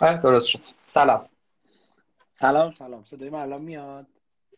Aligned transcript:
درست 0.00 0.48
شد. 0.48 0.60
سلام. 0.86 1.28
سلام 2.34 2.72
سلام. 2.72 3.04
صدای 3.04 3.30
من 3.30 3.40
الان 3.40 3.62
میاد؟ 3.62 4.06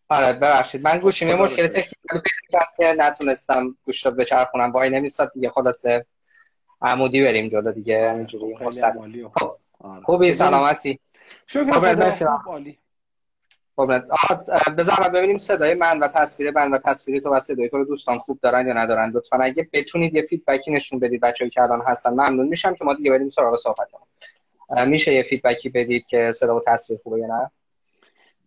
آره 0.09 0.33
ببخشید. 0.33 0.83
من 0.83 0.99
گوشیم 0.99 1.29
یه 1.29 1.35
مشکل 1.35 1.67
تکنیکالی 1.67 2.21
پیدا 2.21 2.65
که 2.77 2.95
نتونستم 2.99 3.77
گوش 3.85 4.07
رو 4.07 4.13
بچرخونم. 4.13 4.73
وای 4.73 4.91
نمیستاد 4.91 5.33
دیگه. 5.33 5.51
خلاصه 5.51 6.07
عمودی 6.83 7.25
بریم 7.25 7.49
جلو 7.49 7.73
دیگه. 7.73 8.27
خب، 8.31 8.63
مستقیم. 8.63 9.29
خب 9.29 9.57
خوبی؟ 10.05 10.33
سلامتی؟ 10.33 11.01
شکر 11.47 11.73
خب، 11.73 12.11
خدا. 12.11 12.43
عالی. 12.47 12.79
خب 13.77 14.77
بذار 14.79 15.09
ببینیم 15.15 15.39
صدای 15.39 15.75
من 15.75 15.99
و 15.99 16.09
تصویر 16.15 16.51
من 16.51 16.71
و 16.71 16.79
تصویر 16.79 17.21
تو 17.21 17.35
و 17.35 17.41
صدای 17.41 17.69
تو 17.69 17.79
رو 17.79 17.85
دوستان 17.85 18.19
خوب 18.19 18.41
دارن 18.43 18.67
یا 18.67 18.73
ندارن. 18.73 19.11
لطفا 19.11 19.39
اگه 19.39 19.69
بتونید 19.73 20.15
یه 20.15 20.23
فیدبکی 20.23 20.71
نشون 20.71 20.99
بدید 20.99 21.21
بچه‌ای 21.21 21.51
که 21.51 21.63
الان 21.63 21.83
هستن 21.87 22.11
ممنون 22.11 22.49
میشم 22.49 22.75
که 22.75 22.85
ما 22.85 22.95
دیگه 22.95 23.11
بریم 23.11 23.29
سراغ 23.29 23.57
صحبتمون. 23.57 24.08
میشه 24.69 25.15
یه 25.15 25.23
فیدبکی 25.23 25.69
بدید 25.69 26.07
که 26.07 26.33
صدا 26.35 26.57
و 26.57 26.61
تصویر 26.67 27.01
خوبه 27.03 27.19
یا 27.21 27.27
نه؟ 27.27 27.51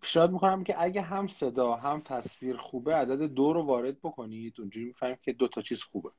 پیشنهاد 0.01 0.31
می‌کنم 0.31 0.63
که 0.63 0.81
اگه 0.81 1.01
هم 1.01 1.27
صدا 1.27 1.75
هم 1.75 2.01
تصویر 2.01 2.57
خوبه 2.57 2.95
عدد 2.95 3.21
دو 3.21 3.53
رو 3.53 3.65
وارد 3.65 3.99
بکنید. 3.99 4.53
اونجوری 4.59 4.85
می‌فهمیم 4.85 5.17
که 5.21 5.33
دو 5.33 5.47
تا 5.47 5.61
چیز 5.61 5.83
خوبه. 5.83 6.09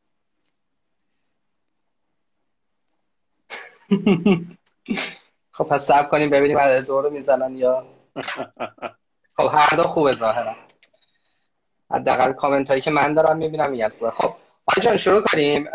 خب 5.53 5.65
پس 5.65 5.87
صبر 5.87 6.09
کنیم 6.09 6.31
ببینیم 6.31 6.59
عدد 6.59 6.87
دو 6.87 7.01
رو 7.01 7.11
می‌زنن 7.11 7.57
یا 7.57 7.87
خب 9.37 9.51
هر 9.53 9.77
دو 9.77 9.83
خوبه 9.83 10.15
ظاهرا. 10.15 10.57
حداقل 11.91 12.33
کامنت 12.33 12.69
هایی 12.69 12.81
که 12.81 12.91
من 12.91 13.15
دارم 13.15 13.37
می‌بینم 13.37 13.71
میگن 13.71 13.89
خوبه. 13.89 14.11
خب 14.11 14.35
آقای 14.67 14.83
جان 14.83 14.97
شروع 14.97 15.23
کنیم. 15.23 15.69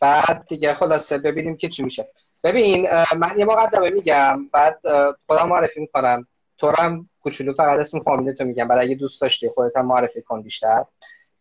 بعد 0.00 0.46
دیگه 0.48 0.74
خلاصه 0.74 1.18
ببینیم 1.18 1.56
که 1.56 1.68
چی 1.68 1.82
میشه. 1.82 2.08
ببین 2.44 2.88
من 3.16 3.38
یه 3.38 3.44
مقدمه 3.44 3.90
میگم 3.90 4.48
بعد 4.52 4.80
خودم 5.26 5.48
معرفی 5.48 5.80
می‌کنم. 5.80 6.26
تو 6.58 6.72
هم 6.78 7.08
کوچولو 7.20 7.54
فقط 7.54 7.78
اسم 7.78 8.00
فامیل 8.00 8.34
تو 8.34 8.44
میگم 8.44 8.68
بعد 8.68 8.78
اگه 8.78 8.94
دوست 8.94 9.20
داشتی 9.20 9.48
خودت 9.48 9.76
هم 9.76 9.86
معرفی 9.86 10.22
کن 10.22 10.42
بیشتر. 10.42 10.84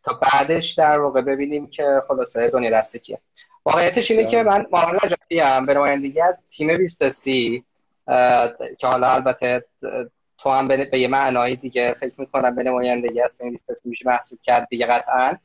تا 0.03 0.13
بعدش 0.13 0.73
در 0.73 0.99
واقع 0.99 1.21
ببینیم 1.21 1.67
که 1.67 2.01
خلاصه 2.07 2.49
دنیا 2.49 2.71
دست 2.71 2.97
کیه. 2.97 3.19
واقعیتش 3.65 4.11
اینه 4.11 4.25
که 4.25 4.43
من 4.43 4.65
محمد 4.71 5.05
نجاتی 5.05 5.41
ام 5.41 5.65
به 5.65 5.73
نمایندگی 5.73 6.21
از 6.21 6.45
تیم 6.49 6.77
20 6.77 7.03
که 8.79 8.87
حالا 8.87 9.11
البته 9.11 9.65
تو 10.37 10.49
هم 10.49 10.67
به 10.67 10.85
به 10.85 10.99
یه 10.99 11.07
معنایی 11.07 11.55
دیگه 11.55 11.95
فکر 11.99 12.13
می‌کنم 12.17 12.55
به 12.55 12.63
نمایندگی 12.63 13.21
از 13.21 13.37
تیم 13.37 13.51
20 13.51 13.85
میشه 13.85 14.07
محسوب 14.07 14.39
کرد 14.43 14.67
دیگه 14.69 14.85
قطعا. 14.85 15.37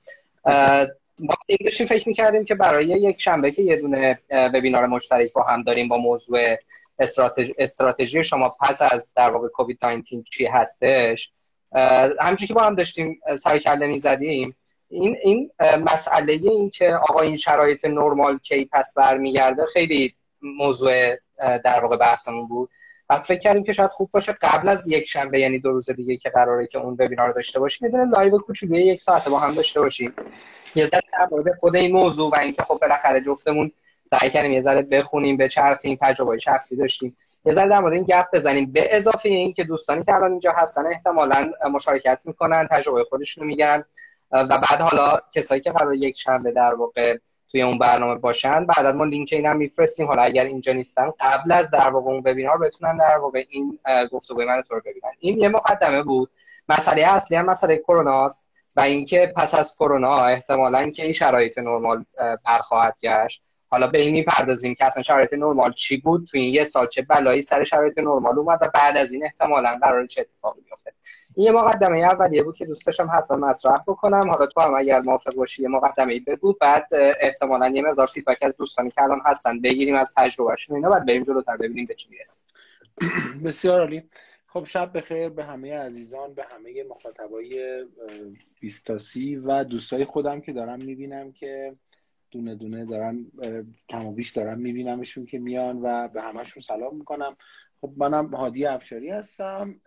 ما 1.20 1.34
داشتیم 1.65 1.87
فکر 1.87 2.09
می‌کردیم 2.09 2.45
که 2.45 2.55
برای 2.55 2.87
یک 2.87 3.20
شنبه 3.20 3.51
که 3.51 3.62
یه 3.62 3.77
دونه 3.77 4.19
وبینار 4.31 4.87
مشترک 4.87 5.33
با 5.33 5.43
هم 5.43 5.62
داریم 5.62 5.89
با 5.89 5.97
موضوع 5.97 6.56
استراتژی, 6.98 7.55
استراتژی 7.59 8.25
شما 8.25 8.56
پس 8.61 8.83
از 8.83 9.12
در 9.17 9.31
واقع 9.31 9.48
کووید 9.48 9.79
19 9.83 10.23
چی 10.31 10.47
هستش 10.47 11.33
همچون 12.21 12.48
که 12.48 12.55
با 12.55 12.62
هم 12.62 12.75
داشتیم 12.75 13.21
سر 13.39 13.59
کله 13.59 13.87
می‌زدیم. 13.87 14.56
این 14.89 15.17
این 15.23 15.51
مسئله 15.93 16.33
این 16.33 16.71
که 16.71 16.94
آقا 16.94 17.21
این 17.21 17.37
شرایط 17.37 17.84
نرمال 17.84 18.38
کی 18.38 18.69
پس 18.72 18.94
برمیگرده 18.97 19.62
خیلی 19.72 20.15
موضوع 20.43 21.17
در 21.38 21.81
واقع 21.81 21.97
بحثمون 21.97 22.49
بود. 22.49 22.71
بعد 23.09 23.22
فکر 23.22 23.41
کردیم 23.41 23.65
که 23.65 23.72
شاید 23.72 23.91
خوب 23.91 24.10
باشه 24.12 24.32
قبل 24.32 24.69
از 24.69 24.88
یک 24.88 25.04
شنبه 25.04 25.41
یعنی 25.41 25.59
دو 25.59 25.72
روز 25.72 25.91
دیگه 25.91 26.16
که 26.16 26.31
قراره 26.31 26.66
که 26.66 26.78
اون 26.78 26.97
وبینار 26.98 27.31
داشته 27.31 27.60
باشیم 27.60 27.88
یه 27.88 28.04
live 28.05 28.38
کوچولوی 28.38 28.82
یک 28.82 29.03
ساعته 29.03 29.31
با 29.31 29.38
هم 29.38 29.54
داشته 29.54 29.81
باشیم. 29.81 30.12
یه 30.75 30.87
ذره 30.87 31.03
در 31.12 31.28
مورد 31.31 31.59
خود 31.60 31.76
این 31.76 31.93
موضوع 31.93 32.31
و 32.31 32.37
اینکه 32.37 32.62
خب 32.62 32.78
بالاخره 32.81 33.20
جفتمون 33.20 33.72
سعی 34.04 34.31
کردیم 34.31 34.53
یه 34.53 34.60
ذره 34.60 34.82
بخونیم 34.82 35.37
بچرخیم 35.37 35.98
تجربه 36.03 36.38
شخصی 36.38 36.76
داشتیم. 36.76 37.16
یه 37.47 37.53
ذره 37.53 37.69
در 37.69 37.81
مورد 37.81 37.93
این 37.93 38.04
گپ 38.04 38.26
بزنیم. 38.32 38.72
به 38.72 38.97
اضافه 38.97 39.28
این 39.28 39.53
که 39.53 39.64
دوستانی 39.64 40.04
که 40.04 40.14
الان 40.14 40.31
اینجا 40.31 40.53
هستن 40.53 40.87
احتمالاً 40.87 41.53
مشارکت 41.72 42.22
می‌کنن 42.25 42.69
تجربه 42.70 43.04
خودشونو 43.04 43.47
میگن. 43.47 43.84
و 44.31 44.59
بعد 44.59 44.81
حالا 44.81 45.20
کسایی 45.32 45.60
که 45.60 45.72
قرار 45.72 45.94
یک 45.94 46.19
شنبه 46.19 46.53
در 46.53 46.75
واقع 46.75 47.19
توی 47.54 47.62
اون 47.62 47.78
برنامه 47.78 48.15
باشن 48.15 48.66
بعد 48.66 48.87
ما 48.87 49.04
لینک 49.04 49.28
این 49.32 49.53
میفرستیم. 49.53 50.06
حالا 50.06 50.22
اگر 50.22 50.44
اینجا 50.44 50.72
نیستن 50.72 51.12
قبل 51.20 51.53
از 51.53 51.70
در 51.70 51.91
واقع 51.91 52.10
اون 52.10 52.22
وبینار 52.25 52.59
بتونن 52.59 52.97
در 52.97 53.16
واقع 53.16 53.44
این 53.50 53.78
اه، 53.87 54.06
گفتگوی 54.06 54.44
من 54.44 54.62
تو 54.62 54.75
رو 54.75 54.81
ببینن. 54.81 55.10
این 55.19 55.38
یه 55.38 55.48
مقدمه 55.48 56.03
بود. 56.03 56.31
مسئله 56.69 57.03
اصلی 57.03 57.37
هم 57.37 57.44
مسئله 57.44 57.76
کرونا 57.76 58.26
است 58.26 58.48
و 58.76 58.81
اینکه 58.81 59.32
پس 59.37 59.54
از 59.54 59.75
کرونا 59.75 60.25
احتمالاً 60.25 60.91
که 60.91 61.03
این 61.03 61.12
شرایط 61.12 61.59
نرمال 61.59 62.04
اه، 62.19 62.37
برخواهد 62.37 62.97
گشت 63.03 63.43
حالا 63.75 63.87
به 63.87 64.01
این 64.01 64.12
می‌پردازیم 64.12 64.75
که 64.75 64.85
اصلا 64.85 65.03
شرایط 65.03 65.33
نرمال 65.33 65.73
چی 65.73 65.97
بود؟ 65.97 66.27
تو 66.27 66.39
این 66.39 66.55
یه 66.55 66.65
سال 66.65 66.87
چه 66.87 67.03
بلایی 67.03 67.43
سر 67.43 67.65
شرایط 67.65 67.99
نرمال 67.99 68.39
اومد 68.39 68.59
و 68.62 68.71
بعد 68.75 68.97
از 68.97 69.12
این 69.12 69.25
احتمالاً 69.25 69.79
قرار 69.83 70.07
چه 70.07 70.21
اتفاقی 70.21 70.61
بیفته. 70.61 70.93
این 71.37 71.47
یه 71.47 71.53
مقدمه 71.53 71.99
اولیه 71.99 72.43
بود 72.43 72.57
که 72.57 72.67
دوست 72.67 72.87
داشتم 72.87 73.11
حتما 73.17 73.37
مطرح 73.37 73.79
بکنم. 73.89 74.31
حالا 74.31 74.47
تو 74.47 74.61
هم 74.61 74.75
اگر 74.75 75.01
موافق 75.01 75.35
باشی 75.35 75.62
یه 75.62 75.69
مقدمه 75.69 76.12
ای 76.12 76.21
بگو 76.21 76.53
بعد 76.61 76.89
احتمالاً 77.21 77.69
یه 77.69 77.83
مقدار 77.83 78.07
فیدبک 78.07 78.39
از 78.43 78.53
دوستانی 78.59 78.91
که 78.91 79.03
الان 79.03 79.21
هستن 79.25 79.61
بگیریم 79.61 79.95
از 79.95 80.15
تجربهشون 80.17 80.77
اینا 80.77 80.91
بعد 80.91 81.06
بریم 81.06 81.23
جلوتر 81.23 81.56
ببینیم 81.56 81.87
به 81.87 81.95
چی 81.95 82.09
می‌رسیم 82.11 82.47
بسیار 83.45 83.81
عالی. 83.81 84.03
خب 84.47 84.65
شب 84.65 84.97
بخیر 84.99 85.29
به 85.29 85.45
همه 85.45 85.79
عزیزان 85.79 86.35
به 86.35 86.45
همه 86.45 86.85
مخاطبای 86.91 87.85
بیستاسی 88.61 89.37
و 89.37 89.65
دوستای 89.65 90.05
خودم 90.05 90.41
که 90.41 90.53
دارم 90.53 90.79
می‌بینم 90.79 91.33
که 91.33 91.75
دونه 92.34 92.55
دونه 92.55 92.84
دارم 92.84 93.27
کم 93.89 94.06
و 94.06 94.12
بیش 94.12 94.31
دارم 94.31 94.59
میبینمشون 94.59 95.27
که 95.27 95.39
میان 95.39 95.78
و 95.83 96.09
به 96.09 96.22
همشون 96.22 96.62
سلام 96.62 96.97
می‌کنم. 96.97 97.37
خب 97.81 97.93
منم 97.97 98.34
هادی 98.34 98.67
افشاری 98.67 99.11
هستم 99.11 99.81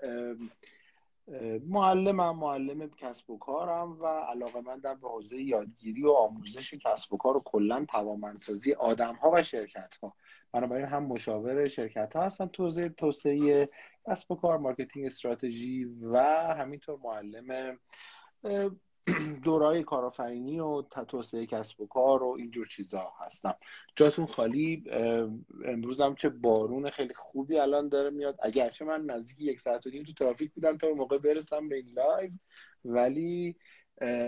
معلمم 1.67 2.39
معلم 2.39 2.89
کسب 2.89 3.29
و 3.29 3.37
کارم 3.37 4.01
و 4.01 4.05
علاقه 4.05 4.61
مندم 4.61 4.99
به 5.01 5.09
حوزه 5.09 5.37
یادگیری 5.37 6.03
و 6.03 6.09
آموزش 6.09 6.73
کسب 6.73 7.13
و 7.13 7.17
کار 7.17 7.37
و 7.37 7.41
کلا 7.45 7.85
توانمندسازی 7.89 8.73
آدم 8.73 9.15
ها 9.15 9.31
و 9.31 9.43
شرکت 9.43 9.95
ها 10.03 10.13
بنابراین 10.51 10.85
هم 10.85 11.03
مشاور 11.03 11.67
شرکت 11.67 12.15
ها 12.15 12.23
هستم 12.23 12.45
تو 12.45 12.63
حوزه 12.63 12.89
توسعه 12.89 13.69
کسب 14.07 14.31
و 14.31 14.35
کار 14.35 14.57
marketing 14.57 15.05
استراتژی 15.05 15.85
و 15.85 16.17
همینطور 16.59 16.99
معلم 17.03 17.77
دورای 19.43 19.83
کارآفرینی 19.83 20.59
و 20.59 20.81
توسعه 20.81 21.45
کسب 21.45 21.81
و 21.81 21.87
کار 21.87 22.23
و 22.23 22.35
اینجور 22.37 22.65
چیزا 22.67 23.07
هستم. 23.19 23.55
جاتون 23.95 24.25
خالی 24.25 24.83
اه، 24.91 25.29
امروز 25.65 26.01
هم 26.01 26.15
چه 26.15 26.29
بارون 26.29 26.89
خیلی 26.89 27.13
خوبی 27.13 27.59
الان 27.59 27.89
داره 27.89 28.09
میاد. 28.09 28.39
اگرچه 28.43 28.85
من 28.85 29.05
نزدیک 29.05 29.41
یک 29.41 29.61
ساعت 29.61 29.87
و 29.87 29.89
نیم 29.89 30.03
تو 30.03 30.13
ترافیک 30.13 30.53
بودم 30.53 30.77
تا 30.77 30.87
موقع 30.89 31.17
برسم 31.17 31.69
به 31.69 31.75
این 31.75 31.89
live 31.89 32.31
ولی 32.85 33.55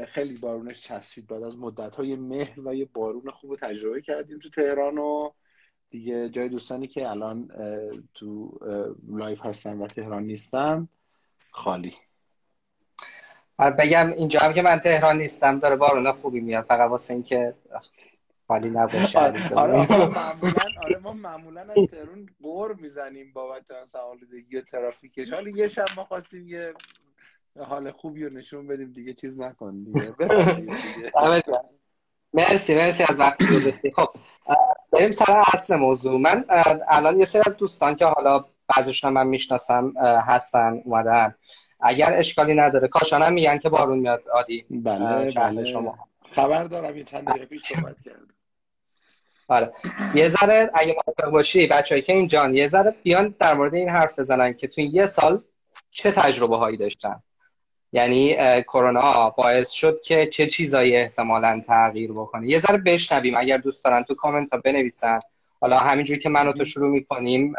خیلی 0.08 0.38
بارونش 0.38 0.82
چسبید. 0.82 1.28
بعد 1.28 1.44
از 1.44 1.58
مدت 1.58 1.96
های 1.96 2.16
مهر 2.16 2.60
و 2.68 2.76
یه 2.76 2.86
بارون 2.86 3.32
خوب 3.32 3.56
تجربه 3.56 4.02
کردیم 4.02 4.40
تو 4.40 4.50
تهران 4.50 4.98
و 4.98 5.30
دیگه 5.90 6.30
جای 6.30 6.50
دوستانی 6.50 6.88
که 6.88 7.10
الان 7.10 7.48
تو 8.14 8.60
اه، 8.62 8.96
live 9.18 9.42
هستن 9.42 9.78
و 9.78 9.88
تهران 9.88 10.24
نیستن 10.24 10.88
خالی. 11.52 11.94
بگم 13.60 14.12
اینجا 14.12 14.40
هم 14.40 14.54
که 14.54 14.62
من 14.62 14.80
تهران 14.80 15.18
نیستم 15.18 15.60
داره 15.60 15.76
بارون 15.76 16.12
خوبی 16.12 16.40
میاد 16.40 16.66
فقط 16.66 16.90
واسه 16.90 17.14
اینکه 17.14 17.54
خالی 18.48 18.70
نباشه 18.70 19.20
آره. 19.20 19.54
آره 19.56 19.74
ما 19.74 20.06
معمولا 20.22 20.64
آره 20.82 20.98
ما 20.98 21.14
معمولا 21.14 21.62
از 21.62 21.78
تهران 21.92 22.30
غر 22.42 22.74
می‌زنیم 22.74 23.34
بابت 23.34 23.72
مثلا 23.82 24.02
آلودگی 24.02 24.58
و 24.58 24.62
ترافیکش. 24.62 25.34
حالا 25.34 25.50
یه 25.50 25.68
شب 25.68 25.86
ما 25.96 26.04
خواستیم 26.04 26.48
یه 26.48 26.74
حال 27.60 27.92
خوبی 27.92 28.26
رو 28.26 28.34
نشون 28.34 28.68
بدیم 28.68 28.92
دیگه 28.92 29.14
چیز 29.14 29.42
نکن 29.42 29.84
دیگه. 29.84 30.16
دیگه. 30.56 31.12
گرم. 31.48 31.70
مرسی 32.34 32.76
مرسی 32.76 33.04
از 33.10 33.20
وقتی 33.20 33.46
گذاشتی. 33.46 33.92
خب 33.92 34.10
بریم 34.92 35.12
سر 35.12 35.44
اصل 35.54 35.76
موضوع. 35.76 36.20
من 36.20 36.46
الان 36.88 37.20
یه 37.20 37.26
سری 37.26 37.42
از 37.46 37.58
دوستان 37.58 37.96
که 37.96 38.06
حالا 38.06 38.46
بعضیشون 38.78 39.14
من 39.14 39.28
می‌شناسم 39.28 39.94
هستن 40.28 40.82
اومدن. 40.86 41.36
اگر 41.80 42.14
اشکالی 42.14 42.54
نداره. 42.54 42.88
کاشان 42.88 43.22
هم 43.22 43.34
میگن 43.34 43.58
که 43.58 43.70
بارون 43.70 44.00
میاد 44.00 44.24
عادی. 44.34 44.66
بله 44.70 45.32
بله. 45.32 45.66
شما. 45.66 45.98
خبر 46.36 46.64
دارم 46.64 46.98
یه 46.98 47.04
چند 47.04 47.26
دقیقه 47.26 47.46
پیش 47.46 47.62
صحبت 47.62 47.96
کردم. 48.06 48.28
آره 49.48 49.74
یه 50.16 50.30
ذره 50.30 50.72
اگه 50.74 50.96
موافق 51.06 51.32
باشی 51.32 51.68
بچه‌ای 51.68 52.02
که 52.02 52.14
اینجان 52.14 52.56
یه 52.56 52.68
ذره 52.68 52.96
بیان 53.04 53.36
در 53.40 53.54
مورد 53.54 53.74
این 53.74 53.90
حرف 53.90 54.20
بزنن 54.20 54.54
که 54.54 54.68
تو 54.68 54.82
یه 54.82 55.06
سال 55.06 55.42
چه 55.92 56.12
تجربه 56.12 56.58
هایی 56.58 56.78
داشتن. 56.78 57.22
یعنی 57.94 58.38
کرونا 58.64 59.30
باعث 59.30 59.70
شد 59.72 60.02
که 60.02 60.28
چه 60.28 60.48
چیزایی 60.48 60.96
احتمالاً 60.96 61.62
تغییر 61.68 62.12
بکنه. 62.12 62.48
یه 62.48 62.60
ذره 62.60 62.78
بشنویم 62.78 63.38
اگر 63.38 63.58
دوست 63.58 63.84
دارن 63.86 64.04
تو 64.04 64.16
کامنت 64.16 64.54
ها 64.54 64.60
بنویسن. 64.60 65.20
حالا 65.62 65.78
همینجوری 65.78 66.20
که 66.20 66.30
من 66.30 66.48
و 66.48 66.54
تو 66.54 66.66
شروع 66.66 66.90
می‌کنیم 66.90 67.54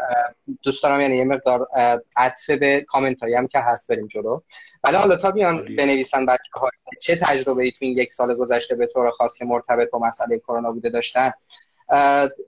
دوست 0.63 0.83
دارم 0.83 1.01
یعنی 1.01 1.17
یه 1.17 1.23
مقدار 1.23 1.67
عطف 2.15 2.49
به 2.49 2.81
کامنت 2.81 3.23
هایی 3.23 3.35
هم 3.35 3.47
که 3.47 3.59
هست 3.59 3.91
بریم 3.91 4.07
جلو. 4.07 4.41
ولی 4.83 4.95
حالا 4.95 5.15
تا 5.15 5.31
بیان. 5.31 5.75
بنویسن 5.75 6.25
بچه 6.25 6.51
ها 6.53 6.69
چه 7.01 7.15
تجربه 7.15 7.63
ای 7.63 7.71
تو 7.71 7.77
این 7.85 7.97
یک 7.97 8.13
سال 8.13 8.35
گذشته 8.35 8.75
به 8.75 8.87
طور 8.87 9.11
خاص 9.11 9.37
که 9.37 9.45
مرتبط 9.45 9.89
با 9.89 9.99
مسئله 9.99 10.39
کرونا 10.39 10.71
بوده 10.71 10.89
داشتن. 10.89 11.31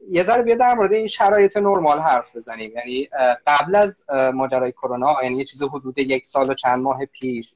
یه 0.09 0.23
ذره 0.23 0.41
بیا 0.43 0.55
در 0.55 0.73
مورد 0.73 0.93
این 0.93 1.07
شرایط 1.07 1.57
نرمال 1.57 1.99
حرف 1.99 2.35
بزنیم. 2.35 2.71
یعنی 2.75 3.09
قبل 3.47 3.75
از 3.75 4.05
ماجرای 4.09 4.71
کرونا 4.71 5.15
یعنی 5.23 5.37
یه 5.37 5.43
چیز 5.43 5.61
حدود 5.61 5.97
یک 5.97 6.25
سال 6.25 6.49
و 6.49 6.53
چند 6.53 6.83
ماه 6.83 7.05
پیش 7.05 7.53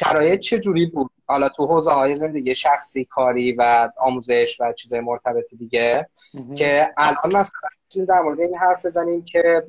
شرایط 0.00 0.40
چه 0.40 0.58
جوری 0.58 0.86
بود؟ 0.86 1.10
حالا 1.26 1.48
تو 1.48 1.66
حوزه 1.66 1.90
های 1.90 2.16
زندگی 2.16 2.54
شخصی 2.54 3.04
کاری 3.04 3.52
و 3.52 3.90
آموزش 3.96 4.56
و 4.60 4.72
چیزهای 4.72 5.00
مرتبط 5.00 5.54
دیگه 5.58 6.08
که 6.56 6.90
الان 6.96 7.36
مثلا 7.36 8.04
در 8.08 8.20
مورد 8.20 8.40
این 8.40 8.54
حرف 8.54 8.86
بزنیم 8.86 9.24
که 9.24 9.66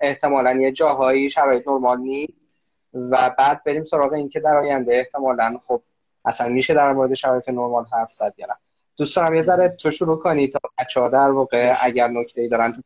احتمالا 0.00 0.52
یه 0.52 0.72
جاهایی 0.72 1.30
شرایط 1.30 1.68
نرمال 1.68 1.98
نیست 1.98 2.42
و 2.94 3.34
بعد 3.38 3.64
بریم 3.64 3.84
سراغ 3.84 4.12
این 4.12 4.28
که 4.28 4.40
در 4.40 4.56
آینده 4.56 4.94
احتمالا 4.94 5.58
خب 5.62 5.82
اصلا 6.24 6.48
میشه 6.48 6.74
در 6.74 6.92
مورد 6.92 7.14
شرایط 7.14 7.48
نرمال 7.48 7.84
حرف 7.92 8.12
زد 8.12 8.34
یا 8.36 8.46
نه. 8.46 8.54
دوست 8.96 9.16
دارم 9.16 9.34
یه 9.34 9.42
ذره 9.42 9.68
تو 9.68 9.90
شروع 9.90 10.18
کنی 10.18 10.48
تا 10.48 10.58
بچه 10.78 11.00
ها 11.00 11.08
در 11.08 11.30
واقع 11.30 11.74
اگر 11.82 12.08
نکته 12.08 12.40
ای 12.40 12.48
دارن 12.48 12.72
تو 12.72 12.82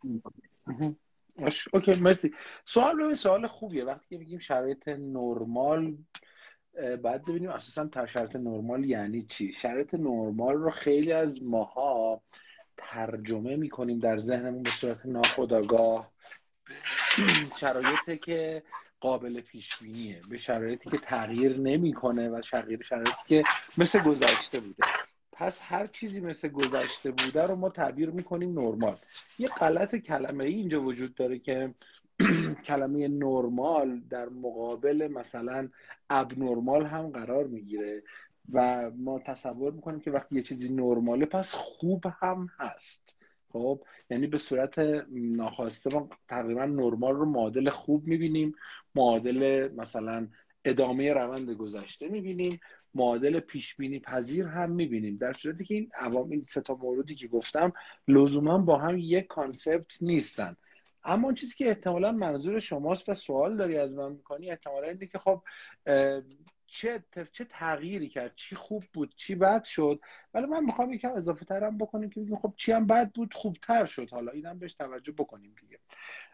اوکی 1.73 1.93
مرسی. 1.95 2.35
سوال 2.65 3.15
سوال 3.15 3.47
خوبیه. 3.47 3.85
وقتی 3.85 4.07
که 4.09 4.19
بگیم 4.19 4.39
شرایط 4.39 4.89
نرمال 4.89 5.97
بعد 7.03 7.25
ببینیم 7.25 7.51
اساسا 7.51 8.07
شرایط 8.07 8.37
نرمال 8.37 8.85
یعنی 8.85 9.23
چی؟ 9.23 9.53
شرایط 9.53 9.95
نرمال 9.95 10.55
رو 10.55 10.71
خیلی 10.71 11.13
از 11.13 11.43
ماها 11.43 12.23
ترجمه 12.77 13.57
می‌کنیم 13.57 13.99
در 13.99 14.19
ذهنمون 14.19 14.63
به 14.63 14.71
صورت 14.71 15.07
ناخودآگاه. 15.07 16.13
شرایطی 17.61 18.19
که 18.19 18.63
قابل 19.01 19.41
پیش 19.41 19.83
بینیه 19.83 20.21
به 20.31 20.37
شرایطی 20.37 20.91
که 20.91 20.99
تغییر 20.99 21.59
نمی‌کنه 21.59 22.29
و 22.29 22.43
شرایطی 22.43 22.85
که 23.27 23.43
مثل 23.79 24.03
گذشته 24.03 24.61
بوده. 24.61 24.85
پس 25.33 25.61
هر 25.63 25.87
چیزی 25.87 26.21
مثل 26.21 26.49
گذشته 26.49 27.11
بوده 27.11 27.43
رو 27.43 27.57
ما 27.57 27.69
تعبیر 27.69 28.11
می‌کنیم 28.11 28.59
نرمال. 28.59 28.97
یه 29.39 29.49
غلط 29.49 29.97
کلمه 29.97 30.45
ای 30.45 30.55
اینجا 30.55 30.83
وجود 30.83 31.15
داره 31.15 31.39
که 31.39 31.75
کلمه 32.67 33.09
نرمال 33.09 34.01
در 34.11 34.29
مقابل 34.29 35.09
مثلا 35.13 35.69
ابنرمال 36.11 36.87
هم 36.87 37.09
قرار 37.09 37.47
می‌گیره 37.47 38.03
و 38.53 38.91
ما 38.91 39.19
تصور 39.19 39.73
می‌کنیم 39.73 40.01
که 40.01 40.11
وقتی 40.11 40.37
یه 40.37 40.43
چیزی 40.43 40.75
نرماله 40.75 41.27
پس 41.27 41.53
خوب 41.55 42.05
هم 42.21 42.49
هست. 42.59 43.17
خب؟ 43.49 43.81
یعنی 44.11 44.27
به 44.27 44.39
صورت 44.39 44.79
ناخواسته 45.11 45.95
ما 45.95 46.09
تقریبا 46.29 46.65
نرمال 46.65 47.15
رو 47.15 47.25
معادل 47.25 47.71
خوب 47.71 48.07
می‌بینیم 48.07 48.55
معادل 48.95 49.69
مثلا 49.77 50.29
ادامه 50.65 51.13
روند 51.13 51.51
گذشته 51.51 52.09
می‌بینیم 52.09 52.61
معادل 52.95 53.41
پیش 53.41 53.77
بینی 53.77 54.01
پذیر 54.01 54.47
هم 54.47 54.71
می‌بینیم. 54.71 55.17
در 55.17 55.33
صورتی 55.33 55.65
که 55.65 55.75
این 55.75 55.91
عوام 55.95 56.31
این 56.31 56.45
سه 56.45 56.61
تا 56.61 56.75
موردی 56.75 57.15
که 57.15 57.29
گفتم 57.29 57.73
لزوما 58.09 58.59
با 58.59 58.79
هم 58.79 58.99
یک 58.99 59.27
کانسپت 59.27 60.03
نیستن. 60.03 60.57
اما 61.07 61.25
اون 61.25 61.35
چیزی 61.35 61.55
که 61.55 61.69
احتمالا 61.69 62.13
منظور 62.13 62.59
شماست 62.59 63.09
و 63.09 63.15
سوال 63.15 63.57
داری 63.57 63.79
از 63.79 63.95
من 63.95 64.13
می‌کنی 64.13 64.51
احتمالا 64.51 64.89
اینه 64.89 65.07
که 65.07 65.19
خب 65.19 65.43
چه 66.67 67.05
چه 67.33 67.45
تغییری 67.45 68.09
کرد؟ 68.09 68.33
چی 68.35 68.57
خوب 68.57 68.85
بود؟ 68.93 69.15
چی 69.17 69.35
بد 69.35 69.65
شد؟ 69.65 70.01
ولی 70.35 70.47
من 70.47 70.65
می‌خوام 70.65 70.93
یکم 70.93 71.13
اضافه 71.13 71.45
ترم 71.45 71.79
بکنیم 71.79 72.11
که 72.11 72.21
بگیم 72.21 72.37
خب 72.37 72.55
چی 72.57 72.73
هم 72.73 72.87
بد 72.87 73.13
بود 73.13 73.35
خوبتر 73.35 73.85
شد. 73.85 74.11
حالا 74.11 74.33
اینم 74.33 74.59
بهش 74.59 74.75
توجه 74.75 75.13
بکنیم 75.13 75.55
دیگه. 75.61 75.79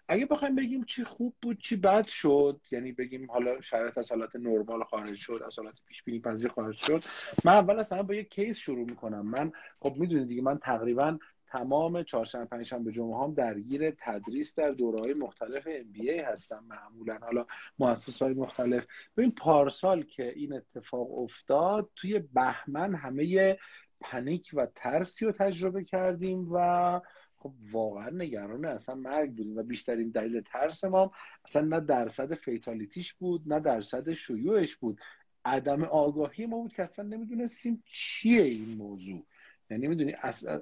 اگه 0.08 0.26
بخوایم 0.26 0.54
بگیم 0.54 0.84
چی 0.84 1.04
خوب 1.04 1.34
بود 1.42 1.58
چی 1.58 1.76
بد 1.76 2.06
شد 2.06 2.60
یعنی 2.70 2.92
بگیم 2.92 3.30
حالا 3.30 3.60
شرایط 3.60 3.98
از 3.98 4.10
حالت 4.10 4.36
نرمال 4.36 4.84
خارج 4.84 5.16
شد 5.16 5.42
از 5.46 5.58
حالت 5.58 5.74
پیش 5.86 6.02
بینی 6.02 6.20
پذیر 6.20 6.50
خارج 6.50 6.76
شد 6.76 7.02
من 7.44 7.52
اول 7.52 7.80
اصلا 7.80 8.02
با 8.02 8.14
یه 8.14 8.24
case 8.24 8.58
شروع 8.58 8.84
می‌کنم. 8.84 9.26
من 9.26 9.52
خب 9.80 9.94
می‌دونید 9.96 10.28
دیگه 10.28 10.42
من 10.42 10.58
تقریبا 10.58 11.18
تمام 11.52 12.02
چهارشنبه 12.02 12.44
پنجشنبه 12.44 12.92
جمعه 12.92 13.16
هم 13.16 13.34
درگیر 13.34 13.90
تدریس 13.90 14.54
در 14.54 14.70
دوره 14.70 15.14
مختلف 15.14 15.66
ام 15.66 16.24
هستم 16.24 16.64
معمولا. 16.68 17.18
حالا 17.22 17.44
مؤسسات 17.78 18.22
های 18.22 18.34
مختلف. 18.34 18.84
ببین 19.16 19.30
پارسال 19.30 20.02
که 20.02 20.32
این 20.36 20.52
اتفاق 20.52 21.18
افتاد 21.18 21.90
توی 21.96 22.18
بهمن 22.18 22.94
همه 22.94 23.58
panic 24.00 24.50
و 24.54 24.66
ترسی 24.74 25.24
رو 25.24 25.32
تجربه 25.32 25.84
کردیم 25.84 26.48
و 26.52 27.00
خب 27.36 27.52
واقعا 27.72 28.10
نگران 28.10 28.64
اصلا 28.64 28.94
مرگ 28.94 29.30
بودیم 29.30 29.56
و 29.56 29.62
بیشترین 29.62 30.10
دلیل 30.10 30.40
ترس 30.40 30.84
ما 30.84 31.12
اصلا 31.44 31.62
نه 31.62 31.80
درصد 31.80 32.34
fatality 32.34 32.98
ش 32.98 33.14
بود 33.14 33.42
نه 33.46 33.60
درصد 33.60 34.12
شیوعش 34.12 34.76
بود. 34.76 35.00
عدم 35.44 35.84
آگاهی 35.84 36.46
ما 36.46 36.58
بود 36.58 36.72
که 36.72 36.82
اصلا 36.82 37.04
نمی‌دونستیم 37.04 37.82
چیه 37.86 38.42
این 38.42 38.78
موضوع. 38.78 39.26
یعنی 39.72 39.88
می‌دونی 39.88 40.12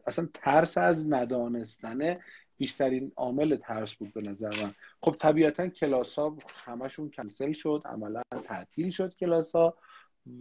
اصلا 0.07 0.29
ترس 0.35 0.79
از 0.79 1.12
ندانستن 1.12 2.17
بیشترین 2.57 3.12
عامل 3.17 3.57
ترس 3.57 3.95
بود 3.95 4.12
به 4.12 4.21
نظر 4.21 4.51
من. 4.62 4.73
خب 5.03 5.15
طبیعتا 5.15 5.69
کلاس 5.69 6.19
ها 6.19 6.37
همشون 6.65 7.11
کنسل 7.11 7.53
شد 7.53 7.83
عملا 7.85 8.23
تعطیل 8.45 8.91
شد 8.91 9.15
کلاس 9.15 9.57
ها 9.57 9.77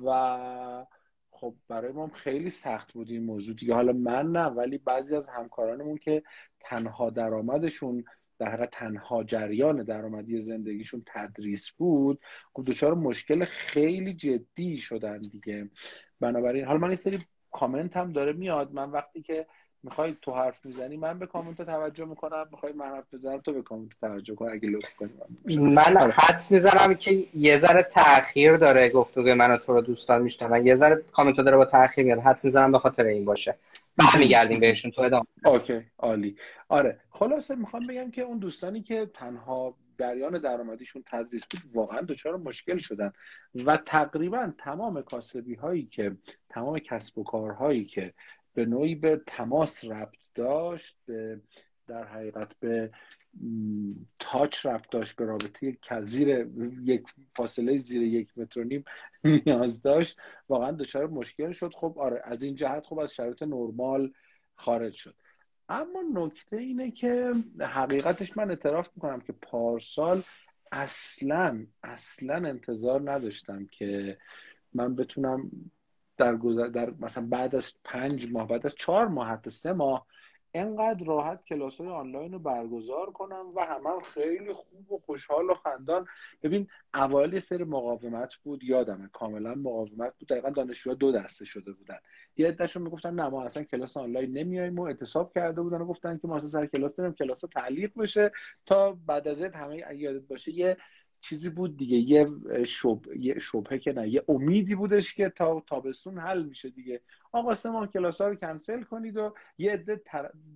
و 0.06 0.86
خب 1.32 1.56
برای 1.68 1.92
ما 1.92 2.08
خیلی 2.08 2.50
سخت 2.50 2.94
بود 2.94 3.12
این 3.12 3.24
موضوع. 3.24 3.54
دیگه 3.54 3.74
حالا 3.74 3.94
من 3.94 4.32
نه 4.32 4.46
ولی 4.46 4.78
بعضی 4.78 5.16
از 5.16 5.30
همکارانمون 5.30 5.98
که 5.98 6.24
تنها 6.60 7.10
درآمدشون 7.10 8.04
در 8.40 8.52
حقیقت 8.52 8.72
تنها 8.72 9.24
جریان 9.24 9.84
درآمدی 9.84 10.42
زندگیشون 10.42 11.04
تدریس 11.06 11.72
بود 11.72 12.22
خب 12.54 12.64
دچار 12.72 12.94
مشکل 12.94 13.46
خیلی 13.46 14.14
جدی 14.14 14.78
شدن 14.78 15.18
دیگه. 15.20 15.70
بنابراین 16.20 16.66
حالا 16.66 16.80
من 16.80 16.90
یه 16.90 16.96
سری 16.96 17.20
کامنت 17.52 17.98
هم 17.98 18.12
داره 18.12 18.34
میاد. 18.34 18.74
من 18.74 18.92
وقتی 18.92 19.22
که 19.22 19.46
می‌خوای 19.84 20.16
تو 20.22 20.32
حرف 20.32 20.66
می‌زنی 20.66 20.98
من 20.98 21.20
به 21.20 21.26
کامنت 21.26 21.62
توجه 21.62 22.06
می‌کنم. 22.06 22.46
می‌خوای 22.52 22.74
من 22.74 22.86
حرف 22.86 23.14
بزنم 23.14 23.38
تو 23.38 23.54
به 23.54 23.62
کامنت 23.62 23.92
توجه 24.02 24.36
کن 24.36 24.50
اگه 24.50 24.70
لطف 24.70 24.94
کنی. 24.96 25.10
من 25.58 25.98
آره. 25.98 26.14
حدس 26.14 26.52
می‌زنم 26.52 26.94
که 26.94 27.26
یه 27.34 27.58
ذره 27.58 27.84
تاخیر 27.84 28.58
داره 28.58 28.90
گفتگوی 28.90 29.34
من 29.34 29.52
و 29.52 29.58
تو 29.58 29.74
رو 29.74 29.82
دوستان 29.82 30.22
میشنون 30.22 30.68
یه 30.68 30.76
ذره 30.76 31.04
کامنت 31.12 31.36
داره 31.38 31.58
با 31.58 31.66
تاخیر 31.66 32.06
میاد. 32.06 32.20
حدس 32.20 32.46
می‌زنم 32.46 32.72
به 32.72 32.80
خاطر 32.80 33.04
این 33.04 33.26
باشه. 33.26 33.56
برمیگردیم 33.98 34.60
بهشون. 34.60 34.92
تو 34.92 35.02
ادامه. 35.02 35.26
OK 35.46 35.82
عالی. 36.00 36.36
آره 36.70 37.00
خلاصه 37.10 37.56
می‌خوام 37.56 37.88
بگم 37.88 38.12
که 38.12 38.22
اون 38.22 38.38
دوستانی 38.38 38.82
که 38.82 39.06
تنها 39.14 39.76
جریان 40.00 40.40
درآمدیشون 40.40 41.04
تدریس 41.06 41.46
بود 41.46 41.76
واقعا 41.76 42.02
دچار 42.02 42.38
مشکل 42.38 42.78
شدن. 42.78 43.14
و 43.66 43.78
تقریبا 43.78 44.54
تمام 44.58 45.02
کاسبی 45.02 45.56
هایی 45.56 45.86
که 45.86 46.18
تمام 46.50 46.80
کسب 46.80 47.18
و 47.18 47.24
کارهایی 47.24 47.86
که 47.86 48.14
به 48.54 48.66
نوعی 48.66 48.96
به 48.96 49.22
تماس 49.28 49.86
ربط 49.86 50.16
داشت 50.36 50.98
به 51.06 51.42
در 51.88 52.04
حقیقت 52.04 52.60
به 52.60 52.92
تاچ 54.20 54.66
ربط 54.66 54.90
داشت 54.92 55.16
به 55.16 55.26
رابطه 55.26 55.78
زیر 56.04 56.28
یک 56.84 57.04
فاصله 57.36 57.78
زیر 57.78 58.02
یک 58.02 58.38
متر 58.38 58.64
نیم 58.64 58.84
نیاز 59.46 59.82
داشت. 59.82 60.18
واقعا 60.50 60.72
دچار 60.72 61.08
مشکل 61.08 61.52
شد. 61.52 61.74
خب 61.74 61.96
آره 62.00 62.22
از 62.24 62.44
این 62.44 62.56
جهت 62.56 62.86
خب 62.86 63.00
از 63.00 63.14
شرایط 63.14 63.44
نرمال 63.44 64.14
خارج 64.56 64.94
شد. 64.94 65.16
اما 65.70 66.04
نکته 66.14 66.58
اینه 66.58 66.92
که 66.92 67.32
حقیقتش 67.62 68.38
من 68.38 68.50
اعتراف 68.50 68.90
می‌کنم 68.96 69.22
که 69.22 69.34
پارسال 69.34 70.18
اصلا 70.72 71.66
اصلا 71.84 72.36
انتظار 72.36 73.02
نداشتم 73.02 73.66
که 73.66 74.18
من 74.74 74.96
بتونم 74.96 75.52
در, 76.18 76.34
در 76.74 76.94
مثلا 77.00 77.26
بعد 77.26 77.56
از 77.56 77.74
پنج 77.84 78.32
ماه 78.32 78.48
بعد 78.48 78.66
از 78.66 78.76
چهار 78.76 79.08
ماه 79.08 79.28
حتی 79.28 79.50
سه 79.50 79.74
ماه 79.74 80.08
انقدر 80.54 81.06
راحت 81.06 81.46
کلاس 81.46 81.82
های 81.82 81.90
آنلاین 81.90 82.34
رو 82.34 82.40
برگزار 82.40 83.12
کنم 83.12 83.46
و 83.56 83.66
هم 83.66 84.02
خیلی 84.14 84.54
خوب 84.54 84.92
و 84.92 85.00
خوشحال 85.00 85.50
و 85.50 85.54
خندان. 85.54 86.06
ببین 86.44 86.68
اوایل 86.94 87.40
سری 87.40 87.64
مقاومت 87.64 88.36
بود 88.36 88.64
یادمه 88.64 89.10
کاملا 89.14 89.56
مقاومت 89.56 90.14
بود. 90.20 90.30
دقیقا 90.30 90.50
دانشجوها 90.50 90.96
دو 90.96 91.12
دسته 91.12 91.46
شده 91.46 91.72
بودن. 91.72 92.00
یه 92.38 92.48
عدهشون 92.48 92.84
می‌گفتن 92.84 93.14
نه 93.14 93.30
ما 93.30 93.44
اصلا 93.44 93.64
کلاس 93.64 93.98
آنلاین 93.98 94.38
نمیایم 94.38 94.80
و 94.80 94.82
اعتصاب 94.82 95.34
کرده 95.36 95.62
بودن 95.62 95.82
و 95.82 95.86
گفتن 95.86 96.18
که 96.18 96.28
ما 96.28 96.36
اصلا 96.36 96.50
سر 96.50 96.66
کلاس 96.66 96.96
داریم 96.96 97.14
کلاس 97.14 97.40
تعلیق 97.40 97.92
بشه 97.98 98.32
تا 98.66 98.92
بعد 98.92 99.28
از 99.28 99.42
همه 99.42 99.96
یادت 99.96 100.28
باشه 100.28 100.52
یه 100.52 100.78
چیزی 101.22 101.50
بود 101.50 101.78
دیگه 101.78 101.98
یه 101.98 102.26
شب... 102.66 103.00
یه 103.20 103.40
شبهه 103.40 103.78
که 103.78 103.94
نه 103.94 104.10
یه 104.10 104.24
امیدی 104.28 104.76
بودش 104.76 105.14
که 105.14 105.30
تا 105.30 105.64
تابستون 105.68 106.18
حل 106.18 106.44
میشه 106.44 106.70
دیگه. 106.70 107.02
آقا 107.32 107.56
سه 107.56 107.70
ماه 107.70 107.88
کلاس 107.88 108.22
ها 108.22 108.28
رو 108.28 108.36
کنسل 108.36 108.84
کنید 108.84 109.18
و 109.18 109.34
یه 109.58 109.72
عده 109.72 110.02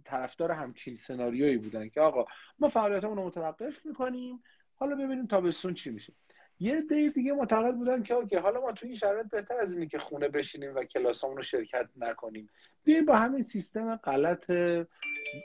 طرفدار 0.06 0.52
همچین 0.52 0.96
سناریویی 0.96 1.58
بودن 1.58 1.90
که 1.90 2.02
آقا 2.02 2.26
ما 2.60 2.70
فعالیتمون 2.70 3.18
رو 3.18 3.26
متوقف 3.26 3.86
می‌کنیم 3.86 4.44
حالا 4.76 4.96
ببینیم 4.96 5.28
تابستون 5.28 5.74
چی 5.74 5.92
میشه. 5.92 6.14
یه 6.60 6.76
عده 6.78 7.10
دیگه 7.10 7.34
معتقد 7.34 7.76
بودن 7.76 8.04
که 8.04 8.14
اوکی 8.14 8.36
حالا 8.36 8.62
ما 8.62 8.72
تو 8.72 8.86
این 8.86 8.96
شرایط 8.96 9.28
بهتر 9.28 9.60
از 9.60 9.74
اینه 9.74 9.88
که 9.88 10.00
خونه 10.00 10.28
بشینیم 10.28 10.76
و 10.76 10.84
کلاسامون 10.84 11.38
رو 11.38 11.44
شرکت 11.44 11.90
نکنیم. 11.96 12.50
بیایم 12.84 13.06
با 13.06 13.16
همین 13.16 13.42
سیستم 13.42 13.96
غلط 13.96 14.52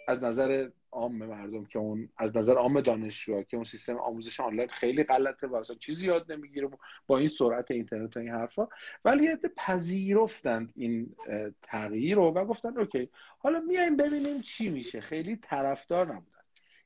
از 0.08 0.22
نظر 0.22 0.68
عام 0.92 1.16
مردم 1.16 1.64
که 1.64 1.78
اون 1.78 2.08
از 2.16 2.36
نظر 2.36 2.54
عام 2.54 2.80
دانشجو 2.80 3.42
که 3.42 3.56
اون 3.56 3.64
سیستم 3.64 3.96
آموزش 3.96 4.40
آنلاین 4.40 4.68
خیلی 4.68 5.04
غلطه 5.04 5.46
و 5.46 5.54
اصلا 5.54 5.76
چیزی 5.76 6.06
یاد 6.06 6.32
نمی‌گیره 6.32 6.68
با 7.06 7.18
این 7.18 7.28
سرعت 7.28 7.70
اینترنت 7.70 8.16
و 8.16 8.20
این 8.20 8.28
حرفا. 8.28 8.68
ولی 9.04 9.24
یه 9.24 9.36
پذیرفتند 9.56 10.72
این 10.76 11.16
تغییر 11.62 12.16
رو 12.16 12.30
و 12.30 12.44
گفتن 12.44 12.78
اوکی 12.78 13.08
حالا 13.38 13.60
میایم 13.60 13.96
ببینیم 13.96 14.40
چی 14.40 14.70
میشه. 14.70 15.00
خیلی 15.00 15.36
طرفدار 15.36 16.14
نبودن. 16.14 16.38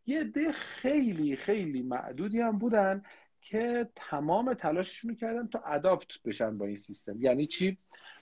یه 0.07 0.21
عده 0.21 0.53
خیلی 0.53 1.37
خیلی 1.37 1.83
معدودی 1.83 2.41
هم 2.41 2.59
بودن 2.59 3.03
که 3.41 3.89
تمام 3.97 4.55
تلاششون 4.55 5.15
کردن 5.15 5.49
تا 5.49 5.59
اداپت 5.59 6.23
بشن 6.25 6.59
با 6.59 6.67
این 6.67 6.77
سیستم. 6.77 7.23
یعنی 7.23 7.47
چی؟ 7.47 7.79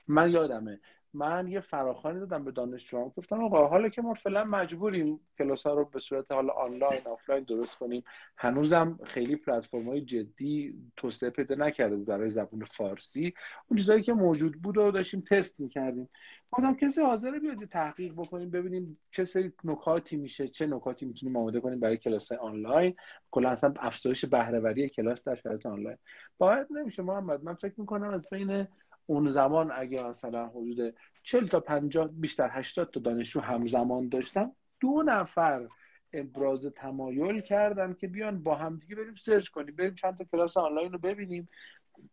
من 0.09 0.31
یادمه 0.31 0.81
من 1.14 1.49
یه 1.49 1.61
فراخوانی 1.61 2.21
دادم 2.21 2.45
به 2.45 2.50
دانشجوام 2.50 3.12
گفتم 3.17 3.45
آقا 3.45 3.67
حالا 3.67 3.88
که 3.88 4.02
ما 4.02 4.14
فعلا 4.14 4.45
مجبوریم 4.45 5.21
کلاس 5.38 5.67
ها 5.67 5.75
رو 5.75 5.85
به 5.85 5.99
صورت 5.99 6.33
حالا 6.33 6.52
آنلاین 6.52 7.00
آفلاین 7.07 7.45
درست 7.45 7.79
کنیم 7.79 8.05
هنوزم 8.37 8.99
خیلی 9.05 9.37
پلتفرم 9.37 9.88
های 9.88 10.00
جدی 10.00 10.75
توسعه 10.97 11.31
پیدا 11.31 11.55
نکرده 11.55 11.97
بود 11.97 12.07
برای 12.07 12.31
زبان 12.31 12.64
فارسی. 12.64 13.35
اون 13.69 13.79
چیزایی 13.79 14.02
که 14.02 14.12
موجود 14.12 14.62
بود 14.62 14.76
رو 14.76 14.90
داشتیم 14.90 15.21
تست 15.21 15.61
می‌کردیم. 15.61 16.09
گفتم 16.52 16.75
کسی 16.75 17.02
حاضر 17.02 17.38
بیاد 17.38 17.64
تحقیق 17.64 18.12
بکنیم 18.12 18.50
ببینیم 18.50 18.99
چه 19.11 19.25
سری 19.25 19.52
نکاتی 19.64 20.17
میشه 20.17 20.49
چه 20.49 20.67
نکاتی 20.67 21.07
می‌تونیم 21.07 21.37
آماده 21.37 21.61
کنیم 21.61 21.81
برای 21.81 21.97
کلاس 21.97 22.33
آنلاین. 22.33 22.97
کلا 23.31 23.50
اصلا 23.50 23.75
افزایش 23.76 24.25
بهره‌وری 24.25 24.88
کلاس 24.88 25.25
در 25.25 25.35
شرایط 25.35 25.67
آنلاین. 25.67 25.97
باید 26.38 26.67
نمیشه 26.71 27.02
محمد 27.02 27.45
من 27.45 27.55
فکر 27.55 27.75
می‌کنم 27.81 28.11
از 28.11 28.29
بین 28.31 28.67
اون 29.11 29.31
زمان 29.31 29.73
اگه 29.75 30.09
مثلا 30.09 30.47
حدود 30.47 30.95
40 31.23 31.47
تا 31.47 31.61
50 31.61 32.09
بیشتر 32.09 32.49
80 32.52 32.90
تا 32.90 33.00
دانشجو 33.00 33.40
همزمان 33.40 34.09
داشتم 34.09 34.52
دو 34.81 35.02
نفر 35.07 35.69
ابراز 36.12 36.67
تمایل 36.67 37.40
کردن 37.40 37.95
که 37.95 38.09
بیان 38.09 38.43
با 38.43 38.55
همدیگه 38.55 38.97
بریم 38.97 39.14
سرچ 39.14 39.49
کنیم 39.49 39.76
بریم 39.76 39.95
چند 39.95 40.19
تا 40.19 40.25
کلاس 40.25 40.57
آنلاین 40.57 40.93
رو 40.93 40.99
ببینیم 40.99 41.49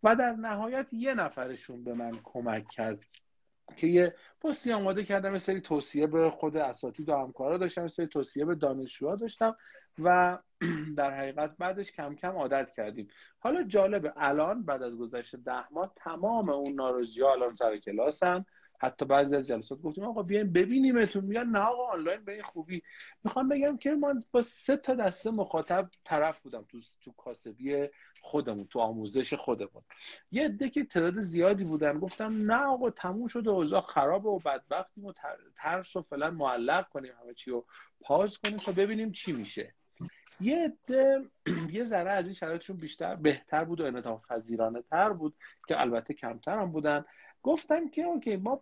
و 0.04 0.16
در 0.16 0.32
نهایت 0.32 0.88
یه 0.92 1.14
نفرشون 1.14 1.84
به 1.84 1.94
من 1.94 2.12
کمک 2.24 2.68
کرد 2.68 3.00
که 3.76 3.88
یه 3.88 4.16
پستی 4.42 4.72
آماده 4.72 5.04
کردم 5.04 5.34
یه 5.34 5.40
سری 5.40 5.62
توصیه 5.62 6.08
به 6.08 6.30
خود 6.30 6.58
اساتید 6.58 7.10
و 7.10 7.18
همکارا 7.18 7.58
داشتم 7.58 7.82
یه 7.82 7.88
سری 7.88 8.08
توصیه 8.08 8.46
به 8.46 8.56
دانشجوها 8.56 9.16
داشتم 9.16 9.58
و 10.04 10.38
در 10.98 11.18
حقیقت 11.18 11.58
بعدش 11.58 11.92
کم 11.92 12.16
کم 12.16 12.32
عادت 12.32 12.72
کردیم. 12.72 13.08
حالا 13.40 13.64
جالبه 13.64 14.14
الان 14.18 14.64
بعد 14.64 14.84
از 14.84 14.96
گذشت 14.96 15.36
ده 15.36 15.74
ماه 15.74 15.94
تمام 15.96 16.50
اون 16.50 16.74
ناراضی 16.74 17.24
الان 17.24 17.54
سر 17.54 17.78
کلاسن. 17.78 18.46
حتی 18.80 19.06
بعضی 19.06 19.36
از 19.36 19.48
جلسات 19.48 19.82
گفتیم 19.82 20.04
آقا 20.04 20.24
بیاین 20.24 20.54
ببینیمتون. 20.54 21.26
میگن 21.26 21.44
نه 21.44 21.60
آقا 21.60 21.88
آنلاین 21.88 22.26
به 22.26 22.34
این 22.34 22.44
خوبی. 22.44 22.84
می‌خوام 23.24 23.50
بگم 23.50 23.78
که 23.78 23.92
من 23.92 24.20
با 24.32 24.42
سه 24.42 24.78
تا 24.78 24.96
دسته 24.96 25.32
مخاطب 25.32 25.90
طرف 26.06 26.40
بودم 26.40 26.66
تو 26.70 26.82
تو 27.02 27.12
کاسبی 27.12 27.88
خودمون 28.22 28.68
تو 28.68 28.80
آموزش 28.80 29.34
خودمون. 29.34 29.84
یه 30.32 30.46
عده 30.46 30.70
که 30.70 30.84
تعداد 30.84 31.20
زیادی 31.20 31.64
بودن 31.64 32.00
گفتم 32.00 32.30
نه 32.46 32.66
آقا 32.66 32.90
تموم 32.90 33.28
شده 33.28 33.50
اوضاع 33.50 33.82
خرابه 33.82 34.30
و 34.30 34.40
بدبختیم 34.46 35.06
و 35.06 35.14
ترس 35.56 35.96
و 35.96 36.02
فعلا 36.02 36.32
معلق 36.32 36.90
کنیم 36.90 37.14
همه 37.24 37.34
چی 37.34 37.52
رو 37.52 37.66
پاز 38.02 38.38
کنیم 38.38 38.58
تا 38.58 38.72
ببینیم 38.72 39.12
چی 39.12 39.32
میشه. 39.32 39.74
یه 40.42 40.66
عده 40.66 41.22
یه 41.78 41.84
ذره 41.84 42.12
از 42.12 42.26
این 42.26 42.36
شرایطشون 42.36 42.78
بیشتر 42.78 43.16
بهتر 43.16 43.64
بود 43.64 43.82
و 43.82 43.86
انعطاف 43.86 44.26
پذیرانه 44.28 44.82
تر 44.82 45.14
بود 45.14 45.36
که 45.68 45.82
البته 45.82 46.14
کمتر 46.14 46.60
هم 46.60 46.72
بودن. 46.72 47.06
گفتم 47.44 47.90
که 47.90 48.04
اوکی 48.04 48.36
ما 48.36 48.62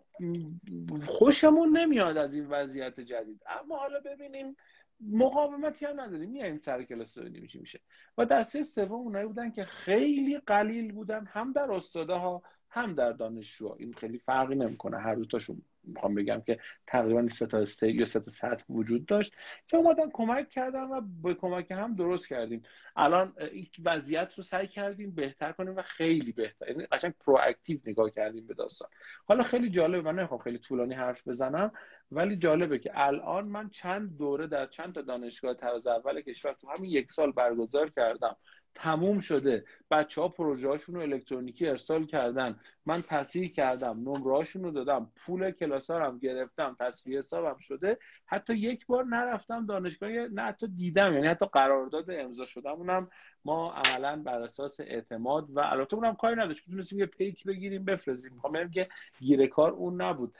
خوشمون 1.06 1.76
نمیاد 1.76 2.16
از 2.16 2.34
این 2.34 2.46
وضعیت 2.46 3.00
جدید. 3.00 3.42
اما 3.46 3.76
حالا 3.76 4.00
ببینیم 4.00 4.56
مقاومتی 5.00 5.86
هم 5.86 6.00
نداریم. 6.00 6.30
میایم 6.30 6.58
سر 6.58 6.82
کلاس 6.82 7.18
ببینیم 7.18 7.46
چی 7.46 7.58
میشه. 7.58 7.80
و 8.18 8.24
دسته 8.24 8.62
سوم 8.62 8.92
اونایی 8.92 9.26
بودن 9.26 9.50
که 9.50 9.64
خیلی 9.64 10.38
قلیل 10.38 10.92
بودن 10.92 11.26
هم 11.26 11.52
در 11.52 11.72
استاده 11.72 12.14
ها 12.14 12.42
هم 12.70 12.94
در 12.94 13.12
دانشجو 13.12 13.76
این 13.78 13.92
خیلی 13.92 14.18
فرقی 14.18 14.54
نمی‌کنه 14.54 14.98
هر 14.98 15.14
دوتاشون 15.14 15.62
می‌خوام 15.86 16.14
بگم 16.14 16.40
که 16.40 16.58
تقریبا 16.86 17.28
سه 17.28 17.46
تا 17.46 17.58
استه 17.58 17.92
یا 17.92 18.06
سه 18.06 18.20
تا 18.20 18.30
سطح 18.30 18.64
وجود 18.68 19.06
داشت 19.06 19.34
که 19.66 19.76
اومدن 19.76 20.10
کمک 20.10 20.48
کردن 20.48 20.84
و 20.84 21.00
به 21.22 21.34
کمک 21.34 21.70
هم 21.70 21.94
درست 21.94 22.28
کردیم. 22.28 22.62
الان 22.96 23.34
این 23.52 23.66
وضعیت 23.84 24.34
رو 24.34 24.42
سعی 24.42 24.66
کردیم 24.66 25.10
بهتر 25.10 25.52
کنیم 25.52 25.76
و 25.76 25.82
خیلی 25.82 26.32
بهتر 26.32 26.68
یعنی 26.68 26.86
قشنگ 26.86 27.14
پرواکتیو 27.26 27.78
نگاه 27.86 28.10
کردیم 28.10 28.46
به 28.46 28.54
داستان. 28.54 28.88
حالا 29.24 29.42
خیلی 29.42 29.70
جالبه 29.70 30.02
من 30.02 30.18
نمی‌خوام 30.18 30.40
خیلی 30.40 30.58
طولانی 30.58 30.94
حرف 30.94 31.28
بزنم 31.28 31.72
ولی 32.12 32.36
جالبه 32.36 32.78
که 32.78 32.90
الان 32.94 33.44
من 33.44 33.68
چند 33.68 34.16
دوره 34.18 34.46
در 34.46 34.66
چند 34.66 34.94
تا 34.94 35.02
دانشگاه 35.02 35.54
تراز 35.54 35.86
اول 35.86 36.20
کشور 36.20 36.52
تو 36.52 36.68
همین 36.76 36.90
یک 36.90 37.12
سال 37.12 37.32
برگزار 37.32 37.90
کردم. 37.90 38.36
تموم 38.76 39.18
شده. 39.18 39.64
بچه 39.90 40.20
ها 40.20 40.28
پروژه 40.28 40.68
هاشون 40.68 40.94
رو 40.94 41.00
الکترونیکی 41.00 41.66
ارسال 41.66 42.06
کردن. 42.06 42.60
من 42.86 43.02
تصحیح 43.02 43.48
کردم 43.48 44.00
نمره 44.00 44.46
رو 44.54 44.70
دادم 44.70 45.12
پول 45.16 45.50
کلاس 45.50 45.90
هم 45.90 46.18
گرفتم 46.18 46.76
تصفیه 46.80 47.18
حسابم 47.18 47.58
شده. 47.58 47.98
حتی 48.26 48.54
یک 48.54 48.86
بار 48.86 49.04
نرفتم 49.04 49.66
دانشگاه 49.66 50.10
نه 50.10 50.42
حتی 50.42 50.68
دیدم 50.68 51.12
یعنی 51.14 51.26
حتی 51.26 51.46
قرارداد 51.46 52.10
امضا 52.10 52.44
شدم 52.44 52.72
اونم 52.72 53.10
ما 53.44 53.72
عملا 53.72 54.22
بر 54.22 54.42
اساس 54.42 54.80
اعتماد 54.80 55.50
و 55.50 55.60
البته 55.60 55.94
اونم 55.94 56.14
کاری 56.14 56.36
نداشت. 56.36 56.68
می‌تونستیم 56.68 56.98
یه 56.98 57.06
پیک 57.06 57.44
بگیریم 57.44 57.84
بفرستیم. 57.84 58.32
می‌خوام 58.32 58.70
که 58.70 58.86
گیره 59.20 59.46
کار 59.46 59.70
اون 59.70 60.02
نبود. 60.02 60.36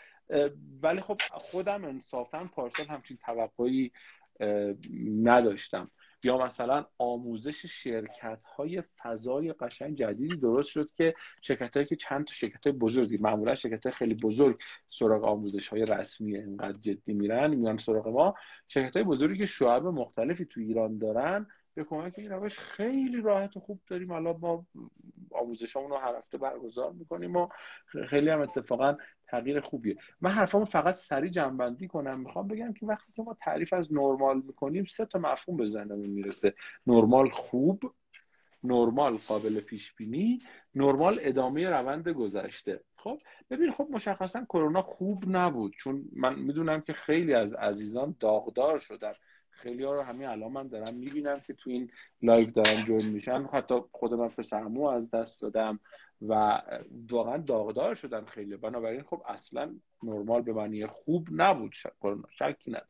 ولی 0.82 1.00
خب 1.00 1.18
خودم 1.30 1.84
انصافا 1.84 2.48
پارسال 2.54 2.86
همچین 2.86 3.18
توقعی 3.26 3.92
نداشتم. 5.22 5.84
یا 6.24 6.38
مثلا 6.38 6.86
آموزش 6.98 7.66
شرکت 7.66 8.44
های 8.44 8.82
فضای 9.02 9.52
قشنگ 9.52 9.94
جدیدی 9.94 10.36
درست 10.36 10.68
شد 10.70 10.90
که 10.96 11.14
شرکت 11.42 11.76
هایی 11.76 11.86
که 11.86 11.96
چند 11.96 12.24
تا 12.24 12.32
شرکت 12.32 12.66
های 12.66 12.76
بزرگی 12.76 13.16
معمولا 13.20 13.54
شرکت 13.54 13.86
های 13.86 13.92
خیلی 13.92 14.14
بزرگ 14.14 14.58
سراغ 14.88 15.24
آموزش 15.24 15.68
های 15.68 15.84
رسمی 15.84 16.36
اینقدر 16.36 16.78
جدی 16.78 17.12
میرن 17.12 17.54
میان 17.54 17.78
سراغ 17.78 18.08
ما 18.08 18.34
شرکت 18.68 18.96
های 18.96 19.04
بزرگی 19.04 19.38
که 19.38 19.46
شعب 19.46 19.86
مختلفی 19.86 20.44
تو 20.44 20.60
ایران 20.60 20.98
دارن 20.98 21.46
به 21.76 21.84
کمک 21.84 22.14
این 22.18 22.30
روش 22.30 22.58
خیلی 22.58 23.20
راحت 23.20 23.56
و 23.56 23.60
خوب 23.60 23.80
داریم. 23.86 24.10
الان 24.10 24.36
ما 24.40 24.66
آموزشامون 25.30 25.90
رو 25.90 25.96
هر 25.96 26.14
هفته 26.14 26.38
برگزار 26.38 26.92
می‌کنیم 26.92 27.36
و 27.36 27.48
خیلی 28.08 28.30
هم 28.30 28.40
اتفاقا 28.40 28.96
تغییر 29.26 29.60
خوبیه. 29.60 29.96
من 30.20 30.30
حرفامو 30.30 30.64
فقط 30.64 30.94
سریع 30.94 31.30
جنبندی 31.30 31.88
کنم. 31.88 32.20
می‌خوام 32.20 32.48
بگم 32.48 32.72
که 32.72 32.86
وقتی 32.86 33.12
که 33.12 33.22
ما 33.22 33.36
تعریف 33.40 33.72
از 33.72 33.92
نرمال 33.92 34.42
می‌کنیم 34.46 34.84
سه 34.84 35.06
تا 35.06 35.18
مفهوم 35.18 35.56
به 35.56 35.66
ذهنمون 35.66 36.10
می‌رسه. 36.10 36.54
نرمال 36.86 37.30
خوب 37.30 37.92
نرمال 38.64 39.16
قابل 39.28 39.60
پیش 39.60 39.94
بینی 39.94 40.38
نرمال 40.74 41.14
ادامه 41.20 41.70
روند 41.70 42.08
گذشته. 42.08 42.80
خب 42.96 43.18
ببین 43.50 43.72
خب 43.72 43.88
مشخصا 43.90 44.44
کرونا 44.44 44.82
خوب 44.82 45.24
نبود. 45.28 45.72
چون 45.78 46.04
من 46.12 46.38
می‌دونم 46.38 46.80
که 46.80 46.92
خیلی 46.92 47.34
از 47.34 47.54
عزیزان 47.54 48.16
داغدار 48.20 48.78
شدن. 48.78 49.12
خیلی 49.56 49.84
ها 49.84 49.92
رو 49.92 50.02
همین 50.02 50.26
الان 50.26 50.52
من 50.52 50.68
دارم 50.68 50.94
می‌بینم 50.94 51.40
که 51.40 51.52
تو 51.52 51.70
این 51.70 51.90
live 52.22 52.50
دارن 52.50 52.84
join 52.84 53.06
میشن. 53.06 53.44
حتی 53.52 53.74
خود 53.92 54.14
من 54.14 54.26
پسرمو 54.26 54.86
از 54.86 55.10
دست 55.10 55.42
دادم 55.42 55.80
و 56.22 56.62
واقعا 57.10 57.36
داغدار 57.36 57.94
شدن 57.94 58.24
خیلی. 58.24 58.56
بنابراین 58.56 59.02
خب 59.02 59.22
اصلا 59.28 59.74
نرمال 60.02 60.42
به 60.42 60.52
معنی 60.52 60.86
خوب 60.86 61.28
نبود. 61.30 61.74
کرونا 62.02 62.28
شکی 62.30 62.70
نداره 62.70 62.88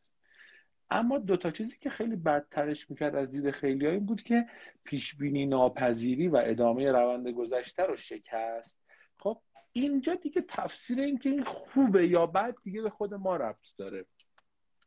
اما 0.90 1.18
دو 1.18 1.36
تا 1.36 1.50
چیزی 1.50 1.78
که 1.78 1.90
خیلی 1.90 2.16
بدترش 2.16 2.90
می‌کرد 2.90 3.14
از 3.14 3.30
دید 3.30 3.50
خیلی 3.50 3.86
این 3.86 4.06
بود 4.06 4.22
که 4.22 4.46
پیشبینی 4.84 5.46
ناپذیری 5.46 6.28
و 6.28 6.42
ادامه 6.44 6.92
روند 6.92 7.28
گذشته 7.28 7.82
رو 7.82 7.96
شکست. 7.96 8.80
خب 9.18 9.40
اینجا 9.72 10.14
دیگه 10.14 10.44
تفسیر 10.48 11.00
این 11.00 11.18
که 11.18 11.30
این 11.30 11.44
خوبه 11.44 12.08
یا 12.08 12.26
بد 12.26 12.54
دیگه 12.62 12.82
به 12.82 12.90
خود 12.90 13.14
ما 13.14 13.36
ربط 13.36 13.76
داره. 13.78 14.04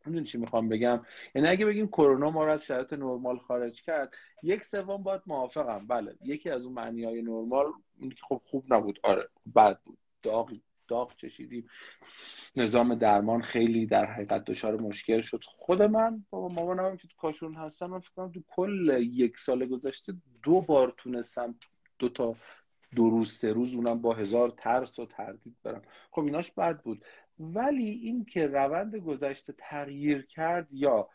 می‌دونی 0.10 0.26
چی 0.26 0.38
می‌خوام 0.38 0.70
بگم؟ 0.70 1.06
یعنی 1.36 1.48
اگه 1.48 1.66
بگیم 1.66 1.88
کرونا 1.88 2.30
ما 2.30 2.46
رو 2.46 2.52
از 2.52 2.66
شرایط 2.66 2.94
نرمال 2.94 3.38
خارج 3.38 3.84
کرد 3.84 4.14
یک 4.44 4.66
سوم 4.66 5.04
باید 5.04 5.22
موافقم. 5.28 5.88
بله 5.90 6.16
یکی 6.22 6.50
از 6.50 6.66
اون 6.66 6.74
معنی 6.74 7.04
های 7.04 7.22
نرمال 7.22 7.66
که 8.00 8.22
خب 8.28 8.42
خوب 8.46 8.74
نبود. 8.74 9.00
آره 9.04 9.30
بد 9.56 9.80
بود. 9.86 9.98
داغ 10.24 10.52
داغ 10.88 11.16
چشیدیم. 11.16 11.70
نظام 12.56 12.96
درمان 12.96 13.42
خیلی 13.42 13.86
در 13.86 14.06
حقیقت 14.06 14.44
دچار 14.44 14.82
مشکل 14.82 15.22
شد. 15.22 15.44
خود 15.46 15.82
من 15.82 16.26
بابا 16.30 16.48
مامانم 16.48 16.98
که 16.98 17.08
تو 17.08 17.16
کاشون 17.18 17.56
هستم 17.56 17.86
من 17.86 18.00
فکر 18.00 18.12
کنم 18.16 18.32
تو 18.32 18.44
کل 18.48 19.00
یک 19.02 19.40
سال 19.40 19.66
گذشته 19.66 20.14
دو 20.44 20.62
بار 20.62 20.94
تونستم 20.98 21.56
دو 22.00 22.10
تا 22.10 22.34
دو 22.96 23.10
روز 23.10 23.34
سه 23.34 23.54
روز 23.54 23.76
اونم 23.76 24.02
با 24.02 24.14
هزار 24.14 24.50
ترس 24.50 25.00
و 25.00 25.06
تردید 25.06 25.56
برم. 25.64 25.82
خب 26.12 26.22
ایناش 26.22 26.52
بد 26.52 26.82
بود. 26.82 27.06
ولی 27.40 27.90
این 27.90 28.26
که 28.26 28.48
روند 28.48 28.96
گذشته 28.96 29.54
تغییر 29.58 30.26
کرد 30.26 30.68
یا 30.72 31.10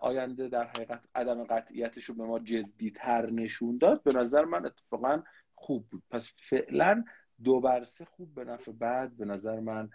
آینده 0.00 0.48
در 0.48 0.64
حقیقت 0.64 1.00
عدم 1.14 1.44
قطعیتش 1.44 2.04
رو 2.04 2.14
به 2.14 2.24
ما 2.24 2.38
جدی 2.38 2.90
تر 2.90 3.30
نشون 3.30 3.78
داد 3.78 4.02
به 4.02 4.12
نظر 4.12 4.44
من 4.44 4.66
اتفاقا 4.66 5.22
خوب 5.54 5.86
بود. 5.90 6.02
پس 6.10 6.32
فعلا 6.48 7.04
دو 7.44 7.60
برسه 7.60 8.04
خوب 8.04 8.34
به 8.34 8.44
نفع 8.44 8.72
بعد 8.72 9.16
به 9.16 9.24
نظر 9.24 9.60
من 9.60 9.90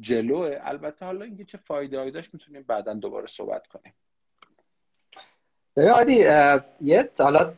جلوه. 0.00 0.58
البته 0.60 1.06
حالا 1.06 1.24
اینکه 1.24 1.44
چه 1.44 1.58
فایده 1.58 1.98
هایی 1.98 2.10
داشت 2.10 2.34
می‌تونیم 2.34 2.62
بعدا 2.62 2.94
دوباره 2.94 3.26
صحبت 3.26 3.66
کنیم. 3.66 3.94
عادی 5.76 6.14
یه 6.80 7.10
حالا 7.18 7.54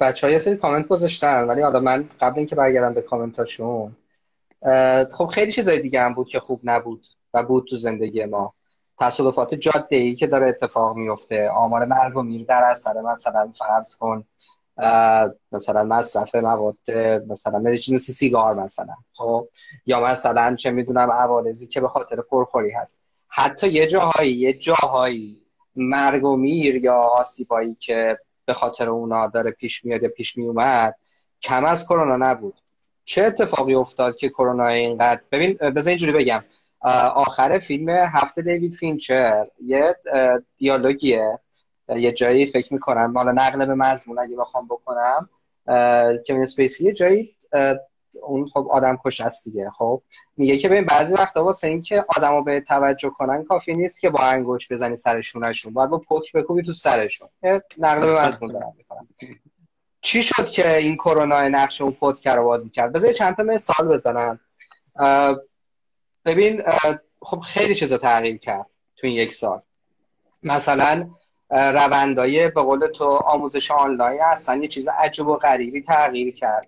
بچه 0.00 0.26
های 0.26 0.38
سری 0.38 0.56
کامنت 0.56 0.88
گذاشتن 0.88 1.44
ولی 1.44 1.60
حالا 1.60 1.80
من 1.80 2.08
قبل 2.20 2.38
اینکه 2.38 2.56
برگردم 2.56 2.94
به 2.94 3.02
کامنتاشون 3.02 3.96
خب 5.12 5.26
خیلی 5.26 5.52
چیزای 5.52 5.78
دیگه 5.78 6.00
هم 6.00 6.14
بود 6.14 6.28
که 6.28 6.40
خوب 6.40 6.60
نبود 6.64 7.06
و 7.34 7.42
بود 7.42 7.66
تو 7.70 7.76
زندگی 7.76 8.24
ما. 8.24 8.54
تصادفات 8.98 9.54
جاده 9.54 9.96
ای 9.96 10.14
که 10.16 10.26
داره 10.26 10.48
اتفاق 10.48 10.96
میفته. 10.96 11.50
آمار 11.50 11.84
مرگ 11.84 12.16
و 12.16 12.22
میر 12.22 12.46
در 12.46 12.64
اثر 12.64 13.00
مثلا 13.00 13.52
فرض 13.58 13.96
کن 13.96 14.24
مثلا 15.52 15.84
مصرف 15.84 16.34
مواد 16.34 16.76
مثلا 17.28 17.58
مثل 17.58 17.94
مثل 17.94 18.12
سیگار 18.12 18.54
مثلا 18.54 18.94
خب؟ 19.12 19.48
یا 19.86 20.00
مثلا 20.00 20.56
چه 20.56 20.70
می‌دونم 20.70 21.10
عوارضی 21.10 21.66
که 21.66 21.80
به 21.80 21.88
خاطر 21.88 22.16
پرخوری 22.20 22.70
هست. 22.70 23.02
حتی 23.28 23.68
یه 23.68 23.86
جاهایی 23.86 24.32
یه 24.32 24.52
جاهایی 24.52 25.42
مرگ 25.76 26.24
و 26.24 26.36
میر 26.36 26.76
یا 26.76 26.94
آسیبایی 26.94 27.76
که 27.80 28.18
به 28.44 28.52
خاطر 28.52 28.88
اونا 28.88 29.26
داره 29.26 29.50
پیش 29.50 29.84
میاد 29.84 30.02
یا 30.02 30.08
پیش 30.08 30.36
می 30.36 30.44
اومد 30.46 30.94
کم 31.42 31.64
از 31.64 31.84
کرونا 31.84 32.16
نبود. 32.16 32.54
چه 33.06 33.24
اتفاقی 33.24 33.74
افتاد 33.74 34.16
که 34.16 34.28
کرونا 34.28 34.66
اینقدر 34.66 35.20
ببین 35.32 35.54
بذار 35.54 35.88
اینجوری 35.88 36.12
بگم. 36.12 36.44
آخر 37.14 37.58
فیلم 37.58 37.88
هفته 37.88 38.42
دیوید 38.42 38.74
فینچر 38.74 39.44
یه 39.64 39.96
دیالوگیه. 40.58 41.38
یه 41.88 42.12
جایی 42.12 42.46
فکر 42.46 42.72
می‌کنم 42.72 43.12
حالا 43.16 43.32
نقل 43.32 43.66
به 43.66 43.74
مضمون 43.74 44.18
اگه 44.18 44.36
بخوام 44.36 44.66
بکنم 44.66 45.28
که 46.26 46.42
اسپیسی 46.42 46.84
یه 46.84 46.92
جایی 46.92 47.36
اون 48.22 48.48
خب 48.48 48.68
آدم 48.70 48.98
کش 49.04 49.20
است 49.20 49.44
دیگه 49.44 49.70
خب. 49.70 50.02
میگه 50.36 50.56
که 50.56 50.68
ببین 50.68 50.84
بعضی 50.84 51.14
وقتا 51.14 51.44
واسه 51.44 51.68
اینکه 51.68 52.04
آدمو 52.16 52.42
به 52.42 52.60
توجه 52.60 53.10
کنن 53.10 53.44
کافی 53.44 53.74
نیست 53.74 54.00
که 54.00 54.10
با 54.10 54.18
انگوش 54.18 54.72
بزنی 54.72 54.96
سرشونشون 54.96 55.72
باید 55.72 55.90
با 55.90 55.98
پک 55.98 56.32
بکوبی 56.32 56.62
تو 56.62 56.72
سرشون. 56.72 57.28
نقل 57.78 58.06
به 58.06 58.26
مضمون 58.26 58.52
دارم 58.52 58.74
می‌کنم. 58.76 59.08
چی 60.06 60.22
شد 60.22 60.50
که 60.50 60.76
این 60.76 60.96
کرونا 60.96 61.48
نقش 61.48 61.80
اون 61.80 61.92
پودکر 61.92 62.36
رو 62.36 62.44
بازی 62.44 62.70
کرد؟ 62.70 62.92
بذار 62.92 63.12
چند 63.12 63.36
تا 63.36 63.42
مثال 63.42 63.88
بزنم. 63.88 64.40
ببین 66.24 66.62
خب 67.22 67.40
خیلی 67.40 67.74
چیزا 67.74 67.98
تغییر 67.98 68.36
کرد 68.36 68.66
تو 68.96 69.06
این 69.06 69.16
یک 69.16 69.34
سال. 69.34 69.62
مثلا 70.42 71.10
روندای 71.50 72.48
به 72.48 72.62
قول 72.62 72.86
تو 72.86 73.04
آموزش 73.04 73.70
آنلاین 73.70 74.20
اصلا 74.22 74.56
یه 74.62 74.68
چیز 74.68 74.88
عجب 74.88 75.26
و 75.26 75.36
غریبی 75.36 75.82
تغییر 75.82 76.34
کرد. 76.34 76.66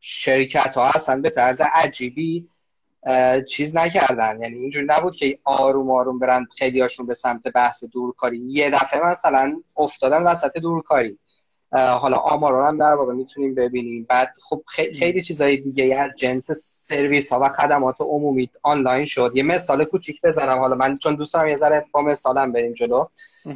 شرکت 0.00 0.74
ها 0.74 0.88
اصلا 0.88 1.20
به 1.20 1.30
طرز 1.30 1.60
عجیبی 1.60 2.48
چیز 3.48 3.76
نکردن. 3.76 4.42
یعنی 4.42 4.58
اینجوری 4.58 4.86
نبود 4.86 5.16
که 5.16 5.38
آروم 5.44 5.90
آروم 5.90 6.18
برن 6.18 6.46
خیلی 6.58 6.88
به 7.06 7.14
سمت 7.14 7.42
بحث 7.54 7.84
دورکاری. 7.84 8.38
یه 8.38 8.70
دفعه 8.70 9.06
مثلا 9.06 9.62
افتادن 9.76 10.22
وسط 10.22 10.52
دورکاری. 10.52 11.18
حالا 11.72 12.16
آمارا 12.16 12.68
هم 12.68 12.78
در 12.78 12.94
واقع 12.94 13.12
می‌تونیم 13.12 13.54
ببینیم. 13.54 14.06
بعد 14.08 14.32
خب 14.42 14.62
خیلی 14.68 15.22
چیزای 15.22 15.56
دیگه 15.56 16.00
از 16.00 16.10
جنس 16.16 16.50
سرویس 16.88 17.32
ها 17.32 17.40
و 17.42 17.48
خدمات 17.48 18.00
عمومی 18.00 18.50
آنلاین 18.62 19.04
شد. 19.04 19.32
یه 19.34 19.42
مثال 19.42 19.84
کوچیک 19.84 20.20
بزنم. 20.22 20.58
حالا 20.58 20.76
من 20.76 20.98
چون 20.98 21.14
دوست 21.14 21.34
دارم 21.34 21.48
یه 21.48 21.56
ذره 21.56 21.86
با 21.92 22.02
مثالم 22.02 22.52
بریم 22.52 22.72
جلو. 22.72 23.04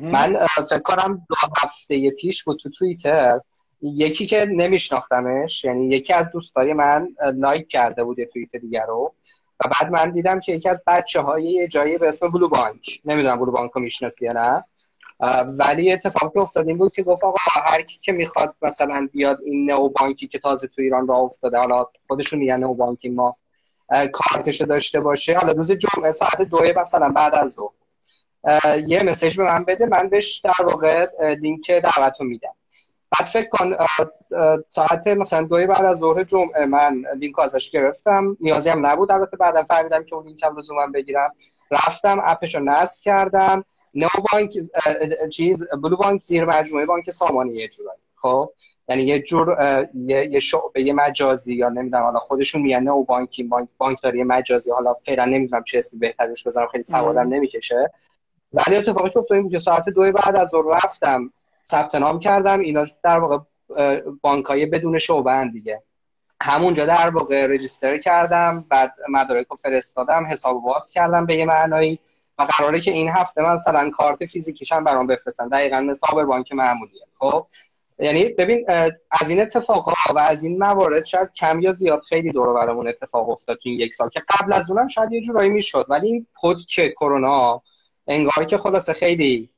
من 0.02 0.46
فکر 0.46 0.78
کنم 0.78 1.26
دو 1.28 1.34
هفته 1.56 2.10
پیش 2.10 2.44
بود 2.44 2.58
تو 2.58 2.70
توییتر 2.70 3.40
یکی 3.82 4.26
که 4.26 4.46
نمیشناختمش 4.50 5.64
یعنی 5.64 5.88
یکی 5.88 6.12
از 6.12 6.30
دوستای 6.30 6.72
من 6.72 7.08
لایک 7.34 7.68
کرده 7.68 8.04
بود 8.04 8.18
یه 8.18 8.26
توییت 8.26 8.56
دیگر 8.56 8.86
رو. 8.86 9.14
و 9.64 9.68
بعد 9.68 9.92
من 9.92 10.10
دیدم 10.10 10.40
که 10.40 10.52
یکی 10.52 10.68
از 10.68 10.82
بچه 10.86 11.20
های 11.20 11.44
یه 11.44 11.68
جایی 11.68 11.98
به 11.98 12.08
اسم 12.08 12.28
بلو 12.28 12.48
بانک 12.48 13.00
نمی‌دونم 13.04 13.38
بلو 13.38 13.52
بانک 13.52 13.70
رو 13.70 13.82
می‌شناسی 13.82 14.26
یا 14.26 14.32
نه. 14.32 14.64
ولی 15.58 15.92
اتفاقی 15.92 16.40
افتاد 16.40 16.68
این 16.68 16.78
بود 16.78 16.92
که 16.92 17.02
گفت 17.02 17.24
آقا 17.24 17.36
هر 17.40 17.82
کی 17.82 17.98
که 18.02 18.12
می‌خواد 18.12 18.54
مثلا 18.62 19.08
بیاد 19.12 19.38
این 19.44 19.70
نو 19.70 19.88
بانکی 19.88 20.26
که 20.26 20.38
تازه 20.38 20.66
تو 20.66 20.82
ایران 20.82 21.06
راه 21.06 21.18
افتاده 21.18 21.58
حالا 21.58 21.86
خودشون 22.08 22.38
میگن 22.38 22.56
نو 22.56 22.74
بانکی 22.74 23.08
ما 23.08 23.36
کارتش 24.12 24.60
داشته 24.60 25.00
باشه. 25.00 25.38
حالا 25.38 25.52
روز 25.52 25.72
جمعه 25.72 26.12
ساعت 26.12 26.42
دو 26.42 26.60
مثلا 26.76 27.08
بعد 27.08 27.34
از 27.34 27.52
ظهر. 27.52 27.72
یه 28.86 29.02
مسیج 29.02 29.36
به 29.36 29.44
من 29.44 29.64
بده 29.64 29.86
من 29.86 30.08
بهش 30.08 30.38
در 30.38 30.64
واقع 30.64 31.06
لینک 31.40 31.70
دعوتو 31.70 32.24
میدم. 32.24 32.54
بعد 33.10 33.26
فکر 33.26 33.48
کن 33.48 33.76
ساعت 34.66 35.06
مثلا 35.06 35.42
دوی 35.42 35.66
بعد 35.66 35.84
از 35.84 35.98
ظهر 35.98 36.24
جمعه 36.24 36.66
من 36.66 37.02
لینک 37.18 37.38
ازش 37.38 37.70
گرفتم. 37.70 38.36
نیازی 38.40 38.70
هم 38.70 38.86
نبود 38.86 39.12
البته 39.12 39.36
بعدا 39.36 39.64
فهمیدم 39.64 40.04
که 40.04 40.14
اون 40.14 40.26
لینکم 40.26 40.58
لزوما 40.58 40.86
بگیرم. 40.86 41.34
رفتم 41.70 42.22
اپش 42.24 42.54
رو 42.54 42.64
نصب 42.64 43.02
کردم. 43.02 43.64
نو 43.94 44.08
بانک 44.32 44.50
چیز 45.32 45.68
بلو 45.82 45.96
بانک 45.96 46.20
زیر 46.20 46.44
مجموعه 46.44 46.86
بانک 46.86 47.10
سامانی 47.10 47.54
یه 47.54 47.68
جورایی. 47.68 48.00
خب؟ 48.16 48.50
یعنی 48.88 49.02
یه 49.02 49.18
جور 49.18 49.56
یه, 49.94 50.26
یه 50.26 50.40
شعبه 50.40 50.82
یه 50.82 50.92
مجازی 50.92 51.54
یا 51.54 51.68
نمی‌دونم 51.68 52.02
حالا 52.02 52.18
خودشون 52.18 52.62
میگن 52.62 52.82
نو 52.82 53.04
بانکی 53.04 53.42
بانک 53.42 53.68
بانک 53.78 53.98
داره 54.02 54.24
مجازی 54.24 54.70
حالا 54.70 54.94
فعلا 54.94 55.24
نمی‌دونم 55.24 55.64
چه 55.64 55.78
اسمی 55.78 55.98
بهترش 55.98 56.46
بزنم 56.46 56.66
خیلی 56.66 56.82
سوادم 56.82 57.28
نمی‌کشه. 57.28 57.90
ولی 58.52 58.76
اتفاقی 58.76 59.10
که 59.10 59.18
افتاد 59.18 59.42
بود 59.42 59.58
ساعت 59.58 59.88
دو 59.88 60.12
بعد 60.12 60.36
از 60.36 60.48
ظهر 60.48 60.76
رفتم 60.84 61.32
ثبت 61.66 61.94
نام 61.94 62.20
کردم 62.20 62.60
اینا 62.60 62.84
در 63.02 63.18
واقع 63.18 63.38
بانکای 64.22 64.66
بدون 64.66 64.98
شعبه 64.98 65.50
دیگه. 65.52 65.82
همونجا 66.42 66.86
در 66.86 67.10
واقع 67.10 67.46
رجیستر 67.46 67.98
کردم 67.98 68.64
بعد 68.68 68.94
مدارک 69.08 69.46
رو 69.46 69.56
فرستادم 69.56 70.26
حساب 70.26 70.62
باز 70.62 70.90
کردم 70.90 71.26
به 71.26 71.34
یه 71.34 71.44
معنایی 71.44 71.98
و 72.38 72.42
قراره 72.42 72.80
که 72.80 72.90
این 72.90 73.08
هفته 73.08 73.42
مثلا 73.42 73.90
کارت 73.90 74.26
فیزیکیش 74.26 74.72
هم 74.72 74.84
برام 74.84 75.06
بفرستن. 75.06 75.48
دقیقا 75.48 75.80
مثل 75.80 76.24
بانک 76.24 76.52
معمولیه. 76.52 77.06
خب؟ 77.14 77.46
یعنی 77.98 78.28
ببین 78.28 78.66
از 79.10 79.30
این 79.30 79.40
اتفاقها 79.40 80.14
و 80.14 80.18
از 80.18 80.44
این 80.44 80.58
موارد 80.58 81.04
شاید 81.04 81.32
کم 81.32 81.60
یا 81.60 81.72
زیاد 81.72 82.02
خیلی 82.08 82.32
دور 82.32 82.54
برامون 82.54 82.88
اتفاق 82.88 83.28
افتاد 83.28 83.56
تو 83.56 83.68
این 83.68 83.80
یک 83.80 83.94
سال 83.94 84.08
که 84.08 84.22
قبل 84.28 84.52
از 84.52 84.70
اونم 84.70 84.88
شاید 84.88 85.12
یه 85.12 85.20
جورایی 85.20 85.50
می‌شد. 85.50 85.86
ولی 85.88 86.06
این 86.06 86.26
پد 86.42 86.56
که 86.68 86.90
کرونا 86.90 87.62
انگار 88.06 88.44
که 88.44 88.58
خلاصه 88.58 88.92
خیلی 88.92 89.50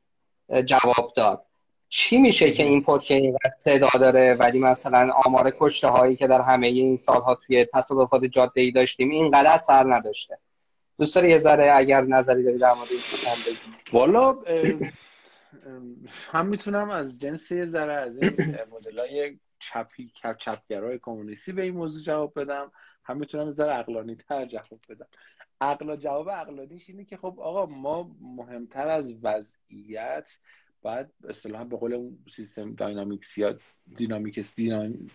جواب 0.65 1.13
داد. 1.17 1.45
چی 1.89 2.19
میشه 2.19 2.51
که 2.51 2.63
این 2.63 2.85
که 3.03 3.15
اینقدر 3.15 3.55
صدا 3.59 3.89
داره؟ 4.01 4.35
ولی 4.35 4.59
مثلا 4.59 5.13
آمار 5.25 5.53
کشته 5.59 5.89
هایی 5.89 6.17
که 6.17 6.27
در 6.27 6.41
همه 6.41 6.67
این 6.67 6.97
سالها 6.97 7.35
توی 7.35 7.67
تصادفات 7.75 8.25
جاده 8.25 8.61
ای 8.61 8.71
داشتیم 8.71 9.11
اینقدر 9.11 9.51
اثر 9.53 9.95
نداشته. 9.95 10.39
دوست 10.99 11.15
داری 11.15 11.31
یه 11.31 11.39
ذره 11.39 11.73
اگر 11.75 12.01
نظری 12.01 12.43
داری 12.43 12.59
در 12.59 12.73
مورد 12.73 12.89
این 12.91 13.01
والا 13.93 14.39
هم 16.33 16.47
می‌تونم 16.47 16.91
از 16.91 17.19
جنس 17.19 17.51
یه 17.51 17.65
ذره 17.65 17.93
از 17.93 18.23
این 18.23 18.37
مدلای 18.73 19.39
چپی 19.59 20.13
چپگرای 20.39 20.99
کمونیستی 21.03 21.53
به 21.53 21.63
این 21.63 21.75
موضوع 21.75 22.03
جواب 22.03 22.41
بدم. 22.41 22.73
هم 23.05 23.17
می‌تونم 23.17 23.47
یه 23.47 23.53
ذره 23.53 23.73
عقلانی 23.73 24.17
تر 24.17 24.47
جواب 24.47 24.81
بدم. 24.89 25.07
عقل 25.61 25.97
جواب 25.97 26.31
عقلانیش 26.31 26.89
اینه 26.89 27.05
که 27.05 27.17
خب 27.17 27.41
آقا 27.41 27.67
ما 27.67 28.11
مهمتر 28.21 28.89
از 28.89 29.15
وضعیت 29.23 30.39
باید 30.83 31.07
اصطلاحا 31.29 31.65
به 31.65 31.77
قول 31.77 31.93
اون 31.93 32.19
system 32.31 32.75
dynamics 32.75 33.39
یا 33.39 33.57
dynamics 33.97 34.55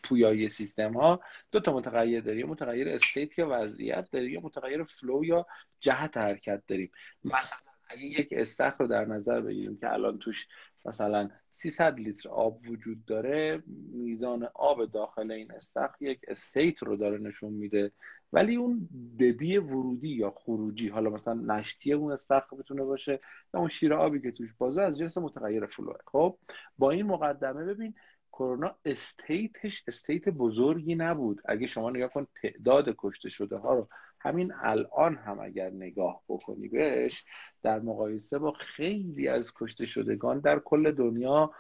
پویایی 0.04 0.50
سیستم 0.50 0.94
ها 0.94 1.22
دو 1.52 1.60
تا 1.60 1.74
متغیر 1.74 2.22
داریم. 2.22 2.48
متغیر 2.48 2.90
state 2.90 3.40
یا 3.40 3.48
وضعیت 3.52 4.12
داریم 4.12 4.42
متغیر 4.42 4.84
flow 4.84 5.26
یا 5.26 5.46
جهت 5.80 6.18
حرکت 6.18 6.64
داریم. 6.68 6.92
مثلا 7.24 7.58
اگه 7.90 8.04
یک 8.04 8.28
استخر 8.32 8.78
رو 8.80 8.88
در 8.88 9.06
نظر 9.06 9.42
بگیریم 9.42 9.78
که 9.78 9.94
الان 9.94 10.20
توش 10.20 10.48
مثلا 10.86 11.30
300 11.52 12.00
لیتر 12.00 12.30
آب 12.30 12.60
وجود 12.70 13.06
داره 13.06 13.64
میزان 13.94 14.50
آب 14.54 14.92
داخل 14.92 15.32
این 15.32 15.52
استخر 15.52 15.96
یک 16.00 16.20
state 16.28 16.84
رو 16.84 16.96
داره 16.96 17.18
نشون 17.18 17.54
میده. 17.54 17.92
ولی 18.34 18.56
اون 18.56 18.90
دبی 19.20 19.58
ورودی 19.58 20.10
یا 20.10 20.34
خروجی 20.38 20.90
حالا 20.90 21.10
مثلا 21.10 21.34
نشتی 21.34 21.94
اون 21.94 22.12
استخر 22.12 22.56
بتونه 22.56 22.84
باشه 22.86 23.20
یا 23.54 23.60
اون 23.60 23.70
شیر 23.70 23.94
آبی 23.94 24.22
که 24.22 24.32
توش 24.32 24.54
بازه 24.54 24.82
از 24.82 24.98
جنس 24.98 25.18
متغیر 25.18 25.66
flow 25.66 25.87
ه. 25.87 25.98
خب 26.12 26.38
با 26.78 26.92
این 26.92 27.06
مقدمه 27.06 27.66
ببین 27.66 27.94
کرونا 28.32 28.76
state 28.86 29.56
ش 29.56 29.84
state 29.88 30.30
بزرگی 30.30 30.96
نبود. 30.96 31.42
اگه 31.46 31.68
شما 31.68 31.90
نگاه 31.90 32.10
کن 32.10 32.28
تعداد 32.42 32.96
کشته 32.98 33.30
شده 33.30 33.58
ها 33.58 33.74
رو 33.74 33.88
همین 34.20 34.54
الان 34.62 35.16
هم 35.16 35.40
اگر 35.40 35.70
نگاه 35.70 36.22
بکنی 36.30 36.68
بهش 36.68 37.26
در 37.64 37.80
مقایسه 37.80 38.40
با 38.40 38.52
خیلی 38.52 39.28
از 39.28 39.54
کشته 39.54 39.86
شدگان 39.86 40.40
در 40.40 40.60
کل 40.60 40.92
دنیا 40.92 41.52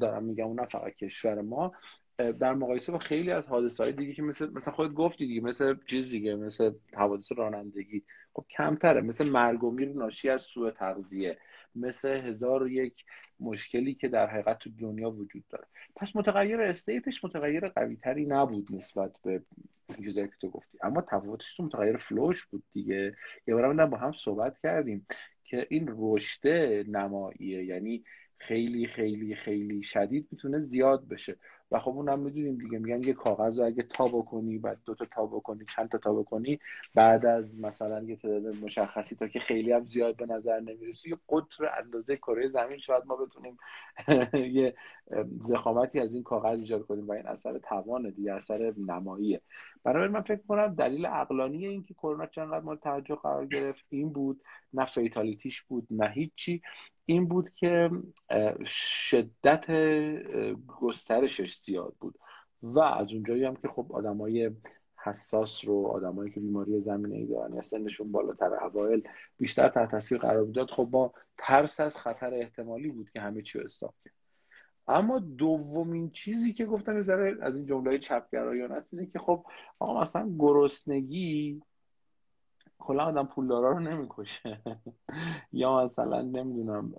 دارم 0.00 0.24
میگم 0.24 0.60
نه 0.60 0.66
فقط 0.66 0.94
کشور 0.94 1.40
ما 1.40 1.72
در 2.18 2.54
مقایسه 2.54 2.92
با 2.92 2.98
خیلی 2.98 3.30
از 3.30 3.46
حادثه 3.48 3.82
های 3.82 3.92
دیگه 3.92 4.12
که 4.12 4.22
مثل 4.22 4.50
مثلا 4.50 4.74
خود 4.74 4.94
گفتی 4.94 5.26
دیگه 5.26 5.40
مثل 5.40 5.74
چیز 5.86 6.10
دیگه 6.10 6.34
مثل 6.34 6.72
حوادث 6.94 7.32
رانندگی. 7.32 8.02
خب 8.32 8.44
کمتره 8.50 9.00
مثل 9.00 9.30
مرگ 9.30 9.64
و 9.64 9.70
میر 9.70 9.88
ناشی 9.88 10.28
از 10.28 10.42
سوء 10.42 10.70
تغذیه 10.70 11.38
مثل 11.74 12.10
هزار 12.10 12.62
و 12.62 12.68
یک 12.68 13.04
مشکلی 13.40 13.94
که 13.94 14.08
در 14.08 14.26
حقیقت 14.26 14.58
تو 14.58 14.70
دنیا 14.70 15.10
وجود 15.10 15.44
داره. 15.48 15.64
پس 15.96 16.16
متغیر 16.16 16.60
استیتش 16.60 17.24
متغیر 17.24 17.68
قوی 17.68 17.96
تری 17.96 18.26
نبود 18.26 18.68
نسبت 18.74 19.12
به 19.24 19.42
چیزایی 19.96 20.28
که 20.28 20.34
تو 20.40 20.50
گفتی. 20.50 20.78
اما 20.82 21.00
تفاوتش 21.00 21.56
تو 21.56 21.62
متغیر 21.62 21.96
فلوش 21.96 22.46
بود 22.46 22.62
دیگه. 22.72 23.16
یه 23.46 23.54
بار 23.54 23.86
با 23.86 23.96
هم 23.96 24.12
صحبت 24.12 24.58
کردیم 24.62 25.06
که 25.44 25.66
این 25.70 25.94
رشته 25.98 26.84
نماییه. 26.88 27.64
یعنی 27.64 28.04
خیلی 28.38 28.86
خیلی 28.86 29.34
خیلی 29.34 29.82
شدید 29.82 30.28
می‌تونه 30.30 30.60
زیاد 30.60 31.08
بشه. 31.08 31.36
و 31.72 31.78
خب 31.78 31.90
اونم 31.90 32.18
می‌دونیم 32.18 32.58
دیگه 32.58 32.78
میگن 32.78 33.02
یه 33.02 33.12
کاغذ 33.12 33.58
رو 33.58 33.66
اگه 33.66 33.82
تا 33.82 34.08
بکنی 34.08 34.58
بعد 34.58 34.78
دو 34.84 34.94
تا 34.94 35.04
تا 35.04 35.26
بکنی 35.26 35.64
چند 35.76 35.88
تا 35.88 35.98
تا 35.98 36.12
بکنی 36.12 36.58
بعد 36.94 37.26
از 37.26 37.60
مثلا 37.60 38.02
یه 38.02 38.16
تعداد 38.16 38.54
مشخصی 38.62 39.16
تا 39.16 39.28
که 39.28 39.40
خیلی 39.40 39.72
هم 39.72 39.84
زیاد 39.84 40.16
به 40.16 40.26
نظر 40.26 40.60
نمی‌رسه 40.60 41.08
یه 41.08 41.16
قطر 41.28 41.70
اندازه 41.84 42.16
کره 42.16 42.48
زمین 42.48 42.78
شاید 42.78 43.02
ما 43.06 43.16
بتونیم 43.16 43.56
یه 44.58 44.74
زخامتی 45.40 46.00
از 46.00 46.14
این 46.14 46.22
کاغذ 46.22 46.60
ایجاد 46.62 46.86
کنیم 46.86 47.08
و 47.08 47.12
این 47.12 47.26
اثر 47.26 47.58
توانه 47.58 48.10
دیگه 48.10 48.32
اثر 48.32 48.74
نماییه. 48.78 49.40
برای 49.84 50.08
من 50.08 50.20
فکر 50.20 50.42
کنم 50.48 50.74
دلیل 50.74 51.06
عقلانی 51.06 51.66
این 51.66 51.84
که 51.84 51.94
کرونا 51.94 52.26
چقدر 52.26 52.60
مورد 52.60 52.80
توجه 52.80 53.14
قرار 53.14 53.46
گرفت 53.46 53.84
این 53.88 54.12
بود 54.12 54.40
نه 54.72 54.84
فیتالیتیش 54.84 55.62
بود 55.62 55.86
نه 55.90 56.08
هیچی. 56.08 56.62
این 57.10 57.28
بود 57.28 57.50
که 57.50 57.90
شدت 58.66 59.66
گسترشش 60.80 61.56
زیاد 61.56 61.94
بود. 62.00 62.18
و 62.62 62.80
از 62.80 63.12
اونجایی 63.12 63.44
هم 63.44 63.56
که 63.56 63.68
خب 63.68 63.86
آدمای 63.92 64.50
حساس 64.96 65.64
رو 65.64 65.86
آدمایی 65.86 66.30
که 66.30 66.40
بیماری 66.40 66.80
زمینه 66.80 67.16
ای 67.16 67.26
دارن 67.26 67.54
یا 67.54 67.62
سنشون 67.62 68.12
بالاتر 68.12 68.54
اوایل 68.54 69.08
بیشتر 69.38 69.68
تحت 69.68 69.90
تاثیر 69.90 70.18
قرار 70.18 70.44
داد 70.44 70.70
خب 70.70 70.84
با 70.84 71.12
ترس 71.38 71.80
از 71.80 71.96
خطر 71.96 72.34
احتمالی 72.34 72.90
بود 72.90 73.10
که 73.10 73.20
همه 73.20 73.42
چی 73.42 73.58
استاپ 73.58 73.94
کرد. 74.04 74.14
اما 74.88 75.18
دومین 75.18 76.10
چیزی 76.10 76.52
که 76.52 76.66
گفتم 76.66 76.96
از 76.96 77.56
این 77.56 77.66
جمله 77.66 77.98
چپگرایان 77.98 78.72
هست 78.72 78.94
اینه 78.94 79.06
که 79.06 79.18
خب 79.18 79.46
آقا 79.78 80.02
مثلا 80.02 80.34
گرسنگی 80.38 81.62
کلا 82.78 83.04
آدم 83.04 83.26
پولدارا 83.26 83.72
رو 83.72 83.80
نمی‌کشه. 83.80 84.58
یا 85.52 85.84
مثلا 85.84 86.22
نمی‌دونم 86.22 86.94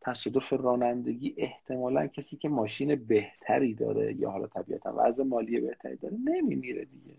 تصادف 0.00 0.52
رانندگی 0.52 1.34
احتمالا 1.36 2.06
کسی 2.06 2.36
که 2.36 2.48
ماشین 2.48 2.94
بهتری 2.94 3.74
داره 3.74 4.14
یا 4.14 4.30
حالا 4.30 4.46
طبیعتا 4.46 4.94
وضع 4.96 5.24
مالی 5.24 5.60
بهتری 5.60 5.96
داره 5.96 6.16
نمیمیره 6.24 6.84
دیگه. 6.84 7.14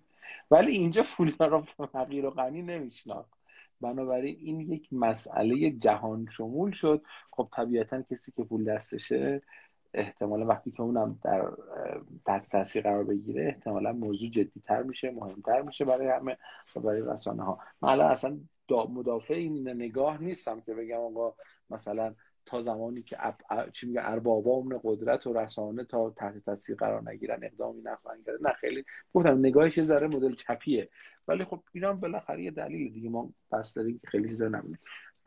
ولی 0.51 0.71
اینجا 0.71 1.03
پولدارا 1.17 1.61
فقیر 1.61 2.25
و 2.25 2.29
غنی 2.29 2.61
نمیشناخت. 2.61 3.33
بنابراین 3.81 4.37
این 4.39 4.59
یک 4.59 4.87
مسئله 4.91 5.71
جهان 5.71 6.27
شمول 6.29 6.71
شد. 6.71 7.01
خب 7.31 7.49
طبیعتا 7.51 8.01
کسی 8.01 8.31
که 8.31 8.43
پول 8.43 8.63
دستشه 8.63 9.41
احتمالا 9.93 10.45
وقتی 10.45 10.71
که 10.71 10.81
اونم 10.81 11.19
در 11.23 11.51
تحت 12.25 12.49
تاثیر 12.51 12.83
قرار 12.83 13.03
بگیره 13.03 13.45
احتمالا 13.45 13.93
موضوع 13.93 14.29
جدیتر 14.29 14.83
میشه 14.83 15.11
مهمتر 15.11 15.61
میشه 15.61 15.85
برای 15.85 16.07
همه 16.07 16.37
و 16.75 16.79
برای 16.79 17.01
رسانه 17.01 17.43
ها 17.43 17.59
من 17.81 17.99
اصلا 17.99 18.39
مدافع 18.89 19.33
این 19.33 19.69
نگاه 19.69 20.23
نیستم 20.23 20.61
که 20.61 20.73
بگم 20.73 20.97
آقا 20.97 21.35
مثلا 21.69 22.15
تا 22.45 22.61
زمانی 22.61 23.03
که 23.03 23.17
چی 23.73 23.87
میگه 23.87 24.01
اربابان 24.03 24.79
قدرت 24.83 25.27
و 25.27 25.33
رسانه 25.33 25.83
تا 25.83 26.09
تحت 26.09 26.37
تاثیر 26.45 26.75
قرار 26.75 27.09
نگیرن 27.09 27.43
اقدامی 27.43 27.81
نخواهند 27.81 28.25
کرد. 28.25 28.47
نه 28.47 28.53
خیلی 28.53 28.83
گفتم 29.13 29.37
نگاهش 29.37 29.77
یه 29.77 29.83
ذره 29.83 30.07
مدل 30.07 30.33
چپیه. 30.33 30.89
ولی 31.27 31.45
خب 31.45 31.63
اینا 31.73 31.93
بالاخره 31.93 32.43
یه 32.43 32.51
دلیل 32.51 32.93
دیگه. 32.93 33.09
ما 33.09 33.33
bias 33.51 33.73
داریم 33.73 33.99
که 33.99 34.07
خیلی 34.07 34.29
چیزا 34.29 34.47
نمی‌دونیم 34.47 34.79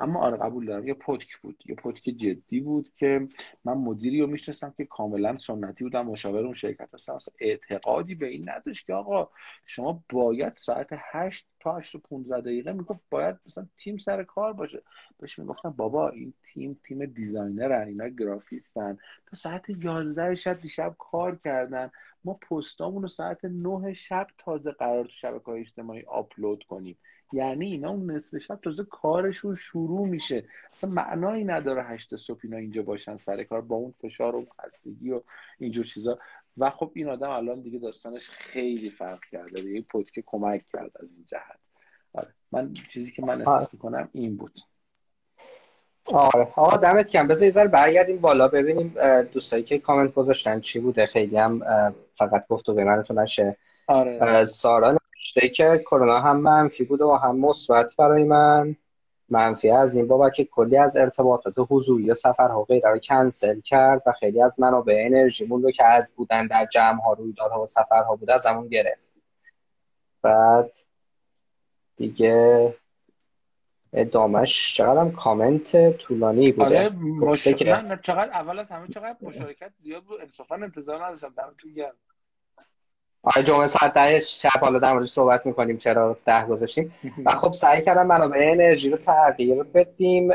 اما 0.03 0.21
آره 0.21 0.37
قبول 0.37 0.67
دارم. 0.67 0.88
یه 0.88 0.95
پتک 0.95 1.37
بود. 1.37 1.62
یه 1.67 1.75
پتک 1.75 2.03
جدی 2.03 2.61
بود 2.61 2.88
که 2.95 3.29
من 3.65 3.73
مدیری 3.73 4.21
رو 4.21 4.27
می‌شناسم 4.27 4.75
که 4.77 4.85
کاملا 4.85 5.38
سنتی 5.38 5.85
بودم 5.85 6.07
مشاور 6.07 6.45
اون 6.45 6.55
شرکت 6.55 6.95
هستم. 6.95 7.19
اعتقادی 7.41 8.15
به 8.15 8.27
این 8.27 8.45
نداشت 8.49 8.87
که 8.87 8.95
آقا 8.95 9.29
شما 9.65 10.05
باید 10.12 10.57
ساعت 10.57 10.87
8 10.91 11.47
تا 11.61 11.77
8 11.77 11.95
و 11.95 11.99
15 11.99 12.41
دقیقه 12.41 12.73
می‌گفت 12.73 13.01
باید 13.11 13.37
مثلا 13.47 13.67
تیم 13.79 13.99
سر 13.99 14.23
کار 14.23 14.53
باشه. 14.53 14.83
بهش 15.19 15.38
می‌گفتم 15.38 15.71
بابا 15.71 16.09
این 16.09 16.35
تیم 16.43 16.81
تیم 16.85 17.05
designer 17.07 17.79
ن 17.79 17.88
اینا 17.88 18.09
گرافیستن. 18.09 18.99
تا 19.27 19.37
ساعت 19.37 19.65
11 19.69 20.35
شب 20.35 20.53
دیشب 20.53 20.95
کار 20.99 21.38
کردن. 21.45 21.91
ما 22.25 22.35
پستامون 22.35 23.03
رو 23.03 23.09
ساعت 23.09 23.45
9 23.45 23.93
شب 23.93 24.27
تازه 24.38 24.71
قرار 24.71 25.05
تو 25.05 25.11
شبکه 25.11 25.45
های 25.45 25.61
اجتماعی 25.61 26.03
آپلود 26.03 26.65
کنیم. 26.65 26.99
یعنی 27.33 27.66
اینا 27.66 27.90
اون 27.90 28.11
نصف 28.11 28.38
شب 28.38 28.59
تازه 28.62 28.85
کارشون 28.85 29.55
شروع 29.55 30.09
میشه. 30.09 30.45
اصلا 30.71 30.90
معنایی 30.90 31.45
نداره 31.45 31.85
هشت 31.85 32.16
صبح 32.16 32.40
اینا 32.42 32.57
اینجا 32.57 32.83
باشن 32.83 33.16
سر 33.16 33.42
کار 33.42 33.61
با 33.61 33.77
اون 33.77 33.90
فشار 33.90 34.37
و 34.37 34.47
خستگی 34.61 35.11
و 35.11 35.21
اینجور 35.59 35.85
چیزا. 35.85 36.18
و 36.59 36.71
خب 36.71 36.90
این 36.95 37.09
آدم 37.09 37.31
الان 37.31 37.61
دیگه 37.61 37.79
داستانش 37.79 38.31
خیلی 38.31 38.90
فرق 38.90 39.21
کرده. 39.33 39.62
دیگه 39.62 39.81
پودکه 39.81 40.23
کمک 40.27 40.64
کرد 40.73 40.90
از 41.01 41.09
این 41.16 41.25
جهت. 41.27 41.59
آره. 42.12 42.29
من 42.53 42.75
چیزی 42.92 43.12
که 43.12 43.23
من 43.23 43.38
احساس 43.38 43.62
آره. 43.62 43.68
می‌کنم 43.73 44.09
این 44.12 44.37
بود. 44.37 44.59
آره. 46.12 46.49
آقا 46.57 46.77
دمت 46.77 47.11
کم 47.11 47.29
بذار 47.29 47.45
یه 47.45 47.51
ذره 47.51 47.68
برگردیم 47.68 48.18
بالا 48.18 48.49
ببینیم 48.49 48.95
دوستایی 49.33 49.62
که 49.62 49.79
کامنت 49.79 50.14
گذاشتن 50.14 50.61
چی 50.61 50.81
بوده. 50.81 51.07
خیلی 51.07 51.37
هم 51.37 51.62
فقط 52.12 52.47
گفت 52.47 52.68
و 52.68 52.75
به 52.75 52.85
من 52.85 53.05
نشه. 53.11 53.57
آره. 53.87 54.45
سارا 54.45 54.99
نوشته 55.23 55.49
که 55.49 55.83
کرونا 55.87 56.21
هم 56.21 56.37
منفی 56.37 56.85
بود 56.85 57.01
و 57.01 57.11
هم 57.11 57.39
مثبت 57.39 57.97
برای 57.99 58.25
من. 58.25 58.77
منفی 59.29 59.71
از 59.71 59.97
این 59.97 60.09
بابا 60.09 60.31
که 60.31 60.45
کلی 60.45 60.77
از 60.77 60.97
ارتباطات 60.97 61.55
حضوری 61.71 62.11
و 62.11 62.15
سفرها 62.15 62.65
غیره 62.65 62.91
رو 62.91 62.99
کنسل 62.99 63.61
کرد 63.61 64.03
و 64.07 64.13
خیلی 64.13 64.43
از 64.43 64.61
منابع 64.61 65.03
انرژیمون 65.07 65.63
رو 65.63 65.71
که 65.71 65.85
از 65.85 66.15
بودن 66.17 66.47
در 66.47 66.67
جمع 66.73 67.01
ها 67.01 67.13
رویدادها 67.13 67.63
و 67.63 67.67
سفرها 67.67 68.17
بود 68.17 68.31
از 68.31 68.47
همون 68.47 68.69
گرفت. 68.69 69.13
بعد 70.23 70.71
دیگه 71.97 72.75
ادامش 73.93 74.77
چقدر 74.77 75.01
هم 75.01 75.13
کامنت 75.13 75.97
طولانی 75.97 76.53
بوده. 76.53 76.65
آره 76.67 76.89
مش... 76.89 77.49
که... 77.49 77.65
چقدر 78.03 78.31
اول 78.33 78.59
از 78.59 78.71
همه 78.71 78.89
چقدر 78.89 79.17
مشارکت 79.23 79.73
زیاد 79.79 80.03
بود. 80.03 80.21
انصافا 80.21 80.55
انتظار 80.55 81.05
نداشتم 81.07 81.35
دمتون 81.37 81.73
گرم. 81.73 81.95
آره 83.23 83.43
جمعه 83.43 83.67
ساعت 83.67 83.95
ده 83.95 84.21
شب 84.21 84.61
حالا 84.61 84.79
در 84.79 84.93
موردش 84.93 85.11
صحبت 85.11 85.47
می‌کنیم 85.47 85.77
چرا 85.77 86.17
ده 86.27 86.47
گذاشتیم. 86.47 86.95
و 87.27 87.31
خب 87.31 87.53
سعی 87.53 87.83
کردم 87.83 88.07
منابع 88.07 88.39
انرژی 88.53 88.91
رو 88.91 88.97
تغییر 88.97 89.63
بدیم 89.63 90.29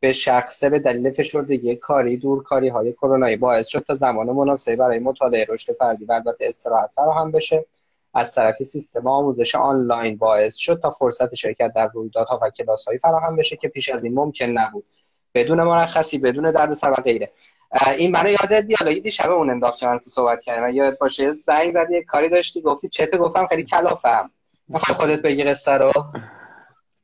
به 0.00 0.12
شخصه 0.12 0.70
به 0.70 0.78
دلیل 0.78 1.12
فشردگی 1.12 1.76
کاری 1.76 2.16
دورکاری 2.16 2.68
های 2.68 2.92
کرونایی 2.92 3.36
باعث 3.36 3.68
شد 3.68 3.84
تا 3.86 3.94
زمان 3.94 4.26
مناسبی 4.30 4.76
برای 4.76 4.98
مطالعه 4.98 5.46
رشد 5.48 5.72
فردی 5.72 6.04
و 6.04 6.12
البته 6.12 6.46
استراحت 6.48 6.90
فراهم 6.94 7.32
بشه. 7.32 7.66
از 8.14 8.34
طرف 8.34 8.62
سیستم 8.62 9.06
آموزش 9.06 9.54
آنلاین 9.54 10.16
باعث 10.16 10.56
شد 10.56 10.80
تا 10.82 10.90
فرصت 10.90 11.34
شرکت 11.34 11.72
در 11.76 11.90
رویدادها 11.94 12.38
و 12.42 12.50
کلاسهایی 12.50 12.98
فراهم 12.98 13.36
بشه 13.36 13.56
که 13.56 13.68
پیش 13.68 13.88
از 13.88 14.04
این 14.04 14.14
ممکن 14.14 14.46
نبود. 14.46 14.84
بدون 15.34 15.62
مرخصی 15.62 16.18
بدون 16.18 16.50
دردسر 16.50 16.90
و 16.90 16.94
غیره. 16.94 17.30
این 17.98 18.10
منو 18.10 18.28
یاد 18.28 18.60
دیالوگی 18.60 19.00
دیشب 19.00 19.30
اون 19.30 19.50
انداخت 19.50 19.78
که 19.78 19.86
من 19.86 19.98
تو 19.98 20.10
صحبت 20.10 20.40
کردم 20.42 20.76
یاد 20.76 20.98
باشه 20.98 21.32
زنگ 21.32 21.72
زدی 21.72 22.02
کاری 22.02 22.28
داشتی 22.28 22.60
گفتی 22.60 22.88
چته 22.88 23.18
گفتم 23.18 23.46
خیلی 23.46 23.64
کلافم. 23.64 24.30
می‌خوای 24.68 24.96
خودت 24.96 25.22
بگی 25.22 25.44
قصه 25.44 25.72
رو؟ 25.72 25.92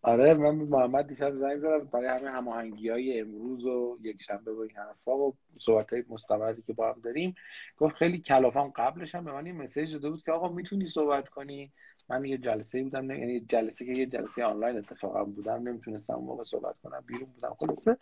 آره 0.02 0.35
من 0.35 0.59
به 0.59 0.64
محمد 0.64 1.09
دیشب 1.09 1.35
زنگ 1.35 1.59
زدم 1.59 1.85
برای 1.85 2.09
همه 2.09 2.30
هماهنگی 2.30 2.88
های 2.88 3.20
امروز 3.20 3.64
و 3.64 3.98
یک 4.02 4.22
شنبه 4.26 4.52
و 4.52 4.61
این 4.61 4.76
حرفا 4.76 5.16
و 5.16 5.35
صحبت 5.59 5.92
های 5.92 6.04
مستمری 6.09 6.62
که 6.66 6.72
با 6.72 6.92
هم 6.92 7.00
داریم. 7.04 7.35
گفت 7.78 7.96
خیلی 7.96 8.18
کلافم 8.18 8.72
قبلش 8.76 9.14
هم 9.14 9.24
به 9.24 9.33
من 9.33 9.46
یه 9.46 9.52
مسیج 9.52 9.92
داده 9.92 10.11
بود 10.11 10.22
که 10.22 10.33
آقا 10.33 10.48
می‌تونی 10.48 10.85
صحبت 10.85 11.28
کنی؟ 11.28 11.72
من 12.09 12.24
یه 12.24 12.38
جلسه 12.38 12.83
بودم 12.83 13.11
یعنی 13.11 13.40
جلسه 13.40 13.87
که 13.87 13.92
یه 13.92 14.06
جلسه 14.06 14.44
آنلاین 14.44 14.78
اتفاقا 14.78 15.24
بودم 15.24 15.68
نمی‌تونستم 15.68 16.14
موقع 16.14 16.44
صحبت 16.44 16.74
کنم 16.83 17.04
بیرون 17.06 17.28
بودم. 17.35 17.56
خلاصه 17.59 17.96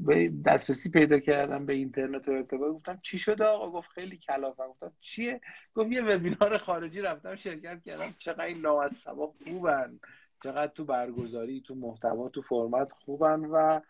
به 0.00 0.32
دسترسی 0.46 0.90
پیدا 0.90 1.18
کردم 1.18 1.66
به 1.66 1.72
اینترنت 1.72 2.28
و 2.28 2.32
ارتباط. 2.32 2.74
گفتم 2.74 2.98
چی 3.02 3.18
شده 3.18 3.44
آقا؟ 3.44 3.70
گفت 3.70 3.90
خیلی 3.90 4.16
کلافم. 4.16 4.66
گفتم 4.66 4.92
چیه؟ 5.00 5.40
گفت 5.74 5.92
یه 5.92 6.02
وبینار 6.02 6.58
خارجی 6.58 7.00
رفتم 7.00 7.34
شرکت 7.36 7.82
کردم. 7.84 8.14
چقدر 8.18 8.44
این 8.44 8.60
نامصبا 8.60 9.26
خوبن. 9.26 10.00
چقدر 10.42 10.72
تو 10.72 10.84
برگزاری 10.84 11.60
تو 11.60 11.74
محتوا 11.74 12.28
تو 12.28 12.42
فرمت 12.42 12.92
خوبن 12.92 13.40
و 13.40 13.80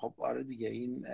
خب 0.00 0.14
آره 0.18 0.42
دیگه 0.42 0.68
این 0.68 1.06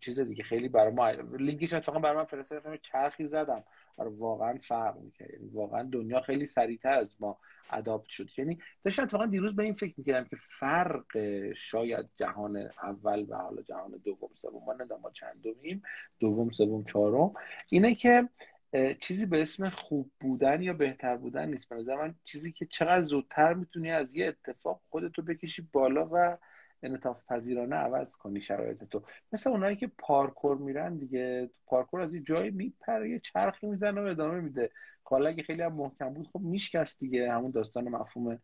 چیز 0.00 0.20
دیگه 0.20 0.42
خیلی 0.42 0.68
برای 0.68 0.92
ما 0.92 1.10
لینکش 1.38 1.72
اتفاقا 1.72 1.98
برای 1.98 2.16
من 2.16 2.24
فرستادم 2.24 2.76
چرخی 2.76 3.26
زدم. 3.26 3.64
آره 3.98 4.10
واقعا 4.10 4.58
فرق 4.62 4.96
می‌کنه 5.00 5.28
یعنی 5.32 5.48
واقعا 5.48 5.82
دنیا 5.82 6.20
خیلی 6.20 6.46
سریعتر 6.46 6.98
از 6.98 7.16
ما 7.20 7.38
اداپت 7.72 8.08
شد. 8.08 8.38
یعنی 8.38 8.58
داشتم 8.84 9.02
اتفاقا 9.02 9.26
دیروز 9.26 9.56
به 9.56 9.62
این 9.62 9.74
فکر 9.74 9.94
می‌کردم 9.96 10.28
که 10.28 10.36
فرق 10.60 11.04
شاید 11.52 12.06
جهان 12.16 12.68
اول 12.82 13.26
و 13.28 13.36
حالا 13.36 13.62
جهان 13.62 14.00
دوم 14.04 14.30
سوم 14.34 14.64
ما 14.66 14.72
ندام 14.72 15.00
ما 15.00 15.10
چندمیم 15.10 15.82
دوم 16.20 16.50
سوم 16.50 16.84
چهارم. 16.84 17.32
اینه 17.68 17.94
که 17.94 18.28
چیزی 19.00 19.26
به 19.26 19.42
اسم 19.42 19.68
خوب 19.68 20.10
بودن 20.20 20.62
یا 20.62 20.72
بهتر 20.72 21.16
بودن 21.16 21.48
نیست. 21.48 21.68
به 21.68 21.76
نظر 21.76 21.96
من 21.96 22.14
چیزی 22.24 22.52
که 22.52 22.66
چقدر 22.66 23.02
زودتر 23.02 23.54
می‌تونی 23.54 23.90
از 23.90 24.14
یه 24.14 24.26
اتفاق 24.26 24.80
خودتو 24.90 25.22
بکشی 25.22 25.68
بالا 25.72 26.08
و 26.12 26.32
انعطاف 26.82 27.16
پذیرانه 27.28 27.76
عوض 27.76 28.16
کنی 28.16 28.40
شرایط 28.40 28.84
تو. 28.84 29.02
مثل 29.32 29.50
اونایی 29.50 29.76
که 29.76 29.90
پارکور 29.98 30.56
میرن 30.56 30.96
دیگه 30.96 31.50
پارکور 31.66 32.00
از 32.00 32.14
یه 32.14 32.20
جایی 32.20 32.50
میپره 32.50 33.10
یه 33.10 33.18
چرخی 33.18 33.66
می‌زنه 33.66 34.00
و 34.00 34.04
ادامه 34.04 34.40
میده. 34.40 34.70
حالا 35.02 35.28
اگه 35.28 35.42
خیلی 35.42 35.62
هم 35.62 35.72
محکم 35.72 36.14
بود 36.14 36.28
خب 36.32 36.40
میشکست 36.40 37.00
دیگه. 37.00 37.32
همون 37.32 37.50
داستان 37.50 37.88
مفهوم 37.88 38.38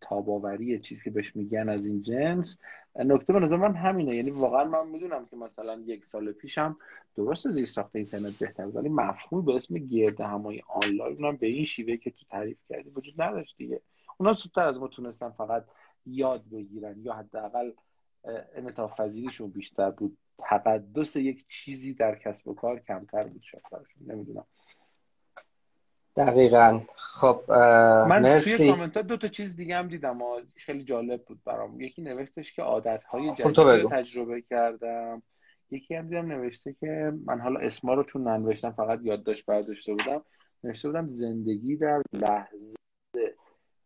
تاباوری 0.00 0.78
چیزی 0.78 1.04
که 1.04 1.10
بهش 1.10 1.36
میگن 1.36 1.68
از 1.68 1.86
این 1.86 2.02
جنس. 2.02 2.58
نکته 2.96 3.32
به 3.32 3.40
نظر 3.40 3.56
من 3.56 3.74
همینه. 3.74 4.14
یعنی 4.14 4.30
واقعا 4.30 4.64
من 4.64 4.88
می‌دونم 4.88 5.26
که 5.26 5.36
مثلا 5.36 5.82
یک 5.86 6.06
سال 6.06 6.32
پیشم 6.32 6.76
درست 7.16 7.48
زیست 7.48 7.74
ساخت 7.74 7.96
اینترنت 7.96 8.38
بهتر 8.40 8.64
بود. 8.64 8.76
ولی 8.76 8.88
مفهوم 8.88 9.44
به 9.44 9.54
اسم 9.54 9.78
گرد 9.78 10.20
همای 10.20 10.62
آنلاین 10.68 11.36
به 11.36 11.46
این 11.46 11.64
شیوه 11.64 11.96
که 11.96 12.10
تو 12.10 12.26
تعریف 12.30 12.58
کردی 12.68 12.90
وجود 12.90 13.22
نداشت 13.22 13.56
دیگه. 13.56 13.80
اونا 14.16 14.32
زودتر 14.32 14.60
از 14.68 14.78
ما 14.78 14.88
تونستن 14.88 15.30
فقط 15.30 15.64
یاد 16.06 16.42
بگیرن 16.52 17.00
یا 17.02 17.12
حداقل 17.12 17.72
انعطاف 18.54 19.00
پذیریشون 19.00 19.50
بیشتر 19.50 19.90
بود. 19.90 20.18
تقدس 20.38 21.16
یک 21.16 21.46
چیزی 21.48 21.94
در 21.94 22.14
کسب 22.14 22.48
و 22.48 22.54
کار 22.54 22.80
کمتر 22.80 23.24
بود 23.24 23.42
شاید 23.42 23.64
نمی‌دونم. 24.06 24.44
دقیقا. 26.16 26.80
خب 26.96 27.44
من 27.48 28.22
مرسی. 28.22 28.56
توی 28.56 28.70
کامنت 28.70 28.98
دو 28.98 29.16
تا 29.16 29.28
چیز 29.28 29.56
دیگه 29.56 29.76
هم 29.76 29.88
دیدم 29.88 30.22
و 30.22 30.40
خیلی 30.56 30.84
جالب 30.84 31.24
بود 31.24 31.40
برام. 31.44 31.80
یکی 31.80 32.02
نوشتش 32.02 32.52
که 32.52 32.62
عادت 32.62 33.04
های 33.04 33.34
خب، 33.34 33.52
جدید 33.52 33.90
تجربه 33.90 34.40
کردم. 34.40 35.22
یکی 35.70 35.94
هم 35.94 36.08
دیدم 36.08 36.26
نوشته 36.26 36.76
که 36.80 37.12
من 37.24 37.40
حالا 37.40 37.60
اسما 37.60 37.94
رو 37.94 38.04
چون 38.04 38.28
ننوشتم 38.28 38.70
فقط 38.70 39.00
یادداشت 39.02 39.46
برداشته 39.46 39.92
بودم. 39.92 40.22
نوشته 40.64 40.88
بودم 40.88 41.06
زندگی 41.06 41.76
در 41.76 42.02
لحظه 42.12 42.76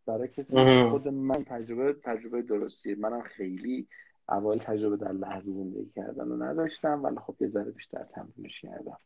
برای 0.07 0.29
کسی 0.29 0.85
خود 0.91 1.09
من 1.09 1.45
تجربه 1.45 1.93
تجربه 2.05 2.43
درستیه. 2.43 2.95
منم 2.95 3.23
خیلی 3.23 3.89
اول 4.29 4.59
تجربه 4.59 4.97
در 4.97 5.13
لحظه 5.13 5.51
زندگی 5.51 5.91
کردن 5.97 6.29
رو 6.29 6.43
نداشتم 6.43 7.05
ولی 7.05 7.17
خب 7.27 7.37
یه 7.41 7.49
ذره 7.49 7.71
بیشتر 7.71 8.05
تمرینش 8.05 8.61
کردم. 8.61 8.97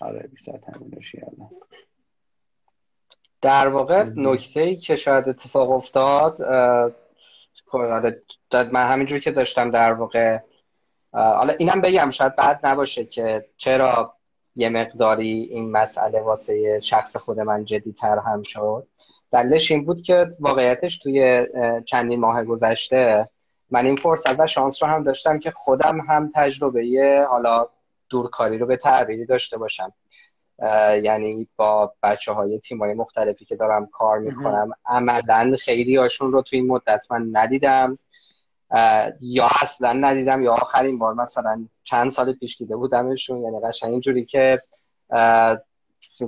آره 0.00 0.28
بیشتر 0.30 0.58
تمرینش 0.58 1.12
کردم. 1.12 1.50
در 3.40 3.68
واقع 3.68 4.04
نکته 4.16 4.60
ای 4.60 4.76
که 4.76 4.96
شاید 4.96 5.28
اتفاق 5.28 5.70
افتاد 5.70 6.42
آره، 7.72 8.22
من 8.52 8.90
همینجور 8.90 9.18
که 9.18 9.30
داشتم 9.30 9.70
در 9.70 9.92
واقع 9.92 10.38
حالا 11.12 11.52
اینم 11.52 11.80
بگم 11.80 12.10
شاید 12.10 12.36
بعد 12.36 12.60
نباشه 12.66 13.04
که 13.04 13.48
چرا 13.56 14.14
یه 14.56 14.68
مقداری 14.68 15.48
این 15.50 15.70
مسئله 15.70 16.20
واسه 16.20 16.80
شخص 16.80 17.16
خود 17.16 17.40
من 17.40 17.64
جدیتر 17.64 18.18
هم 18.18 18.42
شد. 18.42 18.86
دلیلش 19.34 19.70
این 19.70 19.84
بود 19.84 20.02
که 20.02 20.26
واقعیتش 20.40 20.98
توی 20.98 21.46
چندین 21.84 22.20
ماه 22.20 22.44
گذشته 22.44 23.28
من 23.70 23.86
این 23.86 23.96
فرصت 23.96 24.40
و 24.40 24.46
شانس 24.46 24.82
رو 24.82 24.88
هم 24.88 25.02
داشتم 25.02 25.38
که 25.38 25.50
خودم 25.50 26.00
هم 26.00 26.30
تجربه 26.34 27.26
حالا 27.30 27.68
دورکاری 28.08 28.58
رو 28.58 28.66
به 28.66 28.76
تعبیری 28.76 29.26
داشته 29.26 29.58
باشم. 29.58 29.92
یعنی 31.02 31.48
با 31.56 31.92
بچه 32.02 32.32
های 32.32 32.58
تیم 32.58 32.78
های 32.78 32.94
مختلفی 32.94 33.44
که 33.44 33.56
دارم 33.56 33.86
کار 33.86 34.18
می‌کنم 34.18 34.70
عملا 34.86 35.56
خیلی 35.60 35.96
هاشون 35.96 36.32
رو 36.32 36.42
توی 36.42 36.58
این 36.58 36.68
مدت 36.68 37.06
من 37.10 37.28
ندیدم. 37.32 37.98
یا 39.20 39.48
اصلا 39.62 39.92
ندیدم 39.92 40.42
یا 40.42 40.52
آخرین 40.52 40.98
بار 40.98 41.14
مثلا 41.14 41.66
چند 41.84 42.10
سال 42.10 42.32
پیش 42.32 42.56
دیده 42.56 42.76
بودمشون. 42.76 43.42
یعنی 43.42 43.60
قشنگ 43.60 43.90
اینجوری 43.90 44.24
که 44.24 44.62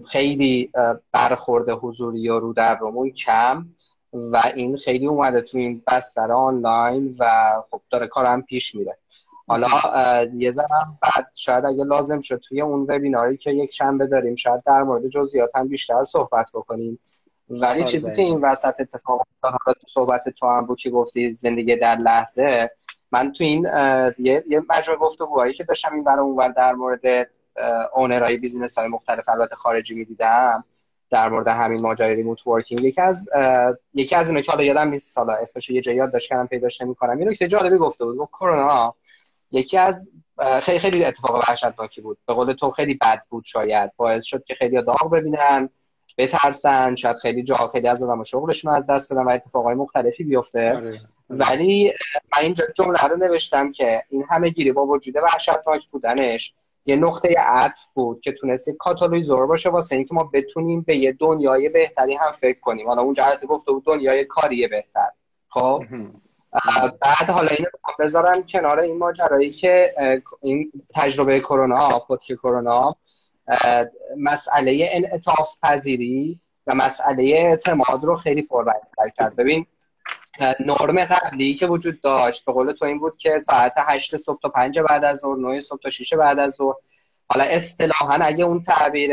خیلی 0.09 0.71
برخورده 1.13 1.73
حضوری 1.73 2.29
و 2.29 2.41
رو 2.41 2.53
در 2.53 2.79
رومون 2.79 3.11
کم 3.11 3.67
و 4.13 4.43
این 4.55 4.77
خیلی 4.77 5.07
اومده 5.07 5.43
تو 5.43 5.59
این 5.59 5.83
بستر 5.87 6.33
آنلاین 6.33 7.17
و 7.19 7.27
خب 7.71 7.81
داره 7.91 8.07
کارم 8.07 8.43
پیش 8.43 8.75
میره. 8.75 8.99
حالا 9.47 9.69
یه 10.35 10.51
زنم 10.51 10.99
بعد 11.03 11.31
شاید 11.35 11.65
اگه 11.65 11.85
لازم 11.85 12.21
شد 12.21 12.41
توی 12.49 12.61
اون 12.61 12.87
وبیناری 12.89 13.37
که 13.37 13.51
یک 13.51 13.75
شنبه 13.75 14.07
داریم 14.07 14.35
شاید 14.35 14.63
در 14.67 14.83
مورد 14.83 15.07
جزئیات 15.07 15.51
هم 15.55 15.69
بیشتر 15.69 16.05
صحبت 16.05 16.51
بکنیم. 16.55 16.99
ولی 17.49 17.85
چیزی 17.85 18.17
که 18.17 18.23
این 18.23 18.41
وسط 18.41 18.75
اتفاق 18.79 19.21
افتاد 19.21 19.61
حالا 19.65 19.75
تو 19.81 19.87
صحبت 19.87 20.29
تو 20.29 20.47
هم 20.47 20.67
بود 20.67 20.79
که 20.79 20.91
گفتی 20.91 21.35
زندگی 21.35 21.77
در 21.77 21.97
لحظه 21.97 22.71
من 23.13 23.33
تو 23.33 23.45
این 23.45 23.67
یه, 24.19 24.45
یه 24.47 24.63
مجموعه 24.69 25.01
گفتگوهایی 25.01 25.55
که 25.55 25.65
داشتم 25.65 25.95
این 25.95 26.05
برای 26.05 26.19
اونور 26.19 26.49
در 26.49 26.73
مورد 26.73 27.31
owner 27.95 28.79
های 28.79 28.80
business 28.80 28.87
های 28.87 28.89
مختلف 28.89 29.29
البته 29.29 29.57
خارجی 29.57 29.95
می‌دیدم 29.95 30.65
در 31.11 31.29
مورد 31.29 31.49
همین 31.49 31.83
ماجرای 31.83 32.15
remote 32.15 32.47
working 32.47 32.81
یکی 32.81 33.01
از 33.01 33.29
یکی 33.95 34.15
از 34.15 34.29
اینا 34.29 34.41
که 34.41 34.53
حالا 34.53 34.65
یادم 34.65 34.89
نیست 34.89 35.15
حالا 35.15 35.33
اسمش 35.33 35.71
یه 35.71 35.81
جایی 35.81 35.99
یاد 35.99 36.13
داشت 36.13 36.29
کردم 36.29 36.47
پیداش 36.47 36.81
نمی‌کنم. 36.81 37.19
اینو 37.19 37.35
که 37.35 37.49
جالبی 37.49 37.77
گفته 37.77 38.05
بود 38.05 38.17
گفت 38.17 38.31
کرونا 38.33 38.95
یکی 39.51 39.79
از 39.79 40.13
خیلی 40.63 40.79
خیلی 40.79 41.05
اتفاق 41.05 41.35
وحشتناکی 41.35 42.01
بود. 42.01 42.19
به 42.27 42.35
قول 42.35 42.53
تو 42.53 42.71
خیلی 42.71 42.95
بد 42.95 43.23
بود 43.31 43.45
شاید. 43.45 43.93
باعث 43.97 44.25
شد 44.25 44.45
که 44.45 44.55
خیلی 44.55 44.83
داغ 44.83 45.11
ببینن 45.11 45.69
بترسن 46.19 46.95
شاید 46.95 47.17
خیلی 47.17 47.43
جا 47.43 47.71
خیلی 47.73 47.89
از 47.89 48.03
آدم 48.03 48.23
شغلشون 48.23 48.75
از 48.75 48.91
دست 48.91 49.13
بدن 49.13 49.25
و 49.25 49.29
اتفاقای 49.31 49.75
مختلفی 49.75 50.25
بیفته. 50.25 50.73
آره. 50.77 50.93
ولی 51.31 51.93
من 52.33 52.43
اینجا 52.43 52.65
جمله 52.77 53.03
رو 53.03 53.17
نوشتم 53.17 53.73
که 53.73 54.03
این 54.11 54.25
همه 54.31 54.49
گیری 54.49 54.73
با 54.73 54.87
وجود 54.87 55.17
وحشتناک 55.17 55.89
بودنش 55.91 56.55
یه 56.87 56.97
نقطه 56.97 57.35
عطف 57.39 57.87
بود 57.95 58.21
که 58.21 58.33
تونست 58.33 58.71
کاتالیزور 58.79 59.47
باشه 59.47 59.71
واسه 59.71 59.97
اینکه 59.97 60.15
ما 60.15 60.31
بتونیم 60.33 60.83
به 60.83 60.97
یه 60.97 61.13
دنیای 61.13 61.69
بهتری 61.69 62.15
هم 62.15 62.33
فکر 62.33 62.61
کنیم. 62.61 62.89
حالا 62.89 63.03
اون 63.03 63.15
جهت 63.15 63.47
گفته 63.47 63.73
بود 63.73 63.85
دنیای 63.85 64.25
کاری 64.25 64.67
بهتر. 64.67 65.09
خب؟ 65.49 65.85
بعد 67.01 67.31
حالا 67.31 67.49
اینو 67.49 67.69
بذارم 67.99 68.43
کنار 68.43 68.81
این 68.81 68.99
ماجرایی 68.99 69.51
که 69.51 69.95
این 70.43 70.73
تجربه 70.95 71.41
کرونا 71.41 71.99
پتک 71.99 72.33
کرونا 72.33 72.97
مسئله 74.19 74.89
انعطاف 74.91 75.57
پذیری 75.63 76.41
و 76.67 76.75
مسئله 76.75 77.25
اعتماد 77.25 78.05
رو 78.05 78.17
خیلی 78.17 78.43
پررنگتر 78.43 79.09
کرد. 79.17 79.37
ببین 79.37 79.67
نرم 80.41 81.05
قبلی 81.05 81.55
که 81.55 81.67
وجود 81.67 82.01
داشت. 82.01 82.45
به 82.45 82.53
قول 82.53 82.73
تو 82.73 82.85
این 82.85 82.99
بود 82.99 83.17
که 83.17 83.41
ساعت 83.41 83.73
8 83.77 84.17
صبح 84.17 84.41
تا 84.43 84.49
5 84.49 84.79
بعد 84.79 85.05
از 85.05 85.19
ظهر 85.19 85.37
9 85.37 85.61
صبح 85.61 85.81
تا 85.83 85.91
6 85.91 86.15
بعد 86.15 86.39
از 86.39 86.55
ظهر. 86.55 86.75
حالا 87.29 87.45
اصطلاحا 87.45 88.19
اگه 88.23 88.45
اون 88.45 88.63
تعبیر 88.63 89.11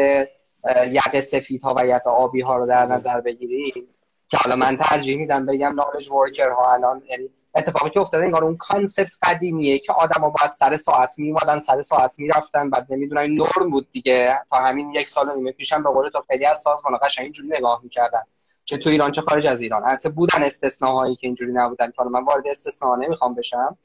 یقه 0.92 1.22
سفید 1.22 1.62
ها 1.62 1.74
و 1.78 1.86
یقه 1.86 2.10
آبی 2.10 2.42
ها 2.42 2.58
رو 2.58 2.68
در 2.68 2.86
نظر 2.86 3.22
بگیریم 3.22 3.88
که 4.30 4.38
حالا 4.38 4.56
من 4.56 4.76
ترجیح 4.78 5.18
میدم 5.18 5.46
بگم 5.46 5.74
knowledge 5.76 6.12
worker 6.12 6.50
ها 6.50 6.74
الان 6.74 7.04
یعنی 7.10 7.30
اتفاقی 7.56 7.90
که 7.90 8.00
افتاده 8.00 8.24
انگار 8.24 8.44
اون 8.44 8.58
concept 8.58 9.12
قدیمیه 9.24 9.80
که 9.80 9.94
آدما 9.94 10.30
باید 10.30 10.52
سر 10.52 10.78
ساعت 10.78 11.20
میومدن 11.20 11.60
سر 11.60 11.82
ساعت 11.82 12.20
می‌رفتن 12.20 12.70
بعد 12.70 12.88
نمی‌دونن 12.90 13.32
نرم 13.32 13.70
بود 13.70 13.88
دیگه. 13.92 14.40
تا 14.50 14.58
همین 14.58 14.94
یک 14.94 15.10
سال 15.10 15.30
و 15.30 15.36
نیمه 15.36 15.52
پیشم 15.52 15.84
به 15.84 15.90
قول 15.90 16.10
تو 16.10 16.24
خیلی 16.28 16.46
از 16.46 16.60
سازمان 16.60 17.00
قشنگ 17.02 17.24
اینجوری 17.24 17.50
نگاه 17.58 17.80
می‌کردن. 17.84 18.24
چه 18.65 18.78
تو 18.78 18.89
ایران 18.89 19.12
چه 19.12 19.21
خارج 19.21 19.47
از 19.47 19.62
ایران. 19.62 19.84
البته 19.84 20.10
بودن 20.10 20.43
استثناهایی 20.43 21.15
که 21.15 21.28
اینجوری 21.28 21.52
نبودن 21.54 21.91
که 21.91 22.04
من 22.04 22.23
وارد 22.23 22.47
استثنا 22.47 22.95
نمی‌خوام 22.95 23.36
بشم. 23.36 23.78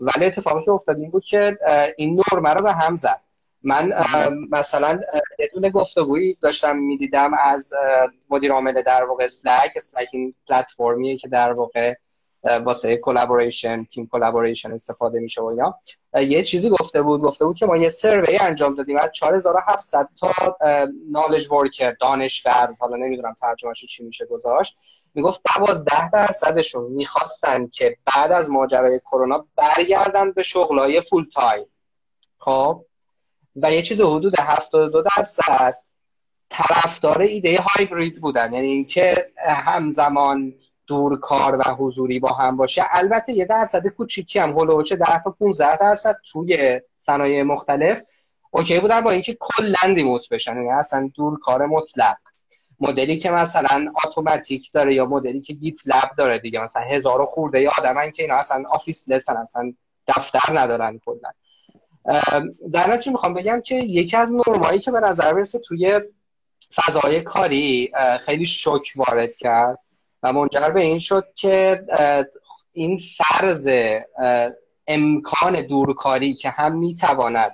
ولی 0.00 0.24
اتفاقی 0.24 0.62
که 0.64 0.70
افتاد 0.70 0.98
این 0.98 1.10
بود 1.10 1.24
که 1.24 1.58
این 1.96 2.20
نرمه 2.32 2.50
رو 2.50 2.62
به 2.62 2.72
هم 2.72 2.96
زد. 2.96 3.20
من 3.62 3.92
مثلا 4.50 5.00
یه 5.38 5.50
دونه 5.54 5.70
گفتگویی 5.70 6.38
داشتم 6.42 6.76
می‌دیدم 6.76 7.30
از 7.44 7.72
مدیر 8.30 8.52
عامل 8.52 8.82
در 8.82 9.04
واقع 9.04 9.24
Slack 9.24 9.72
Slack 9.76 10.08
این 10.12 10.34
پلتفرمیه 10.48 11.16
که 11.16 11.28
در 11.28 11.52
واقع 11.52 11.94
واسه 12.44 12.96
collaboration 12.96 13.84
team 13.84 14.08
collaboration 14.12 14.72
استفاده 14.72 15.20
میشه 15.20 15.42
و 15.42 15.44
اینا. 15.44 15.78
یه 16.14 16.42
چیزی 16.42 16.70
گفته 16.70 17.02
بود 17.02 17.20
گفته 17.20 17.44
بود 17.44 17.56
که 17.56 17.66
ما 17.66 17.76
یه 17.76 17.88
survey 17.88 18.36
انجام 18.36 18.74
دادیم 18.74 18.96
از 18.96 19.10
4700 19.12 20.08
تا 20.20 20.56
knowledge 21.10 21.52
worker 21.52 21.92
دانشور 22.00 22.72
حالا 22.80 22.96
نمی‌دونم 22.96 23.36
ترجمهش 23.40 23.84
چی 23.84 24.04
میشه 24.04 24.26
گذاشت. 24.26 24.76
می‌گفت 25.14 25.40
12 25.58 26.10
درصدشون 26.10 26.92
می‌خواستن 26.92 27.66
که 27.66 27.96
بعد 28.04 28.32
از 28.32 28.50
ماجرای 28.50 28.98
کرونا 28.98 29.46
برگردن 29.56 30.32
به 30.32 30.42
شغلای 30.42 31.00
full 31.00 31.26
time 31.32 31.66
خب؟ 32.38 32.84
و 33.56 33.72
یه 33.72 33.82
چیز 33.82 34.00
حدود 34.00 34.40
72 34.40 35.02
درصد 35.16 35.78
طرفدار 36.48 37.20
ایده 37.20 37.60
هایبرید 37.60 38.20
بودن. 38.20 38.52
یعنی 38.52 38.66
اینکه 38.66 39.32
همزمان 39.46 40.54
دورکار 40.86 41.56
و 41.56 41.62
حضوری 41.62 42.20
با 42.20 42.32
هم 42.32 42.56
باشه. 42.56 42.84
البته 42.90 43.32
یه 43.32 43.44
درصد 43.44 43.86
کوچیکی 43.86 44.38
هم 44.38 44.58
حول 44.58 44.72
و 44.72 44.77
حوش 44.77 44.96
10 44.96 45.22
تا 45.24 45.30
15 45.30 45.76
درصد 45.76 46.16
توی 46.32 46.80
صنایع 46.96 47.42
مختلف 47.42 48.02
OK 48.50 48.80
بودن 48.80 49.00
با 49.00 49.10
اینکه 49.10 49.36
کلا 49.40 49.94
remote 49.94 50.28
بشن. 50.28 50.56
یعنی 50.56 50.70
اصلا 50.70 51.10
دورکار 51.14 51.66
مطلق. 51.66 52.16
مدلی 52.80 53.18
که 53.18 53.30
مثلا 53.30 53.92
اتوماتیک 54.04 54.72
داره 54.72 54.94
یا 54.94 55.06
مدلی 55.06 55.40
که 55.40 55.52
GitLab 55.52 56.10
داره 56.18 56.38
دیگه 56.38 56.62
مثلا 56.62 56.82
هزار 56.82 57.26
خورده‌ای 57.26 57.72
آدمن 57.78 58.10
که 58.10 58.22
اینا 58.22 58.34
اصلا 58.34 58.64
officeless 58.70 59.08
ن 59.08 59.36
اصلا 59.36 59.72
دفتر 60.06 60.58
ندارن 60.58 61.00
کلا. 61.04 61.30
در 62.72 62.90
نتیجه 62.90 63.12
می‌خوام 63.12 63.34
بگم 63.34 63.60
که 63.60 63.74
یکی 63.74 64.16
از 64.16 64.32
نرمایی 64.34 64.80
که 64.80 64.90
به 64.90 65.00
نظر 65.00 65.32
برسه 65.32 65.58
توی 65.58 66.00
فضای 66.74 67.20
کاری 67.20 67.92
خیلی 68.26 68.46
شوک 68.46 68.92
وارد 68.96 69.36
کرد. 69.36 69.78
و 70.22 70.32
منجر 70.32 70.70
به 70.70 70.80
این 70.80 70.98
شد 70.98 71.24
که 71.34 71.84
این 72.72 73.00
فرض 73.16 73.68
امکان 74.86 75.66
دورکاری 75.66 76.34
که 76.34 76.50
هم 76.50 76.78
می‌تواند 76.78 77.52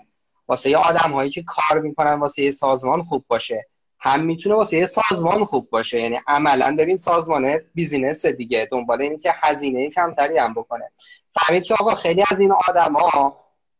واسه 0.48 0.76
آدم 0.76 1.12
هایی 1.12 1.30
که 1.30 1.42
کار 1.42 1.80
می‌کنن 1.80 2.20
واسه 2.20 2.42
یه 2.42 2.50
سازمان 2.50 3.02
خوب 3.02 3.24
باشه 3.28 3.66
هم 4.00 4.20
می‌تونه 4.20 4.54
واسه 4.54 4.78
یه 4.78 4.86
سازمان 4.86 5.44
خوب 5.44 5.70
باشه. 5.70 6.00
یعنی 6.00 6.20
عملا 6.26 6.76
ببین 6.78 6.96
سازمان 6.96 7.60
بیزینس 7.74 8.26
دیگه 8.26 8.68
دنبال 8.72 9.02
اینه 9.02 9.18
که 9.18 9.34
هزینه 9.42 9.90
کمتری 9.90 10.38
هم 10.38 10.54
بکنه. 10.54 10.90
فهمید 11.34 11.62
که 11.62 11.74
آقا 11.74 11.94
خیلی 11.94 12.24
از 12.30 12.40
این 12.40 12.52
آدما 12.68 13.36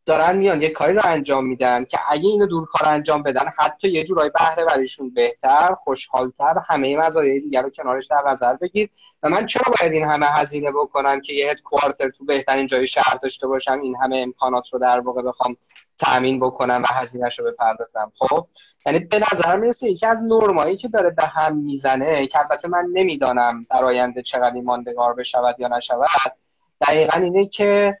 دارن 0.09 0.37
میان 0.37 0.61
یه 0.61 0.69
کاری 0.69 0.93
رو 0.93 1.01
انجام 1.03 1.45
میدن 1.45 1.85
که 1.85 1.97
اگه 2.09 2.29
اینو 2.29 2.45
دور 2.45 2.65
کار 2.65 2.89
انجام 2.89 3.23
بدن 3.23 3.45
حتی 3.57 3.89
یه 3.89 4.03
جورای 4.03 4.29
بهره 4.29 4.65
وریشون 4.65 5.09
بهتر 5.09 5.75
خوشحالتر 5.79 6.61
همه 6.69 6.97
مزایای 6.97 7.39
دیگر 7.39 7.61
رو 7.61 7.69
کنارش 7.69 8.07
در 8.07 8.23
نظر 8.27 8.53
بگیر. 8.53 8.89
و 9.23 9.29
من 9.29 9.45
چرا 9.45 9.73
باید 9.79 9.93
این 9.93 10.07
همه 10.07 10.25
هزینه 10.25 10.71
بکنم 10.71 11.21
که 11.21 11.33
یه 11.33 11.51
هدکوارتر 11.51 12.09
تو 12.09 12.25
بهترین 12.25 12.67
جای 12.67 12.87
شهر 12.87 13.17
داشته 13.21 13.47
باشم 13.47 13.79
این 13.81 13.95
همه 13.95 14.17
امکانات 14.17 14.73
رو 14.73 14.79
در 14.79 14.99
واقع 14.99 15.21
بخوام 15.21 15.57
تامین 15.97 16.39
بکنم 16.39 16.81
و 16.83 16.93
هزینهش 16.93 17.39
رو 17.39 17.51
بپردازم؟ 17.51 18.11
خب 18.15 18.47
یعنی 18.85 18.99
به 18.99 19.19
نظر 19.33 19.57
می‌رسه 19.57 19.89
یکی 19.89 20.05
از 20.05 20.23
نرمایی 20.23 20.77
که 20.77 20.87
داره 20.87 21.09
به 21.09 21.23
هم 21.23 21.57
می‌زنه 21.57 22.27
که 22.27 22.39
البته 22.39 22.67
من 22.67 22.85
نمی‌دانم 22.93 23.65
در 23.69 23.85
آینده 23.85 24.21
چقدر 24.21 24.61
ماندگار 24.61 25.13
بشود 25.13 25.55
یا 25.59 25.67
نشود 25.67 26.33
دقیقا 26.81 27.17
اینه 27.17 27.47
که 27.47 27.97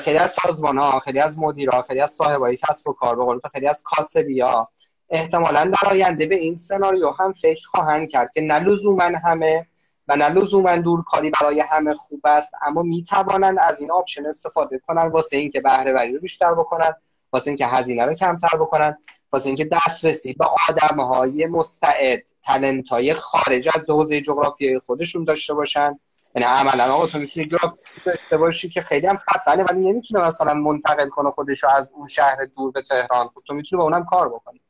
خیلی 0.00 0.18
از 0.18 0.30
سازمان 0.30 0.78
ها 0.78 1.00
خیلی 1.00 1.20
از 1.20 1.38
مدیرا 1.38 1.82
خیلی 1.82 2.00
از 2.00 2.12
صاحبای 2.12 2.56
کسب 2.56 2.88
و 2.88 2.92
کار 2.92 3.38
به 3.40 3.48
خیلی 3.52 3.68
از 3.68 3.82
کاسبیا 3.84 4.68
احتمالا 5.10 5.64
در 5.64 5.88
آینده 5.88 6.26
به 6.26 6.34
این 6.34 6.56
سناریو 6.56 7.10
هم 7.10 7.32
فکر 7.32 7.66
خواهند 7.66 8.10
کرد 8.10 8.30
که 8.34 8.40
نه 8.40 8.58
لزوما 8.58 9.10
همه 9.24 9.66
و 10.08 10.16
نه 10.16 10.28
لزوما 10.28 10.76
دورکاری 10.76 11.30
برای 11.30 11.60
همه 11.60 11.94
خوب 11.94 12.20
است 12.24 12.52
اما 12.62 12.82
می 12.82 13.04
توانند 13.04 13.58
از 13.60 13.80
این 13.80 13.90
option 13.90 14.26
استفاده 14.26 14.78
کنند 14.78 15.12
واسه 15.12 15.36
اینکه 15.36 15.60
بهره 15.60 15.92
وری 15.92 16.12
رو 16.12 16.20
بیشتر 16.20 16.54
بکنن 16.54 16.94
واسه 17.32 17.48
اینکه 17.48 17.66
هزینه 17.66 18.04
رو 18.06 18.14
کمتر 18.14 18.56
بکنن 18.58 18.98
واسه 19.32 19.46
اینکه 19.46 19.64
دسترسی 19.64 20.32
به 20.32 20.46
آدم 20.68 21.00
های 21.00 21.46
مستعد 21.46 22.22
تلنت 22.44 22.88
های 22.88 23.14
خارج 23.14 23.68
از 23.74 23.90
حوزه 23.90 24.20
جغرافیایی 24.20 24.78
خودشون 24.78 25.24
داشته 25.24 25.54
باشن 25.54 25.98
یعنی 26.34 26.46
عملا. 26.46 26.94
آقا 26.94 27.06
تو 27.06 27.18
می‌تونی 27.18 27.46
جا 27.46 27.58
داشته 28.06 28.36
باشی 28.36 28.68
که 28.68 28.82
خیلی 28.82 29.06
هم 29.06 29.16
خفنه 29.16 29.64
ولی 29.64 29.92
نمی‌تونه 29.92 30.26
مثلا 30.26 30.54
منتقل 30.54 31.08
کنه 31.08 31.30
خودش 31.30 31.62
رو 31.62 31.70
از 31.70 31.92
اون 31.94 32.08
شهر 32.08 32.36
دور 32.56 32.70
به 32.72 32.82
تهران. 32.82 33.28
خب 33.28 33.40
تو 33.46 33.54
می‌تونی 33.54 33.78
با 33.78 33.84
اونم 33.84 34.04
کار 34.04 34.28
بکنی 34.28 34.60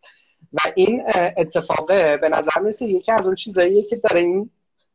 و 0.53 0.61
این 0.74 1.03
اتفاقه 1.37 2.16
به 2.16 2.29
نظر 2.29 2.61
می‌رسه 2.61 2.85
یکی 2.85 3.12
از 3.12 3.27
اون 3.27 3.35
چیزاییه 3.35 3.85
که 3.85 3.96
داره 3.96 4.20
این 4.20 4.50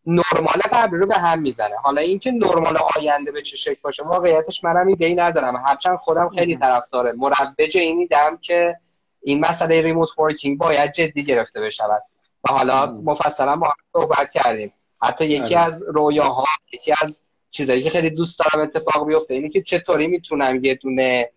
نرمال 0.06 0.62
قبل 0.74 0.98
رو 0.98 1.08
به 1.08 1.16
هم 1.16 1.42
می‌زنه. 1.42 1.76
حالا 1.84 2.02
اینکه 2.02 2.32
نرمال 2.32 2.78
آینده 2.96 3.32
به 3.32 3.42
چه 3.42 3.58
شکل 3.58 3.80
باشه 3.84 4.04
واقعیتش 4.04 4.64
منم 4.64 4.88
ایده 4.88 5.06
ای 5.06 5.16
ندارم. 5.16 5.64
هرچند 5.66 5.98
خودم 5.98 6.30
خیلی 6.30 6.58
طرفدار 6.58 7.12
مربج 7.12 7.78
اینی 7.78 8.08
دم 8.08 8.38
که 8.38 8.78
این 9.22 9.46
مسئله 9.46 9.82
remote 9.82 10.20
working 10.20 10.58
باید 10.58 10.92
جدی 10.92 11.24
گرفته 11.24 11.62
بشود. 11.62 12.04
و 12.50 12.54
حالا 12.54 12.86
مفصلا 12.86 13.56
با 13.56 13.68
هم 13.68 13.74
صحبت 13.94 14.32
کردیم. 14.32 14.74
حتی 15.02 15.26
یکی 15.26 15.56
آره. 15.56 15.66
از 15.66 15.86
رویاها 15.88 16.46
یکی 16.74 16.94
از 17.02 17.22
چیزایی 17.52 17.82
که 17.82 17.90
خیلی 17.90 18.10
دوست 18.10 18.40
دارم 18.40 18.64
اتفاق 18.64 19.08
بیفته 19.08 19.34
اینه 19.34 19.50
که 19.50 19.62
چطوری 19.62 20.08
می‌تونم 20.08 20.64
یه 20.64 20.76
دونه 20.76 21.30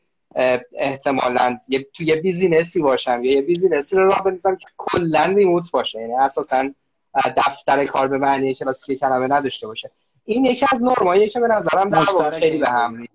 احتمالا 0.79 1.59
یه 1.69 1.87
تو 1.95 2.03
یه 2.03 2.17
business 2.17 2.75
ی 2.75 2.83
باشم 2.83 3.25
یا 3.25 3.33
یه 3.33 3.43
business 3.43 3.91
ی 3.91 3.97
رو 3.97 4.07
راه 4.07 4.25
بندازم 4.25 4.57
که 4.57 4.67
کلا 4.77 5.25
remote 5.25 5.71
باشه. 5.71 6.01
یعنی 6.01 6.15
اساسا 6.15 6.71
دفتر 7.37 7.87
کار 7.87 8.09
به 8.09 8.19
معنی 8.19 8.55
کلاسیک 8.55 9.01
کلمه 9.01 9.27
نداشته 9.27 9.67
باشه. 9.67 9.91
این 10.25 10.45
یکی 10.45 10.67
از 10.73 10.85
نرماییه 10.85 11.29
که 11.29 11.41
به 11.41 11.49
نظرم 11.49 11.91
در 11.91 12.13
واقع 12.13 12.31
خیلی 12.31 12.59
به 12.59 12.69
هم 12.69 13.07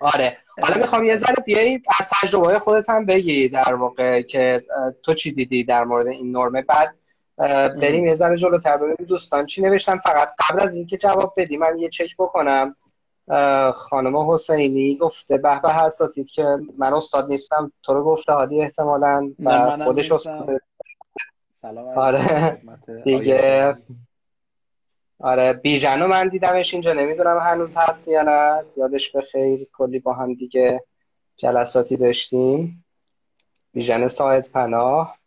آره. 0.00 0.38
حالا 0.62 0.80
می‌خوام 0.80 1.04
یه 1.04 1.16
ذره 1.16 1.44
بیایی 1.46 1.82
از 2.00 2.08
تجربه 2.20 2.58
خودت 2.58 2.90
هم 2.90 3.06
بگی 3.06 3.48
در 3.48 3.74
واقع 3.74 4.22
که 4.22 4.64
تو 5.02 5.14
چی 5.14 5.32
دیدی 5.32 5.64
در 5.64 5.84
مورد 5.84 6.06
این 6.06 6.36
نرمه 6.36 6.62
بعد 6.62 6.98
بریم 7.38 8.06
یه 8.06 8.14
ذره 8.14 8.36
جلوتر 8.36 8.76
ببینیم. 8.76 8.96
دوستان 9.08 9.46
چی 9.46 9.62
نوشتن؟ 9.62 9.96
فقط 9.96 10.34
قبل 10.38 10.60
از 10.60 10.74
اینکه 10.74 10.96
جواب 10.96 11.34
بدی 11.36 11.56
من 11.56 11.78
یه 11.78 11.88
چک 11.88 12.16
بکنم. 12.18 12.76
خانم 13.74 14.30
حسینی 14.30 14.96
گفته 14.96 15.36
به 15.36 15.60
به 15.60 15.84
اساتید 15.84 16.26
که 16.26 16.58
من 16.78 16.92
استاد 16.92 17.28
نیستم. 17.28 17.72
تو 17.82 17.94
رو 17.94 18.04
گفته 18.04 18.32
حالی 18.32 18.62
احتمالا 18.62 19.32
و 19.44 19.84
خودش 19.84 20.12
استاد 20.12 20.62
سلام 21.52 21.98
آره. 21.98 22.62
دیگه. 23.04 23.76
آره 25.20 25.52
بیژنو 25.52 26.06
من 26.06 26.28
دیدمش 26.28 26.74
اینجا. 26.74 26.92
نمی‌دونم 26.92 27.38
هنوز 27.38 27.76
هست 27.76 28.08
یا 28.08 28.22
نه. 28.22 28.64
یادش 28.76 29.10
به 29.10 29.22
خیر 29.22 29.66
کلی 29.72 29.98
با 29.98 30.12
هم 30.12 30.34
دیگه 30.34 30.84
جلساتی 31.36 31.96
داشتیم. 31.96 32.84
بیژن 33.72 34.08
ساعد 34.08 34.50
پناه. 34.50 35.18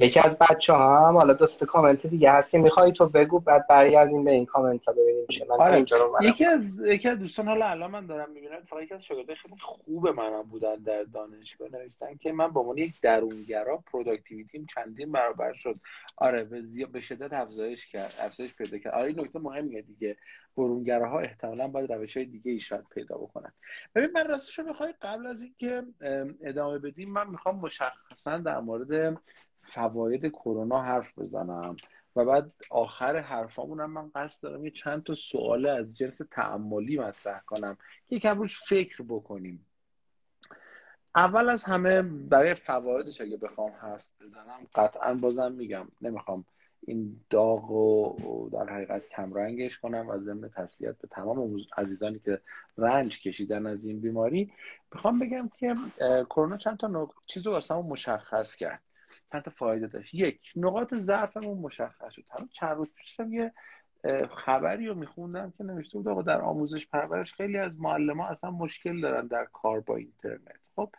یکی 0.00 0.20
از 0.20 0.38
بچه 0.38 0.72
ها 0.72 1.08
هم 1.08 1.16
حالا 1.16 1.34
دوست 1.34 1.64
کامنت 1.64 2.06
دیگه 2.06 2.32
هست 2.32 2.50
که 2.50 2.58
می‌خوای 2.58 2.92
تو 2.92 3.08
بگو 3.08 3.40
بعد 3.40 3.66
برگردیم 3.66 4.24
به 4.24 4.30
این 4.30 4.46
کامنت 4.46 4.86
ها 4.86 4.92
ببینیم 4.92 5.26
چه 5.26 5.46
من 5.50 5.56
آره. 5.56 5.74
اینجا 5.74 5.96
رو 5.96 6.24
یکی 6.24 6.44
از 6.44 6.80
یکی 6.84 7.08
از 7.08 7.18
دوستان 7.18 7.48
حالا 7.48 7.66
الان 7.66 7.90
من 7.90 8.06
دارم 8.06 8.30
می‌بینم 8.30 8.62
فقط 8.66 8.82
یکی 8.82 8.94
از 8.94 9.02
شاگردای 9.02 9.36
خیلی 9.36 9.54
خوب 9.60 10.08
منم 10.08 10.42
بودن 10.42 10.74
در 10.74 11.02
دانشگاه 11.02 11.68
نوشتن 11.72 12.16
که 12.16 12.32
من 12.32 12.52
به 12.52 12.60
عنوان 12.60 12.78
یک 12.78 13.00
درونگرا 13.00 13.76
productivity 13.76 14.59
م 14.59 14.66
چندین 14.74 15.12
برابر 15.12 15.52
شد. 15.52 15.76
آره 16.16 16.44
به, 16.44 16.62
زی... 16.62 16.84
به 16.84 17.00
شدت 17.00 17.32
افزایش 17.32 17.86
کرد 17.86 18.14
افزایش 18.22 18.54
پیدا 18.54 18.78
کرد. 18.78 18.94
آره 18.94 19.06
این 19.08 19.20
نکته 19.20 19.38
مهمیه 19.38 19.82
دیگه. 19.82 20.16
برونگراها 20.56 21.20
احتمالا 21.20 21.68
باید 21.68 21.92
روش 21.92 22.16
های 22.16 22.26
دیگه 22.26 22.52
ای 22.52 22.60
شاید 22.60 22.84
پیدا 22.94 23.16
بکنن. 23.16 23.52
ببین 23.94 24.10
من 24.14 24.28
راستش 24.28 24.58
می‌خوای 24.58 24.94
قبل 25.02 25.26
از 25.26 25.42
اینکه 25.42 25.82
ادامه 26.42 26.78
بدیم 26.78 27.10
من 27.12 27.30
می‌خوام 27.30 27.58
مشخصا 27.60 28.38
در 28.38 28.60
مورد 28.60 29.18
فواید 29.68 30.26
کرونا 30.26 30.82
حرف 30.82 31.18
بزنم. 31.18 31.76
و 32.16 32.24
بعد 32.24 32.52
آخر 32.70 33.16
حرفامون 33.16 33.80
هم 33.80 33.90
من 33.90 34.10
قصد 34.14 34.42
دارم 34.42 34.64
یه 34.64 34.70
چند 34.70 35.02
تا 35.02 35.14
سوال 35.14 35.68
از 35.68 35.96
جنس 35.96 36.20
تعملی 36.30 36.98
مطرح 36.98 37.40
کنم 37.46 37.76
که 38.08 38.16
یکم 38.16 38.38
روش 38.38 38.60
فکر 38.68 39.02
بکنیم. 39.02 39.66
اول 41.16 41.48
از 41.48 41.64
همه 41.64 42.02
برای 42.02 42.54
فوایدش 42.54 43.20
اگه 43.20 43.36
بخوام 43.36 43.72
حرف 43.82 44.08
بزنم 44.20 44.66
قطعا 44.74 45.14
بازم 45.14 45.52
میگم 45.52 45.88
نمی‌خوام 46.02 46.44
این 46.86 47.20
داغ 47.30 47.70
و 47.70 48.48
در 48.52 48.72
حقیقت 48.72 49.08
کمرنگش 49.08 49.78
کنم 49.78 50.08
و 50.08 50.18
ضمن 50.18 50.48
تسلیت 50.48 50.98
به 50.98 51.08
تمام 51.08 51.56
عزیزانی 51.76 52.18
که 52.18 52.40
رنج 52.78 53.22
کشیدن 53.22 53.66
از 53.66 53.86
این 53.86 54.00
بیماری. 54.00 54.52
بخوام 54.92 55.18
بگم 55.18 55.48
که 55.48 55.74
کرونا 56.24 56.56
چند 56.56 56.76
تا 56.76 57.10
چیز 57.26 57.46
رو 57.46 57.82
مشخص 57.82 58.54
کرد. 58.54 58.82
چند 59.32 59.42
تا 59.42 59.50
فایده 59.50 59.86
داشت. 59.86 60.14
یک 60.14 60.40
نقاط 60.56 60.94
ضعفمون 60.94 61.58
مشخص 61.58 62.12
شد. 62.12 62.24
همین 62.30 62.48
چند 62.52 62.76
روز 62.76 62.94
پیشم 62.94 63.32
یه 63.32 63.52
خبری 64.30 64.86
رو 64.86 64.94
میخوندم 64.94 65.52
که 65.58 65.64
نوشته 65.64 65.98
بود 65.98 66.08
آقا 66.08 66.22
در 66.22 66.40
آموزش 66.40 66.86
پرورش 66.86 67.32
خیلی 67.32 67.58
از 67.58 67.80
معلم 67.80 68.20
ها 68.20 68.28
اصلا 68.28 68.50
مشکل 68.50 69.00
دارن 69.00 69.26
در 69.26 69.44
کار 69.52 69.80
با 69.80 69.96
اینترنت. 69.96 70.60
خب 70.76 70.90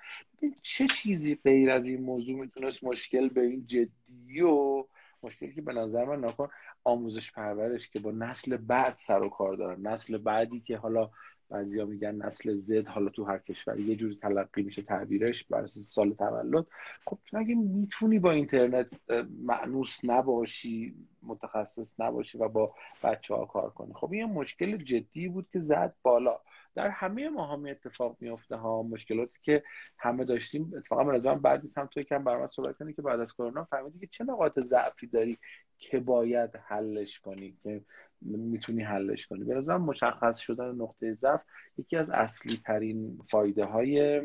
چه 0.62 0.88
چیزی 0.88 1.36
غیر 1.36 1.72
از 1.72 1.88
این 1.88 2.02
موضوع 2.02 2.40
می‌تونست 2.40 2.84
مشکل 2.84 3.30
به 3.30 3.42
این 3.42 3.68
جدی 3.68 4.42
و 4.42 4.86
مشکلی 5.24 5.54
که 5.54 5.62
به 5.62 5.74
نظر 5.74 6.06
من 6.06 6.26
نکن 6.26 6.50
آموزش 6.84 7.32
پرورش 7.32 7.90
که 7.90 8.00
با 8.00 8.12
نسل 8.12 8.58
بعد 8.58 8.96
سر 8.96 9.20
و 9.20 9.30
کار 9.30 9.56
دارن 9.56 9.88
نسل 9.88 10.18
بعدی 10.18 10.60
که 10.60 10.78
حالا 10.78 11.10
بعضیا 11.50 11.86
میگن 11.86 12.16
نسل 12.16 12.54
زد 12.54 12.88
حالا 12.88 13.10
تو 13.10 13.24
هر 13.24 13.38
کشوری 13.38 13.84
یه 13.84 13.96
جوری 13.96 14.16
تلقی 14.16 14.64
میشه 14.64 14.82
تعبیرش 14.82 15.44
بر 15.44 15.68
سال 15.68 16.14
تولد. 16.14 16.66
خب 17.06 17.20
تو 17.26 17.38
اگه 17.38 17.56
می‌تونی 17.56 18.20
با 18.20 18.32
اینترنت 18.32 19.02
معنوس 19.44 20.00
نباشی 20.04 20.96
متخصص 21.24 22.00
نباشی 22.00 22.38
و 22.38 22.48
با 22.50 22.74
بچه 23.04 23.36
ها 23.36 23.46
کار 23.46 23.70
کنی 23.70 23.94
خب 23.94 24.12
این 24.12 24.26
مشکل 24.26 24.78
جدی 24.78 25.28
بود 25.28 25.48
که 25.54 25.60
زد 25.60 25.96
بالا. 26.02 26.40
در 26.76 26.90
همه 26.90 27.30
ما 27.30 27.54
هم 27.54 27.66
اتفاق 27.66 28.18
میفته 28.20 28.56
ها 28.56 28.84
مشکلاتی 28.84 29.40
که 29.44 29.64
همه 29.98 30.26
داشتیم. 30.26 30.74
اتفاقا 30.78 31.04
به 31.04 31.14
نظرم 31.14 31.40
بعدی 31.42 31.70
هم 31.78 31.86
توی 31.86 32.04
کم 32.04 32.24
برام 32.24 32.48
صحبت 32.48 32.78
کنی 32.78 32.94
که 32.94 33.02
بعد 33.02 33.20
از 33.20 33.34
کرونا 33.34 33.64
فهمیدی 33.64 34.00
که 34.00 34.08
چه 34.08 34.24
نقاط 34.24 34.60
ضعفی 34.60 35.08
داری 35.08 35.38
که 35.78 36.00
باید 36.00 36.56
حلش 36.56 37.20
کنی 37.20 37.58
که 37.64 37.82
می‌تونی 38.22 38.84
حلش 38.84 39.28
کنی. 39.28 39.44
به 39.44 39.56
نظرم 39.56 39.82
مشخص 39.82 40.40
شدن 40.40 40.76
نقطه 40.76 41.14
ضعف 41.14 41.42
یکی 41.78 41.98
از 41.98 42.10
اصلی 42.10 42.58
ترین 42.66 43.20
فایده 43.30 43.66
های 43.66 44.22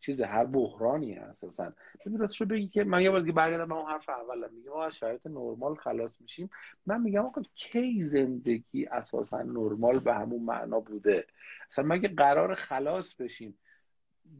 چیز 0.00 0.20
هر 0.20 0.44
بحرانی 0.44 1.14
اساسا. 1.14 1.72
ببین 2.06 2.18
راستش 2.18 2.40
رو 2.40 2.46
بگی 2.46 2.68
که 2.68 2.84
من 2.84 3.02
یه 3.02 3.10
بار 3.10 3.20
دیگه 3.20 3.32
برگردم 3.32 3.68
به 3.68 3.74
اون 3.74 3.90
حرف 3.90 4.08
اولم. 4.08 4.54
میگم 4.54 4.70
ما 4.70 4.84
از 4.84 4.96
شرایط 4.96 5.26
نرمال 5.26 5.74
خلاص 5.74 6.20
میشیم. 6.20 6.50
من 6.86 7.00
میگم 7.00 7.20
آقا 7.20 7.42
کی 7.54 8.02
زندگی 8.02 8.86
اساسا 8.86 9.42
نرمال 9.42 9.98
به 9.98 10.14
همون 10.14 10.42
معنا 10.42 10.80
بوده؟ 10.80 11.26
اصلا 11.70 11.84
مگه 11.84 12.08
قرار 12.08 12.54
خلاص 12.54 13.14
بشیم. 13.14 13.58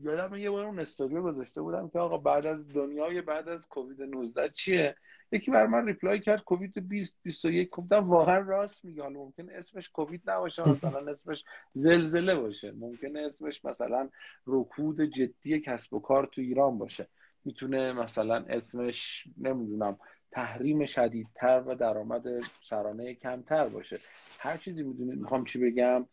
یادم 0.01 0.35
یه 0.35 0.51
بار 0.51 0.65
اون 0.65 0.79
استوریو 0.79 1.23
گذاشته 1.23 1.63
بودم 1.63 1.89
که 1.89 1.99
آقا 1.99 2.19
بعد 2.19 2.47
از 2.47 2.75
دنیای 2.75 3.21
بعد 3.21 3.49
از 3.49 3.69
کووید 3.69 4.03
19 4.03 4.49
چیه؟ 4.49 4.97
یکی 5.33 5.51
بر 5.51 5.67
من 5.67 5.87
ریپلای 5.87 6.21
کرد 6.21 6.45
کووید 6.45 6.89
20 6.89 7.17
21 7.23 7.71
گفتم 7.71 8.11
واقعا 8.11 8.39
راست 8.39 8.85
میگه. 8.85 9.03
حالا 9.03 9.19
ممکن 9.19 9.51
اسمش 9.51 9.91
کووید 9.91 10.31
نباشه 10.31 10.69
مثلا 10.69 11.13
اسمش 11.13 11.45
زلزله 11.73 12.35
باشه. 12.35 12.73
ممکن 12.73 13.17
اسمش 13.17 13.65
مثلا 13.65 14.09
رکود 14.47 15.01
جدی 15.01 15.61
کسب 15.61 15.95
و 15.95 16.01
کار 16.01 16.27
تو 16.27 16.41
ایران 16.41 16.79
باشه. 16.79 17.09
می‌تونه 17.45 17.93
مثلا 17.93 18.45
اسمش 18.49 19.29
نمی‌دونم 19.39 19.99
تحریم 20.31 20.87
شدیدتر 20.87 21.63
و 21.67 21.75
درآمد 21.75 22.25
سرانه 22.63 23.15
کمتر 23.15 23.69
باشه. 23.69 23.97
هر 24.41 24.57
چیزی 24.57 24.83
می‌دونید 24.83 25.19
می‌خوام 25.19 25.45
چی 25.45 25.59
بگم؟ 25.59 26.07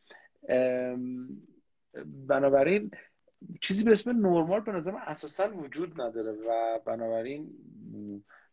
بنابراین 2.28 2.92
چیزی 3.62 3.84
به 3.84 3.92
اسم 3.92 4.10
نرمال 4.12 4.60
به 4.60 4.72
نظر 4.72 4.92
اساسا 4.96 5.58
وجود 5.58 6.02
نداره 6.02 6.32
و 6.32 6.80
بنابراین 6.86 7.52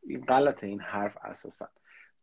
این 0.02 0.20
غلط 0.20 0.64
این 0.64 0.80
حرف 0.80 1.16
اساسا. 1.22 1.68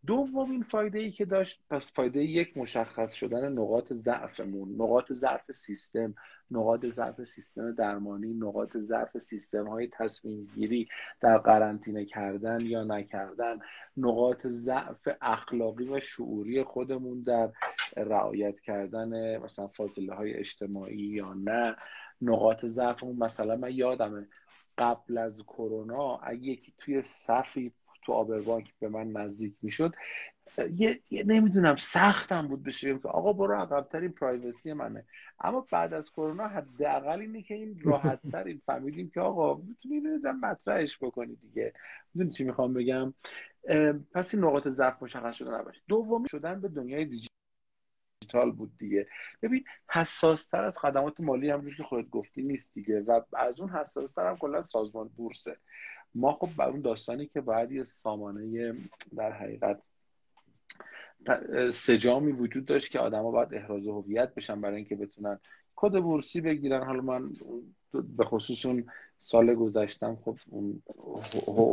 دومین 0.05 0.63
فایده 0.63 0.99
ای 0.99 1.11
که 1.11 1.25
داشت 1.25 1.61
پس 1.69 1.91
فایده 1.93 2.23
یک 2.23 2.57
مشخص 2.57 3.13
شدن 3.13 3.51
نقاط 3.51 3.93
ضعفمون 3.93 4.75
نقاط 4.75 5.11
ضعف 5.11 5.51
سیستم 5.51 6.15
نقاط 6.51 6.85
ضعف 6.85 7.25
سیستم 7.25 7.71
درمانی 7.71 8.33
نقاط 8.33 8.67
ضعف 8.67 9.17
سیستم 9.17 9.67
های 9.67 9.89
تصمیم 9.93 10.45
گیری 10.55 10.87
در 11.21 11.37
قرنطینه 11.37 12.05
کردن 12.05 12.61
یا 12.61 12.83
نکردن 12.83 13.59
نقاط 13.97 14.47
ضعف 14.47 15.07
اخلاقی 15.21 15.83
و 15.83 15.99
شعوری 15.99 16.63
خودمون 16.63 17.21
در 17.21 17.51
رعایت 17.97 18.59
کردن 18.59 19.37
مثلا 19.37 19.67
فاصله 19.67 20.13
های 20.13 20.33
اجتماعی 20.33 20.97
یا 20.97 21.33
نه. 21.33 21.75
نقاط 22.21 22.65
ضعفمون 22.65 23.15
مثلا 23.15 23.55
من 23.55 23.71
یادمه 23.71 24.27
قبل 24.77 25.17
از 25.17 25.43
کرونا 25.43 26.17
اگه 26.17 26.43
یکی 26.43 26.73
توی 26.77 27.01
صفی 27.01 27.71
تو 28.05 28.13
آبربانک 28.13 28.73
به 28.79 28.89
من 28.89 29.11
نزدیک 29.11 29.55
می‌شد 29.61 29.95
یه, 30.73 30.99
یه 31.09 31.23
نمی‌دونم 31.23 31.75
سختم 31.75 32.47
بود 32.47 32.63
بشه. 32.63 32.99
که 32.99 33.07
آقا 33.07 33.33
برو 33.33 33.53
عقبترین 33.53 34.11
پرایوسی 34.11 34.73
منه. 34.73 35.05
اما 35.39 35.65
بعد 35.71 35.93
از 35.93 36.11
کرونا 36.11 36.47
حداقل 36.47 37.19
اینه 37.19 37.41
که 37.41 37.53
این 37.53 37.79
راحت 37.83 38.19
تر 38.31 38.55
فهمیدیم 38.65 39.09
که 39.13 39.21
آقا 39.21 39.55
می‌تونی 39.55 40.01
مطرحش 40.41 40.97
بکنی 41.03 41.35
دیگه. 41.35 41.73
می‌دونی 42.13 42.33
چی 42.33 42.43
می‌خوام 42.43 42.73
بگم؟ 42.73 43.13
پس 44.13 44.35
این 44.35 44.43
نقاط 44.43 44.67
ضعف 44.67 45.03
مشخص 45.03 45.35
شده 45.35 45.51
نباشه. 45.51 45.81
دومی 45.87 46.27
شدن 46.29 46.61
به 46.61 46.67
دنیای 46.67 47.05
دیجیتال 48.27 48.51
بود 48.51 48.71
دیگه. 48.77 49.07
ببین 49.41 49.63
حساستر 49.89 50.63
از 50.63 50.77
خدمات 50.77 51.19
مالی 51.19 51.49
همونجور 51.49 51.77
که 51.77 51.83
خودت 51.83 52.09
گفتی 52.09 52.41
نیست 52.41 52.73
دیگه 52.73 53.01
و 53.01 53.21
از 53.37 53.59
اون 53.59 53.69
حساستر 53.69 54.27
هم 54.27 54.33
کلا 54.33 54.63
سازمان 54.63 55.07
بورسه. 55.07 55.57
ما 56.15 56.33
خب 56.33 56.57
بر 56.57 56.69
اون 56.69 56.81
داستانی 56.81 57.27
که 57.27 57.41
باید 57.41 57.71
یه 57.71 57.83
سامانه 57.83 58.73
در 59.15 59.31
حقیقت 59.31 59.81
سجامی 61.73 62.31
وجود 62.31 62.65
داشت 62.65 62.91
که 62.91 62.99
آدما 62.99 63.31
باید 63.31 63.53
احراز 63.53 63.87
هویت 63.87 64.35
بشن 64.35 64.61
برای 64.61 64.75
اینکه 64.75 64.95
بتونن 64.95 65.39
کد 65.75 65.99
بورسی 66.01 66.41
بگیرن. 66.41 66.83
حالا 66.83 67.01
من 67.01 67.31
به 67.93 68.25
خصوص 68.25 68.65
اون 68.65 68.85
سال 69.19 69.55
گذشتم 69.55 70.15
خب 70.25 70.35
اون 70.49 70.81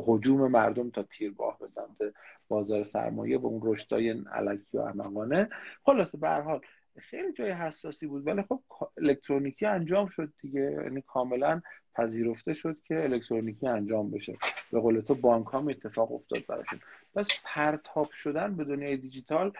حجوم 0.07 0.51
مردم 0.51 0.90
تا 0.90 1.03
تیرباه 1.03 1.59
به 1.59 1.68
سمت 1.68 2.14
بازار 2.49 2.84
سرمایه 2.84 3.38
و 3.38 3.47
اون 3.47 3.61
رشدای 3.64 4.11
علکی 4.32 4.78
و 4.78 4.80
احمقانه. 4.80 5.49
خلاصه 5.84 6.18
به 6.18 6.28
حال 6.28 6.61
خیلی 6.99 7.32
جای 7.32 7.51
حساسی 7.51 8.07
بود 8.07 8.26
ولی 8.26 8.42
خب 8.42 8.61
الکترونیکی 8.97 9.66
انجام 9.66 10.07
شد 10.07 10.32
دیگه. 10.40 10.78
یعنی 10.84 11.03
کاملا 11.07 11.61
پذیرفته 11.95 12.55
شد 12.55 12.76
که 12.84 13.03
الکترونیکی 13.03 13.66
انجام 13.66 14.11
بشه. 14.11 14.36
به 14.72 14.80
قول 14.80 15.01
تو 15.01 15.14
بانک 15.14 15.47
هم 15.53 15.68
اتفاق 15.68 16.12
افتاد 16.12 16.47
براشون. 16.49 16.80
پس 17.14 17.28
پرتاب 17.45 18.07
شدن 18.12 18.57
به 18.57 18.64
دنیای 18.64 18.97
دیجیتال 18.97 19.53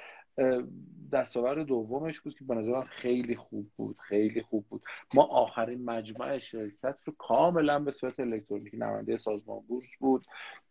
دستاورد 1.13 1.67
دومش 1.67 2.21
بود 2.21 2.39
که 2.39 2.45
به 2.45 2.55
نظرم 2.55 2.85
خیلی 2.85 3.37
خوب 3.37 3.71
بود 3.77 3.97
خیلی 4.01 4.43
خوب 4.43 4.67
بود. 4.69 4.83
ما 5.15 5.23
آخرین 5.23 5.85
مجمع 5.85 6.39
شرکت 6.39 6.97
رو 7.05 7.15
کاملا 7.19 7.79
به 7.79 7.91
صورت 7.91 8.21
الکترونیکی 8.21 8.77
نماینده 8.77 9.17
سازمان 9.17 9.61
بورس 9.69 9.97
بود. 9.97 10.23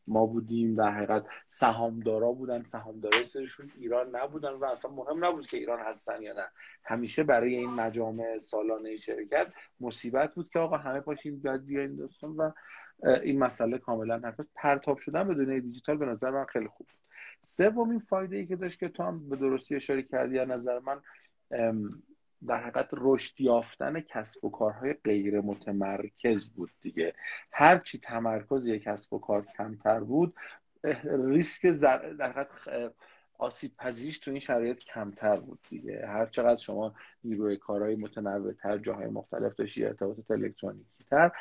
ما 0.08 0.26
بودیم 0.26 0.76
در 0.76 0.92
حقیقت 0.92 1.26
سهامدارا 1.48 2.32
بودن. 2.32 2.64
سهامدارا 2.64 3.26
سرشون 3.28 3.72
ایران 3.80 4.16
نبودن 4.16 4.54
و 4.54 4.66
اصلا 4.66 4.92
مهم 4.92 5.26
نبود 5.26 5.48
که 5.48 5.58
ایران 5.58 5.80
هستن 5.80 6.22
یا 6.22 6.34
نه. 6.34 6.48
همیشه 6.84 7.24
برای 7.24 7.56
این 7.56 7.70
مجامع 7.70 8.38
سالانه 8.40 8.98
شرکت 8.98 9.54
مصیبت 9.80 10.36
بود 10.36 10.50
که 10.50 10.60
آقا 10.60 10.78
همه 10.78 11.00
پاشیم 11.00 11.40
باید 11.40 11.66
بیاین 11.66 11.96
دوستان 11.96 12.36
و 12.38 12.52
این 13.24 13.40
مسئله 13.40 13.78
کاملا 13.78 14.20
حرف 14.24 14.40
پرتاب 14.56 14.98
شدن 14.98 15.28
به 15.28 15.34
دنیای 15.34 15.62
دیجیتال 15.62 15.98
به 15.98 16.06
نظر 16.06 16.32
من 16.32 16.46
خیلی 16.46 16.68
خوب 16.68 16.88
بود. 16.88 17.13
سومین 17.44 18.00
فایده 18.00 18.36
ای 18.36 18.46
که 18.46 18.56
داشت 18.56 18.80
که 18.80 18.90
تو 18.90 19.04
هم 19.04 19.30
به 19.30 19.36
درستی 19.36 19.76
اشاره 19.76 20.02
کردی 20.02 20.40
از 20.40 20.50
نظر 20.50 20.80
من 20.80 21.02
در 22.48 22.58
حقیقت 22.58 22.90
رشد 22.92 23.42
یافتن 23.42 24.00
کسب 24.00 24.46
و 24.46 24.50
کارهای 24.50 24.94
غیر 24.94 25.42
متمرکز 25.42 26.50
بود 26.50 26.70
دیگه. 26.82 27.14
هرچی 27.52 27.98
تمرکز 27.98 28.68
یک 28.68 28.84
کسب 28.84 29.14
و 29.14 29.20
کار 29.20 29.46
کمتر 29.58 30.00
بود 30.00 30.36
ریسک 31.04 31.66
در 31.66 32.32
حقیقت 32.32 32.48
آسیب 33.38 33.72
پذیرش 33.78 34.20
تو 34.20 34.32
این 34.32 34.40
شرایط 34.40 34.84
کمتر 34.84 35.36
بود 35.36 35.60
دیگه. 35.70 36.08
هر 36.08 36.26
چقدر 36.26 36.60
شما 36.60 36.96
نیروی 37.24 37.58
کارهای 37.58 37.96
متنوع 37.96 38.54
تر 38.54 38.78
جاهای 38.78 39.08
مختلف 39.08 39.56
داشتی 39.56 39.86
ارتباطات 39.86 40.32
الکترونیکی 40.32 41.04
تر 41.10 41.32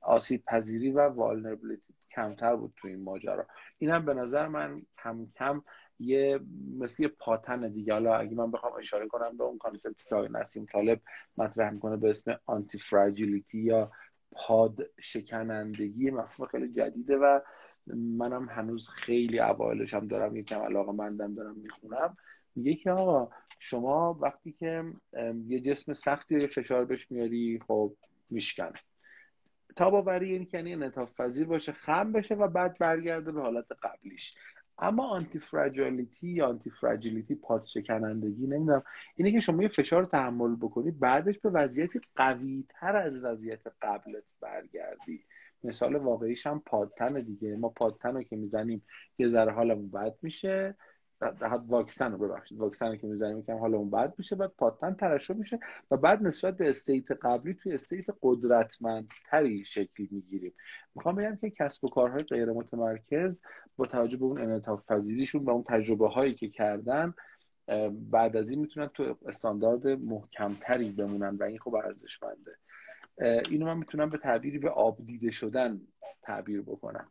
آسیب 0.00 0.44
پذیری 0.44 0.90
و 0.90 1.00
vulnerability 1.00 1.94
کمتر 2.16 2.56
بود 2.56 2.72
تو 2.76 2.88
این 2.88 3.04
ماجرا. 3.04 3.46
اینم 3.78 4.04
به 4.04 4.14
نظر 4.14 4.48
من 4.48 4.82
کم 5.02 5.26
کم 5.38 5.62
یه 5.98 6.40
مثل 6.78 7.02
یه 7.02 7.08
پادتن 7.08 7.68
دیگه. 7.68 7.92
حالا 7.92 8.16
اگه 8.16 8.36
من 8.36 8.50
بخوام 8.50 8.72
اشاره 8.78 9.08
کنم 9.08 9.36
به 9.36 9.44
اون 9.44 9.58
concept 9.58 9.98
ی 9.98 10.04
که 10.08 10.14
آقای 10.14 10.28
نسیم 10.32 10.66
طالب 10.72 11.00
مطرح 11.38 11.70
می‌کنه 11.70 11.96
به 11.96 12.10
اسم 12.10 12.38
antifragility 12.46 13.58
یا 13.58 13.90
پاد 14.32 14.78
شکنندگی 15.00 16.10
مفهوم 16.10 16.48
خیلی 16.48 16.72
جدیده 16.72 17.16
و 17.16 17.40
منم 17.86 18.48
هنوز 18.48 18.88
خیلی 18.88 19.40
اوایلش 19.40 19.94
هم 19.94 20.08
دارم 20.08 20.36
یکم 20.36 20.60
علاقه 20.60 20.92
مندم 20.92 21.34
دارم 21.34 21.56
می‌خونم. 21.56 22.16
میگه 22.54 22.74
که 22.74 22.90
آقا 22.90 23.30
شما 23.58 24.18
وقتی 24.20 24.52
که 24.52 24.84
یه 25.46 25.60
جسم 25.60 25.94
سختی 25.94 26.46
فشار 26.46 26.84
بهش 26.84 27.10
میاری 27.10 27.60
خب 27.66 27.96
میشکنه. 28.30 28.72
تا 29.76 29.90
باوری 29.90 30.32
این 30.32 30.48
یعنی 30.52 30.72
انعطاف 30.72 31.20
پذیر 31.20 31.46
باشه 31.46 31.72
خم 31.72 32.12
بشه 32.12 32.34
و 32.34 32.48
بعد 32.48 32.78
برگرده 32.78 33.32
به 33.32 33.40
حالت 33.40 33.66
قبلیش. 33.82 34.34
اما 34.78 35.08
آنتی 35.08 35.38
فراجالیتی 35.38 36.28
یا 36.28 36.48
آنتی 36.48 36.70
فراجیلیتی 36.70 37.34
پاس 37.34 37.68
شکنندگی 37.68 38.46
نمی‌دونم. 38.46 38.82
اینه 39.16 39.32
که 39.32 39.40
شما 39.40 39.62
یه 39.62 39.68
فشار 39.68 40.04
تحمل 40.04 40.56
بکنی 40.56 40.90
بعدش 40.90 41.38
به 41.38 41.50
وضعیتی 41.50 42.00
قوی 42.16 42.64
تر 42.68 42.96
از 42.96 43.24
وضعیت 43.24 43.60
قبلت 43.82 44.24
برگردی. 44.40 45.24
مثال 45.64 45.96
واقعیش 45.96 46.46
هم 46.46 46.62
پادتن 46.66 47.20
دیگه. 47.20 47.56
ما 47.56 47.68
پادتن 47.68 48.14
رو 48.14 48.22
که 48.22 48.36
می‌زنیم 48.36 48.82
یه 49.18 49.28
ذره 49.28 49.52
حالمون 49.52 49.90
بد 49.90 50.14
میشه. 50.22 50.76
حد 51.22 51.64
واکسن 51.68 52.12
رو 52.12 52.18
ببخشید. 52.18 52.58
واکسن 52.58 52.86
رو 52.86 52.96
که 52.96 53.06
می‌زنیم 53.06 53.42
که 53.42 53.52
حالمون 53.52 53.90
بد 53.90 54.14
میشه 54.18 54.36
بعد 54.36 54.52
پادتن 54.58 54.94
ترشح 54.94 55.34
میشه 55.34 55.58
و 55.90 55.96
بعد 55.96 56.22
نسبت 56.22 56.56
به 56.56 56.70
state 56.70 57.10
قبلی 57.10 57.54
توی 57.54 57.72
state 57.72 58.04
قدرتمندتری 58.22 59.64
شکل 59.64 60.06
می‌گیریم. 60.10 60.54
می‌خوام 60.94 61.14
بگم 61.14 61.36
که 61.36 61.50
کسب 61.50 61.84
و 61.84 61.88
کارهای 61.88 62.22
غیر 62.22 62.52
متمرکز 62.52 63.42
با 63.76 63.86
توجه 63.86 64.16
به 64.16 64.24
اون 64.24 64.40
انعطاف 64.40 64.84
پذیریشون 64.88 65.44
و 65.44 65.50
اون 65.50 65.64
تجربه 65.68 66.08
هایی 66.08 66.34
که 66.34 66.48
کردن 66.48 67.14
بعد 67.90 68.36
از 68.36 68.50
این 68.50 68.60
می‌تونن 68.60 68.86
تو 68.86 69.16
استاندارد 69.26 69.86
محکمتری 69.86 70.90
بمونن 70.90 71.36
و 71.36 71.42
این 71.42 71.58
خب 71.58 71.74
ارزشمنده. 71.74 72.56
اینو 73.50 73.66
من 73.66 73.78
می‌تونم 73.78 74.10
به 74.10 74.18
تعبیری 74.18 74.58
به 74.58 74.70
آب 74.70 75.06
دیده 75.06 75.30
شدن 75.30 75.80
تعبیر 76.22 76.62
بکنم. 76.62 77.08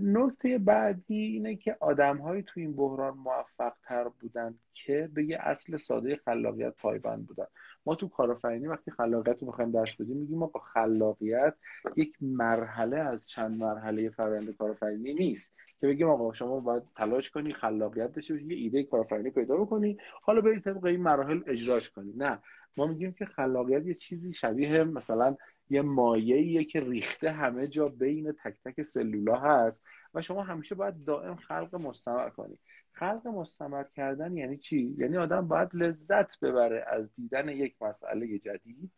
نکته 0.00 0.58
بعدی 0.58 1.22
اینه 1.22 1.56
که 1.56 1.76
آدم 1.80 2.16
های 2.16 2.42
تو 2.42 2.60
این 2.60 2.76
بحران 2.76 3.16
موفق 3.18 3.72
تر 3.82 4.08
بودن 4.20 4.54
که 4.74 5.10
به 5.14 5.24
یه 5.24 5.38
اصل 5.40 5.76
ساده 5.76 6.16
خلاقیت 6.16 6.82
پایبند 6.82 7.26
بودن. 7.26 7.46
ما 7.86 7.94
تو 7.94 8.08
کارآفرینی 8.08 8.66
وقتی 8.66 8.90
خلاقیت 8.90 9.40
رو 9.40 9.46
می‌خوایم 9.46 9.70
درس 9.70 9.94
بدیم 9.94 10.16
میگیم 10.16 10.38
با 10.38 10.60
خلاقیت 10.74 11.54
یک 11.96 12.16
مرحله 12.20 12.96
از 12.96 13.28
چند 13.28 13.58
مرحله 13.58 14.10
فرآیند 14.10 14.56
کارآفرینی 14.56 15.14
نیست 15.14 15.54
که 15.80 15.86
بگیم 15.86 16.08
آقا 16.08 16.32
شما 16.32 16.56
باید 16.56 16.82
تلاش 16.96 17.30
کنی 17.30 17.52
خلاقیت 17.52 18.12
داشته 18.12 18.34
باشی 18.34 18.46
یه 18.46 18.56
ایده 18.56 18.82
کارآفرینی 18.82 19.30
پیدا 19.30 19.56
بکنی 19.56 19.96
حالا 20.22 20.40
برید 20.40 20.62
طبق 20.62 20.84
این 20.84 21.02
مراحل 21.02 21.40
اجراش 21.46 21.90
کنی. 21.90 22.12
نه 22.16 22.38
ما 22.78 22.86
میگیم 22.86 23.12
که 23.12 23.24
خلاقیت 23.24 23.86
یه 23.86 23.94
چیزی 23.94 24.32
شبیه 24.32 24.84
مثلا 24.84 25.36
یه 25.70 25.82
مایعیه 25.82 26.64
که 26.64 26.80
ریخته 26.80 27.32
همه 27.32 27.66
جا 27.66 27.88
بین 27.88 28.32
تک 28.32 28.56
تک 28.64 28.82
سلولا 28.82 29.36
هست 29.36 29.84
و 30.14 30.22
شما 30.22 30.42
همیشه 30.42 30.74
باید 30.74 31.04
دائم 31.04 31.36
خلق 31.36 31.74
مستمر 31.74 32.30
کنی. 32.30 32.58
خلق 32.92 33.26
مستمر 33.26 33.84
کردن 33.84 34.36
یعنی 34.36 34.58
چی؟ 34.58 34.94
یعنی 34.98 35.16
آدم 35.16 35.48
باید 35.48 35.68
لذت 35.74 36.40
ببره 36.40 36.84
از 36.88 37.14
دیدن 37.14 37.48
یک 37.48 37.82
مسئله 37.82 38.38
جدید 38.38 38.90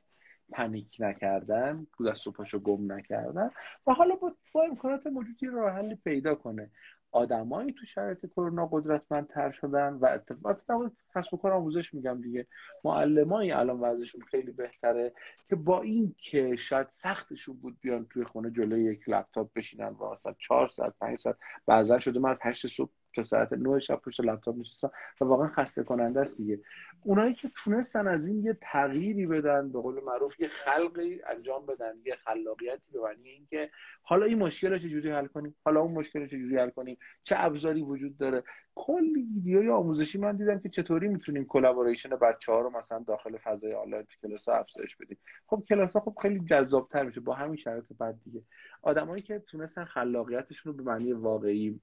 پنیک 0.52 0.96
نکردن 0.98 1.86
دست 2.06 2.26
و 2.26 2.32
پاشو 2.32 2.62
گم 2.62 2.92
نکردن 2.92 3.50
و 3.86 3.92
حالا 3.92 4.14
با, 4.14 4.32
با 4.52 4.62
امکانات 4.62 5.06
موجودی 5.06 5.46
راه 5.46 5.72
حلی 5.72 5.94
پیدا 5.94 6.34
کنه. 6.34 6.70
آدمایی 7.12 7.72
تو 7.72 7.86
شرایط 7.86 8.26
کرونا 8.26 8.66
قدرتمندتر 8.66 9.50
شدن 9.50 9.92
و 9.92 10.06
اتفاقا 10.44 10.90
کسب 11.14 11.34
و 11.34 11.36
کار 11.36 11.52
آموزش 11.52 11.94
میگم 11.94 12.20
دیگه. 12.20 12.46
معلمایی 12.84 13.52
الان 13.52 13.80
وضعشون 13.80 14.20
خیلی 14.20 14.52
بهتره 14.52 15.12
که 15.48 15.56
با 15.56 15.82
این 15.82 16.14
که 16.18 16.56
شاید 16.56 16.86
سختشون 16.90 17.56
بود 17.56 17.78
بیان 17.80 18.06
توی 18.10 18.24
خونه 18.24 18.50
جلوی 18.50 18.84
یک 18.84 19.08
لپتاپ 19.08 19.50
بشینن 19.54 19.88
و 19.88 20.12
مثلا 20.12 20.34
4 20.38 20.68
ساعت 20.68 20.94
5 21.00 21.18
ساعت 21.18 21.36
بعضا 21.66 21.98
شده 21.98 22.20
من 22.20 22.30
از 22.30 22.38
8 22.42 22.66
صبح 22.66 22.90
تا 23.14 23.24
ساعت 23.24 23.52
9 23.52 23.78
شب 23.78 24.00
پشت 24.00 24.20
لپتاپ 24.20 24.56
نشستن. 24.58 24.88
و 25.20 25.24
واقعا 25.24 25.48
خسته 25.48 25.84
کننده 25.84 26.20
است 26.20 26.36
دیگه. 26.36 26.60
اونایی 27.04 27.34
که 27.34 27.48
تونستن 27.64 28.08
از 28.08 28.28
این 28.28 28.44
یه 28.44 28.58
تغییری 28.60 29.26
بدن 29.26 29.72
به 29.72 29.80
قول 29.80 30.04
معروف 30.04 30.40
یه 30.40 30.48
خلقی 30.48 31.20
انجام 31.26 31.66
بدن 31.66 31.92
یه 32.04 32.16
خلاقیتی 32.16 32.92
به 32.92 33.00
معنی 33.00 33.28
اینکه 33.28 33.70
حالا 34.02 34.26
این 34.26 34.38
مشکل 34.38 34.72
رو 34.72 34.78
چجوری 34.78 35.10
حل 35.10 35.26
کنیم؟ 35.26 35.54
حالا 35.64 35.80
اون 35.80 35.92
مشکل 35.92 36.20
رو 36.20 36.26
چجوری 36.26 36.56
حل 36.56 36.70
کنیم؟ 36.70 36.98
چه 37.22 37.36
ابزاری 37.38 37.82
وجود 37.82 38.18
داره؟ 38.18 38.42
کلی 38.74 39.28
ویدیوی 39.34 39.68
آموزشی 39.68 40.18
من 40.18 40.36
دیدم 40.36 40.58
که 40.58 40.68
چطوری 40.68 41.08
می‌تونیم 41.08 41.44
collaboration 41.44 42.08
بچه 42.08 42.52
ها 42.52 42.60
رو 42.60 42.70
مثلا 42.78 43.04
داخل 43.06 43.36
فضای 43.38 43.74
آنلاین 43.74 44.06
کلاس 44.22 44.48
افزایش 44.48 44.96
بدیم. 44.96 45.18
خب 45.46 45.64
کلاس 45.68 45.92
ها 45.92 46.00
خب 46.00 46.18
خیلی 46.22 46.40
جذابتر 46.40 47.02
میشه 47.02 47.20
با 47.20 47.34
همین 47.34 47.56
شرایط 47.56 47.84
بعد 47.98 48.20
دیگه. 48.24 48.42
آدمایی 48.82 49.22
که 49.22 49.38
تونستن 49.38 49.84
خلاقیتشون 49.84 50.72
رو 50.72 50.84
به 50.84 50.92
معنی 50.92 51.12
واقعی 51.12 51.80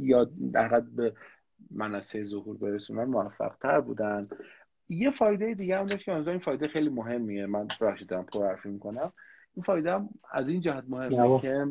یا 0.00 0.30
در 0.52 0.80
به 0.80 1.14
منصه 1.70 2.24
ظهور 2.24 2.56
برسونن 2.56 3.04
موفق 3.04 3.54
تر 3.60 3.80
بودن. 3.80 4.28
یه 4.88 5.10
فایده 5.10 5.54
دیگه 5.54 5.78
هم 5.78 5.86
داشت 5.86 6.04
که 6.04 6.14
این 6.14 6.38
فایده 6.38 6.68
خیلی 6.68 6.88
مهمیه. 6.88 7.46
من 7.46 7.68
بخشی 7.80 8.04
دارم 8.04 8.24
پر 8.24 8.46
حرفی 8.46 8.68
می‌کنم. 8.68 9.12
این 9.54 9.62
فایده 9.62 9.92
هم 9.92 10.08
از 10.32 10.48
این 10.48 10.60
جهت 10.60 10.84
مهمه 10.88 11.40
که 11.40 11.66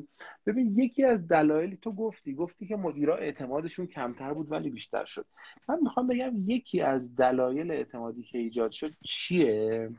ببین 0.46 0.80
یکی 0.80 1.04
از 1.04 1.28
دلایلی 1.28 1.78
تو 1.82 1.92
گفتی 1.92 2.34
گفتی 2.34 2.68
که 2.68 2.76
مدیرا 2.76 3.18
اعتمادشون 3.18 3.88
کمتر 3.88 4.34
بود 4.34 4.52
ولی 4.52 4.70
بیشتر 4.70 5.06
شد. 5.06 5.26
من 5.70 5.80
می‌خوام 5.82 6.08
بگم 6.08 6.34
یکی 6.46 6.82
از 6.82 7.16
دلایل 7.16 7.72
اعتمادی 7.72 8.24
که 8.24 8.38
ایجاد 8.38 8.72
شد 8.72 8.92
چیه؟ 9.04 9.90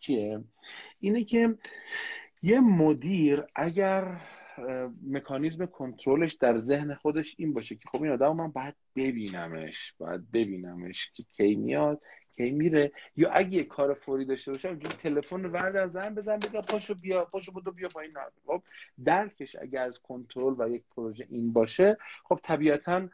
چیه؟ 0.00 0.40
اینه 1.00 1.24
که 1.24 1.54
یه 2.42 2.60
مدیر 2.60 3.44
اگر 3.54 4.20
مکانیزم 5.06 5.66
کنترلش 5.66 6.32
در 6.34 6.58
ذهن 6.58 6.94
خودش 6.94 7.34
این 7.38 7.52
باشه 7.52 7.74
که 7.74 7.88
خب 7.88 8.02
این 8.02 8.12
آدم 8.12 8.36
من 8.36 8.48
باید 8.48 8.74
ببینمش 8.96 9.94
باید 9.98 10.30
ببینمش 10.30 11.10
که 11.14 11.22
کی 11.22 11.56
میاد 11.56 12.00
کی 12.36 12.50
میره. 12.50 12.92
یا 13.16 13.30
اگه 13.30 13.52
یه 13.52 13.64
کار 13.64 13.94
فوری 13.94 14.24
داشته 14.24 14.52
باشه 14.52 14.68
اونجوری 14.68 14.94
تلفن 14.94 15.44
ورد 15.44 15.76
از 15.76 15.92
زن 15.92 16.14
بزن 16.14 16.38
بگه 16.38 16.60
پاشو 16.60 16.94
بیا 16.94 17.24
پاشو 17.24 17.52
بودو 17.52 17.70
بیا 17.72 17.88
پایین. 17.88 18.12
خب 18.46 18.62
درکش 19.04 19.56
اگه 19.56 19.80
از 19.80 19.98
کنترل 19.98 20.54
و 20.58 20.68
یک 20.68 20.82
پروژه 20.96 21.26
این 21.30 21.52
باشه 21.52 21.96
خب 22.24 22.40
طبیعتا 22.42 23.08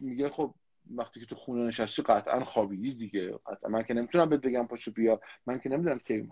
میگه 0.00 0.28
خب 0.28 0.54
وقتی 0.94 1.20
که 1.20 1.26
تو 1.26 1.34
خونه 1.34 1.66
نشستی 1.66 2.02
قطعا 2.02 2.44
خوابیدی 2.44 2.94
دیگه. 2.94 3.38
قطعا 3.46 3.70
من 3.70 3.82
که 3.82 3.94
نمی‌تونم 3.94 4.28
بهت 4.28 4.40
بگم 4.40 4.66
پاشو 4.66 4.92
بیا. 4.92 5.20
من 5.46 5.60
که 5.60 5.68
نمی‌دونم 5.68 5.98
کی 5.98 6.28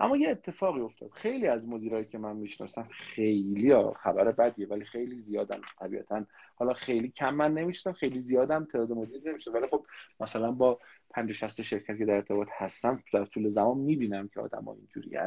اما 0.00 0.16
یه 0.16 0.30
اتفاقی 0.30 0.80
افتاد. 0.80 1.10
خیلی 1.10 1.46
از 1.46 1.68
مدیرایی 1.68 2.04
که 2.04 2.18
من 2.18 2.36
می‌شناسم 2.36 2.88
خیلی 2.92 3.70
ها 3.70 3.90
خبر 3.90 4.32
بدیه 4.32 4.66
ولی 4.66 4.84
خیلی 4.84 5.16
زیادن 5.16 5.60
طبیعتا. 5.78 6.24
حالا 6.56 6.72
خیلی 6.72 7.08
کم 7.08 7.34
من 7.34 7.54
نمی‌شناسم 7.54 7.98
خیلی 7.98 8.20
زیادم 8.20 8.64
تعداد 8.64 8.92
مدیر 8.92 9.22
نمی‌شناسم. 9.26 9.58
ولی 9.58 9.66
خب 9.70 9.86
مثلا 10.20 10.52
با 10.52 10.78
50 11.10 11.32
60 11.32 11.62
شرکت 11.62 11.98
که 11.98 12.04
در 12.04 12.14
ارتباط 12.14 12.48
هستم 12.58 13.02
در 13.12 13.24
طول 13.24 13.50
زمان 13.50 13.78
می‌بینم 13.78 14.28
که 14.28 14.40
آدما 14.40 14.72
اینجوری 14.74 15.18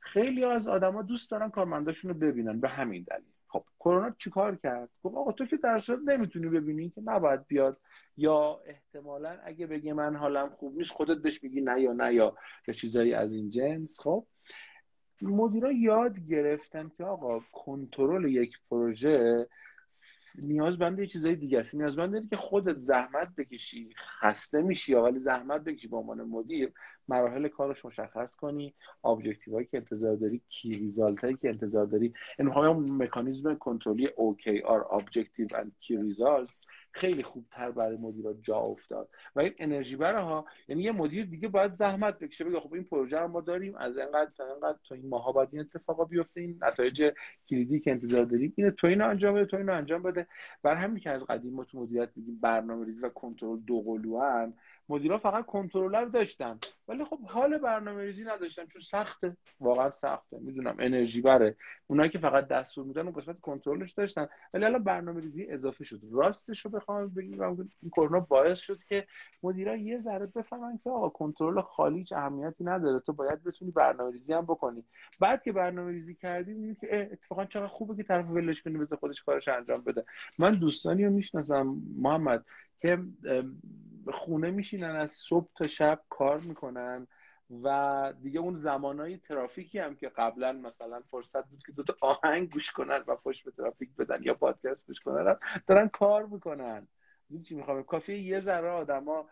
خیلی 0.00 0.44
از 0.44 0.68
آدما 0.68 1.02
دوست 1.02 1.30
دارن 1.30 1.50
کارمنداشون 1.50 2.10
رو 2.10 2.18
ببینن 2.18 2.60
به 2.60 2.68
همین 2.68 3.06
دلیل. 3.10 3.37
خب 3.48 3.64
کرونا 3.80 4.10
چیکار 4.18 4.56
کرد؟ 4.56 4.88
خب 5.02 5.16
آقا 5.16 5.32
تو 5.32 5.46
که 5.46 5.56
در 5.56 5.78
صورت 5.78 6.00
نمی‌تونی 6.06 6.50
ببینی 6.50 6.90
که 6.90 7.00
نباید 7.04 7.46
بیاد. 7.46 7.80
یا 8.16 8.60
احتمالا 8.66 9.38
اگه 9.44 9.66
بگه 9.66 9.92
من 9.92 10.16
حالم 10.16 10.48
خوب 10.48 10.76
نیست 10.76 10.90
خودت 10.90 11.22
بهش 11.22 11.44
میگی 11.44 11.60
نه 11.60 11.80
یا 11.80 11.92
نه 11.92 12.14
یا 12.14 12.36
یا 12.68 12.74
چیزایی 12.74 13.14
از 13.14 13.34
این 13.34 13.50
جنس. 13.50 14.00
خب 14.00 14.26
مدیرا 15.22 15.72
یاد 15.72 16.18
گرفتن 16.18 16.90
که 16.98 17.04
آقا 17.04 17.40
کنترل 17.52 18.24
یک 18.24 18.52
پروژه 18.70 19.36
نیازمند 20.34 20.98
یه 20.98 21.06
چیزای 21.06 21.36
دیگه 21.36 21.58
است. 21.58 21.74
نیازمند 21.74 22.30
که 22.30 22.36
خودت 22.36 22.80
زحمت 22.80 23.28
بکشی 23.36 23.94
خسته 24.20 24.62
میشی 24.62 24.92
یا 24.92 25.02
ولی 25.02 25.18
زحمت 25.18 25.64
بکشی 25.64 25.88
به 25.88 25.96
عنوان 25.96 26.22
مدیر. 26.22 26.72
مراحل 27.08 27.48
کارش 27.48 27.84
مشخص 27.84 28.36
کنی 28.36 28.74
ابجکتیوهایی 29.04 29.66
که 29.66 29.76
انتظار 29.76 30.16
داری 30.16 30.42
کی 30.48 30.72
ریزالت 30.72 31.40
که 31.40 31.48
انتظار 31.48 31.86
داری. 31.86 32.12
این 32.38 32.48
مکانیزم 33.02 33.54
کنترلی 33.54 34.06
OKR 34.06 35.00
Objective 35.00 35.52
and 35.52 35.70
Key 35.82 35.94
Results 35.94 36.66
خیلی 36.92 37.22
خوبتر 37.22 37.70
برای 37.70 37.96
مدیرا 37.96 38.34
جا 38.42 38.56
افتاد. 38.56 39.08
و 39.36 39.40
این 39.40 39.54
انرژی 39.58 39.96
بره 39.96 40.20
ها 40.20 40.44
یعنی 40.68 40.82
یه 40.82 40.92
مدیر 40.92 41.24
دیگه 41.24 41.48
باید 41.48 41.72
زحمت 41.72 42.18
بکشه 42.18 42.44
بگه 42.44 42.60
خب 42.60 42.74
این 42.74 42.84
پروژه 42.84 43.18
رو 43.18 43.28
ما 43.28 43.40
داریم 43.40 43.74
از 43.76 43.98
اینقدر 43.98 44.30
تا 44.36 44.44
اینقدر 44.52 44.78
تا 44.88 44.94
این 44.94 45.08
ماها 45.08 45.32
باید 45.32 45.48
این 45.52 45.60
اتفاقا 45.60 46.04
بیفته 46.04 46.40
این 46.40 46.58
نتایج 46.62 47.12
کلیدی 47.50 47.80
که 47.80 47.90
انتظار 47.90 48.24
داریم 48.24 48.52
اینه 48.56 48.70
تو 48.70 48.86
اینو 48.86 49.08
انجام 49.08 49.34
بده 49.34 49.44
تو 49.44 49.56
اینو 49.56 49.72
انجام 49.72 50.02
بده. 50.02 50.26
بر 50.62 50.74
همین 50.74 51.00
که 51.00 51.10
از 51.10 51.26
قدیم 51.26 51.54
ما 51.54 51.64
تو 51.64 51.80
مدیریت 51.80 52.08
میگیم 52.16 52.38
برنامه‌ریزی 52.40 53.06
و 53.06 53.08
کنترل 53.08 53.58
دو 53.58 53.82
قلوان 53.82 54.54
مدیرا 54.88 55.18
فقط 55.18 55.46
کنترلر 55.46 56.04
داشتن. 56.04 56.58
ولی 56.88 57.04
خب 57.04 57.18
حال 57.26 57.58
برنامه 57.58 58.02
ریزی 58.02 58.24
نداشتن 58.24 58.66
چون 58.66 58.82
سخته. 58.82 59.36
واقعا 59.60 59.90
سخته. 59.90 60.38
می‌دونم 60.40 60.76
انرژی 60.78 61.20
بره. 61.20 61.56
اونایی 61.86 62.10
که 62.10 62.18
فقط 62.18 62.48
دستور 62.48 62.84
میدن 62.84 63.02
اون 63.02 63.12
قسمت 63.12 63.40
کنترلش 63.40 63.92
داشتن. 63.92 64.28
ولی 64.54 64.64
الان 64.64 64.84
برنامه 64.84 65.20
ریزی 65.20 65.46
اضافه 65.50 65.84
شد 65.84 66.00
راستش 66.12 66.60
رو 66.60 66.70
بخوام 66.70 67.08
بگیم 67.08 67.42
این 67.42 67.90
کرونا 67.90 68.20
باعث 68.20 68.58
شد 68.58 68.78
که 68.88 69.06
مدیرا 69.42 69.76
یه 69.76 70.00
ذره 70.00 70.26
بفهمن 70.26 70.78
که 70.84 70.90
آقا 70.90 71.08
کنترل 71.08 71.60
خالی 71.60 72.04
چه 72.04 72.16
اهمیتی 72.16 72.64
نداره. 72.64 73.00
تو 73.00 73.12
باید 73.12 73.44
بتونی 73.44 73.70
برنامه 73.70 74.12
ریزی 74.12 74.32
هم 74.32 74.44
بکنی. 74.44 74.84
بعد 75.20 75.42
که 75.42 75.52
برنامه 75.52 75.92
ریزی 75.92 76.14
کردی 76.14 76.54
می‌بینی 76.54 76.74
که 76.74 77.08
اتفاقا 77.12 77.44
چقدر 77.44 77.66
خوبه 77.66 77.96
که 77.96 78.02
طرف 78.02 78.26
ولش 78.30 78.62
کنی 78.62 78.78
بذار 78.78 78.98
خودش 78.98 79.22
کارش 79.22 79.48
انجام 79.48 79.82
بده. 79.86 80.04
من 80.38 80.54
دوستانی 80.54 81.04
رو 81.04 81.10
می‌شناسم. 81.10 81.76
محمد 81.96 82.44
که 82.80 82.98
خونه 84.12 84.50
میشینن 84.50 84.96
از 84.96 85.12
صبح 85.12 85.48
تا 85.56 85.66
شب 85.66 86.02
کار 86.08 86.38
می‌کنن 86.48 87.06
و 87.62 88.12
دیگه 88.22 88.40
اون 88.40 88.56
زمانهای 88.56 89.16
ترافیکی 89.18 89.78
هم 89.78 89.94
که 89.96 90.08
قبلا 90.08 90.52
مثلا 90.52 91.02
فرصت 91.10 91.48
بود 91.48 91.62
که 91.66 91.72
دوتا 91.72 91.94
آهنگ 92.00 92.50
گوش 92.52 92.70
کنن 92.70 93.04
و 93.06 93.16
پشت 93.16 93.44
به 93.44 93.50
ترافیک 93.50 93.90
بدن 93.98 94.22
یا 94.22 94.34
پادکست 94.34 94.86
گوش 94.86 95.00
کنن 95.00 95.36
دارن 95.66 95.88
کار 95.88 96.26
می‌کنن. 96.26 96.88
این 97.30 97.42
چی 97.42 97.54
می‌خوام؟ 97.54 97.82
کافی 97.82 98.14
یه 98.14 98.40
ذره 98.40 98.68
آدما 98.68 99.28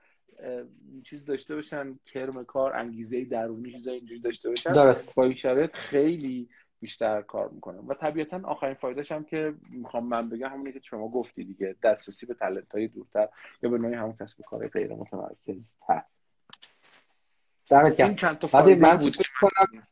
چیز 1.05 1.24
داشته 1.24 1.55
باشن 1.55 1.99
کرم 2.07 2.44
کار 2.44 2.76
انگیزه 2.76 3.24
درونی 3.24 3.72
چیزای 3.72 3.94
اینجوری 3.94 4.20
داشته 4.20 4.49
باشن. 4.49 4.72
درست. 4.72 5.14
با 5.14 5.24
این 5.24 5.34
شرایط 5.34 5.74
خیلی 5.74 6.49
بیشتر 6.81 7.22
کار 7.22 7.49
می‌کنه. 7.49 7.79
و 7.79 7.95
طبیعتا 7.95 8.41
آخرین 8.45 8.74
فایدهش 8.74 9.12
هم 9.12 9.24
که 9.24 9.55
می‌خوام 9.70 10.05
من 10.07 10.29
بگم 10.29 10.49
همونی 10.49 10.72
که 10.72 10.81
شما 10.83 11.09
گفتی 11.09 11.45
دیگه 11.45 11.77
دسترسی 11.83 12.27
به 12.27 12.35
talent 12.34 12.74
های 12.74 12.89
دورتر 12.89 13.29
یا 13.62 13.70
به 13.70 13.79
نوعی 13.79 13.95
همون 13.95 14.16
کسب 14.20 14.43
کار 14.43 14.68
غیر 14.68 14.95
متمرکز 14.95 15.77
تر 15.87 17.85
این 17.85 18.16
چند 18.16 18.39
تا 18.39 18.47
فایده 18.47 18.81
من 18.81 18.97
بود 18.97 19.16
کنم 19.41 19.87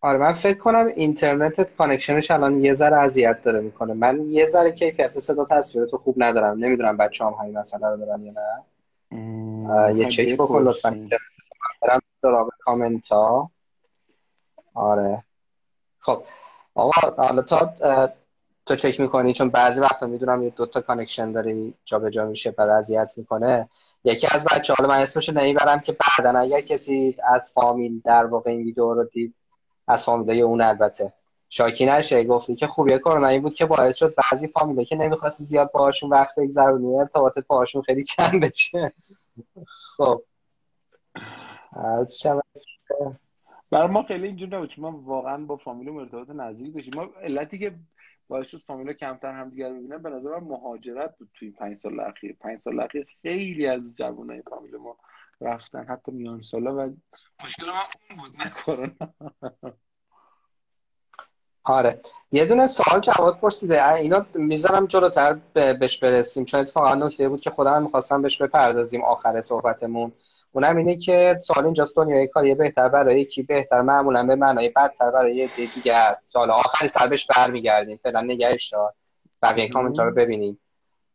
آره 0.00 0.18
من 0.18 0.32
فکر 0.32 0.58
کنم 0.58 0.86
اینترنت 0.86 1.76
connection 1.76 2.21
ش 2.21 2.30
الان 2.30 2.64
یه 2.64 2.74
ذره 2.74 2.96
اذیت 2.96 3.42
داره 3.42 3.60
می‌کنه. 3.60 3.94
من 3.94 4.30
یه 4.30 4.46
ذره 4.46 4.72
کیفیت 4.72 5.18
صدا 5.18 5.44
تصویر 5.44 5.86
تو 5.86 5.98
خوب 5.98 6.14
ندارم. 6.18 6.58
نمی‌دونم 6.58 6.96
بچه 6.96 7.24
هم 7.24 7.32
همین 7.32 7.58
مسئله 7.58 7.88
رو 7.88 7.96
دارن 7.96 8.22
یا 8.22 8.32
نه. 8.32 8.64
یه 9.96 10.08
چک 10.08 10.36
بکن 10.36 10.62
لطفا 10.62 10.88
اینترنت 10.88 11.20
برم 12.22 12.48
کامنت 12.58 13.08
ها 13.08 13.50
آره. 14.74 15.24
خب 16.04 16.22
آقا 16.74 17.22
حالا 17.22 17.42
تا 17.42 17.72
تو 18.66 18.76
چک 18.76 19.00
می‌کنی؟ 19.00 19.32
چون 19.32 19.48
بعضی 19.48 19.80
وقتا 19.80 20.06
می‌دونم 20.06 20.42
یه 20.42 20.50
دوتا 20.50 20.80
connection 20.80 21.32
داری 21.32 21.74
جابجا 21.84 22.24
میشه 22.24 22.50
بعد 22.50 22.68
اذیت 22.68 23.12
می‌کنه. 23.16 23.68
یکی 24.04 24.26
از 24.30 24.44
بچه 24.44 24.74
حالا 24.74 24.88
من 24.94 25.00
اسمشو 25.00 25.32
نمی‌برم 25.32 25.80
که 25.80 25.96
بعدا 26.18 26.38
اگر 26.38 26.60
کسی 26.60 27.16
از 27.34 27.52
فامیل 27.52 28.00
در 28.04 28.24
واقع 28.26 28.50
این 28.50 28.62
ویدیو 28.62 28.94
رو 28.94 29.04
دید 29.04 29.34
از 29.88 30.04
فامیلای 30.04 30.42
اون 30.42 30.60
البته. 30.60 31.12
شاکی 31.48 31.86
نشه 31.86 32.24
گفتی 32.24 32.56
که 32.56 32.66
خوبیه 32.66 32.98
کرونا 32.98 33.28
این 33.28 33.42
بود 33.42 33.54
که 33.54 33.66
باعث 33.66 33.96
شد 33.96 34.14
بعضی 34.14 34.48
فامیله 34.48 34.84
که 34.84 34.96
نمی‌خواستی 34.96 35.44
زیاد 35.44 35.72
باهاشون 35.72 36.10
وقت 36.10 36.34
بگذرونی 36.36 36.98
ارتباطت 37.00 37.46
باهاشون 37.46 37.82
خیلی 37.82 38.04
کم 38.04 38.40
بشه. 38.40 38.92
خب. 39.96 40.22
از 41.72 42.18
برای 43.74 43.88
ما 43.88 44.02
خیلی 44.02 44.26
اینجور 44.26 44.48
نبود 44.48 44.68
چون 44.68 44.84
ما 44.84 45.00
واقعا 45.04 45.44
با 45.44 45.56
فامیل 45.56 45.88
ارتباط 45.88 46.30
نزدیک 46.30 46.74
داشتیم. 46.74 46.94
ما 46.96 47.08
علتی 47.22 47.58
که 47.58 47.74
باعث 48.28 48.46
شد 48.48 48.62
فامیلا 48.66 48.92
کمتر 48.92 49.32
همدیگر 49.32 49.72
ببینن 49.72 49.98
به 49.98 50.10
نظر 50.10 50.28
من 50.28 50.48
مهاجرت 50.48 51.18
بود 51.18 51.30
توی 51.34 51.50
پنج 51.50 51.76
سال 51.76 52.00
اخیر. 52.00 52.36
پنج 52.40 52.60
سال 52.64 52.80
اخیر 52.80 53.06
خیلی 53.22 53.66
از 53.66 53.96
جوانای 53.96 54.42
فامیل 54.42 54.76
ما 54.76 54.96
رفتن 55.40 55.84
حتی 55.84 56.12
میان 56.12 56.40
سالا 56.40 56.74
و 56.76 56.94
مشکل 57.44 57.66
ما 57.66 57.72
اون 58.10 58.18
بود 58.18 58.42
نه؟ 58.42 58.50
کرونا. 58.50 58.92
آره. 61.64 62.00
یه 62.32 62.46
دونه 62.46 62.66
سوال 62.66 63.00
جواب 63.00 63.40
پرسیده. 63.40 63.94
اینا 63.94 64.26
می‌ذارم 64.34 64.86
جلوتر 64.86 65.32
بهش 65.54 65.98
برسیم. 65.98 66.44
چون 66.44 66.60
اتفاقا 66.60 66.94
نکته 66.94 67.28
بود 67.28 67.40
که 67.40 67.50
خودم 67.50 67.82
می‌خواستم 67.82 68.22
بهش 68.22 68.42
بپردازیم 68.42 69.04
آخر 69.04 69.42
صحبتمون. 69.42 70.12
اونم 70.54 70.76
اینه 70.76 70.96
که 70.96 71.38
سوال 71.40 71.64
اینجاست 71.64 71.96
دنیای 71.96 72.26
کاری 72.26 72.54
بهتر 72.54 72.88
برای 72.88 73.24
کی؟ 73.24 73.42
بهتر 73.42 73.80
معمولا 73.80 74.26
به 74.26 74.34
معنای 74.34 74.68
بدتر 74.68 75.10
برای 75.10 75.48
دیگه 75.74 75.94
است. 75.94 76.36
حالا 76.36 76.54
آخری 76.54 76.88
سر 76.88 77.06
بهش 77.06 77.26
برمیگردیم. 77.26 78.00
فعلا 78.02 78.20
نگهش 78.20 78.68
دار. 78.68 78.92
بقیه 79.42 79.68
کامنت 79.68 79.98
رو 79.98 80.14
ببینیم. 80.14 80.60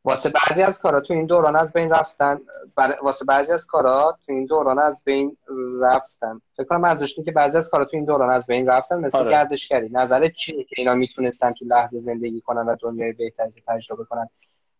واسه 0.03 0.29
بعضی 0.29 0.63
از 0.63 0.79
کارا 0.79 1.01
تو 1.01 1.13
این 1.13 1.25
دوران 1.25 1.55
از 1.55 1.73
بین 1.73 1.89
رفتن 1.89 2.39
بر... 2.75 2.95
واسه 3.01 3.25
بعضی 3.25 3.53
از 3.53 3.65
کارا 3.65 4.17
تو 4.25 4.31
این 4.31 4.45
دوران 4.45 4.79
از 4.79 5.03
بین 5.05 5.37
رفتن. 5.81 6.41
فکر 6.57 6.65
کنم 6.65 6.81
منظورش 6.81 7.15
که 7.15 7.31
بعضی 7.31 7.57
از 7.57 7.69
کارا 7.69 7.85
تو 7.85 7.97
این 7.97 8.05
دوران 8.05 8.29
از 8.29 8.47
بین 8.47 8.67
رفتن 8.67 8.99
مثل 8.99 9.17
آره. 9.17 9.31
گردشگری. 9.31 9.89
نظرت 9.91 10.33
چیه 10.33 10.63
که 10.63 10.75
اینا 10.77 10.95
می‌تونستن 10.95 11.53
تو 11.53 11.65
لحظه 11.65 11.97
زندگی 11.97 12.41
کنن 12.41 12.69
و 12.69 12.75
دنیای 12.79 13.13
بهتری 13.13 13.63
تجربه 13.67 14.05
کنن؟ 14.05 14.29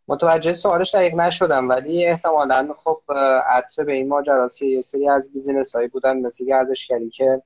متوجه 0.10 0.54
سوالش 0.54 0.96
دقیق 0.96 1.16
نشدم 1.16 1.70
ولی 1.70 2.06
احتمالا 2.06 2.74
خب 2.78 3.02
عطف 3.48 3.80
به 3.80 3.94
این 3.94 4.08
ماجراست 4.08 4.62
یه 4.62 4.82
سری 4.82 5.10
از 5.10 5.34
بیزینس 5.34 5.76
هایی 5.76 5.88
بودن 5.88 6.20
مثل 6.20 6.46
گردشگری 6.46 7.10
که 7.10 7.42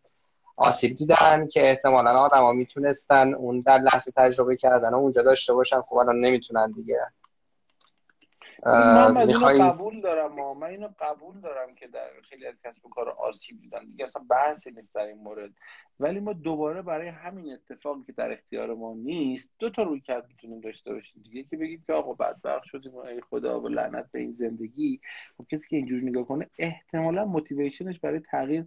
آسیب 0.57 0.97
دیدن 0.97 1.47
که 1.47 1.69
احتمالا 1.69 2.09
آدما 2.09 2.51
می‌تونستن 2.51 3.33
اون 3.33 3.59
در 3.59 3.77
لحظه 3.77 4.11
تجربه 4.15 4.55
کردن 4.55 4.93
و 4.93 4.97
اونجا 4.97 5.21
داشته 5.21 5.53
باشن 5.53 5.81
خب 5.81 5.95
الان 5.97 6.19
نمی‌تونن 6.19 6.71
دیگه. 6.71 6.99
من 8.65 9.25
می‌خوای... 9.25 9.61
قبول 9.61 10.01
دارم 10.01 10.35
ما. 10.35 10.53
من 10.53 10.67
اینو 10.67 10.89
قبول 10.99 11.39
دارم 11.39 11.75
که 11.75 11.87
در 11.87 12.09
خیلی 12.23 12.45
از 12.45 12.55
کسب 12.63 12.85
و 12.85 12.89
کار 12.89 13.09
آسیب 13.09 13.61
دیدن. 13.61 13.85
دیگه 13.85 14.05
اصلا 14.05 14.23
بحثی 14.29 14.71
نیست 14.71 14.95
در 14.95 15.01
این 15.01 15.17
مورد. 15.17 15.51
ولی 15.99 16.19
ما 16.19 16.33
دوباره 16.33 16.81
برای 16.81 17.07
همین 17.07 17.53
اتفاقی 17.53 18.03
که 18.05 18.11
در 18.11 18.31
اختیار 18.31 18.73
ما 18.73 18.93
نیست 18.93 19.53
دو 19.59 19.69
تا 19.69 19.83
روی 19.83 19.99
کرد 19.99 20.27
می‌تونیم 20.27 20.59
داشته 20.59 20.93
باشیم. 20.93 21.21
دیگه 21.23 21.43
که 21.43 21.57
بگیم 21.57 21.83
که 21.87 21.93
آقا 21.93 22.13
بدبخت 22.13 22.63
شدیم 22.63 22.95
ای 22.95 23.21
خدا 23.21 23.61
و 23.61 23.67
لعنت 23.67 24.11
به 24.11 24.19
این 24.19 24.33
زندگی. 24.33 25.01
خب 25.37 25.45
کسی 25.51 25.69
که 25.69 25.75
اینجوری 25.75 26.05
نگاه 26.05 26.23
کنه 26.23 26.49
احتمالا 26.59 27.25
موتیویشنش 27.25 27.99
برای 27.99 28.19
تغییر 28.19 28.65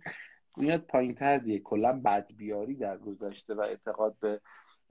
میاد 0.57 0.81
پایین 0.81 1.15
تر 1.15 1.39
دیگه. 1.39 1.59
کلا 1.59 2.01
بدبیاری 2.05 2.75
در 2.75 2.99
گذشته 2.99 3.55
و 3.55 3.61
اعتقاد 3.61 4.17
به 4.21 4.41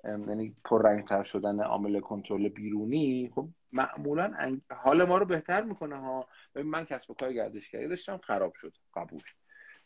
یعنی 0.04 0.56
پررنگتر 0.66 1.24
شدن 1.24 1.60
عامل 1.60 2.00
کنترل 2.00 2.50
بیرونی. 2.50 3.32
خب 3.36 3.48
معمولا 3.76 4.58
حال 4.72 5.04
ما 5.04 5.18
رو 5.18 5.26
بهتر 5.26 5.64
می‌کنه 5.64 5.96
ها. 5.96 6.28
من 6.56 6.86
کسب 6.86 7.12
و 7.12 7.14
کار 7.14 7.34
گردشگری 7.34 7.88
داشتم 7.88 8.18
خراب 8.18 8.54
شد. 8.56 8.74
قبول. 8.94 9.22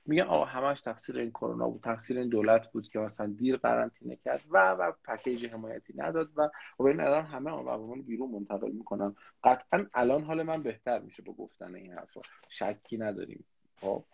میگن 0.06 0.24
آقا 0.24 0.46
همش 0.46 0.82
تقصیر 0.82 1.18
این 1.18 1.30
کرونا 1.30 1.70
بود 1.70 1.82
تقصیر 1.84 2.20
این 2.20 2.30
دولت 2.30 2.72
بود 2.72 2.90
که 2.90 3.00
مثلا 3.00 3.28
دیر 3.28 3.58
قرنطینه 3.58 4.16
کرد 4.16 4.42
و 4.50 4.72
و 4.72 4.92
پکیج 5.06 5.46
حمایتی 5.46 5.94
نداد 5.98 6.30
و 6.36 6.50
خب 6.78 6.84
این 6.84 7.00
الان 7.00 7.26
همه 7.26 7.50
عوامل 7.50 8.02
بیرون 8.02 8.32
منتقل 8.32 8.72
می‌کنم 8.72 9.16
قطعا 9.44 9.86
الان 9.94 10.24
حال 10.24 10.44
من 10.44 10.64
بهتر 10.64 11.00
میشه 11.00 11.24
با 11.24 11.34
گفتن 11.34 11.76
این 11.76 11.94
حرفا. 11.94 12.22
شکی 12.50 12.98
نداریم. 12.98 13.46
خب. 13.76 14.06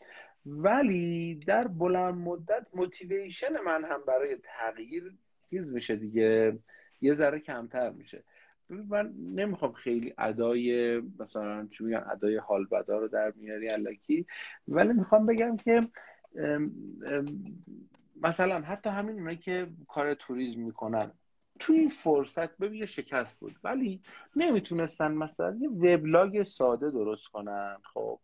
ولی 0.46 1.36
در 1.36 1.68
بلند 1.68 2.16
مدت 2.16 2.68
موتیویشن 2.74 3.60
من 3.66 3.84
هم 3.86 4.02
برای 4.08 4.38
تغییر 4.44 5.14
چیز 5.50 5.74
میشه 5.74 5.96
دیگه. 5.96 6.60
یه 7.02 7.14
ذره 7.14 7.40
کمتر 7.40 7.90
میشه. 7.90 8.24
من 8.70 9.14
نمی‌خوام 9.36 9.74
خیلی 9.74 10.14
ادای 10.18 11.00
مثلا 11.20 11.68
چی 11.72 11.84
میگن 11.84 12.06
ادای 12.12 12.38
حال 12.38 12.66
بدا 12.66 12.98
رو 13.00 13.08
در 13.08 13.34
میاری 13.36 13.68
علکی 13.68 14.26
ولی 14.68 14.94
می‌خوام 14.94 15.26
بگم 15.26 15.58
که 15.58 15.80
مثلا 18.22 18.62
حتی 18.62 18.90
همین 18.90 19.16
اونایی 19.16 19.38
که 19.38 19.68
کار 19.88 20.14
توریسم 20.14 20.60
می‌کنن 20.60 21.12
تو 21.60 21.74
این 21.74 21.90
فرصت 21.90 22.58
ببین 22.58 22.80
یه 22.80 22.86
شکست 22.86 23.40
بود. 23.40 23.52
ولی 23.64 24.02
نمی‌تونستن 24.36 25.14
مثلا 25.14 25.58
یه 25.60 25.70
وبلاگ 25.70 26.44
ساده 26.44 26.92
درست 26.92 27.28
کنن 27.28 27.78
خب. 27.94 28.20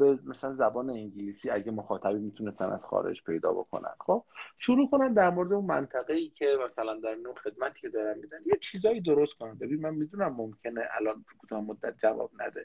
به 0.00 0.18
مثلا 0.24 0.52
زبان 0.52 0.90
انگلیسی 0.90 1.50
اگه 1.50 1.72
مخاطبی 1.72 2.18
می‌تونستن 2.18 2.72
از 2.72 2.84
خارج 2.84 3.24
پیدا 3.24 3.52
بکنن. 3.52 3.94
خب 4.00 4.24
شروع 4.58 4.90
کنن 4.90 5.12
در 5.12 5.30
مورد 5.30 5.52
اون 5.52 5.64
منطقه 5.64 6.14
ای 6.14 6.28
که 6.28 6.56
مثلا 6.66 7.00
در 7.00 7.14
نوع 7.14 7.34
خدمتی 7.34 7.80
که 7.80 7.88
دارن 7.88 8.18
میدن 8.18 8.38
یه 8.46 8.58
چیزایی 8.60 9.00
درست 9.00 9.34
کنن. 9.34 9.54
ببین 9.54 9.80
من 9.80 9.94
می‌دونم 9.94 10.36
ممکنه 10.36 10.80
الان 11.00 11.24
کوتاه 11.40 11.60
مدت 11.60 11.94
جواب 12.02 12.30
نده 12.40 12.64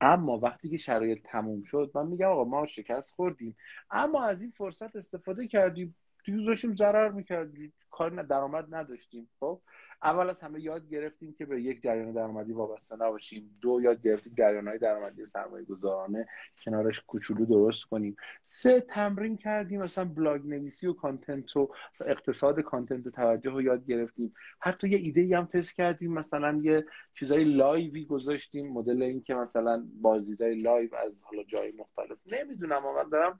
اما 0.00 0.38
وقتی 0.38 0.70
که 0.70 0.76
شرایط 0.76 1.18
تموم 1.24 1.62
شد 1.62 1.90
من 1.94 2.06
میگم 2.06 2.26
آقا 2.28 2.44
ما 2.44 2.66
شکست 2.66 3.14
خوردیم 3.14 3.56
اما 3.90 4.24
از 4.24 4.42
این 4.42 4.50
فرصت 4.50 4.96
استفاده 4.96 5.46
کردیم. 5.48 5.96
دیگه 6.24 6.46
داشتیم 6.46 6.76
ضرر 6.76 7.08
می‌کردیم 7.08 7.72
کار 7.90 8.22
درآمد 8.22 8.74
نداشتیم. 8.74 9.28
خب 9.40 9.60
اول 10.02 10.30
از 10.30 10.40
همه 10.40 10.60
یاد 10.60 10.88
گرفتیم 10.88 11.34
که 11.38 11.46
به 11.46 11.62
یک 11.62 11.82
جریان 11.82 12.12
درآمدی 12.12 12.52
وابسته 12.52 12.96
نباشیم. 12.96 13.58
دو 13.60 13.80
یاد 13.82 14.02
گرفتیم 14.02 14.68
های 14.68 14.78
درآمدی 14.78 15.26
سرمایه 15.26 15.64
گذارانه 15.64 16.26
کنارش 16.64 17.00
کوچولو 17.00 17.46
درست 17.46 17.84
کنیم. 17.84 18.16
سه 18.44 18.80
تمرین 18.80 19.36
کردیم. 19.36 19.80
مثلا 19.80 20.04
بلاگ 20.04 20.46
نویسی 20.46 20.86
و 20.86 20.92
content 20.92 21.56
و 21.56 21.68
اقتصاد 22.06 22.60
content 22.60 23.06
و 23.06 23.10
توجه 23.10 23.50
رو 23.50 23.62
یاد 23.62 23.86
گرفتیم. 23.86 24.34
حتی 24.60 24.88
یه 24.88 24.98
ایده 24.98 25.20
ای 25.20 25.34
هم 25.34 25.44
تست 25.44 25.76
کردیم. 25.76 26.12
مثلا 26.12 26.60
یه 26.62 26.86
چیزای 27.14 27.44
live 27.44 27.92
ی 27.92 28.04
گذاشتیم. 28.04 28.72
مدل 28.72 29.02
این 29.02 29.22
که 29.22 29.34
مثلا 29.34 29.84
بازدیدای 30.02 30.54
live 30.54 30.94
از 30.94 31.24
حالا 31.24 31.42
جای 31.42 31.72
مختلف. 31.78 32.18
نمی‌دونم 32.26 32.82
من 32.82 33.08
دارم 33.08 33.38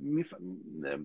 میف... 0.00 0.34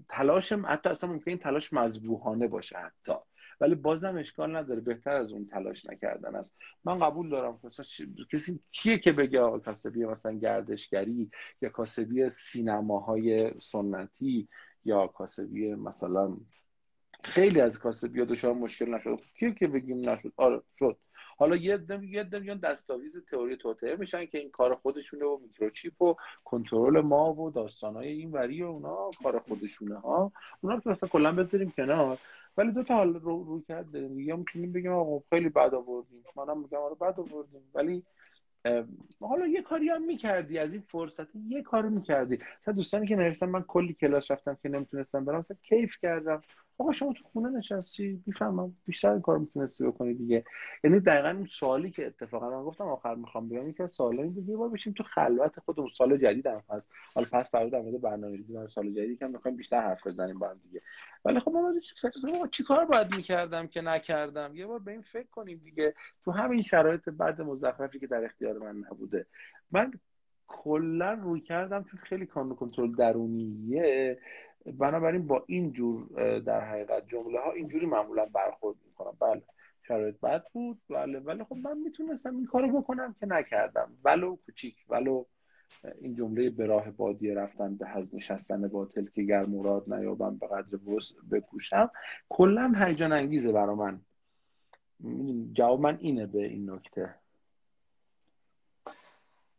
تلاشم 0.09 0.65
حتی 0.65 0.89
اصلا 0.89 1.09
ممکن 1.09 1.37
تلاش 1.37 1.73
مذبوحانه 1.73 2.47
باشه 2.47 2.77
حتی. 2.77 3.13
ولی 3.61 3.75
بازم 3.75 4.17
اشکال 4.17 4.55
نداره 4.55 4.81
بهتر 4.81 5.11
از 5.11 5.31
اون 5.31 5.45
تلاش 5.45 5.85
نکردن 5.85 6.35
است. 6.35 6.55
من 6.83 6.97
قبول 6.97 7.29
دارم. 7.29 7.59
کسی 8.31 8.59
کیه 8.71 8.99
که 8.99 9.11
بگه 9.11 9.39
کاسبی 9.65 10.05
مثلا 10.05 10.31
گردشگری 10.31 11.31
یا 11.61 11.69
کاسبی 11.69 12.29
سینماهای 12.29 13.53
سنتی 13.53 14.47
یا 14.85 15.07
کاسبی 15.07 15.75
مثلا 15.75 16.37
خیلی 17.23 17.61
از 17.61 17.79
کاسبی 17.79 18.19
ها 18.19 18.25
دچار 18.25 18.53
مشکل 18.53 18.95
نشد؟ 18.95 19.19
کیه 19.39 19.53
که 19.53 19.67
بگیم 19.67 20.09
نشد؟ 20.09 20.33
آره 20.37 20.61
شد. 20.79 20.97
حالا 21.39 21.55
یه 21.55 21.77
دم 21.77 22.03
یه 22.03 22.23
دم 22.23 22.55
دستاویز 22.55 23.17
تئوری 23.31 23.57
توطئه 23.57 23.95
میشن 23.95 24.25
که 24.25 24.37
این 24.37 24.49
کار 24.49 24.75
خودشونه 24.75 25.25
و 25.25 25.37
میکروچیپ 25.43 26.01
و 26.01 26.15
کنترل 26.43 27.01
ما 27.01 27.33
و 27.33 27.51
داستانای 27.51 28.07
این 28.07 28.31
وری 28.31 28.63
و 28.63 28.65
اونا 28.65 29.09
کار 29.23 29.39
خودشونه 29.39 29.99
ها. 29.99 30.31
اونا 30.61 30.79
که 30.79 30.89
مثلا 30.89 31.09
کلا 31.09 31.31
بذاریم 31.31 31.73
کنار. 31.77 32.17
ولی 32.57 32.71
دو 32.71 32.81
تا 32.81 32.93
حال 32.93 33.13
رو, 33.13 33.43
رو 33.43 33.61
کرد 33.61 33.91
داریم. 33.91 34.19
یا 34.19 34.35
می‌تونیم 34.35 34.71
بگیم 34.71 34.91
آقا 34.91 35.23
خیلی 35.29 35.49
بد 35.49 35.73
آوردیم. 35.73 36.23
منم 36.35 36.59
میگم 36.59 36.77
آره 36.77 36.95
بد 36.95 37.19
آوردیم. 37.19 37.61
ولی 37.73 38.03
حالا 39.19 39.47
یه 39.47 39.61
کاری 39.61 39.89
هم 39.89 40.03
می‌کردی. 40.03 40.57
از 40.57 40.73
این 40.73 40.83
فرصتی 40.87 41.39
یه 41.49 41.61
کارو 41.61 41.89
می‌کردی. 41.89 42.37
تا 42.65 42.71
دوستانی 42.71 43.05
که 43.05 43.15
نوشتن 43.15 43.49
من 43.49 43.63
کلی 43.63 43.93
کلاس 43.93 44.31
رفتم 44.31 44.57
که 44.63 44.69
نمی‌تونستم 44.69 45.25
برم 45.25 45.39
مثلا 45.39 45.57
کیف 45.63 45.97
کردم. 46.01 46.41
آقا 46.79 46.91
شما 46.91 47.13
تو 47.13 47.23
خونه 47.23 47.49
نشستی؟ 47.49 48.23
می‌فهمم. 48.25 48.73
بیشتر 48.85 49.19
کار 49.19 49.37
می‌تونستی 49.37 49.83
بکنی 49.83 50.13
دیگه. 50.13 50.43
یعنی 50.83 50.99
دقیقا 50.99 51.29
اون 51.29 51.47
سوالی 51.51 51.91
که 51.91 52.07
اتفاقا 52.07 52.49
من 52.49 52.63
گفتم 52.63 52.87
آخر 52.87 53.15
می‌خوام 53.15 53.49
بگم 53.49 53.71
که 53.71 53.87
سوالی 53.87 54.21
این 54.21 54.31
دیگه 54.31 54.55
بار 54.55 54.69
بشیم 54.69 54.93
تو 54.93 55.03
خلوت 55.03 55.59
خودمون 55.59 55.89
سال 55.97 56.17
جدید 56.17 56.47
هم 56.47 56.63
هست. 56.69 56.91
حالا 57.15 57.27
پس 57.31 57.51
فردا 57.51 57.69
در 57.69 57.81
مورد 57.81 58.01
برنامه‌ریزی 58.01 58.53
برای 58.53 58.69
سال 58.69 58.91
جدید 58.91 59.19
که 59.19 59.27
می‌خوایم 59.27 59.57
بیشتر 59.57 59.81
حرف 59.81 60.07
بزنیم 60.07 60.39
با 60.39 60.49
هم 60.49 60.59
دیگه. 60.63 60.79
ولی 61.25 61.39
خب 61.39 61.51
ما 61.51 62.47
چی 62.51 62.63
کار 62.63 62.85
باید 62.85 63.15
می‌کردم 63.15 63.67
که 63.67 63.81
نکردم؟ 63.81 64.55
یه 64.55 64.65
بار 64.65 64.79
به 64.79 64.91
این 64.91 65.01
فکر 65.01 65.27
کنیم 65.27 65.61
دیگه. 65.63 65.93
تو 66.25 66.31
همین 66.31 66.61
شرایط 66.61 67.09
بعد 67.09 67.41
مزخرفی 67.41 67.99
که 67.99 68.07
در 68.07 68.25
اختیار 68.25 68.57
من 68.57 68.83
نبوده. 68.91 69.25
من 69.71 69.91
کلا 70.47 71.13
روی 71.13 71.41
کردم 71.41 71.83
چون 71.83 71.99
خیلی 71.99 72.25
کانون 72.25 72.55
کنترل 72.55 72.95
درونیه. 72.95 74.19
بنابراین 74.65 75.27
با 75.27 75.43
این 75.47 75.73
جور 75.73 76.07
در 76.39 76.61
حقیقت 76.61 77.07
جمله 77.07 77.39
ها 77.39 77.51
اینجوری 77.51 77.85
معمولا 77.85 78.23
برخورد 78.33 78.77
می‌کنم. 78.85 79.17
بله 79.19 79.41
شرایط 79.87 80.19
بد 80.19 80.43
بود. 80.53 80.81
بله 80.89 81.19
ولی 81.19 81.43
خب 81.43 81.55
من 81.55 81.77
می‌تونستم 81.77 82.35
این 82.35 82.45
کارو 82.45 82.81
بکنم 82.81 83.15
که 83.19 83.25
نکردم. 83.25 83.91
ولو 84.03 84.35
کوچیک 84.35 84.85
ولو 84.89 85.25
این 86.01 86.15
جمله 86.15 86.49
به 86.49 86.65
راه 86.65 86.91
بادیه 86.91 87.33
رفتن 87.33 87.75
به 87.75 87.87
هز 87.87 88.15
نشستن 88.15 88.67
باطل 88.67 89.05
که 89.05 89.23
گر 89.23 89.45
مراد 89.47 89.93
نیابم 89.93 90.37
به 90.37 90.47
قدر 90.47 90.77
بس 90.77 91.13
بکوشم. 91.31 91.91
کلا 92.29 92.73
هیجان 92.77 93.11
انگیزه 93.11 93.51
برا 93.51 93.75
من. 93.75 94.01
جواب 95.53 95.81
من 95.81 95.97
اینه 96.01 96.25
به 96.25 96.45
این 96.45 96.69
نکته. 96.71 97.15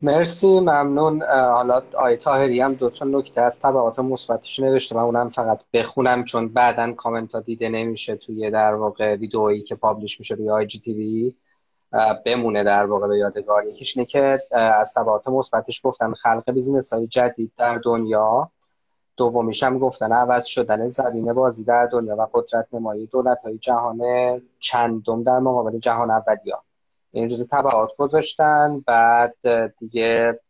مرسی 0.03 0.61
ممنون. 0.61 1.23
حالا 1.23 1.83
آی 1.99 2.17
طاهری 2.17 2.61
هم 2.61 2.75
دو 2.75 2.91
تا 2.91 3.05
نکته 3.05 3.41
از 3.41 3.61
تبعات 3.61 3.99
مثبتش 3.99 4.61
نوشته 4.61 4.97
من 4.97 5.03
اونم 5.03 5.29
فقط 5.29 5.61
بخونم 5.73 6.25
چون 6.25 6.49
بعدا 6.49 6.93
کامنت 6.93 7.33
ها 7.35 7.41
دیده 7.41 7.69
نمیشه 7.69 8.17
توی 8.17 8.51
در 8.51 8.75
واقع 8.75 9.15
ویدئویی 9.17 9.63
که 9.63 9.75
publish 9.75 10.21
میشه 10.21 10.35
روی 10.35 10.51
IGTV. 10.51 11.35
بمونه 12.27 12.65
در 12.65 12.87
واقع 12.87 13.09
به 13.09 13.19
یادگار. 13.19 13.65
یکیش 13.65 13.97
اینه 13.97 14.07
که 14.07 14.43
از 14.51 14.95
تبعات 14.95 15.29
مثبتش 15.29 15.81
گفتن 15.85 16.13
خلق 16.15 16.51
business 16.51 16.93
های 16.93 17.07
جدید 17.07 17.53
در 17.57 17.79
دنیا. 17.79 18.51
دومیش 19.17 19.63
هم 19.63 19.79
گفتن 19.79 20.13
عوض 20.13 20.45
شدن 20.45 20.87
زمین 20.87 21.33
بازی 21.33 21.65
در 21.65 21.87
دنیا 21.87 22.17
و 22.17 22.27
قدرت 22.33 22.67
نمایی 22.73 23.07
دولت 23.07 23.39
های 23.45 23.59
جهان 23.59 24.01
چندم 24.61 25.23
در 25.23 25.39
مقابل 25.39 25.79
جهان 25.79 26.11
اولیا 26.11 26.63
این 27.13 27.29
جزء 27.29 27.45
تبعات 27.51 27.91
گذاشتن. 27.99 28.85
بعد 28.87 29.37
دیگه 29.79 30.41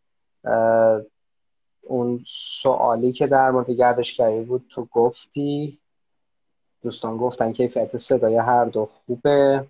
اون 1.82 2.24
سوالی 2.62 3.12
که 3.12 3.26
در 3.26 3.50
مورد 3.50 3.70
گردشگری 3.70 4.40
بود 4.40 4.66
تو 4.70 4.84
گفتی؟ 4.84 5.78
دوستان 6.82 7.16
گفتن 7.16 7.52
کیفیت 7.52 7.96
صدای 7.96 8.36
هر 8.36 8.64
دو 8.64 8.86
خوبه. 8.86 9.66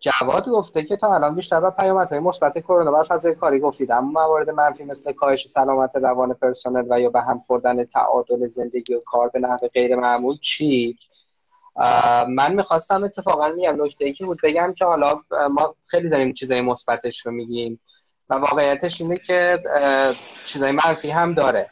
جواد 0.00 0.48
گفته 0.48 0.84
که 0.84 0.96
تا 0.96 1.14
الان 1.14 1.34
بیشتر 1.34 1.60
به 1.60 1.70
پیامدهای 1.70 2.20
مثبت 2.20 2.58
کرونا 2.58 2.92
بر 2.92 3.02
فضای 3.02 3.34
کاری 3.34 3.60
گفتید. 3.60 3.92
اما 3.92 4.10
موارد 4.10 4.50
منفی 4.50 4.84
مثل 4.84 5.12
کاهش 5.12 5.48
سلامت 5.48 5.96
روان 5.96 6.34
پرسنل 6.34 6.86
و 6.90 7.00
یا 7.00 7.10
به 7.10 7.20
هم 7.20 7.44
خوردن 7.46 7.84
تعادل 7.84 8.46
زندگی 8.46 8.94
و 8.94 9.00
کار 9.00 9.28
به 9.28 9.38
نحو 9.38 9.68
غیر 9.74 9.96
معمول 9.96 10.36
چی 10.42 10.98
من 12.28 12.54
می‌خواستم 12.54 13.04
اتفاقا 13.04 13.48
میگم 13.48 13.84
نکته 13.84 14.04
ای 14.04 14.12
که 14.12 14.26
بود 14.26 14.38
بگم 14.42 14.74
که 14.74 14.84
حالا 14.84 15.20
ما 15.50 15.74
خیلی 15.86 16.08
داریم 16.08 16.32
چیزای 16.32 16.60
مثبتش 16.60 17.26
رو 17.26 17.32
میگیم 17.32 17.80
و 18.30 18.34
واقعیتش 18.34 19.00
اینه 19.00 19.18
که 19.18 19.58
چیزای 20.44 20.72
منفی 20.72 21.10
هم 21.10 21.34
داره. 21.34 21.70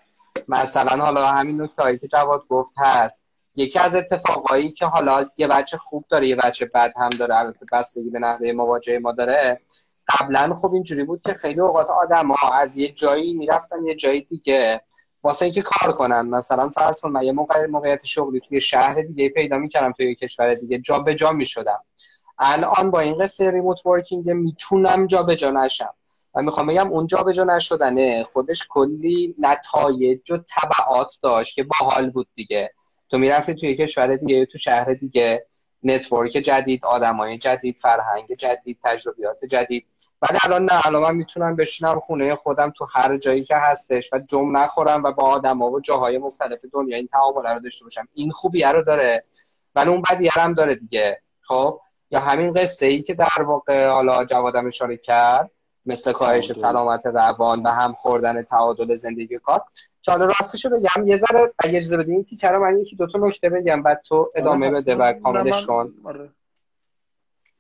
مثلا 0.49 1.05
حالا 1.05 1.27
همین 1.27 1.63
نکته 1.63 1.99
که 1.99 2.09
جواد 2.09 2.43
گفت 2.49 2.75
هست. 2.77 3.25
یکی 3.57 3.79
از 3.79 3.95
اتفاقایی 3.95 4.73
که 4.73 4.87
حالا 4.87 5.27
یه 5.37 5.47
بچه 5.47 5.79
خوب 5.79 6.05
داره 6.09 6.29
یه 6.29 6.37
بچه 6.37 6.67
بد 6.75 6.93
هم 6.97 7.09
داره 7.09 7.37
البته 7.37 7.67
بستگی 7.73 8.11
به 8.11 8.19
نحوه 8.19 8.53
مواجهه 8.53 8.99
ما 8.99 9.13
داره. 9.13 9.61
قبلا 10.09 10.55
خب 10.55 10.73
اینجوری 10.73 11.05
بود 11.05 11.21
که 11.21 11.35
خیلی 11.35 11.61
اوقات 11.61 11.87
آدم 11.87 12.29
ها 12.29 12.55
از 12.55 12.77
یه 12.77 12.93
جایی 12.93 13.35
می‌رفتن 13.35 13.85
یه 13.85 13.95
جایی 13.95 14.21
دیگه. 14.21 14.81
واسه 15.27 15.45
اینکه 15.45 15.63
کار 15.63 15.93
کنن. 15.93 16.29
مثلا 16.29 16.69
فرض 16.69 17.01
کن 17.01 17.11
من 17.11 17.23
یه 17.23 17.33
موقع 17.33 17.67
موقعیت 17.67 18.05
شغلی 18.05 18.41
توی 18.41 18.61
شهر 18.61 19.03
دیگه 19.03 19.29
پیدا 19.29 19.59
می‌کردم 19.59 19.93
توی 19.93 20.15
کشور 20.15 20.55
دیگه 20.55 20.79
جا 20.79 20.99
به 20.99 21.15
جا 21.15 21.33
می‌شدم. 21.33 21.83
الان 22.39 22.91
با 22.91 23.01
این 23.01 23.19
قصه 23.19 23.51
remote 23.51 23.87
working 23.87 24.31
می‌تونم 24.31 25.07
جا 25.07 25.23
به 25.23 25.37
جا 25.37 25.51
نشم. 25.51 25.95
و 26.35 26.43
می‌خوام 26.43 26.67
بگم 26.67 26.93
اون 26.93 27.07
جا 27.07 27.23
به 27.23 27.33
جا 27.33 27.45
نشدنه. 27.45 28.25
خودش 28.25 28.67
کلی 28.69 29.35
نتایج 29.39 30.31
و 30.31 30.39
تبعات 30.57 31.19
داشت 31.23 31.55
که 31.55 31.63
باحال 31.63 32.11
بود 32.11 32.29
دیگه. 32.35 32.73
تو 33.11 33.19
می‌رفتی 33.19 33.55
توی 33.55 33.77
کشور 33.77 34.17
دیگه 34.17 34.47
تو 34.47 34.59
شهر 34.59 34.95
دیگه. 34.95 35.47
network 35.83 36.31
جدید 36.31 36.85
آدمای 36.85 37.39
جدید 37.39 37.77
فرهنگ 37.77 38.35
جدید 38.39 38.79
تجربیات 38.85 39.45
جدید. 39.45 39.87
ولی 40.23 40.39
الان 40.45 40.65
نه 40.65 40.87
الان 40.87 41.03
من 41.03 41.17
می‌تونم 41.17 41.57
بشینم 41.57 42.01
خونه 42.01 42.35
خودم 42.35 42.73
تو 42.77 42.87
هر 42.95 43.19
جایی 43.19 43.45
که 43.45 43.57
هستش 43.57 44.13
و 44.13 44.19
جم 44.19 44.61
نخورم 44.61 45.03
و 45.03 45.13
با 45.13 45.23
آدم 45.23 45.59
ها 45.59 45.71
و 45.71 45.81
جاهای 45.81 46.19
مختلف 46.19 46.65
دنیا 46.73 46.97
این 46.97 47.07
تعامل 47.07 47.55
رو 47.55 47.61
داشته 47.61 47.85
باشم. 47.85 48.09
این 48.15 48.31
خوبیه 48.31 48.69
رو 48.73 48.83
داره 48.83 49.25
ولی 49.75 49.91
اون 49.91 50.03
بدیه 50.11 50.31
هم 50.33 50.55
داره 50.55 50.75
دیگه. 50.75 51.23
خب؟ 51.41 51.81
یا 52.11 52.21
همین 52.21 52.53
قصه 52.53 52.87
ای 52.87 53.03
که 53.03 53.15
در 53.15 53.43
واقع 53.43 53.89
حالا 53.89 54.25
جوادم 54.25 54.67
اشاره 54.67 54.97
کرد 54.97 55.51
مثل 55.87 56.13
کاهش 56.13 56.53
سلامت 56.53 57.07
روان 57.07 57.63
و 57.63 57.69
هم 57.69 57.93
خوردن 57.93 58.43
تعادل 58.43 58.95
زندگی 58.95 59.39
کار. 59.39 59.65
چاله 60.07 60.27
راستش 60.27 60.65
رو 60.65 60.71
بگم 60.71 61.07
یه 61.07 61.17
ذره 61.17 61.53
اگه 61.59 61.79
اجازه 61.79 61.97
بدین 61.97 62.25
تیکر 62.25 62.59
من 62.59 62.79
یکی 62.79 62.97
دو 62.97 63.07
تا 63.07 63.19
نکته 63.19 63.49
بگم 63.49 63.83
بعد 63.83 64.03
تو 64.05 64.33
ادامه 64.35 64.67
آره، 64.67 64.81
بده 64.81 64.97
و 64.97 65.13
کاملش 65.13 65.67
کن. 65.67 65.95
آره. 66.05 66.31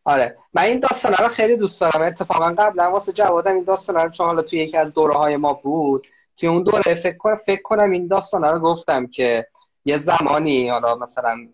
آره. 0.04 0.38
من 0.54 0.62
این 0.62 0.80
داستان 0.80 1.12
رو 1.12 1.28
خیلی 1.28 1.56
دوست 1.56 1.80
دارم. 1.80 2.02
اتفاقا 2.02 2.54
قبلا 2.58 2.90
واسه 2.90 3.12
جوادم 3.12 3.54
این 3.54 3.64
داستان 3.64 3.96
رو 3.96 4.10
چون 4.10 4.26
حالا 4.26 4.42
توی 4.42 4.58
یکی 4.58 4.76
از 4.76 4.94
دوره 4.94 5.14
های 5.14 5.36
ما 5.36 5.52
بود 5.52 6.06
که 6.36 6.46
اون 6.46 6.62
دوره 6.62 6.94
فکر 6.94 7.16
کنم 7.16 7.36
فکر 7.36 7.62
کنم 7.62 7.90
این 7.90 8.06
داستان 8.06 8.44
رو 8.44 8.58
گفتم 8.58 9.06
که 9.06 9.46
یه 9.84 9.98
زمانی 9.98 10.68
حالا 10.68 10.94
مثلا 10.94 11.48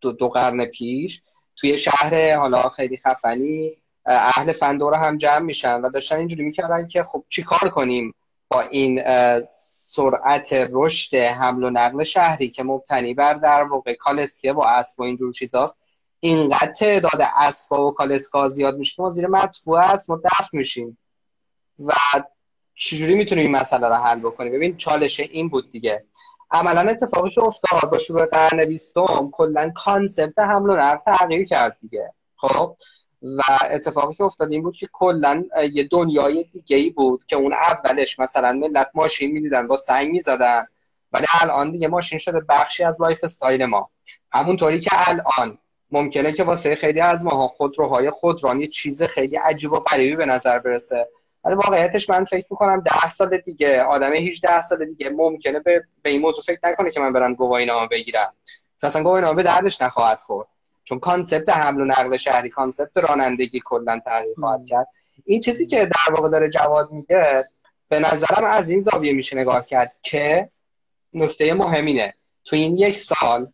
دو, 0.00 0.12
دو 0.12 0.28
قرن 0.28 0.66
پیش 0.66 1.22
توی 1.56 1.78
شهر 1.78 2.34
حالا 2.36 2.68
خیلی 2.68 2.96
خفنی 2.96 3.76
اهل 4.06 4.52
فندوره 4.52 4.96
هم 4.96 5.16
جمع 5.16 5.38
میشن 5.38 5.80
و 5.80 5.90
داشتن 5.90 6.16
اینجوری 6.16 6.42
می‌کردن 6.42 6.88
که 6.88 7.04
خب 7.04 7.24
چی 7.28 7.42
کار 7.42 7.68
کنیم؟ 7.68 8.14
این 8.60 9.02
سرعت 9.48 10.48
رشد 10.52 11.16
حمل 11.16 11.64
و 11.64 11.70
نقل 11.70 12.04
شهری 12.04 12.50
که 12.50 12.62
مبتنی 12.62 13.14
بر 13.14 13.34
در 13.34 13.62
واقع 13.62 13.94
کالسکه 13.94 14.52
با 14.52 14.66
اسب 14.66 15.00
و 15.00 15.02
اینجور 15.02 15.32
چیزاست 15.32 15.78
اینقدر 16.20 16.72
تعداد 16.72 17.20
اسبا 17.36 17.88
و 17.88 17.94
کالسکا 17.94 18.48
زیاد 18.48 18.76
میشه 18.76 19.02
ما 19.02 19.10
زیر 19.10 19.26
مدفوع 19.26 19.78
است 19.78 20.10
ما 20.10 20.20
دفع 20.24 20.48
میشیم. 20.52 20.98
و 21.78 21.92
چجوری 22.74 23.14
می‌تونیم 23.14 23.46
این 23.46 23.56
مسئله 23.56 23.88
رو 23.88 23.94
حل 23.94 24.20
بکنیم؟ 24.20 24.52
ببین 24.52 24.76
چالش 24.76 25.20
این 25.20 25.48
بود 25.48 25.70
دیگه. 25.70 26.04
عملا 26.50 26.80
اتفاقی 26.80 27.30
که 27.30 27.42
افتاد 27.42 27.90
با 27.90 27.98
شروع 27.98 28.26
قرن 28.26 28.64
بیستم 28.64 29.30
کلا 29.32 29.70
concept 29.74 30.38
حمل 30.38 30.70
و 30.70 30.76
نقل 30.76 31.16
تغییر 31.16 31.46
کرد 31.46 31.76
دیگه. 31.80 32.12
خب؟ 32.36 32.76
و 33.24 33.42
اتفاقی 33.70 34.14
که 34.14 34.24
افتاد 34.24 34.52
این 34.52 34.62
بود 34.62 34.76
که 34.76 34.88
کلا 34.92 35.44
یه 35.72 35.88
دنیای 35.90 36.44
دیگه 36.52 36.76
ای 36.76 36.90
بود 36.90 37.24
که 37.26 37.36
اون 37.36 37.52
اولش 37.52 38.18
مثلا 38.18 38.52
ملت 38.52 38.90
ماشین 38.94 39.32
می‌دیدن 39.32 39.68
با 39.68 39.76
سنگ 39.76 40.10
می‌زدن. 40.10 40.66
ولی 41.12 41.26
الان 41.40 41.72
دیگه 41.72 41.88
ماشین 41.88 42.18
شده 42.18 42.40
بخشی 42.48 42.84
از 42.84 43.00
lifestyle 43.00 43.64
ما. 43.64 43.90
همونطوری 44.32 44.80
که 44.80 44.90
الان. 44.92 45.58
ممکنه 45.90 46.32
که 46.32 46.44
واسه 46.44 46.74
خیلی 46.74 47.00
از 47.00 47.24
ماها 47.24 47.48
خودروهای 47.48 48.10
خودرانی 48.10 48.68
چیز 48.68 49.02
خیلی 49.02 49.36
عجیب 49.36 49.72
و 49.72 49.80
غریبی 49.80 50.16
به 50.16 50.26
نظر 50.26 50.58
برسه. 50.58 51.08
ولی 51.44 51.54
واقعیتش 51.54 52.10
من 52.10 52.24
فکر 52.24 52.46
می‌کنم 52.50 52.80
ده 52.80 53.10
سال 53.10 53.38
دیگه 53.38 53.82
آدم 53.82 54.12
18 54.12 54.62
سال 54.62 54.84
دیگه 54.84 55.10
ممکنه 55.10 55.60
به, 55.60 55.84
به 56.02 56.10
این 56.10 56.20
موضوع 56.20 56.44
فکر 56.44 56.58
نکنه 56.64 56.90
که 56.90 57.00
من 57.00 57.12
برم 57.12 57.34
گواهی 57.34 57.66
نامه 57.66 57.88
بگیرم 57.88 58.32
اصلا 58.82 59.02
گواهی 59.02 59.34
به 59.34 59.42
دردش 59.42 59.82
نخواهد 59.82 60.18
خورد. 60.18 60.48
چون 60.84 60.98
concept 60.98 61.48
حمل 61.48 61.80
و 61.80 61.84
نقل 61.84 62.16
شهری 62.16 62.50
concept 62.50 62.96
رانندگی 62.96 63.60
کلا 63.64 64.00
تغییر 64.04 64.34
خواهد 64.34 64.66
کرد. 64.66 64.88
این 65.24 65.40
چیزی 65.40 65.66
که 65.66 65.86
در 65.86 66.14
واقع 66.14 66.28
داره 66.28 66.50
جواد 66.50 66.92
میگه 66.92 67.48
به 67.88 67.98
نظرم 67.98 68.44
از 68.44 68.70
این 68.70 68.80
زاویه 68.80 69.12
میشه 69.12 69.36
نگاه 69.36 69.66
کرد 69.66 69.92
که 70.02 70.50
نکته 71.14 71.54
مهمینه 71.54 72.14
تو 72.44 72.56
این 72.56 72.76
یک 72.76 72.98
سال 72.98 73.52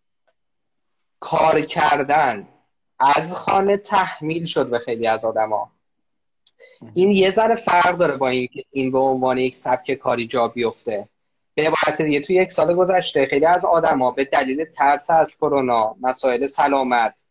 کار 1.20 1.60
کردن 1.60 2.48
از 2.98 3.36
خانه 3.36 3.76
تحمیل 3.76 4.44
شد 4.44 4.70
به 4.70 4.78
خیلی 4.78 5.06
از 5.06 5.24
آدما. 5.24 5.70
این 6.94 7.10
یه 7.10 7.30
ذره 7.30 7.54
فرق 7.54 7.96
داره 7.96 8.16
با 8.16 8.28
اینکه 8.28 8.64
این 8.70 8.92
به 8.92 8.98
عنوان 8.98 9.38
یک 9.38 9.56
سبک 9.56 9.94
کاری 9.94 10.26
جا 10.26 10.48
بیفته. 10.48 11.08
به 11.60 11.66
عبارت 11.66 12.02
دیگه 12.02 12.20
توی 12.20 12.36
یک 12.36 12.52
سال 12.52 12.74
گذشته 12.74 13.26
خیلی 13.26 13.46
از 13.46 13.64
آدما 13.64 14.10
به 14.10 14.24
دلیل 14.24 14.64
ترس 14.64 15.10
از 15.10 15.36
کرونا 15.36 15.96
مسائل 16.00 16.46
سلامت 16.46 17.24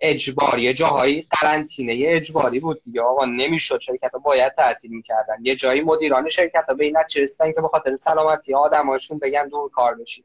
اجباری 0.00 0.74
جاهایی 0.74 1.26
قرنطینه 1.30 2.04
اجباری 2.06 2.60
بود 2.60 2.82
دیگه. 2.82 3.02
آقا 3.02 3.24
نمی‌شد 3.24 3.80
شرکت 3.80 4.10
ها 4.12 4.18
باید 4.18 4.52
تعطیل 4.52 4.90
می‌کردن. 4.90 5.36
یه 5.42 5.56
جایی 5.56 5.80
مدیران 5.80 6.28
شرکت 6.28 6.64
ها 6.68 6.74
به 6.74 6.84
این 6.84 6.96
رسیدن 7.16 7.52
که 7.52 7.60
به 7.60 7.68
خاطر 7.68 7.96
سلامتی 7.96 8.54
آدماشون 8.54 9.18
بگن 9.18 9.48
دور 9.48 9.70
کار 9.70 9.94
بشید 9.94 10.24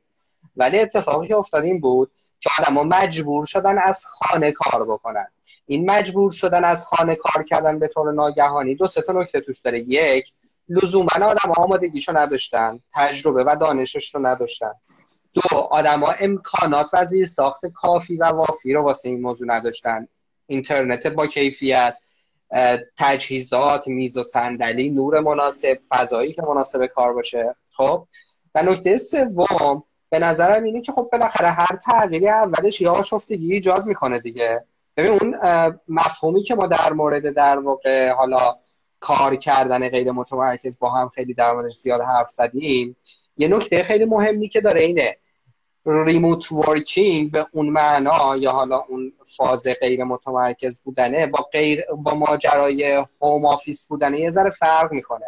ولی 0.57 0.79
اتفاقی 0.79 1.27
که 1.27 1.35
افتاد 1.35 1.63
این 1.63 1.79
بود 1.79 2.11
که 2.39 2.49
آدما 2.59 2.83
مجبور 2.83 3.45
شدن 3.45 3.77
از 3.77 4.05
خانه 4.05 4.51
کار 4.51 4.85
بکنن. 4.85 5.27
این 5.65 5.91
مجبور 5.91 6.31
شدن 6.31 6.63
از 6.63 6.85
خانه 6.85 7.15
کار 7.15 7.43
کردن 7.43 7.79
به 7.79 7.87
طور 7.87 8.13
ناگهانی. 8.13 8.75
دو 8.75 8.87
سه 8.87 9.01
تا 9.01 9.13
نکته 9.13 9.41
توش 9.41 9.59
داره. 9.59 9.79
یک 9.79 10.31
لزوما 10.69 11.09
آدم 11.21 11.51
آمادگیشو 11.57 12.17
نداشتن 12.17 12.79
تجربه 12.93 13.43
و 13.43 13.55
دانشش 13.59 14.15
رو 14.15 14.27
نداشتن. 14.27 14.71
دو 15.33 15.57
آدما 15.57 16.11
امکانات 16.11 16.89
و 16.93 17.05
زیر 17.05 17.25
ساخت 17.25 17.65
کافی 17.65 18.17
و 18.17 18.25
وافی 18.25 18.73
رو 18.73 18.81
واسه 18.81 19.09
این 19.09 19.21
موضوع 19.21 19.47
نداشتن. 19.47 20.07
اینترنت 20.47 21.07
با 21.07 21.27
کیفیت 21.27 21.97
تجهیزات 22.97 23.87
میز 23.87 24.17
و 24.17 24.23
صندلی 24.23 24.89
نور 24.89 25.19
مناسب 25.19 25.77
فضایی 25.89 26.33
که 26.33 26.41
مناسب 26.41 26.85
کار 26.85 27.13
باشه. 27.13 27.55
خب؟ 27.71 28.07
و 28.55 28.63
نکته 28.63 28.97
سوم 28.97 29.83
به 30.09 30.19
نظرم 30.19 30.63
اینه 30.63 30.81
که 30.81 30.91
خب 30.91 31.09
بالاخره 31.11 31.49
هر 31.49 31.79
تغییری 31.85 32.29
اولش 32.29 32.81
یا 32.81 32.91
آشفتگی 32.91 33.53
ایجاد 33.53 33.85
می‌کنه 33.85 34.19
دیگه. 34.19 34.65
ببین 34.97 35.11
اون 35.11 35.35
مفهومی 35.87 36.43
که 36.43 36.55
ما 36.55 36.67
در 36.67 36.93
مورد 36.93 37.33
در 37.33 37.59
واقع 37.59 38.09
حالا 38.09 38.55
کار 38.99 39.35
کردن 39.35 39.89
غیر 39.89 40.11
متمرکز 40.11 40.79
با 40.79 40.89
هم 40.89 41.09
خیلی 41.09 41.33
در 41.33 41.53
موردش 41.53 41.75
زیاد 41.75 42.01
حرف 42.01 42.29
زدیم. 42.29 42.95
یه 43.37 43.47
نکته 43.47 43.83
خیلی 43.83 44.05
مهمی 44.05 44.49
که 44.49 44.61
داره 44.61 44.81
اینه 44.81 45.17
remote 45.85 46.51
working 46.51 47.31
به 47.31 47.45
اون 47.51 47.69
معنا 47.69 48.37
یا 48.37 48.51
حالا 48.51 48.77
اون 48.77 49.13
فاز 49.37 49.67
غیر 49.81 50.03
متمرکز 50.03 50.83
بودنه 50.83 51.27
با 51.27 51.49
غیر 51.51 51.85
با 51.97 52.13
ماجرای 52.13 53.05
home 53.21 53.45
office 53.45 53.87
بودنه 53.87 54.19
یه 54.19 54.31
ذره 54.31 54.49
فرق 54.49 54.91
می‌کنه. 54.91 55.25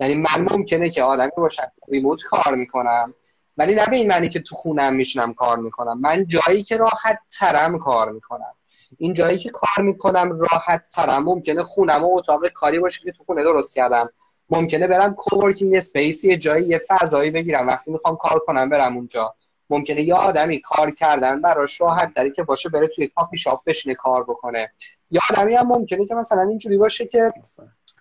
یعنی 0.00 0.14
من 0.14 0.46
ممکنه 0.50 0.90
که 0.90 1.02
آدمی 1.02 1.30
باشم 1.36 1.72
remote 1.88 2.22
کار 2.22 2.54
می‌کنم 2.54 3.14
ولی 3.56 3.74
نه 3.74 3.86
به 3.86 3.96
این 3.96 4.08
معنی 4.08 4.28
که 4.28 4.40
تو 4.40 4.54
خونم 4.54 4.94
می‌شینم 4.94 5.34
کار 5.34 5.58
می‌کنم. 5.58 6.00
من 6.00 6.26
جایی 6.26 6.62
که 6.62 6.76
راحت 6.76 7.18
ترم 7.38 7.78
کار 7.78 8.12
می‌کنم. 8.12 8.54
این 8.98 9.14
جایی 9.14 9.38
که 9.38 9.50
کار 9.50 9.84
می‌کنم 9.84 10.40
راحت 10.40 10.84
ترم. 10.92 11.22
ممکنه 11.22 11.62
خونم 11.62 12.04
و 12.04 12.16
اتاق 12.16 12.48
کاری 12.48 12.78
باشه 12.78 13.00
که 13.04 13.12
تو 13.12 13.24
خونه 13.24 13.42
درست 13.42 13.74
کردم. 13.74 14.10
ممکنه 14.50 14.86
برم 14.86 15.14
coworking 15.14 15.74
space 15.74 16.24
یه 16.24 16.38
جایی 16.38 16.66
یه 16.66 16.80
فضایی 16.88 17.30
بگیرم. 17.30 17.66
وقتی 17.66 17.90
می‌خوام 17.90 18.16
کار 18.16 18.38
کنم 18.38 18.68
برم 18.68 18.96
اونجا. 18.96 19.34
ممکنه 19.70 20.02
یه 20.02 20.14
آدمی 20.14 20.60
کار 20.60 20.90
کردن 20.90 21.40
براش 21.40 21.80
راحت 21.80 22.14
داری 22.14 22.30
که 22.30 22.42
باشه 22.42 22.68
بره 22.68 22.86
توی 22.88 23.08
کافی 23.08 23.38
شاپ 23.38 23.64
بشینه 23.64 23.94
کار 23.94 24.22
بکنه. 24.22 24.72
یا 25.10 25.20
آدمی 25.30 25.54
هم 25.54 25.66
ممکنه 25.66 26.06
که 26.06 26.14
مثلا 26.14 26.42
اینجوری 26.42 26.78
باشه 26.78 27.06
که 27.06 27.32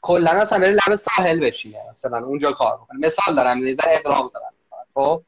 کلا 0.02 0.34
مثلا 0.34 0.60
بره 0.60 0.78
لب 0.88 0.96
ساحل 0.96 1.40
بشینه. 1.40 1.78
مثلا 1.90 2.26
اونجا 2.26 2.52
کار 2.52 2.78
بکنه. 2.78 3.00
مثال 3.00 3.36
دارم 3.36 3.74
ذره 3.74 3.96
اقراق 3.96 4.32
دارم. 4.34 4.54
خب؟ 4.94 5.22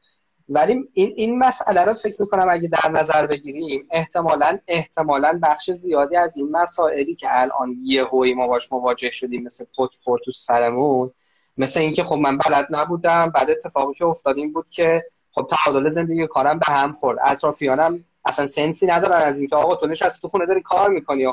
ولی 0.48 0.88
این 0.92 1.12
این 1.16 1.38
مسئله 1.38 1.84
رو 1.84 1.94
فکر 1.94 2.16
می‌کنم 2.22 2.46
اگه 2.50 2.68
در 2.68 2.90
نظر 2.90 3.26
بگیریم 3.26 3.88
احتمالا 3.90 4.58
احتمالا 4.68 5.40
بخش 5.42 5.70
زیادی 5.70 6.16
از 6.16 6.36
این 6.36 6.50
مسائلی 6.50 7.14
که 7.14 7.26
الان 7.30 7.76
یه 7.82 8.04
هوی 8.04 8.34
ما 8.34 8.46
باش 8.46 8.72
مواجه 8.72 9.10
شدیم 9.10 9.42
مثل 9.42 9.64
پت 9.64 9.90
تو 10.24 10.30
سرمون 10.32 11.10
مثل 11.56 11.80
اینکه 11.80 12.04
خب 12.04 12.16
من 12.16 12.38
بلد 12.38 12.66
نبودم 12.70 13.30
بعد 13.34 13.50
اتفاقی 13.50 13.94
که 13.94 14.04
افتادیم 14.04 14.52
بود 14.52 14.66
که 14.70 15.04
خب 15.30 15.48
تعادل 15.50 15.90
زندگی 15.90 16.26
کارم 16.26 16.58
به 16.58 16.72
هم 16.72 16.92
خورد. 16.92 17.18
اطرافیانم 17.24 18.04
اصلا 18.24 18.46
سنسی 18.46 18.86
ندارن 18.86 19.16
از 19.22 19.40
اینکه 19.40 19.56
آقا 19.56 19.76
تو 19.76 19.86
نشستی 19.86 20.20
تو 20.20 20.28
خونه 20.28 20.46
داری 20.46 20.62
کار 20.62 20.90
می‌کنی 20.90 21.26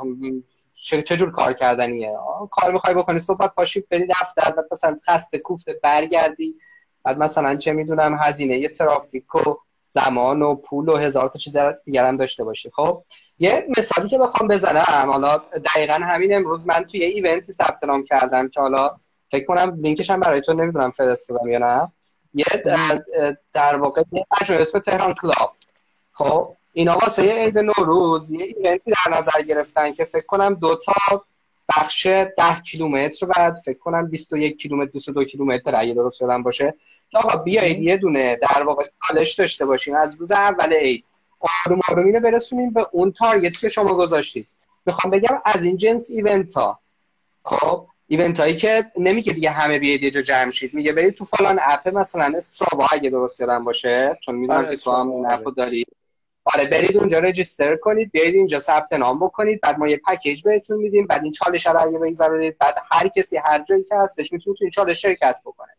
چه 0.74 1.18
جور 1.18 1.32
کار 1.32 1.54
کردنیه؟ 1.54 2.14
کار 2.52 2.72
می‌خوای 2.72 2.96
بکنی 2.96 3.20
صبح 3.20 3.48
پاشی 3.48 3.84
بری 3.92 4.08
دفتر 4.08 4.54
مثلا 4.72 5.00
خسته 5.08 5.40
کوفته 5.40 5.80
برگردی 5.84 6.56
بعد 7.04 7.18
مثلا 7.18 7.56
چه 7.56 7.74
می‌دونم 7.74 8.20
هزینه 8.22 8.58
یه 8.58 8.70
ترافیک 8.70 9.36
و 9.36 9.56
زمان 9.88 10.42
و 10.42 10.56
پول 10.56 10.90
و 10.90 10.96
هزار 10.96 11.30
تا 11.30 11.40
چیز 11.40 11.58
دیگر 11.86 12.06
هم 12.06 12.18
داشته 12.18 12.44
باشی 12.44 12.70
خب 12.74 13.04
یه 13.40 13.68
مثالی 13.78 14.10
که 14.10 14.18
بخوام 14.18 14.48
بزنم 14.48 15.12
حالا 15.12 15.38
دقیقا 15.76 15.94
همین 15.94 16.36
امروز 16.36 16.68
من 16.68 16.84
توی 16.84 17.00
یه 17.00 17.08
ایونتی 17.08 17.52
ثبت 17.52 17.84
نام 17.84 18.04
کردم 18.04 18.50
که 18.50 18.60
حالا 18.60 18.96
فکر 19.32 19.46
کنم 19.46 19.78
لینکش 19.82 20.10
هم 20.10 20.20
برای 20.20 20.42
تو 20.42 20.54
نمی‌دونم 20.54 20.92
فرستادم 20.92 21.50
یا 21.50 21.60
نه. 21.60 21.92
یه 22.34 22.46
در 23.54 23.78
واقع 23.78 24.04
یه 24.12 24.26
اسم 24.50 24.80
تهران 24.80 25.14
کلاب. 25.14 25.54
خب 26.12 26.56
اینا 26.74 26.98
واسه 26.98 27.26
یه 27.26 27.34
عید 27.34 27.58
نوروز 27.58 28.32
یه 28.32 28.44
event 28.46 28.84
ی 28.84 28.92
در 28.92 29.18
نظر 29.18 29.42
گرفتن 29.42 29.94
که 29.94 30.06
فکر 30.06 30.26
کنم 30.26 30.54
دو 30.54 30.76
تا 30.76 31.26
بخش 31.70 32.06
ده 32.08 32.62
کیلومتر 32.66 33.26
بعد 33.26 33.58
فکر 33.66 33.78
کنم 33.78 34.10
21 34.10 34.58
کیلومتر 34.58 34.92
22 34.92 35.24
کیلومتر 35.24 35.76
اگه 35.76 35.94
درست 35.94 36.22
یادم 36.22 36.44
باشه. 36.44 36.74
آقا 37.14 37.38
بیایید 37.38 37.82
یه 37.82 37.98
دونه 37.98 38.36
در 38.36 38.64
واقع 38.64 38.84
چالش 39.08 39.34
داشته 39.34 39.66
باشیم. 39.66 39.96
از 39.96 40.16
روز 40.20 40.32
اول 40.32 40.74
عید. 40.74 41.06
آروم 41.40 41.82
آروم 41.90 42.06
اینو 42.06 42.20
برسونیم 42.20 42.74
به 42.74 42.86
اون 42.92 43.12
target 43.12 43.58
که 43.58 43.70
شما 43.70 43.94
گذاشتید. 43.94 44.56
می‌خوام 44.86 45.12
بگم 45.12 45.42
از 45.46 45.64
این 45.64 45.78
جنس 45.78 46.10
event 46.12 46.54
ها 46.54 46.80
خب 47.44 47.88
event 48.08 48.40
هایی 48.40 48.56
که 48.56 48.86
نمیگه 48.98 49.34
دیگه 49.34 49.50
همه 49.50 49.80
بیاید 49.80 50.04
یه 50.04 50.12
جا 50.12 50.22
جمع 50.22 50.52
شید. 50.52 50.74
میگه 50.74 50.92
برید 50.94 51.14
تو 51.14 51.26
فلان 51.26 51.60
app 51.62 51.88
مثلا 51.88 52.38
استراوا 52.38 52.88
اگه 52.92 53.10
درست 53.10 53.40
یادم 53.40 53.64
باشه. 53.64 54.18
چون 54.22 54.36
می‌دونم 54.36 54.60
آره، 54.60 54.78
که 54.78 54.84
تو 54.84 54.92
هم 54.92 55.08
اون 55.08 55.54
دارید 55.58 55.88
آره 56.54 56.66
برید 56.66 56.98
اونجا 56.98 57.20
رجیستر 57.20 57.76
کنید 57.76 58.12
بیاید 58.12 58.36
اینجا 58.36 58.60
ثبت 58.60 58.94
نام 58.94 59.20
بکنید 59.20 59.62
بعد 59.62 59.80
ما 59.80 59.88
یه 59.88 60.02
پکیج 60.08 60.44
بهتون 60.44 60.78
میدیم 60.78 61.08
بعد 61.08 61.24
این 61.24 61.32
چالش 61.32 61.68
رو 61.68 61.88
اگه 61.88 62.00
بگذارید 62.00 62.58
بعد 62.58 62.76
هر 62.92 63.08
کسی 63.08 63.38
هر 63.38 63.64
جایی 63.64 63.84
که 63.84 63.96
هستش 63.96 64.34
می‌تونه 64.34 64.56
تو 64.58 64.64
این 64.64 64.72
چالش 64.72 65.02
شرکت 65.02 65.36
بکنه. 65.46 65.72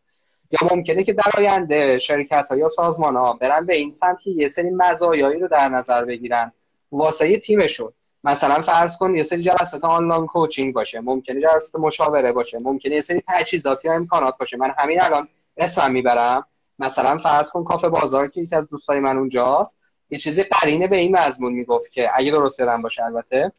یا 0.51 0.75
ممکنه 0.75 1.03
که 1.03 1.13
در 1.13 1.31
آینده 1.37 1.99
شرکت 1.99 2.47
ها 2.49 2.57
یا 2.57 2.69
سازمان 2.69 3.15
ها 3.15 3.33
برن 3.33 3.65
به 3.65 3.75
این 3.75 3.91
سمت 3.91 4.27
یه 4.27 4.47
سری 4.47 4.69
مزایایی 4.69 5.39
رو 5.39 5.47
در 5.47 5.69
نظر 5.69 6.05
بگیرن. 6.05 6.51
واسه 6.91 7.37
تیمشون. 7.39 7.93
مثلا 8.23 8.61
فرض 8.61 8.97
کن 8.97 9.15
یه 9.15 9.23
سری 9.23 9.41
جلسات 9.41 9.83
آنلاین 9.83 10.25
کوچینگ 10.25 10.73
باشه 10.73 10.99
ممکنه 10.99 11.41
جلسات 11.41 11.81
مشاوره 11.81 12.31
باشه 12.31 12.59
ممکنه 12.59 12.95
یه 12.95 13.01
سری 13.01 13.23
تجهیزات 13.27 13.85
یا 13.85 13.93
امکانات 13.93 14.37
باشه. 14.39 14.57
من 14.57 14.73
همین 14.77 15.01
الان 15.01 15.27
اسمم 15.57 15.91
می‌برم. 15.91 16.45
مثلا 16.79 17.17
فرض 17.17 17.51
کن 17.51 17.63
کافه 17.63 17.89
بازار 17.89 18.27
که 18.27 18.41
یکی 18.41 18.55
از 18.55 18.69
دوستای 18.69 18.99
من 18.99 19.17
اونجاست. 19.17 19.79
یه 20.11 20.17
چیزی 20.17 20.43
قرینه 20.43 20.87
به 20.87 20.97
این 20.97 21.17
مضمون 21.17 21.53
می‌گفت 21.53 21.91
که 21.91 22.09
اگه 22.15 22.31
درست 22.31 22.59
یادم 22.59 22.81
باشه 22.81 23.03
البته 23.05 23.51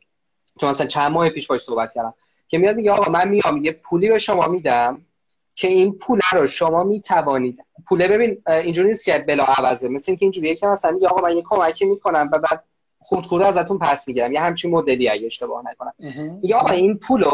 چون 0.61 0.71
مثلا 0.71 0.87
چند 0.87 1.13
ماه 1.13 1.31
پیش 1.31 1.47
باش 1.47 1.61
صحبت 1.61 1.93
کردم 1.95 2.15
که 2.49 2.59
میاد 2.59 2.77
میگه 2.77 2.93
آقا 2.93 3.11
من 3.11 3.29
میام 3.29 3.65
یه 3.65 3.73
پولی 3.73 4.09
به 4.09 4.19
شما 4.19 4.47
میدم 4.47 5.03
که 5.55 5.69
این 5.69 5.99
پول 5.99 6.21
رو 6.33 6.47
شما 6.47 6.85
می‌توانید. 6.85 7.65
پوله 7.89 8.09
ببین 8.09 8.43
اینجوری 8.47 8.89
نیست 8.89 9.05
که 9.05 9.19
بلا 9.29 9.45
عوضه 9.45 9.89
مثل 9.89 10.05
اینکه 10.13 10.25
اینجوریه 10.25 10.57
که 10.57 10.67
مثلا 10.67 10.91
میگه 10.91 11.09
آقا 11.09 11.29
من 11.29 11.37
یه 11.37 11.43
کمکی 11.51 11.85
می‌کنم 11.85 12.31
و 12.33 12.39
بعد 12.39 12.65
خود 12.99 13.27
خود 13.27 13.43
ازتون 13.43 13.79
پس 13.79 14.09
می‌گیرم. 14.09 14.33
یه 14.33 14.41
همچین 14.41 14.71
مدلی 14.71 15.09
اگه 15.09 15.27
اشتباه 15.27 15.65
نکنم. 15.71 15.95
میگه 16.43 16.55
آقا 16.55 16.71
این 16.71 16.99
پولو 16.99 17.31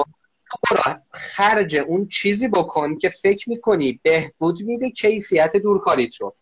خرج 1.11 1.77
اون 1.77 2.07
چیزی 2.07 2.49
بکن 2.49 2.99
که 2.99 3.09
فکر 3.09 3.51
می‌کنی 3.51 4.01
بهبود 4.03 4.63
میده 4.63 4.91
کیفیت 4.91 5.53
دورکاریت 5.57 6.17
رو. 6.17 6.35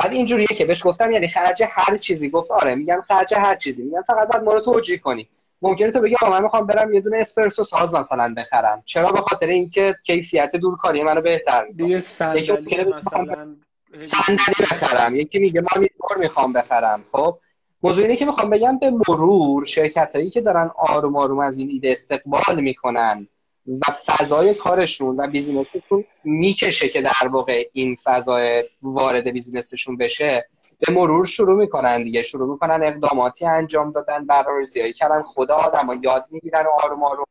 بعد 0.00 0.12
اینجوریه 0.12 0.46
که 0.46 0.64
بهش 0.64 0.86
گفتم 0.86 1.12
یعنی 1.12 1.28
خرج 1.28 1.64
هر 1.70 1.96
چیزی. 1.96 2.30
گفت 2.30 2.50
آره 2.50 2.74
میگم 2.74 3.02
خرج 3.08 3.34
هر 3.34 3.56
چیزی. 3.56 3.84
میگم 3.84 4.02
فقط 4.02 4.28
باید 4.28 4.44
ما 4.44 4.54
رو 4.54 4.60
توجیه 4.60 4.98
کنی. 4.98 5.28
ممکنه 5.62 5.90
تو 5.90 6.00
بگی 6.00 6.14
آقا 6.14 6.30
من 6.30 6.42
می‌خوام 6.42 6.66
برم 6.66 6.92
یه 6.92 7.00
دونه 7.00 7.16
اسپرسو 7.16 7.64
ساز 7.64 7.94
مثلا 7.94 8.34
بخرم. 8.36 8.82
چرا؟ 8.86 9.12
به 9.12 9.20
خاطر 9.20 9.46
اینکه 9.46 9.94
کیفیت 10.06 10.56
دورکاری 10.56 11.02
منو 11.02 11.20
بهتر 11.20 11.64
می‌کنه. 11.64 11.98
صندلی 11.98 12.84
مثلا 12.84 13.56
صندلی 14.06 14.66
بخرم. 14.70 15.16
یکی 15.16 15.38
میگه 15.38 15.62
مانیتور 15.74 16.16
می‌خوام 16.18 16.52
بخرم. 16.52 17.04
خب 17.12 17.38
موضوع 17.82 18.04
اینه 18.04 18.16
که 18.16 18.26
می‌خوام 18.26 18.50
بگم 18.50 18.78
به 18.78 18.90
مرور 18.90 19.64
شرکت 19.64 20.16
هایی 20.16 20.30
که 20.30 20.40
دارن 20.40 20.70
آروم 20.76 21.16
آروم 21.16 21.40
از 21.40 21.58
این 21.58 21.68
ایده 21.70 21.90
استقبال 21.92 22.60
می‌کنن 22.60 23.28
و 23.66 23.92
فضای 24.06 24.54
کارشون 24.54 25.16
و 25.20 25.26
business 25.30 25.79
شون 25.79 26.04
می‌کشه 26.24 26.88
که 26.88 27.02
در 27.02 27.28
واقع 27.30 27.64
این 27.72 27.96
فضای 28.04 28.64
وارد 28.82 29.30
business 29.30 29.74
شون 29.74 29.96
بشه 29.96 30.48
به 30.78 30.92
مرور 30.92 31.26
شروع 31.26 31.56
می‌کنن 31.56 32.02
دیگه. 32.02 32.22
شروع 32.22 32.52
می‌کنن 32.52 32.80
اقداماتی 32.82 33.46
انجام 33.46 33.92
دادن 33.92 34.26
برنامه‌ریزی 34.26 34.92
کردن 34.92 35.22
خدا 35.22 35.54
آدم 35.54 36.00
یاد 36.02 36.26
می‌گیرن 36.30 36.66
و 36.66 36.68
آروم 36.84 37.02
آروم. 37.02 37.24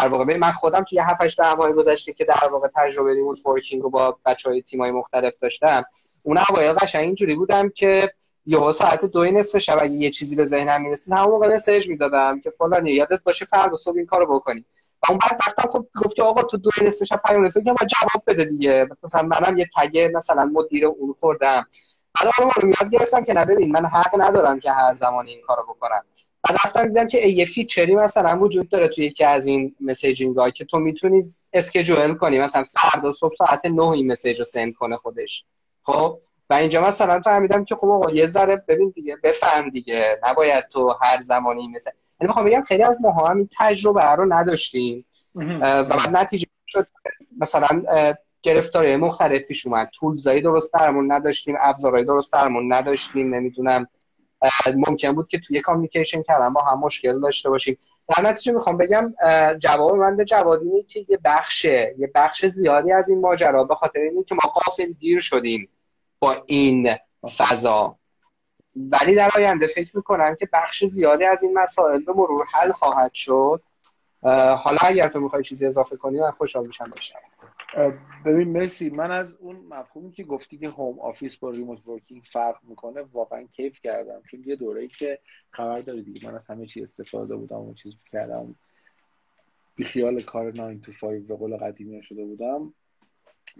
در 0.00 0.08
واقع 0.08 0.36
من 0.36 0.50
خودم 0.50 0.84
توی 0.84 0.98
7 0.98 1.20
8 1.20 1.40
ماه 1.40 1.72
گذشته 1.72 2.12
که 2.12 2.24
در 2.24 2.48
واقع 2.52 2.68
تجربه 2.76 3.14
remote 3.14 3.46
working 3.46 3.82
رو 3.82 3.90
با 3.90 4.18
بچه‌های 4.26 4.62
تیم‌های 4.62 4.90
مختلف 4.90 5.38
داشتم 5.38 5.84
اون 6.22 6.38
اوایل 6.50 6.72
قشنگ 6.72 7.04
اینجوری 7.04 7.34
بودم 7.34 7.68
که 7.68 8.12
یهو 8.46 8.72
ساعت 8.72 9.04
دو 9.04 9.24
نصف 9.24 9.58
شب 9.58 9.78
اگه 9.80 9.94
یه 9.94 10.10
چیزی 10.10 10.36
به 10.36 10.44
ذهنم 10.44 10.82
می‌رسید 10.82 11.14
همون 11.14 11.30
موقع 11.30 11.54
message 11.54 11.88
می‌دادم 11.88 12.40
که 12.40 12.50
فلانی 12.50 12.90
یادت 12.90 13.22
باشه 13.24 13.44
فردا 13.44 13.76
صبح 13.76 13.96
این 13.96 14.06
کارو 14.06 14.34
بکنی. 14.34 14.64
و 15.08 15.12
اون 15.12 15.18
بعد 15.18 15.40
وقتم 15.46 15.70
خب 15.70 15.86
گفت 16.04 16.20
آقا 16.20 16.42
تو 16.42 16.56
دو 16.56 16.70
نصف 16.82 17.04
شب 17.04 17.20
پیام 17.24 17.50
فکر 17.50 17.64
کنم 17.64 17.74
جواب 17.74 18.22
بده 18.26 18.44
دیگه. 18.44 18.88
مثلا 19.02 19.22
منم 19.22 19.58
یه 19.58 19.68
tag 19.76 20.10
مثلا 20.14 20.50
مدیر 20.54 20.86
اون 20.86 21.14
خوردم. 21.20 21.66
بعد 22.14 22.32
آروم 22.38 22.50
آروم 22.56 22.70
یاد 22.80 22.90
گرفتم 22.90 23.24
که 23.24 23.34
نه 23.34 23.44
ببین 23.44 23.72
من 23.72 23.86
حق 23.86 24.10
ندارم 24.18 24.60
که 24.60 24.72
هر 24.72 24.94
زمان 24.94 25.26
این 25.26 25.40
کارو 25.46 25.62
بکنم. 25.62 26.04
بعد 26.42 26.54
رفتم 26.64 26.86
دیدم 26.86 27.08
که 27.08 27.18
یه 27.18 27.46
feature 27.46 27.88
ی 27.88 27.94
مثلا 27.94 28.38
وجود 28.38 28.68
داره 28.68 28.88
توی 28.88 29.04
یکی 29.04 29.24
از 29.24 29.46
این 29.46 29.74
messaging 29.80 30.36
ها 30.36 30.50
که 30.50 30.64
تو 30.64 30.78
می‌تونی 30.78 31.22
schedule 31.52 32.14
کنی. 32.14 32.38
مثلا 32.38 32.64
فردا 32.64 33.12
صبح 33.12 33.34
ساعت 33.34 33.64
9 33.64 33.88
این 33.88 34.12
message 34.12 34.38
رو 34.38 34.44
send 34.44 34.74
کنه 34.74 34.96
خودش. 34.96 35.44
خب؟ 35.82 36.18
و 36.50 36.54
اینجا 36.54 36.80
مثلا 36.80 37.20
فهمیدم 37.20 37.64
که 37.64 37.76
خب 37.76 37.88
آقا 37.88 38.10
یه 38.10 38.26
ذره 38.26 38.64
ببین 38.68 38.90
دیگه 38.94 39.16
بفهم 39.22 39.70
دیگه. 39.70 40.20
نباید 40.22 40.68
تو 40.68 40.94
هر 41.02 41.22
زمانی 41.22 41.68
مثل 41.68 41.90
یعنی 42.20 42.28
می‌خوام 42.28 42.44
بگم 42.44 42.62
خیلی 42.62 42.82
از 42.82 43.00
ماها 43.00 43.26
هم 43.26 43.36
این 43.36 43.48
تجربه 43.58 44.04
رو 44.04 44.32
نداشتیم. 44.32 45.06
و 45.34 45.84
بعد 45.84 46.16
نتیجه 46.16 46.46
شد 46.66 46.86
مثلا 47.40 47.82
گرفتاری 48.42 48.96
مختلف 48.96 49.42
پیش 49.42 49.66
اومد. 49.66 49.90
تولزایی 49.94 50.40
درست 50.40 50.74
درمون 50.74 51.12
نداشتیم 51.12 51.56
ابزارهای 51.60 52.04
درست 52.04 52.32
درمون 52.32 52.72
نداشتیم 52.72 53.34
نمی‌دونم. 53.34 53.86
ممکن 54.76 55.12
بود 55.12 55.28
که 55.28 55.38
توی 55.38 55.60
کامیکیشن 55.60 56.22
کردن 56.22 56.52
با 56.52 56.60
هم 56.60 56.78
مشکل 56.78 57.20
داشته 57.20 57.50
باشیم. 57.50 57.78
در 58.08 58.22
نتیجه 58.22 58.52
می‌خوام 58.52 58.76
بگم 58.76 59.14
جواب 59.58 59.96
من 59.96 60.16
به 60.16 60.24
اینه 60.62 60.82
که 60.82 61.04
یه 61.08 61.18
بخشه 61.24 61.94
یه 61.98 62.10
بخش 62.14 62.46
زیادی 62.46 62.92
از 62.92 63.08
این 63.08 63.20
ماجرا 63.20 63.64
به 63.64 63.74
خاطر 63.74 64.00
اینه 64.00 64.24
که 64.24 64.34
ما 64.34 64.50
قافل 64.50 64.92
دیر 64.92 65.20
شدیم 65.20 65.68
با 66.18 66.36
این 66.46 66.94
فضا. 67.36 67.98
ولی 68.76 69.14
در 69.14 69.30
آینده 69.36 69.66
فکر 69.66 69.96
می‌کنم 69.96 70.34
که 70.34 70.48
بخش 70.52 70.84
زیادی 70.84 71.24
از 71.24 71.42
این 71.42 71.58
مسائل 71.58 72.04
به 72.04 72.12
مرور 72.12 72.46
حل 72.52 72.72
خواهد 72.72 73.14
شد. 73.14 73.60
حالا 74.58 74.78
اگر 74.80 75.08
تو 75.08 75.20
می‌خوای 75.20 75.42
چیزی 75.42 75.66
اضافه 75.66 75.96
کنی 75.96 76.20
من 76.20 76.30
خوشحال 76.30 76.66
میشم 76.66 76.84
باشم 76.84 77.18
ببین 78.24 78.48
مرسی. 78.48 78.90
من 78.90 79.10
از 79.10 79.36
اون 79.36 79.56
مفهومی 79.56 80.12
که 80.12 80.24
گفتی 80.24 80.58
که 80.58 80.68
home 80.68 81.00
office 81.00 81.36
با 81.36 81.50
remote 81.50 81.88
working 81.88 82.22
فرق 82.32 82.56
می‌کنه 82.62 83.00
واقعا 83.00 83.42
کیف 83.42 83.80
کردم. 83.80 84.22
چون 84.30 84.42
یه 84.46 84.56
دوره 84.56 84.88
که 84.88 85.18
خبر 85.50 85.80
داری 85.80 86.02
دیگه. 86.02 86.28
من 86.28 86.34
از 86.34 86.46
همه 86.46 86.66
چی 86.66 86.82
استفاده 86.82 87.36
بودم 87.36 87.60
و 87.60 87.74
چیز 87.74 88.02
کردم. 88.12 88.54
بیخیال 89.76 90.22
کار 90.22 90.52
9 90.52 90.80
to 90.82 91.00
5 91.00 91.26
به 91.26 91.36
قول 91.36 91.56
قدیمی 91.56 92.02
شده 92.02 92.24
بودم. 92.24 92.74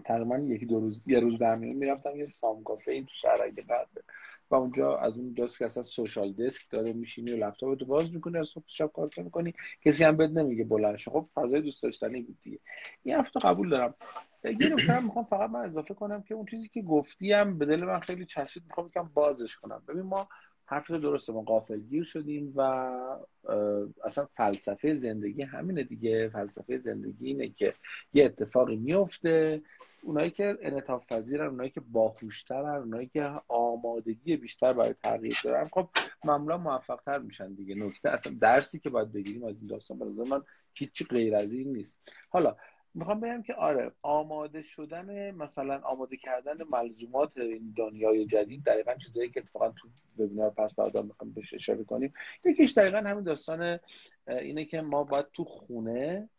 تقریبا 0.05 0.37
یکی 0.37 0.65
دو 0.65 0.79
روز 0.79 1.01
یه 1.07 1.19
روز 1.19 1.39
در 1.39 1.55
میون 1.55 1.75
می‌رفتم 1.75 2.15
یه 2.15 2.25
سام 2.25 2.63
کافه 2.63 2.91
این 2.91 3.05
تو 3.05 3.13
شهر 3.13 3.37
قلبه 3.37 4.03
اونجا 4.55 4.97
از 4.97 5.17
اون 5.17 5.33
جاست 5.33 5.59
که 5.59 5.65
اصلا 5.65 5.83
سوشال 5.83 6.33
دسک 6.33 6.71
داره 6.71 6.93
میشینی 6.93 7.31
و 7.31 7.45
لپتاپ 7.45 7.77
تو 7.77 7.85
باز 7.85 8.13
می‌کنی 8.13 8.37
از 8.37 8.47
صبح 8.53 8.63
شب 8.67 8.91
کار 8.93 9.09
می‌کنی 9.17 9.53
کسی 9.85 10.03
هم 10.03 10.17
بد 10.17 10.37
نمیگه 10.37 10.63
بلند 10.63 10.95
شو. 10.95 11.11
خب 11.11 11.25
فضای 11.33 11.61
دوست 11.61 11.83
داشتنی 11.83 12.21
بود 12.21 12.37
دیگه. 12.41 12.59
این 13.03 13.15
هفته 13.15 13.39
قبول 13.39 13.69
دارم. 13.69 13.93
یه 14.43 14.69
نکته 14.69 14.93
هم 14.93 15.03
می‌خوام 15.03 15.25
فقط 15.25 15.49
من 15.49 15.59
اضافه 15.59 15.93
کنم 15.93 16.21
که 16.21 16.33
اون 16.33 16.45
چیزی 16.45 16.67
که 16.67 16.81
گفتیم 16.81 17.57
به 17.57 17.65
دل 17.65 17.83
من 17.83 17.99
خیلی 17.99 18.25
چسبید. 18.25 18.63
می‌خوام 18.67 18.87
یکم 18.87 19.09
بازش 19.13 19.55
کنم. 19.55 19.83
ببین 19.87 20.01
ما 20.01 20.27
حرف 20.65 20.91
درسته 20.91 21.33
ما 21.33 21.41
قافل 21.41 21.79
گیر 21.79 22.03
شدیم 22.03 22.53
و 22.55 22.61
اصلا 24.03 24.25
فلسفه 24.25 24.93
زندگی 24.93 25.41
همینه 25.41 25.83
دیگه. 25.83 26.29
فلسفه 26.29 26.77
زندگی 26.77 27.27
اینه 27.27 27.49
که 27.49 27.71
یه 28.13 28.25
اتفاقی 28.25 28.75
میفته 28.75 29.61
اونایی 30.03 30.31
که 30.31 30.57
انعطاف 30.61 31.05
پذیرن 31.13 31.47
اونایی 31.47 31.69
که 31.69 31.81
باهوشترن 31.91 32.81
اونایی 32.81 33.07
که 33.07 33.33
آمادگی 33.47 34.37
بیشتر 34.37 34.73
برای 34.73 34.95
تغییر 35.03 35.37
دارن. 35.43 35.63
خب 35.63 35.89
معمولا 36.23 36.57
موفق 36.57 37.01
تر 37.05 37.19
میشن 37.19 37.53
دیگه. 37.53 37.87
نکته 37.87 38.09
اصلا 38.09 38.33
درسی 38.41 38.79
که 38.79 38.89
باید 38.89 39.11
بگیریم 39.11 39.43
از 39.43 39.61
این 39.61 39.67
داستان 39.67 40.15
به 40.15 40.23
من 40.23 40.41
هیچی 40.73 41.05
غیر 41.05 41.35
از 41.35 41.53
این 41.53 41.73
نیست. 41.73 42.01
حالا 42.29 42.55
می‌خوام 42.95 43.19
بگم 43.19 43.41
که 43.41 43.53
آره 43.53 43.91
آماده 44.01 44.61
شدن 44.61 45.31
مثلا 45.31 45.81
آماده 45.83 46.17
کردن 46.17 46.57
ملزومات 46.69 47.37
این 47.37 47.73
دنیای 47.77 48.25
جدید 48.25 48.63
دقیقا 48.63 48.93
چیزایی 48.95 49.29
که 49.29 49.39
اتفاقا 49.39 49.69
تو 49.69 49.87
وبینار 50.17 50.49
پس 50.49 50.75
بعدا 50.75 51.01
می‌خوام 51.01 51.31
بهش 51.31 51.53
اشاره 51.53 51.83
کنیم. 51.83 52.13
یکیش 52.45 52.77
دقیقا 52.77 52.97
همین 52.97 53.23
داستان 53.23 53.79
اینه 54.27 54.65
که 54.65 54.81
ما 54.81 55.03
باید 55.03 55.25
تو 55.33 55.43
خونه 55.43 56.29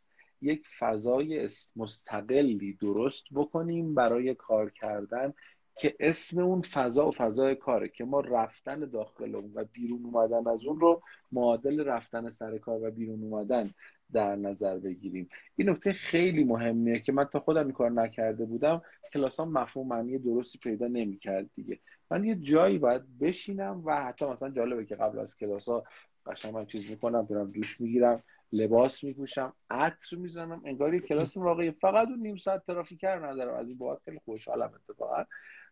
یک 0.43 0.67
فضای 0.79 1.49
مستقلی 1.77 2.73
درست 2.73 3.25
بکنیم 3.35 3.95
برای 3.95 4.35
کار 4.35 4.71
کردن 4.71 5.35
که 5.79 5.97
اسم 6.01 6.39
اون 6.39 6.63
فضا 6.63 7.09
و 7.09 7.11
فضای 7.11 7.55
کاره 7.55 7.89
که 7.89 8.05
ما 8.05 8.21
رفتن 8.21 8.81
داخل 8.81 9.35
اون 9.35 9.53
و 9.55 9.65
بیرون 9.65 10.05
اومدن 10.05 10.49
از 10.49 10.65
اون 10.65 10.81
رو 10.81 11.03
معادل 11.33 11.85
رفتن 11.85 12.31
سر 12.31 12.59
کار 12.59 12.83
و 12.83 12.91
بیرون 12.91 13.23
اومدن. 13.23 13.71
در 14.13 14.37
نظر 14.37 14.79
بگیریم. 14.79 15.29
این 15.57 15.71
نکته 15.71 15.93
خیلی 15.93 16.45
مهمیه 16.45 17.01
که 17.01 17.13
من 17.13 17.25
تا 17.25 17.41
خودم 17.41 17.63
این 17.63 17.73
کار 17.73 17.91
نکرده 17.91 18.45
بودم 18.45 18.83
کلاس 19.13 19.41
مفهوم 19.41 19.89
معنی 19.89 20.19
درستی 20.19 20.59
پیدا 20.59 20.87
نمی‌کرد 20.87 21.51
دیگه. 21.55 21.79
من 22.11 22.25
یه 22.25 22.35
جایی 22.35 22.79
باید 22.79 23.19
بشینم 23.19 23.83
و 23.85 23.97
حتی 23.97 24.27
مثلا 24.27 24.51
جالبه 24.51 24.85
که 24.85 24.97
قبل 24.97 25.19
از 25.19 25.37
کلاس 25.37 25.69
ها 25.69 25.85
قشنگ 26.27 26.55
من 26.55 26.65
چیز 26.65 26.91
می‌کنم 26.91 27.27
دارم 27.27 27.51
دوش 27.51 27.81
می‌گیرم 27.81 28.23
لباس 28.53 29.05
میپوشم 29.05 29.53
عطر 29.71 30.17
می‌زنم 30.17 30.63
انگار 30.65 30.95
یه 30.95 31.01
کلاس 31.01 31.37
واقعی. 31.37 31.71
فقط 31.71 32.09
اون 32.09 32.21
نیم 32.21 32.37
ساعت 32.37 32.67
ترافیکر 32.67 33.27
ندارم 33.27 33.55
از 33.55 33.69
این 33.69 33.79
بابت 33.79 34.03
خیلی 34.05 34.21
خوشحالم 34.25 34.73
اتفاقا. 34.75 35.25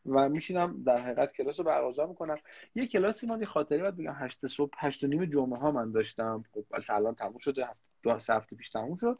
و 0.07 0.29
میشینم 0.29 0.83
در 0.87 0.99
حقیقت 0.99 1.33
کلاس 1.33 1.61
رو 1.61 1.67
برگزار 1.67 2.07
می‌کنم. 2.07 2.37
یه 2.75 2.87
کلاسی 2.87 3.27
من 3.27 3.45
خاطری 3.45 3.83
باید 3.83 3.97
بگم 3.97 4.15
هشت 4.17 4.47
صبح 4.47 4.73
هشت 4.79 5.05
و 5.05 5.07
نیم 5.07 5.25
جمعه 5.25 5.59
ها 5.59 5.71
من 5.71 5.93
داشتم. 5.93 6.45
خب 6.53 6.65
الان 6.89 7.15
تموم 7.15 7.39
شده 7.39 7.67
دو 8.05 8.11
هفته 8.11 8.57
پیش 8.57 8.71
تموم 8.71 8.97
شد. 8.97 9.19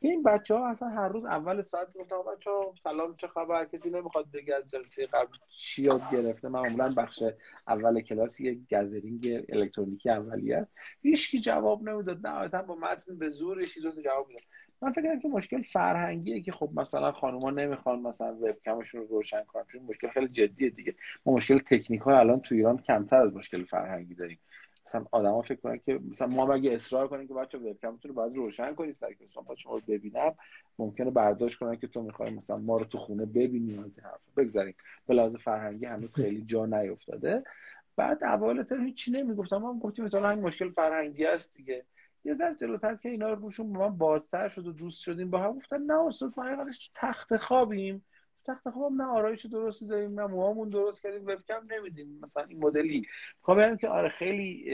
این 0.00 0.22
بچه 0.22 0.54
ها 0.54 0.70
اصلا 0.70 0.88
هر 0.88 1.08
روز 1.08 1.24
اول 1.24 1.62
ساعت 1.62 1.92
گفتم 1.92 2.16
بچه 2.36 2.50
ها 2.50 2.74
سلام 2.82 3.16
چه 3.16 3.28
خبر؟ 3.28 3.64
کسی 3.64 3.90
نمی‌خواد 3.90 4.30
بگه 4.30 4.54
از 4.54 4.68
جلسه 4.68 5.06
قبل 5.06 5.36
چی 5.48 5.82
یاد 5.82 6.02
گرفته. 6.12 6.48
معمولا 6.48 6.90
بخش 6.96 7.22
اول 7.68 8.00
کلاس 8.00 8.40
یه 8.40 8.58
گذرینگ 8.72 9.44
الکترونیکی 9.48 10.10
اولیه. 10.10 10.66
هیچ 11.02 11.30
کی 11.30 11.40
جواب 11.40 11.82
نمی‌داد. 11.82 12.26
نهایتا 12.26 12.62
با 12.62 12.74
متن 12.74 13.18
به 13.18 13.30
زور 13.30 13.64
دو 13.82 14.02
جواب 14.02 14.28
می‌داد. 14.28 14.42
من 14.82 14.92
فکر 14.92 15.18
که 15.18 15.28
مشکل 15.28 15.62
فرهنگیه 15.62 16.40
که 16.40 16.52
خب 16.52 16.70
مثلا 16.74 17.12
خانوما 17.12 17.50
نمی‌خوان 17.50 18.00
مثلا 18.00 18.34
وبکمشون 18.34 19.00
رو 19.00 19.06
روشن 19.06 19.44
کنن 19.44 19.64
مشکل 19.88 20.08
خیلی 20.08 20.28
جدیه 20.28 20.70
دیگه. 20.70 20.94
ما 21.26 21.32
مشکل 21.32 21.58
تکنیک 21.58 22.00
های 22.00 22.14
الان 22.14 22.40
تو 22.40 22.54
ایران 22.54 22.78
کمتر 22.78 23.16
از 23.16 23.34
مشکل 23.34 23.64
فرهنگی 23.64 24.14
داریم. 24.14 24.38
مثلا 24.90 25.06
آدما 25.12 25.42
فکر 25.42 25.60
کنن 25.60 25.78
که 25.78 26.00
مثلا 26.10 26.28
ما 26.28 26.46
مگه 26.46 26.72
اصرار 26.72 27.08
کنیم 27.08 27.28
که 27.28 27.34
بچه 27.34 27.58
وبکمتون 27.58 28.08
رو 28.08 28.12
باید 28.12 28.36
روشن 28.36 28.74
کنید 28.74 28.96
تا 29.00 29.12
که 29.12 29.24
با 29.46 29.54
شما 29.56 29.72
رو 29.72 29.80
ببینم 29.88 30.34
ممکنه 30.78 31.10
برداشت 31.10 31.58
کنن 31.58 31.76
که 31.76 31.86
تو 31.86 32.02
می‌خوای 32.02 32.30
مثلا 32.30 32.56
ما 32.56 32.76
رو 32.76 32.84
تو 32.84 32.98
خونه 32.98 33.26
ببینی. 33.26 33.72
از 33.72 33.98
این 33.98 34.06
حرف 34.06 34.20
بگذاریم. 34.36 34.74
به 35.06 35.14
لحاظ 35.14 35.36
فرهنگی 35.36 35.86
هنوز 35.86 36.14
خیلی 36.14 36.44
جا 36.44 36.66
نیافتاده 36.66 37.42
بعد 37.96 38.24
اول 38.24 38.62
تا 38.62 38.76
هیچی 38.76 39.10
نمی‌گفتم. 39.10 39.56
ما 39.56 39.78
گفتیم 39.78 40.04
مثلا 40.04 40.28
همین 40.28 40.44
مشکل 40.44 40.70
فرهنگی 40.70 41.26
است 41.26 41.56
دیگه. 41.56 41.84
یه 42.24 42.34
ذره 42.34 42.54
جلوتر 42.54 42.94
که 42.94 43.08
اینا 43.08 43.32
روشون 43.32 43.72
با 43.72 43.88
من 43.88 43.98
بازتر 43.98 44.48
شد 44.48 44.66
و 44.66 44.72
دوست 44.72 45.02
شدیم 45.02 45.30
با 45.30 45.38
هم 45.38 45.52
گفتن 45.52 45.82
نه 45.82 46.06
استاد 46.06 46.32
ما 46.36 46.66
تخت 46.94 47.36
خوابیم. 47.36 48.04
تخت 48.46 48.70
خواب 48.70 48.92
نه 48.92 49.04
آرایش 49.04 49.46
درستی 49.46 49.86
داریم 49.86 50.20
نه 50.20 50.26
موهامون 50.26 50.68
درست 50.68 51.02
کردیم 51.02 51.26
وبکم 51.26 51.66
نمیدیم. 51.70 52.20
مثلا 52.22 52.44
این 52.44 52.58
مدلی. 52.58 53.06
خب 53.42 53.76
که 53.76 53.88
آره 53.88 54.08
خیلی 54.08 54.70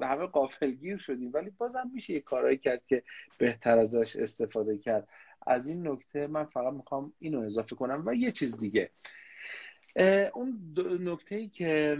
همه 0.00 0.26
قافلگیر 0.26 0.96
شدیم 0.96 1.30
ولی 1.34 1.50
بازم 1.50 1.90
میشه 1.94 2.12
یه 2.12 2.20
کارایی 2.20 2.58
کرد 2.58 2.84
که 2.84 3.02
بهتر 3.38 3.78
ازش 3.78 4.16
استفاده 4.16 4.78
کرد. 4.78 5.08
از 5.46 5.68
این 5.68 5.88
نکته 5.88 6.26
من 6.26 6.44
فقط 6.44 6.72
می‌خوام 6.72 7.12
اینو 7.18 7.40
اضافه 7.40 7.76
کنم 7.76 8.02
و 8.06 8.14
یه 8.14 8.32
چیز 8.32 8.60
دیگه. 8.60 8.90
اون 10.34 10.74
نکته 11.00 11.36
ای 11.36 11.48
که 11.48 11.98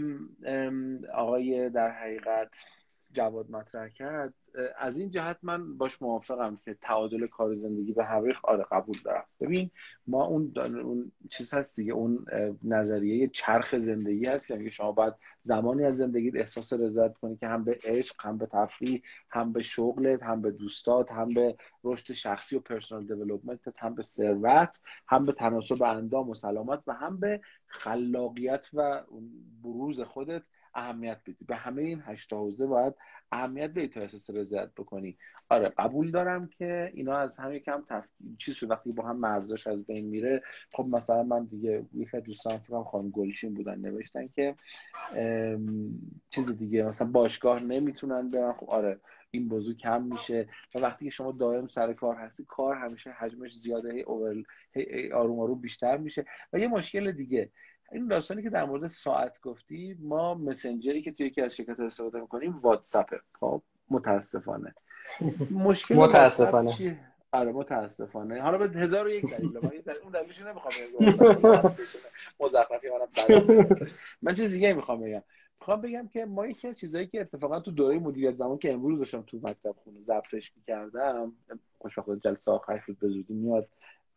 آقای 1.13 1.69
در 1.69 1.91
حقیقت 1.91 2.65
جواد 3.11 3.51
مطرح 3.51 3.89
کرد 3.89 4.33
از 4.77 4.97
این 4.97 5.11
جهت 5.11 5.37
من 5.43 5.77
باش 5.77 6.01
موافقم 6.01 6.55
که 6.55 6.73
تعادل 6.81 7.27
کار 7.27 7.55
زندگی 7.55 7.93
به 7.93 8.05
همه 8.05 8.33
آره 8.43 8.65
قبول 8.71 8.97
دارم. 9.05 9.25
ببین 9.39 9.71
ما 10.07 10.25
اون 10.25 10.53
اون 10.57 11.11
چیز 11.29 11.53
هست 11.53 11.75
دیگه 11.75 11.93
اون 11.93 12.25
نظریه 12.63 13.27
چرخ 13.27 13.79
زندگی 13.79 14.25
هست 14.25 14.51
یعنی 14.51 14.71
شما 14.71 14.91
باید 14.91 15.13
زمانی 15.43 15.83
از 15.83 15.97
زندگی 15.97 16.39
احساس 16.39 16.73
رضایت 16.73 17.13
کنی 17.13 17.37
که 17.37 17.47
هم 17.47 17.63
به 17.63 17.77
عشق 17.85 18.25
هم 18.25 18.37
به 18.37 18.45
تفریح 18.45 19.01
هم 19.29 19.53
به 19.53 19.61
شغلت 19.61 20.23
هم 20.23 20.41
به 20.41 20.51
دوستات 20.51 21.11
هم 21.11 21.29
به 21.29 21.55
رشد 21.83 22.13
شخصی 22.13 22.55
و 22.55 22.59
پرسونال 22.59 23.05
دیولپمنت 23.05 23.59
هم 23.77 23.95
به 23.95 24.03
ثروت 24.03 24.81
هم 25.07 25.21
به 25.21 25.31
تناسب 25.31 25.83
اندام 25.83 26.29
و 26.29 26.35
سلامت 26.35 26.83
و 26.87 26.93
هم 26.93 27.19
به 27.19 27.41
خلاقیت 27.67 28.69
و 28.73 29.03
بروز 29.63 29.99
خودت 29.99 30.43
اهمیت 30.75 31.21
بدی. 31.27 31.45
به 31.47 31.55
همه 31.55 31.81
این 31.81 32.01
هشت 32.05 32.33
حوزه 32.33 32.65
باید 32.67 32.93
اهمیت 33.31 33.69
بدی 33.69 33.87
تا 33.87 34.01
احساس 34.01 34.29
رضایت 34.45 34.69
بکنی. 34.77 35.17
آره 35.49 35.69
قبول 35.69 36.11
دارم 36.11 36.47
که 36.47 36.91
اینا 36.93 37.17
از 37.17 37.37
هم 37.37 37.53
یکم 37.53 37.83
تف... 37.89 38.05
چیز 38.37 38.55
شد 38.55 38.71
وقتی 38.71 38.91
با 38.91 39.03
هم 39.03 39.17
مرزاش 39.17 39.67
از 39.67 39.85
بین 39.85 40.05
میره. 40.05 40.43
خب 40.71 40.85
مثلا 40.85 41.23
من 41.23 41.45
دیگه 41.45 41.85
یکی 41.93 42.21
دوستان 42.21 42.57
فکرم 42.57 42.83
خانم 42.83 43.09
گلچین 43.09 43.53
بودن 43.53 43.79
نوشتن 43.79 44.27
که 44.27 44.55
چیز 46.29 46.57
دیگه 46.57 46.83
مثلا 46.83 47.07
باشگاه 47.07 47.59
نمی‌تونن 47.59 48.29
برن. 48.29 48.53
خب 48.53 48.69
آره 48.69 48.99
این 49.31 49.47
موضوع 49.47 49.75
کم 49.75 50.03
میشه. 50.03 50.49
و 50.75 50.79
وقتی 50.79 51.05
که 51.05 51.11
شما 51.11 51.31
دائم 51.31 51.67
سر 51.67 51.93
کار 51.93 52.15
هستی 52.15 52.45
کار 52.47 52.75
همیشه 52.75 53.11
حجمش 53.11 53.53
زیاده 53.53 53.93
هی, 53.93 54.05
هی 54.73 55.11
آروم 55.11 55.39
آروم 55.39 55.61
بیشتر 55.61 55.97
میشه. 55.97 56.25
و 56.53 56.59
یه 56.59 56.67
مشکل 56.67 57.11
دیگه 57.11 57.51
این 57.91 58.07
داستانی 58.07 58.43
که 58.43 58.49
در 58.49 58.65
مورد 58.65 58.87
ساعت 58.87 59.41
گفتی 59.41 59.97
ما 59.99 60.33
مسنجری 60.33 61.01
که 61.01 61.11
توی 61.11 61.25
یکی 61.25 61.41
از 61.41 61.55
شرکت 61.55 61.79
استفاده 61.79 62.21
می‌کنیم 62.21 62.57
واتساپه 62.57 63.19
خب؟ 63.39 63.61
متاسفانه. 63.89 64.75
مشکل 65.51 65.95
متاسفانه. 65.95 66.99
آره 67.31 67.51
متاسفانه. 67.51 68.41
حالا 68.41 68.57
به 68.57 68.79
هزار 68.79 69.05
و 69.05 69.09
یک 69.09 69.25
دلیل 69.35 69.51
من 69.51 69.71
اون 70.03 70.11
دلیلش 70.11 70.41
نمی‌خوام 70.41 70.73
مزخرفی 72.39 72.87
من 72.89 73.85
من 74.21 74.33
چیز 74.33 74.51
دیگه 74.51 74.73
می‌خوام 74.73 75.01
بگم. 75.01 75.23
می‌خوام 75.59 75.81
بگم 75.81 76.07
که 76.07 76.25
ما 76.25 76.47
یکی 76.47 76.67
از 76.67 76.79
چیزایی 76.79 77.07
که 77.07 77.21
اتفاقا 77.21 77.59
تو 77.59 77.71
دوره 77.71 77.99
مدیریت 77.99 78.35
زمان 78.35 78.57
که 78.57 78.73
امروز 78.73 78.99
داشتم 78.99 79.21
تو 79.21 79.39
مکتب 79.43 79.75
خونه 79.83 80.01
ضبطش 80.01 80.53
می‌کردم 80.57 81.33
خوشبختانه 81.77 82.19
جلسه 82.19 82.51
آخر 82.51 82.79
شد 82.85 82.97
به 83.01 83.07
زودی 83.07 83.33
میاد 83.33 83.63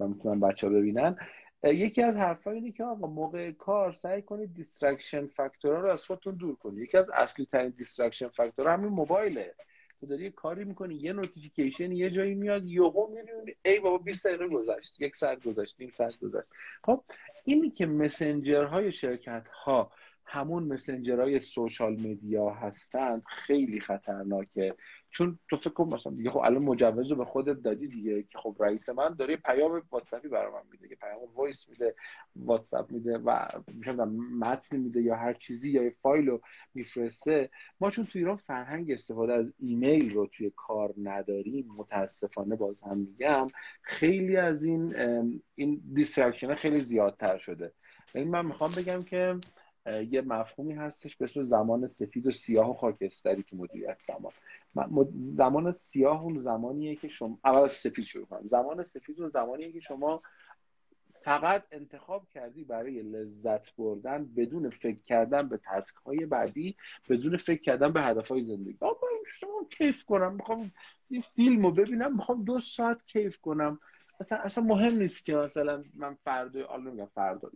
و 0.00 0.08
می‌تونن 0.08 0.40
بچه 0.40 0.66
ها 0.66 0.72
ببینن. 0.72 1.16
یکی 1.62 2.02
از 2.02 2.16
حرفا 2.16 2.50
اینه 2.50 2.72
که 2.72 2.84
آقا 2.84 3.06
موقع 3.06 3.50
کار 3.50 3.92
سعی 3.92 4.22
کنید 4.22 4.54
distraction 4.54 5.26
factor 5.26 5.72
ها 5.72 5.80
رو 5.80 5.88
از 5.88 6.02
خودتون 6.02 6.34
دور 6.34 6.56
کنید. 6.56 6.78
یکی 6.78 6.96
از 6.96 7.10
اصلی 7.14 7.46
ترین 7.52 7.70
distraction 7.70 8.28
factor 8.28 8.66
ها 8.66 8.72
همین 8.72 8.88
موبایله. 8.88 9.54
تو 10.00 10.06
داری 10.06 10.24
یه 10.24 10.30
کاری 10.30 10.64
می‌کنی 10.64 10.94
یه 10.94 11.12
notification 11.12 11.92
یه 11.92 12.10
جایی 12.10 12.34
میاد 12.34 12.64
یهو 12.64 13.06
می‌بینی 13.06 13.56
ای 13.64 13.80
بابا 13.80 13.98
20 13.98 14.26
دقیقه 14.26 14.48
گذشت 14.48 15.00
یک 15.00 15.16
ساعت 15.16 15.46
گذشت 15.46 15.76
نیم 15.80 15.90
ساعت 15.90 16.18
گذشت. 16.18 16.48
خب 16.84 17.04
اینی 17.44 17.70
که 17.70 17.86
مسنجر 17.86 18.64
های 18.64 18.92
شرکت 18.92 19.48
ها 19.48 19.92
همون 20.24 20.62
messenger 20.62 21.40
های 21.40 21.53
social 21.53 21.92
media 21.92 22.50
هستند 22.50 23.22
خیلی 23.26 23.80
خطرناکه. 23.80 24.74
چون 25.10 25.38
تو 25.50 25.56
فکر 25.56 25.70
کن 25.70 25.94
مثلا 25.94 26.12
دیگه 26.12 26.30
خب 26.30 26.38
الان 26.38 26.62
مجوز 26.62 27.10
رو 27.10 27.16
به 27.16 27.24
خودت 27.24 27.62
دادی 27.62 27.88
دیگه 27.88 28.22
که 28.22 28.38
خب 28.38 28.56
رئیس 28.60 28.88
من 28.88 29.14
داره 29.14 29.36
پیام 29.36 29.82
واتساپی 29.90 30.28
برای 30.28 30.52
من 30.52 30.62
میده 30.70 30.88
که 30.88 30.94
پیام 30.94 31.18
voice 31.34 31.68
میده 31.68 31.94
واتساپ 32.36 32.92
میده 32.92 33.18
و 33.18 33.48
متن 34.38 34.76
میده 34.76 35.02
یا 35.02 35.16
هر 35.16 35.32
چیزی 35.32 35.70
یا 35.72 35.90
فایل 36.02 36.26
رو 36.26 36.40
میفرسته. 36.74 37.50
ما 37.80 37.90
چون 37.90 38.04
تو 38.04 38.18
ایران 38.18 38.36
فرهنگ 38.36 38.90
استفاده 38.90 39.32
از 39.32 39.54
ایمیل 39.58 40.14
رو 40.14 40.26
توی 40.26 40.52
کار 40.56 40.94
نداریم 41.02 41.74
متاسفانه 41.76 42.56
باز 42.56 42.76
هم 42.82 42.98
میگم 42.98 43.46
خیلی 43.82 44.36
از 44.36 44.64
این 44.64 44.94
این 45.54 45.82
distraction 45.94 46.54
خیلی 46.54 46.80
زیادتر 46.80 47.38
شده. 47.38 47.72
این 48.14 48.24
یعنی 48.24 48.30
من 48.30 48.46
می‌خوام 48.46 48.70
بگم 48.78 49.02
که 49.02 49.36
یه 50.10 50.20
مفهومی 50.20 50.74
هستش 50.74 51.16
به 51.16 51.24
اسم 51.24 51.42
زمان 51.42 51.86
سفید 51.86 52.26
و 52.26 52.32
سیاه 52.32 52.70
و 52.70 52.74
خاکستری 52.74 53.42
تو 53.42 53.56
مدیریت 53.56 53.98
زمان. 54.00 54.32
زمان 55.20 55.72
سیاه 55.72 56.22
اون 56.22 56.38
زمانیه 56.38 56.94
که 56.94 57.08
شما 57.08 57.38
اول 57.44 57.68
سفید 57.68 58.04
شروع 58.04 58.26
کنم. 58.26 58.48
زمان 58.48 58.82
سفید 58.82 59.20
اون 59.20 59.30
زمانیه 59.30 59.72
که 59.72 59.80
شما 59.80 60.22
فقط 61.10 61.64
انتخاب 61.72 62.28
کردی 62.28 62.64
برای 62.64 63.02
لذت 63.02 63.76
بردن 63.76 64.24
بدون 64.36 64.70
فکر 64.70 64.98
کردن 65.06 65.48
به 65.48 65.60
task 65.64 65.96
های 65.96 66.26
بعدی 66.26 66.76
بدون 67.10 67.36
فکر 67.36 67.62
کردن 67.62 67.92
به 67.92 68.02
هدف 68.02 68.28
های 68.28 68.40
زندگی 68.40 68.78
من 68.82 68.88
شما 69.26 69.66
کیف 69.70 70.04
کنم؟ 70.04 70.34
می‌خوام 70.34 70.72
این 71.08 71.20
فیلم 71.20 71.66
رو 71.66 71.72
ببینم 71.72 72.16
می‌خوام 72.16 72.44
دو 72.44 72.60
ساعت 72.60 73.06
کیف 73.06 73.38
کنم. 73.38 73.80
اصلا 74.20 74.38
اصلا 74.38 74.64
مهم 74.64 74.98
نیست 74.98 75.24
که 75.24 75.36
مثلا 75.36 75.80
من 75.94 76.14
فردا 76.14 76.66
حالا 76.66 76.90
میگم 76.90 77.08
فردا. 77.14 77.50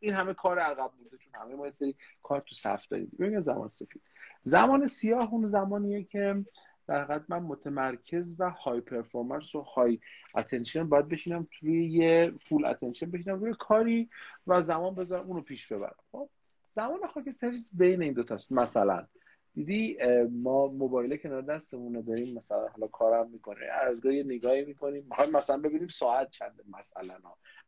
این 0.00 0.14
همه 0.14 0.34
کار 0.34 0.58
عقب 0.58 0.90
بوده 0.98 1.16
چون 1.16 1.34
همه 1.34 1.54
ما 1.54 1.70
سری 1.70 1.96
کار 2.22 2.40
تو 2.40 2.54
صف 2.54 2.88
داریم. 2.88 3.12
ببین 3.18 3.40
زمان 3.40 3.68
سفید. 3.68 4.02
زمان 4.44 4.86
سیاه 4.86 5.32
اون 5.32 5.50
زمانیه 5.50 6.04
که 6.04 6.44
در 6.86 7.20
من 7.28 7.38
متمرکز 7.38 8.36
و 8.38 8.50
high 8.50 8.80
performance 8.80 9.54
و 9.54 9.60
high 9.60 9.98
attention 10.34 10.88
باید 10.88 11.08
بشینم 11.08 11.48
توی 11.60 11.90
یه 11.90 12.32
full 12.40 12.64
attention 12.64 13.10
بشینم 13.10 13.40
روی 13.40 13.54
کاری 13.58 14.10
و 14.46 14.62
زمان 14.62 14.94
بذارم 14.94 15.26
اونو 15.26 15.40
پیش 15.40 15.72
ببرم. 15.72 15.96
خب؟ 16.12 16.28
زمان 16.70 17.00
سریز 17.32 17.70
بین 17.72 18.02
این 18.02 18.12
دو 18.12 18.22
تاست 18.22 18.52
مثلا 18.52 19.06
دیدی 19.54 19.98
ما 20.30 20.66
موبایل 20.66 21.16
کنار 21.16 21.42
دستمون 21.42 22.00
داریم 22.00 22.34
مثلا 22.34 22.68
حالا 22.68 22.86
کارم 22.86 23.30
می‌کنه 23.30 23.66
از 23.66 24.04
یه 24.04 24.22
نگاهی 24.22 24.64
می‌کنیم. 24.64 25.06
می‌خوایم 25.08 25.30
مثلا 25.30 25.58
ببینیم 25.58 25.88
ساعت 25.88 26.30
چنده 26.30 26.62
مثلا 26.78 27.14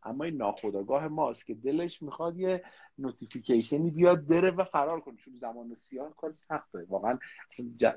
اما 0.03 0.25
این 0.25 0.37
ناخودآگاه 0.37 1.09
ماست 1.09 1.47
که 1.47 1.55
دلش 1.55 2.03
می‌خواد 2.03 2.39
یه 2.39 2.63
notification 2.99 3.84
ی 3.84 3.91
بیاد 3.91 4.27
بره 4.27 4.51
و 4.51 4.65
فرار 4.65 5.01
کنه. 5.01 5.17
چون 5.17 5.35
زمان 5.37 5.75
سیاه 5.75 6.17
کار 6.17 6.33
سخته 6.33 6.87
واقعا 6.89 7.19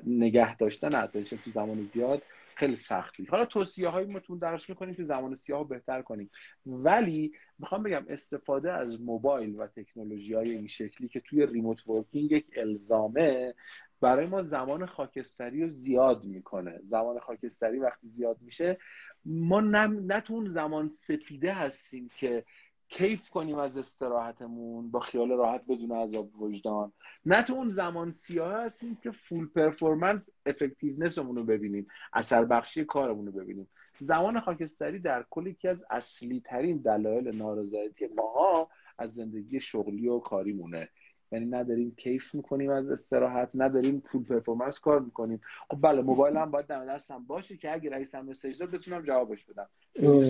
نگه 0.06 0.56
داشتن 0.56 0.94
attention 0.94 1.36
تو 1.36 1.50
زمان 1.50 1.84
زیاد 1.84 2.22
خیلی 2.58 2.76
سختی. 2.76 3.24
حالا 3.24 3.44
توصیه 3.44 3.88
های 3.88 4.04
متون 4.04 4.38
درس 4.38 4.68
می‌کنیم 4.68 4.94
که 4.94 5.04
زمان 5.04 5.34
سیاه 5.34 5.68
بهتر 5.68 6.02
کنیم. 6.02 6.30
ولی 6.66 7.32
می‌خوام 7.58 7.82
بگم 7.82 8.04
استفاده 8.08 8.72
از 8.72 9.02
موبایل 9.02 9.60
و 9.60 9.66
تکنولوژی 9.66 10.34
های 10.34 10.50
این 10.50 10.66
شکلی 10.66 11.08
که 11.08 11.20
توی 11.20 11.46
ریموت 11.46 11.88
ورکینگ 11.88 12.32
یک 12.32 12.50
الزامه 12.56 13.54
برای 14.00 14.26
ما 14.26 14.42
زمان 14.42 14.86
خاکستری 14.86 15.62
رو 15.62 15.68
زیاد 15.68 16.24
می‌کنه. 16.24 16.80
زمان 16.84 17.18
خاکستری 17.18 17.78
وقتی 17.78 18.08
زیاد 18.08 18.36
میشه 18.40 18.76
ما 19.24 19.60
نه, 19.60 20.20
تو 20.20 20.34
اون 20.34 20.50
زمان 20.50 20.88
سفیده 20.88 21.52
هستیم 21.52 22.08
که 22.18 22.44
کیف 22.88 23.30
کنیم 23.30 23.58
از 23.58 23.78
استراحتمون 23.78 24.90
با 24.90 25.00
خیال 25.00 25.30
راحت 25.30 25.62
بدون 25.68 25.92
عذاب 25.92 26.42
وجدان. 26.42 26.92
نه 27.24 27.42
تو 27.42 27.54
اون 27.54 27.70
زمان 27.70 28.10
سیاه 28.10 28.52
هستیم 28.52 28.98
که 29.02 29.10
فول 29.10 29.46
پرفورمنس 29.46 30.30
افکتیونسمون 30.46 31.36
رو 31.36 31.44
ببینیم 31.44 31.86
اثر 32.12 32.44
بخشی 32.44 32.84
کارمون 32.84 33.26
رو 33.26 33.32
ببینیم. 33.32 33.68
زمان 33.92 34.40
خاکستری 34.40 34.98
در 34.98 35.24
کل 35.30 35.46
یکی 35.46 35.68
از 35.68 35.84
اصلی 35.90 36.40
ترین 36.40 36.78
دلایل 36.78 37.36
نارضایتی 37.36 38.06
ماها 38.16 38.70
از 38.98 39.14
زندگی 39.14 39.60
شغلی 39.60 40.08
و 40.08 40.18
کاریمونه. 40.18 40.88
یعنی 41.32 41.46
نداریم 41.46 41.94
کیف 41.94 42.34
می‌کنیم 42.34 42.70
از 42.70 42.90
استراحت 42.90 43.50
نداریم 43.54 44.00
فول 44.00 44.24
پرفورمنس 44.24 44.80
کار 44.80 45.00
می‌کنیم. 45.00 45.40
خب 45.70 45.78
بله 45.80 46.02
موبایل 46.02 46.36
هم 46.36 46.50
باید 46.50 46.66
دم 46.66 46.86
دستم 46.86 47.24
باشه 47.24 47.56
که 47.56 47.72
اگه 47.72 47.90
رئیسم 47.90 48.20
مسیج 48.20 48.58
داد 48.58 48.70
بتونم 48.70 49.02
جوابش 49.02 49.44
بدم. 49.44 49.68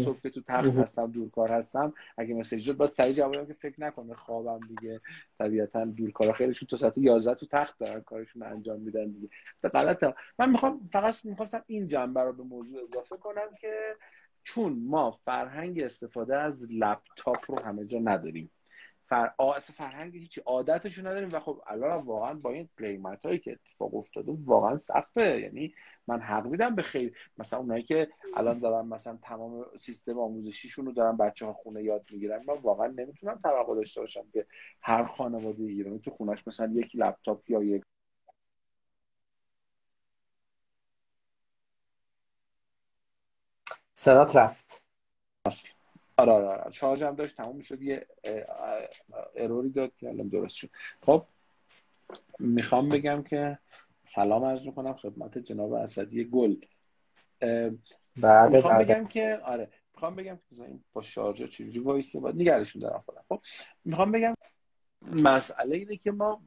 صبح 0.05 0.21
که 0.21 0.31
تو 0.31 0.41
تخت 0.41 0.75
هستم 0.75 1.11
دورکار 1.11 1.49
هستم 1.49 1.93
اگه 2.19 2.35
مسیج 2.35 2.67
داد 2.67 2.77
باید 2.77 2.91
سریع 2.91 3.13
جواب 3.13 3.47
که 3.47 3.55
فکر 3.55 3.85
نکنه 3.85 4.15
خوابم 4.15 4.61
دیگه. 4.69 5.01
طبیعتا 5.39 5.85
دورکارا 5.85 6.33
خیلیشون 6.33 6.67
تا 6.67 6.77
ساعت 6.77 6.99
11 6.99 7.35
تو 7.35 7.47
تخت 7.47 7.79
دارن 7.79 8.01
کارشون 8.01 8.43
انجام 8.43 8.81
میدن 8.81 9.11
دیگه. 9.11 9.29
غلطه. 9.75 10.15
من 10.39 10.51
می‌خوام 10.51 10.89
فقط 10.93 11.25
می‌خواستم 11.25 11.65
این 11.67 11.89
جنبه 11.89 12.21
رو 12.21 12.33
به 12.33 12.43
موضوع 12.43 12.83
اضافه 12.83 13.17
کنم 13.17 13.49
که 13.61 13.97
چون 14.43 14.73
ما 14.73 15.11
فرهنگ 15.25 15.81
استفاده 15.81 16.37
از 16.37 16.73
لپتاپ 16.73 17.51
رو 17.51 17.61
همه 17.61 17.85
جا 17.85 17.99
نداریم. 17.99 18.51
فر... 19.09 19.31
اصلا 19.39 19.75
فرهنگ 19.77 20.17
هیچی 20.17 20.41
عادتشون 20.41 21.07
نداریم 21.07 21.29
و 21.33 21.41
خب 21.41 21.63
الان 21.67 22.05
واقعا 22.05 22.35
با 22.35 22.51
این 22.51 22.69
قیمت 22.77 23.27
هایی 23.27 23.39
که 23.39 23.53
اتفاق 23.53 23.95
افتاده 23.95 24.33
واقعا 24.45 24.79
سخته. 24.79 25.41
یعنی 25.41 25.75
من 26.07 26.21
حق 26.21 26.47
میدم 26.47 26.75
به 26.75 26.83
خیلی 26.83 27.13
مثلا 27.39 27.59
اونایی 27.59 27.83
که 27.83 28.09
الان 28.37 28.59
دارن 28.59 28.89
مثلا 28.89 29.19
تمام 29.23 29.67
سیستم 29.79 30.19
آموزشیشون 30.19 30.87
رو 30.87 30.93
دارن 30.93 31.17
بچه 31.17 31.47
ها 31.47 31.53
خونه 31.53 31.83
یاد 31.83 32.07
می‌گیرن 32.13 32.45
من 32.47 32.55
واقعا 32.63 32.87
نمی‌تونم 32.87 33.41
توقع 33.43 33.75
داشته 33.75 34.01
باشم 34.01 34.25
که 34.33 34.47
هر 34.81 35.05
خانواده 35.07 35.63
ایرانی 35.63 35.99
تو 35.99 36.11
خونش 36.11 36.49
مثلا 36.49 36.73
یک 36.75 36.91
لپتاپ 36.95 37.51
یا 37.51 37.63
یک 37.63 37.83
صدات 43.95 44.37
رفت. 44.37 44.83
آره 46.19 46.33
آره, 46.33 46.47
آره. 46.47 46.71
شارژ 46.71 47.03
هم 47.03 47.15
داشت 47.15 47.37
تموم 47.37 47.61
شد 47.61 47.83
یه 47.83 48.07
اروری 49.37 49.71
داد 49.71 49.97
که 49.97 50.09
الان 50.09 50.29
درست 50.29 50.57
شد. 50.57 50.71
خب 51.03 51.25
می‌خوام 52.39 52.89
بگم 52.89 53.23
که 53.23 53.59
سلام 54.05 54.45
عرض 54.45 54.67
می‌کنم 54.67 54.95
خدمت 54.95 55.39
جناب 55.39 55.73
اسدی 55.73 56.25
گل. 56.25 56.57
بعد 58.17 58.51
می‌خوام 58.53 58.79
بگم 58.79 59.07
که 59.07 59.41
آره 59.45 59.69
می‌خوام 59.95 60.15
بگم 60.17 60.37
که 60.37 60.79
با 60.93 61.03
شارژر 61.03 61.47
چجوری 61.47 61.79
وایسه؟ 61.79 62.21
باید 62.21 62.37
نگرش 62.37 62.77
میدارم 62.77 63.03
خودم. 63.07 63.25
خب 63.29 63.41
می‌خوام 63.85 64.13
بگم 64.13 64.35
مسئله 65.13 65.77
اینه 65.77 65.97
که 65.97 66.11
ما 66.11 66.43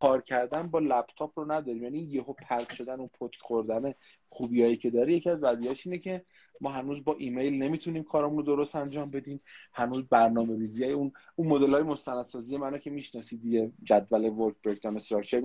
کار 0.00 0.22
کردن 0.22 0.66
با 0.66 0.78
لپتاپ 0.78 1.38
رو 1.38 1.52
نداریم. 1.52 1.82
یعنی 1.82 1.98
یهو 1.98 2.32
پرت 2.32 2.72
شدن 2.72 3.00
و 3.00 3.06
پتک 3.06 3.40
خوردن 3.40 3.94
خوبیایی 4.28 4.76
که 4.76 4.90
داره 4.90 5.12
یکی 5.12 5.30
از 5.30 5.40
بدیهاش 5.40 5.86
اینه 5.86 5.98
که 5.98 6.24
ما 6.60 6.70
هنوز 6.70 7.04
با 7.04 7.16
ایمیل 7.18 7.62
نمی‌تونیم 7.62 8.02
کارمون 8.02 8.36
رو 8.36 8.42
درست 8.42 8.76
انجام 8.76 9.10
بدیم. 9.10 9.40
هنوز 9.72 10.04
برنامه 10.04 10.58
ریزی 10.58 10.84
های 10.84 10.92
اون 10.92 11.12
اون 11.36 11.48
مدل 11.48 11.72
های 11.72 11.82
مستندسازی 11.82 12.56
منو 12.56 12.78
که 12.78 12.90
می‌شناسی 12.90 13.36
دیگه 13.36 13.72
جدول 13.82 14.24
ورک 14.24 14.54
بریکداون 14.64 14.96
استراکچر 14.96 15.40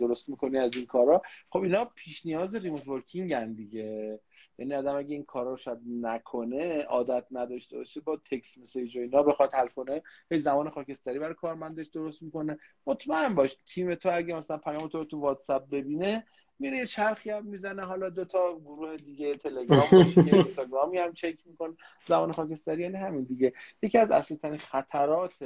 درست 0.00 0.28
می‌کنی 0.28 0.58
از 0.58 0.76
این 0.76 0.86
کارا. 0.86 1.22
خب 1.50 1.58
اینا 1.58 1.84
پیش 1.94 2.26
نیاز 2.26 2.54
ریموت 2.54 2.88
ورکینگ 2.88 3.34
دیگه. 3.56 4.20
یعنی 4.58 4.74
آدم 4.74 4.96
اگه 4.96 5.14
این 5.14 5.24
کارا 5.24 5.50
رو 5.50 5.56
شاید 5.56 5.78
نکنه 5.86 6.82
عادت 6.82 7.26
نداشته 7.30 7.76
باشه 7.76 8.00
با 8.00 8.16
تکس 8.16 8.58
مسیج 8.58 8.96
و 8.96 9.00
اینا 9.00 9.22
بخواد 9.22 9.54
حل 9.54 9.66
کنه 9.66 10.02
هی 10.30 10.38
زمان 10.38 10.70
خاکستری 10.70 11.18
برای 11.18 11.34
کارمندش 11.34 11.86
درست 11.86 12.22
می‌کنه. 12.22 12.58
مطمئن 12.86 13.34
باش 13.34 13.54
تیم 13.54 13.94
تو 13.94 14.10
اگه 14.12 14.34
مثلا 14.34 14.58
پیام 14.58 14.88
تو 14.88 14.98
رو 14.98 15.04
تو 15.04 15.20
واتساپ 15.20 15.70
ببینه 15.70 16.26
میره 16.58 16.78
یه 16.78 16.86
چرخی 16.86 17.30
هم 17.30 17.46
می‌زنه. 17.46 17.82
حالا 17.82 18.08
دو 18.08 18.24
تا 18.24 18.58
گروه 18.58 18.96
دیگه 18.96 19.34
تلگرام 19.34 19.80
باشه 19.92 20.20
اینستاگرامی 20.20 20.98
هم 20.98 21.12
چک 21.12 21.46
می‌کنه. 21.46 21.74
زمان 21.98 22.32
خاکستری 22.32 22.82
یعنی 22.82 22.96
همین 22.96 23.24
دیگه. 23.24 23.52
یکی 23.82 23.98
از 23.98 24.10
اصلی 24.10 24.36
ترین 24.36 24.58
خطرات 24.58 25.42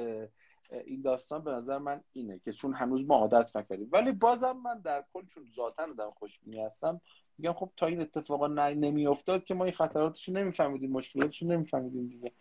این 0.85 1.03
داستان 1.03 1.45
به 1.45 1.51
نظر 1.51 1.79
من 1.79 2.01
اینه 2.13 2.39
که 2.39 2.53
چون 2.53 2.75
هنوز 2.75 3.05
ما 3.07 3.17
عادت 3.17 3.57
نکردیم. 3.57 3.89
ولی 3.93 4.13
بازم 4.13 4.53
من 4.53 4.81
در 4.81 5.05
کل 5.13 5.27
چون 5.27 5.45
ذاتا 5.57 5.83
آدم 5.83 6.11
خوشبینی 6.11 6.61
هستم 6.61 7.01
میگم 7.39 7.53
خب 7.53 7.71
تا 7.77 7.87
این 7.87 8.01
اتفاقا 8.01 8.47
نمیافتاد 8.47 9.45
که 9.45 9.55
ما 9.55 9.65
این 9.65 9.75
خطراتش 9.75 10.29
رو 10.29 10.35
نمیفهمیدیم 10.35 10.91
مشکلاتش 10.91 11.43
رو 11.43 11.49
نمیفهمیدیم 11.49 12.09
دیگه. 12.09 12.33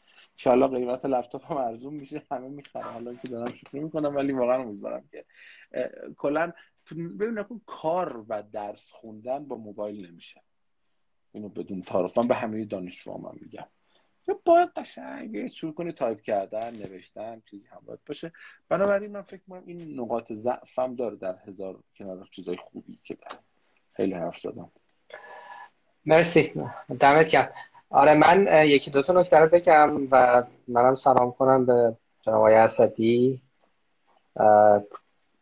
ان 0.45 0.67
قیمت 0.67 1.05
لپتاپ 1.05 1.51
هم 1.51 1.57
ارزون 1.57 1.93
میشه 1.93 2.21
همه 2.31 2.47
می‌خرن. 2.47 2.83
حالا 2.83 3.13
که 3.13 3.27
دارم 3.27 3.53
شوخی 3.53 3.79
می‌کنم 3.79 4.15
ولی 4.15 4.33
واقعا 4.33 4.61
امیدوارم 4.61 5.07
که 5.11 5.25
کلا 6.17 6.53
ببین 7.19 7.61
کار 7.65 8.25
و 8.29 8.43
درس 8.43 8.91
خوندن 8.91 9.45
با 9.45 9.55
موبایل 9.55 10.07
نمیشه. 10.07 10.41
اینو 11.31 11.49
بدون 11.49 11.81
تعارف. 11.81 12.17
به 12.17 12.35
همه 12.35 12.65
دانشجوها 12.65 13.17
من 13.17 13.39
میگم. 13.41 13.67
یا 14.27 14.39
باید 14.45 14.69
قشنگ 14.69 15.47
شروع 15.47 15.73
کنی 15.73 15.91
تایپ 15.91 16.21
کردن 16.21 16.75
نوشتن 16.75 17.41
چیزی 17.49 17.67
هم 17.67 17.81
باید 17.85 17.99
باشه. 18.05 18.31
بنابراین 18.69 19.11
من 19.11 19.21
فکر 19.21 19.41
کنم 19.49 19.63
این 19.65 19.99
نقاط 19.99 20.33
ضعفم 20.33 20.95
داره 20.95 21.15
در 21.15 21.37
هزار 21.47 21.83
کنار 21.95 22.27
چیزای 22.31 22.57
خوبی 22.57 22.99
که 23.03 23.13
داره. 23.15 23.43
خیلی 23.91 24.13
حرف 24.13 24.39
زدم. 24.39 24.71
مرسی. 26.07 26.53
دمت 26.99 27.29
گرم. 27.29 27.49
آره 27.89 28.13
من 28.13 28.65
یکی 28.65 28.91
دو 28.91 29.01
تا 29.01 29.13
نکته 29.13 29.37
رو 29.37 29.49
بگم 29.49 30.07
و 30.11 30.43
منم 30.67 30.95
سلام 30.95 31.31
کنم 31.31 31.65
به 31.65 31.95
جناب 32.21 32.37
آقای 32.37 32.55
اسدی. 32.55 33.41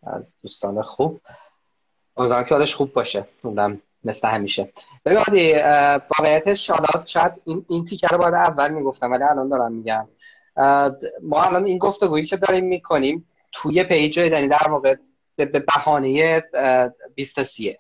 از 0.04 0.36
دوستان 0.42 0.82
خوب. 0.82 1.22
امیدوارم 2.18 2.46
که 2.46 2.56
حالش 2.56 2.76
خوب 2.76 2.94
باشه. 2.94 3.28
اونم 3.44 3.82
مثل 4.04 4.28
همیشه. 4.28 4.70
ببینید 5.06 5.58
واقعیتش 6.18 6.70
حالا 6.70 7.06
شاید 7.06 7.32
این, 7.46 7.66
این 7.70 7.86
تیکه 7.86 8.08
رو 8.08 8.18
باید 8.18 8.34
اول 8.34 8.72
می‌گفتم 8.72 9.12
ولی 9.12 9.24
الان 9.24 9.50
دارم 9.50 9.72
میگم. 9.72 10.08
ما 11.22 11.44
الان 11.44 11.66
این 11.66 11.78
گفتگویی 11.78 12.26
که 12.26 12.38
داریم 12.38 12.66
می‌کنیم 12.66 13.28
توی 13.52 13.84
پیج 13.84 14.18
یعنی 14.18 14.48
در 14.48 14.68
واقع 14.70 14.96
به 15.36 15.46
بهانه 15.46 16.44
20 17.16 17.44
سیه. 17.44 17.78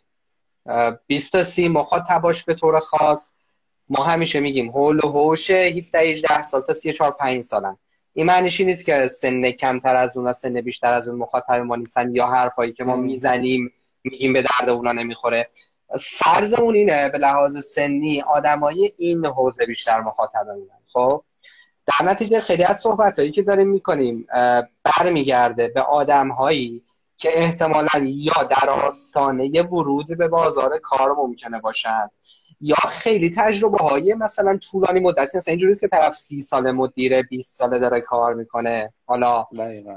20 1.07 1.43
سی 1.43 1.67
مخاطباش 1.67 2.43
به 2.43 2.53
طور 2.53 2.79
خاص. 2.79 3.33
ما 3.89 4.03
همیشه 4.03 4.39
میگیم 4.39 4.69
هول 4.69 4.99
و 4.99 5.07
هوش 5.07 5.51
17 5.51 5.99
18 5.99 6.43
سال 6.43 6.61
تا 6.61 6.73
34 6.73 7.11
5 7.11 7.43
سالن. 7.43 7.77
این 8.13 8.25
معنیش 8.25 8.61
نیست 8.61 8.85
که 8.85 9.07
سن 9.07 9.51
کمتر 9.51 9.95
از 9.95 10.17
اون 10.17 10.27
و 10.27 10.33
سن 10.33 10.61
بیشتر 10.61 10.93
از 10.93 11.07
اون 11.07 11.19
مخاطب 11.19 11.53
ما 11.53 11.75
نیستن 11.75 12.11
یا 12.11 12.27
حرفایی 12.27 12.73
که 12.73 12.83
ما 12.83 12.95
می‌زنیم 12.95 13.71
میگیم 14.03 14.33
به 14.33 14.41
درد 14.41 14.69
اونا 14.69 14.91
نمی‌خوره. 14.91 15.49
فرضمون 15.99 16.75
اینه 16.75 17.09
به 17.09 17.17
لحاظ 17.17 17.65
سنی 17.65 18.21
آدمای 18.21 18.93
این 18.97 19.25
حوزه 19.25 19.65
بیشتر 19.65 20.01
مخاطبمونن 20.01 20.79
خب؟ 20.87 21.23
در 21.87 22.05
نتیجه 22.05 22.39
خیلی 22.39 22.63
از 22.63 22.79
صحبت 22.79 23.19
هایی 23.19 23.31
که 23.31 23.43
داریم 23.43 23.67
می‌کنیم 23.67 24.27
برمیگرده 24.83 25.67
به 25.67 25.81
آدم 25.81 26.29
هایی 26.29 26.81
که 27.17 27.39
احتمالا 27.43 27.89
یا 28.03 28.43
در 28.43 28.69
آستانه 28.69 29.61
ورود 29.61 30.17
به 30.17 30.27
بازار 30.27 30.79
کار 30.83 31.15
ممکنه 31.15 31.59
باشن 31.59 32.09
یا 32.61 32.75
خیلی 32.75 33.29
تجربه 33.37 33.77
های 33.77 34.13
مثلا 34.13 34.57
طولانی 34.57 34.99
مدتی 34.99 35.37
مثلا 35.37 35.51
اینجوریه 35.51 35.75
که 35.75 35.87
طرف 35.87 36.15
سی 36.15 36.41
ساله 36.41 36.71
مدیره 36.71 37.23
20 37.23 37.57
ساله 37.57 37.79
داره 37.79 38.01
کار 38.01 38.33
می‌کنه. 38.33 38.93
حالا 39.05 39.47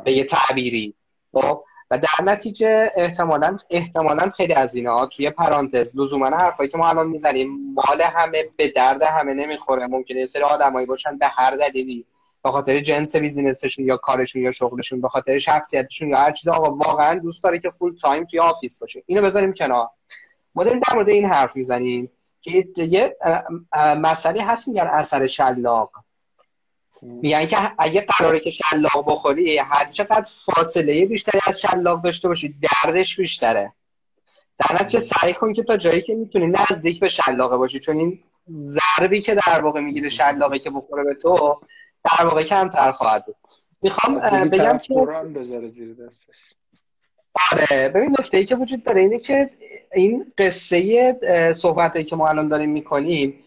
به 0.05 0.13
یه 0.13 0.25
تعبیری. 0.25 0.95
خب؟ 1.33 1.65
و 1.91 1.99
در 1.99 2.25
نتیجه 2.25 2.93
احتمالا 2.97 3.57
احتمالا 3.71 4.31
خیلی 4.31 4.55
از 4.55 4.75
اینا 4.75 5.07
توی 5.07 5.31
پرانتز 5.31 5.97
لزوما 5.97 6.27
حرفایی 6.27 6.71
که 6.71 6.79
ما 6.79 6.89
الان 6.89 7.09
می‌زنیم 7.09 7.75
مال 7.75 8.03
همه 8.03 8.45
به 8.57 8.69
درد 8.69 9.03
همه 9.03 9.35
نمی‌خوره. 9.35 9.87
ممکنه 9.87 10.19
یه 10.19 10.27
سری 10.27 10.43
آدمایی 10.43 10.87
باشن 10.87 11.19
به 11.19 11.27
هر 11.27 11.57
دلیلی 11.57 12.07
به 12.43 12.51
خاطر 12.51 12.81
جنس 12.81 13.17
business 13.17 13.64
شون 13.64 13.87
یا 13.87 13.97
کارشون 13.97 14.43
یا 14.43 14.53
شغلشون 14.53 15.01
به 15.01 15.09
خاطر 15.09 15.39
شخصیتشون 15.39 16.09
یا 16.09 16.17
هر 16.19 16.33
چیز 16.33 16.49
آقا 16.49 16.75
واقعا 16.75 17.15
دوست 17.15 17.45
داره 17.45 17.59
که 17.59 17.71
full 17.71 17.97
time 17.97 18.25
توی 18.25 18.41
office 18.41 18.79
باشه. 18.79 19.03
اینو 19.07 19.23
بذاریم 19.23 19.53
کنار. 19.53 19.89
ما 20.55 20.65
داریم 20.65 20.81
در 20.81 20.95
مورد 20.95 21.09
این 21.09 21.27
حرف 21.27 21.57
می‌زنیم 21.57 22.11
که 22.41 22.69
یه 22.77 23.17
مسئله 23.77 24.45
هست 24.45 24.69
میگن 24.69 24.87
اثر 24.93 25.27
شلاق. 25.27 25.91
میگن 27.03 27.47
که 27.47 27.73
اگه 27.79 28.01
قراره 28.01 28.41
که 28.41 28.51
شلاق 28.51 29.05
بخوری 29.07 29.59
هر 29.59 29.91
چقدر 29.91 30.27
فاصله 30.45 31.07
بیشتری 31.07 31.41
از 31.47 31.61
شلاق 31.61 32.03
داشته 32.03 32.29
باشی 32.29 32.55
دردش 32.63 33.17
بیشتره. 33.17 33.73
در 34.59 34.75
نتیجه 34.75 34.99
سعی 34.99 35.35
کن 35.35 35.53
که 35.53 35.63
تا 35.63 35.77
جایی 35.77 36.03
که 36.03 36.15
می‌تونی 36.15 36.47
نزدیک 36.47 37.01
به 37.01 37.09
شلاقه 37.09 37.57
باشی 37.57 37.79
چون 37.79 37.99
این 37.99 38.23
ضربی 38.51 39.21
که 39.21 39.35
در 39.35 39.61
واقع 39.61 39.81
می‌گیره 39.81 40.11
شلاقه 40.11 40.59
که 40.59 40.71
بخوره 40.71 41.05
به 41.05 41.15
تو 41.15 41.61
در 42.05 42.25
واقع 42.25 42.43
کمتر 42.43 42.93
خواهد 42.93 43.27
بود. 43.27 43.37
می‌خوام 43.83 44.19
بگم 44.49 44.79
که 44.79 44.95
زیر 45.69 45.95
دستش. 45.95 46.37
آره 47.53 47.89
ببین 47.89 48.17
نکته 48.21 48.37
ای 48.37 48.45
که 48.45 48.57
وجود 48.57 48.83
داره 48.83 49.01
اینه 49.01 49.19
که 49.19 49.51
این 49.95 50.33
قصه 50.39 51.53
صحبت 51.57 51.93
هایی 51.93 52.05
که 52.05 52.17
ما 52.17 52.29
الان 52.29 52.49
داریم 52.49 52.71
می‌کنیم 52.71 53.45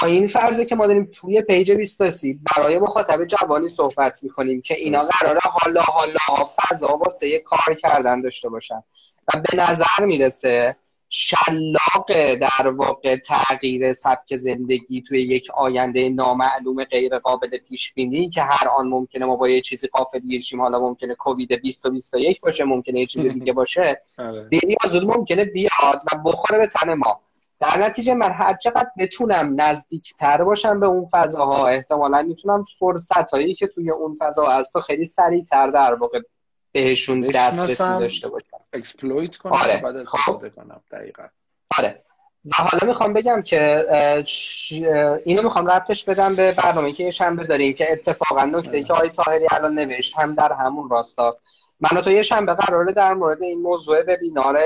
با 0.00 0.06
این 0.06 0.28
فرضه 0.28 0.64
که 0.64 0.74
ما 0.74 0.86
داریم 0.86 1.10
توی 1.12 1.42
پیج 1.42 1.72
23 1.72 2.38
برای 2.56 2.78
مخاطب 2.78 3.24
جوانی 3.24 3.68
صحبت 3.68 4.22
می‌کنیم 4.22 4.60
که 4.60 4.74
اینا 4.74 5.02
قراره 5.02 5.40
حالا 5.42 5.82
حالا 5.82 6.48
فضا 6.56 6.96
واسه 6.96 7.38
کار 7.38 7.74
کردن 7.74 8.20
داشته 8.20 8.48
باشن. 8.48 8.82
و 9.28 9.40
به 9.40 9.56
نظر 9.56 10.04
می‌رسه 10.04 10.76
شلاق 11.10 12.34
در 12.34 12.68
واقع 12.68 13.16
تغییر 13.16 13.92
سبک 13.92 14.36
زندگی 14.36 15.02
توی 15.02 15.22
یک 15.22 15.50
آینده 15.54 16.10
نامعلوم 16.10 16.84
غیر 16.84 17.18
قابل 17.18 17.58
پیش 17.68 17.94
بینی 17.94 18.30
که 18.30 18.42
هر 18.42 18.68
آن 18.68 18.88
ممکنه 18.88 19.26
ما 19.26 19.36
با 19.36 19.48
یه 19.48 19.60
چیزی 19.60 19.86
قافل 19.86 20.18
گیرشیم. 20.18 20.60
حالا 20.60 20.80
ممکنه 20.80 21.14
کووید 21.14 21.52
20 21.52 21.86
و 21.86 21.90
21 21.90 22.40
باشه 22.40 22.64
ممکنه 22.64 23.00
یه 23.00 23.06
چیز 23.06 23.26
دیگه 23.38 23.52
باشه. 23.52 24.00
آره. 24.18 24.48
دیگه 24.48 24.76
زود 24.88 25.04
ممکنه 25.04 25.44
بیاد 25.44 26.02
و 26.12 26.18
بخوره 26.24 26.58
به 26.58 26.66
تن 26.66 26.94
ما. 26.94 27.20
در 27.60 27.78
نتیجه 27.78 28.14
من 28.14 28.32
هر 28.32 28.56
چقدر 28.56 28.90
بتونم 28.98 29.60
نزدیکتر 29.60 30.44
باشم 30.44 30.80
به 30.80 30.86
اون 30.86 31.06
فضاها 31.06 31.68
احتمالا 31.68 32.22
می‌تونم 32.22 32.64
فرصت 32.78 33.30
هایی 33.30 33.54
که 33.54 33.66
توی 33.66 33.90
اون 33.90 34.16
فضا 34.20 34.46
هست 34.46 34.72
تو 34.72 34.80
خیلی 34.80 35.06
سریعتر 35.06 35.70
در 35.70 35.94
واقع 35.94 36.20
بهشون 36.72 37.20
دسترسی 37.20 37.84
داشته 37.84 38.28
باشم. 38.28 38.46
exploit 38.72 39.36
کنم 39.36 39.52
آره. 39.52 39.76
بعد 39.76 39.96
استفاده 39.96 40.50
کنم 40.50 40.80
دقیقا. 40.92 41.22
آره. 41.78 42.02
و 42.44 42.54
حالا 42.54 42.86
می‌خوام 42.86 43.12
بگم 43.12 43.42
که 43.42 43.84
اینو 45.24 45.42
می‌خوام 45.42 45.66
ربطش 45.66 46.04
بدم 46.04 46.36
به 46.36 46.52
برنامه 46.52 46.92
که 46.92 47.04
یه 47.04 47.10
شنبه 47.10 47.46
داریم 47.46 47.74
که 47.74 47.92
اتفاقا 47.92 48.44
نکته 48.44 48.76
ای 48.76 48.84
که 48.84 48.92
آقای 48.92 49.10
طاهری 49.10 49.46
الان 49.50 49.74
نوشت 49.74 50.18
هم 50.18 50.34
در 50.34 50.52
همون 50.52 50.90
راستاست. 50.90 51.42
من 51.80 52.00
تو 52.00 52.12
یه 52.12 52.22
شنبه 52.22 52.54
قراره 52.54 52.92
در 52.92 53.14
مورد 53.14 53.42
این 53.42 53.62
موضوع 53.62 54.00
وبینار 54.08 54.58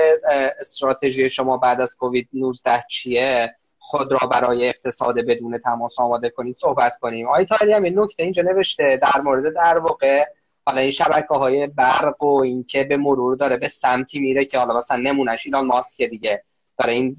استراتژی 0.59 1.29
شما 1.29 1.57
بعد 1.57 1.81
از 1.81 1.95
کووید 1.95 2.29
19 2.33 2.83
چیه 2.89 3.55
خود 3.77 4.11
را 4.11 4.27
برای 4.27 4.69
اقتصاد 4.69 5.15
بدون 5.19 5.57
تماس 5.57 5.99
آماده 5.99 6.29
کنید 6.29 6.55
صحبت 6.55 6.97
کنیم. 7.01 7.27
آقای 7.27 7.45
تاهری 7.45 7.73
هم 7.73 7.83
این 7.83 7.99
نکته 7.99 8.23
اینجا 8.23 8.43
نوشته 8.43 8.99
در 9.01 9.21
مورد 9.21 9.53
در 9.53 9.77
واقع 9.77 10.23
حالا 10.65 10.81
این 10.81 10.91
شبکه 10.91 11.33
های 11.33 11.67
برق 11.67 12.23
و 12.23 12.41
اینکه 12.41 12.83
به 12.83 12.97
مرور 12.97 13.35
داره 13.35 13.57
به 13.57 13.67
سمتی 13.67 14.19
میره 14.19 14.45
که 14.45 14.59
حالا 14.59 14.77
مثلا 14.77 14.97
نمونش 14.97 15.45
ایلان 15.45 15.65
ماسک 15.65 16.03
دیگه. 16.03 16.43
داره 16.77 16.93
این 16.93 17.15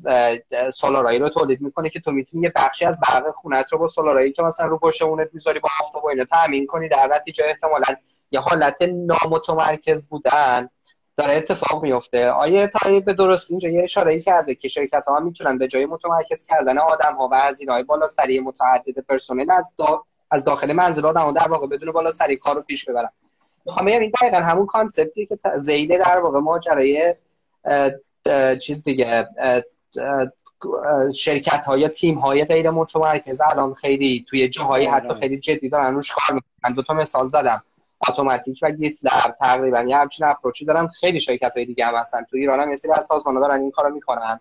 سولارایی 0.75 1.19
رو 1.19 1.29
تولید 1.29 1.61
می‌کنه 1.61 1.91
که 1.91 2.01
تو 2.01 2.13
می‌تونی 2.13 2.43
یه 2.43 2.53
بخشی 2.57 2.85
از 2.85 3.01
برق 3.01 3.35
خونت 3.35 3.73
رو 3.73 3.79
با 3.79 3.89
سولارایی 3.89 4.33
که 4.33 4.43
مثلا 4.43 4.67
رو 4.67 4.79
پشت 4.79 5.03
اونت 5.03 5.29
می‌ذاری 5.33 5.59
با 5.61 5.69
آفتاب 5.81 6.05
و 6.05 6.09
اینا 6.09 6.25
تامین 6.25 6.67
کنی. 6.67 6.89
در 6.89 7.11
نتیجه 7.13 7.45
احتمالا 7.45 7.87
یه 8.31 8.41
حالت 8.41 8.77
نامتمرکز 8.83 10.09
بودن 10.09 10.69
داره 11.17 11.37
اتفاق 11.37 11.83
میفته 11.83 12.29
آیه 12.29 12.67
تا 12.67 13.01
به 13.01 13.15
درست 13.15 13.51
اینجا 13.51 13.69
یه 13.69 13.83
اشاره 13.85 14.13
ای 14.13 14.21
کرده 14.21 14.55
که 14.55 14.69
شرکت 14.69 15.05
ها 15.07 15.21
می‌تونن 15.21 15.59
به 15.59 15.69
جای 15.69 15.87
متمرکز 15.87 16.47
کردن 16.47 16.79
آدم 16.79 17.15
ها 17.15 17.29
و 17.33 17.41
هزینه 17.41 17.73
های 17.73 17.83
بالا 17.83 18.07
سری 18.07 18.41
متعدد 18.41 18.99
پرسنل 19.09 19.51
از 19.51 19.75
از 20.31 20.45
داخل 20.45 20.73
منزل 20.73 21.07
آدم 21.07 21.33
در 21.33 21.49
واقع 21.49 21.67
بدون 21.67 21.93
بالا 21.93 22.11
سری 22.11 22.37
کار 22.37 22.57
رو 22.57 22.63
پیش 22.63 22.85
ببرن. 22.85 23.09
می‌خوام 23.67 23.87
بگم 23.87 24.01
این 24.01 24.13
دقیقا 24.21 24.37
همون 24.37 24.67
کانسپتی 24.67 25.27
که 25.27 25.39
زیده 25.57 25.99
در 25.99 26.21
واقع 26.21 26.41
ماجرای 26.41 27.15
چیز 28.61 28.85
دیگه 28.85 29.29
شرکت 31.15 31.65
ها 31.65 31.79
یا 31.79 31.89
تیم 31.89 32.19
های 32.19 32.45
غیر 32.45 32.71
متمرکز 32.71 33.41
الان 33.41 33.75
خیلی 33.75 34.25
توی 34.29 34.49
جاهای 34.49 34.87
حتی 34.87 35.09
آره. 35.09 35.21
خیلی 35.21 35.39
جدی 35.39 35.69
دارن 35.69 35.95
روش 35.95 36.13
کار 36.13 36.35
می‌کنن. 36.35 36.75
دو 36.75 36.83
تا 36.83 36.95
مثال 36.95 37.29
زدم. 37.29 37.63
اتوماتیک 38.09 38.59
و 38.63 38.71
گیت 38.71 38.97
لب 39.05 39.37
تقریبا 39.41 39.83
یه 39.83 39.97
همچین 39.97 40.27
اپروچی 40.27 40.65
دارن. 40.65 40.87
خیلی 40.87 41.21
شرکت 41.21 41.53
های 41.57 41.65
دیگه 41.65 41.87
هم 41.87 41.95
هستن. 41.95 42.25
توی 42.31 42.41
ایران 42.41 42.61
هم 42.61 42.69
مثل 42.69 42.93
از 42.93 43.07
سازمان 43.07 43.41
دارن 43.41 43.61
این 43.61 43.71
کارو 43.71 43.95
می‌کنن. 43.95 44.41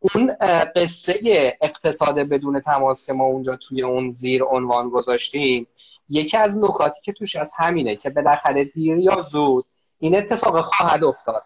اون 0.00 0.36
قصه 0.76 1.18
اقتصاد 1.60 2.18
بدون 2.18 2.60
تماس 2.60 3.06
که 3.06 3.12
ما 3.12 3.24
اونجا 3.24 3.56
توی 3.56 3.82
اون 3.82 4.10
زیر 4.10 4.44
عنوان 4.44 4.90
گذاشتیم 4.90 5.66
یکی 6.08 6.36
از 6.36 6.58
نکاتی 6.58 7.00
که 7.02 7.12
توش 7.12 7.36
از 7.36 7.52
همینه 7.58 7.96
که 7.96 8.10
بالاخره 8.10 8.64
دیر 8.64 8.98
یا 8.98 9.20
زود 9.20 9.66
این 9.98 10.16
اتفاق 10.16 10.60
خواهد 10.60 11.04
افتاد. 11.04 11.42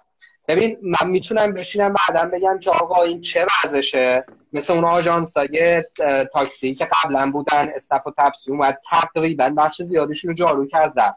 ببین 0.48 0.78
من 0.82 1.10
می‌تونم 1.10 1.52
بشینم 1.52 1.94
بعدا 2.08 2.30
بگم 2.30 2.58
که 2.58 2.70
آقا 2.70 3.02
این 3.02 3.20
چه 3.20 3.46
وضعشه 3.64 4.24
مثل 4.52 4.72
اون 4.72 4.84
آژانس 4.84 5.36
های 5.36 5.84
تاکسی 6.32 6.74
که 6.74 6.88
قبلا 6.92 7.30
بودن 7.30 7.68
استف 7.74 8.06
و 8.06 8.12
تپسی 8.18 8.50
اومد 8.50 8.80
تقریبا 8.90 9.54
بخش 9.56 9.82
زیادشون 9.82 10.28
رو 10.28 10.34
جارو 10.34 10.66
کرد 10.66 11.16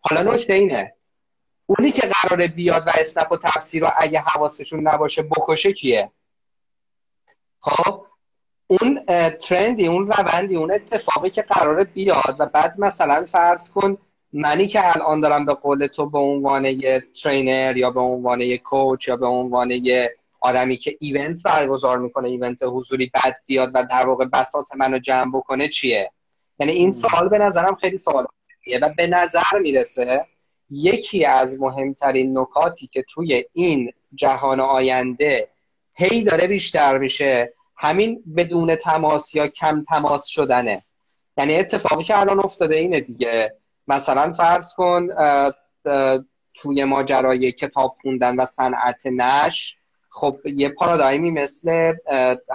حالا 0.00 0.32
نکته 0.32 0.52
اینه 0.52 0.94
اونی 1.66 1.92
که 1.92 2.06
قراره 2.06 2.48
بیاد 2.48 2.86
و 2.86 2.90
استف 2.94 3.32
و 3.32 3.36
تپسی 3.36 3.80
رو 3.80 3.88
اگه 3.96 4.20
حواسشون 4.20 4.88
نباشه 4.88 5.22
بکشه 5.22 5.72
کیه؟ 5.72 6.12
خب 7.60 8.06
اون 8.68 9.00
ترندی 9.30 9.86
اون 9.86 10.06
روندی 10.06 10.56
اون 10.56 10.72
اتفاقی 10.72 11.30
که 11.30 11.42
قراره 11.42 11.84
بیاد 11.84 12.36
و 12.38 12.46
بعد 12.46 12.74
مثلا 12.78 13.26
فرض 13.32 13.70
کن 13.70 13.98
منی 14.32 14.66
که 14.66 14.96
الان 14.96 15.20
دارم 15.20 15.44
به 15.44 15.54
قول 15.54 15.86
تو 15.86 16.10
به 16.10 16.18
عنوان 16.18 16.64
یه 16.64 17.02
ترینر 17.22 17.76
یا 17.76 17.90
به 17.90 18.00
عنوان 18.00 18.40
یه 18.40 18.58
کوچ 18.58 19.08
یا 19.08 19.16
به 19.16 19.26
عنوان 19.26 19.70
یه 19.70 20.14
آدمی 20.40 20.76
که 20.76 20.96
ایونت 21.00 21.42
برگزار 21.42 21.98
می‌کنه 21.98 22.28
ایونت 22.28 22.62
حضوری 22.62 23.10
بعد 23.14 23.36
بیاد 23.46 23.70
و 23.74 23.84
در 23.90 24.06
واقع 24.06 24.24
بساط 24.24 24.74
منو 24.76 24.98
جمع 24.98 25.30
بکنه 25.38 25.68
چیه؟ 25.68 26.10
یعنی 26.60 26.72
این 26.72 26.90
سوال 26.90 27.28
به 27.28 27.38
نظرم 27.38 27.74
خیلی 27.74 27.96
سوال 27.96 28.26
و 28.82 28.88
به 28.96 29.06
نظر 29.06 29.58
می‌رسه 29.62 30.26
یکی 30.70 31.24
از 31.24 31.60
مهمترین 31.60 32.38
نکاتی 32.38 32.86
که 32.86 33.04
توی 33.08 33.44
این 33.52 33.92
جهان 34.14 34.60
آینده 34.60 35.48
هی 35.94 36.24
داره 36.24 36.46
بیشتر 36.46 36.98
میشه 36.98 37.52
همین 37.78 38.22
بدون 38.36 38.76
تماس 38.76 39.34
یا 39.34 39.48
کم 39.48 39.84
تماس 39.88 40.26
شدنه. 40.26 40.84
یعنی 41.36 41.56
اتفاقی 41.56 42.04
که 42.04 42.20
الان 42.20 42.40
افتاده 42.40 42.76
اینه 42.76 43.00
دیگه. 43.00 43.56
مثلا 43.88 44.32
فرض 44.32 44.74
کن 44.74 45.08
توی 46.54 46.84
ماجرای 46.84 47.52
کتاب 47.52 47.94
خوندن 48.02 48.36
و 48.36 48.44
صنعت 48.44 49.06
نش 49.06 49.76
خب 50.10 50.38
یه 50.44 50.68
پارادایمی 50.68 51.30
مثل 51.30 51.92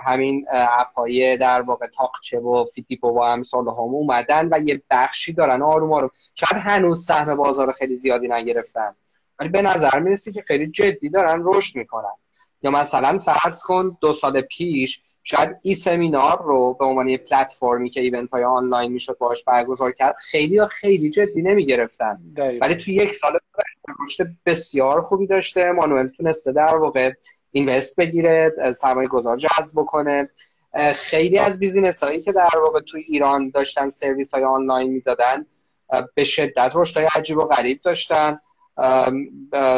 همین 0.03 0.45
app 0.51 1.16
ای 1.16 1.37
در 1.37 1.61
واقع 1.61 1.87
تاقچه 1.87 2.39
و 2.39 2.65
فیدیبو 2.65 3.09
و 3.09 3.19
امثال 3.19 3.67
هم 3.67 3.77
اومدن 3.77 4.49
و 4.51 4.59
یه 4.59 4.83
بخشی 4.89 5.33
دارن 5.33 5.61
آروم 5.61 5.93
آروم. 5.93 6.09
شاید 6.35 6.61
هنوز 6.61 7.05
سهم 7.05 7.35
بازار 7.35 7.71
خیلی 7.71 7.95
زیادی 7.95 8.27
نگرفتن. 8.27 8.95
ولی 9.39 9.49
به 9.49 9.61
نظر 9.61 9.99
می‌رسه 9.99 10.31
که 10.31 10.41
خیلی 10.41 10.67
جدی 10.71 11.09
دارن 11.09 11.41
رشد 11.43 11.77
می‌کنن. 11.77 12.13
یا 12.61 12.71
مثلا 12.71 13.19
فرض 13.19 13.63
کن 13.63 13.97
دو 14.01 14.13
سال 14.13 14.41
پیش 14.41 15.01
شاید 15.23 15.57
ایسمینار 15.61 16.43
رو 16.43 16.73
به 16.73 16.85
عنوان 16.85 17.07
یه 17.07 17.17
پلتفرمی 17.17 17.89
که 17.89 18.01
event 18.01 18.31
های 18.31 18.43
آنلاین 18.43 18.91
می‌شد 18.91 19.17
باش 19.17 19.43
برگزار 19.43 19.91
کرد 19.91 20.15
خیلی 20.17 20.55
یا 20.55 20.67
خیلی 20.67 21.09
جدی 21.09 21.41
نمی‌گرفتن. 21.41 22.19
ولی 22.61 22.75
تو 22.75 22.91
یک 22.91 23.15
سال 23.15 23.39
رشد 24.05 24.27
بسیار 24.45 25.01
خوبی 25.01 25.27
داشته. 25.27 25.71
مانوئل 25.71 26.07
تونسته 26.07 26.51
در 26.51 26.75
واقع 26.75 27.11
invest 27.51 27.95
بگیره 27.95 28.51
سرمایه 28.75 29.07
گذار 29.07 29.37
جذب 29.37 29.73
بکنه. 29.75 30.29
خیلی 30.93 31.37
از 31.37 31.59
business 31.59 32.03
هایی 32.03 32.21
که 32.21 32.31
در 32.31 32.57
واقع 32.63 32.79
تو 32.79 32.97
ایران 33.07 33.49
داشتن 33.49 33.89
سرویس 33.89 34.33
های 34.33 34.43
آنلاین 34.43 34.91
می‌دادن 34.91 35.45
به 36.15 36.23
شدت 36.23 36.71
رشد 36.75 36.97
های 36.97 37.07
عجیب 37.15 37.37
و 37.37 37.45
غریب 37.45 37.81
داشتن. 37.83 38.39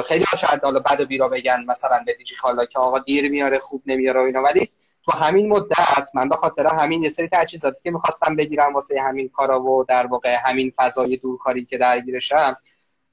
خیلی 0.05 0.23
ها 0.23 0.37
شاید 0.37 0.63
حالا 0.63 0.79
بد 0.79 1.01
و 1.01 1.05
بیراه 1.05 1.29
بگن 1.29 1.65
مثلا 1.67 2.03
به 2.05 2.13
دیجی 2.13 2.35
که 2.71 2.79
آقا 2.79 2.99
دیر 2.99 3.31
میاره 3.31 3.59
خوب 3.59 3.83
نمیاره 3.85 4.21
و 4.21 4.23
اینا 4.23 4.41
ولی 4.41 4.69
تو 5.05 5.11
همین 5.11 5.49
مدت 5.49 6.15
من 6.15 6.29
به 6.29 6.35
خاطر 6.35 6.67
همین 6.67 7.03
یه 7.03 7.09
سری 7.09 7.29
تجهیزاتی 7.31 7.77
که 7.83 7.91
می‌خواستم 7.91 8.35
بگیرم 8.35 8.73
واسه 8.73 9.01
همین 9.01 9.29
کارا 9.29 9.63
و 9.63 9.83
در 9.83 10.07
واقع 10.07 10.37
همین 10.45 10.73
فضای 10.75 11.17
دورکاری 11.17 11.65
که 11.65 11.77
درگیرشم. 11.77 12.57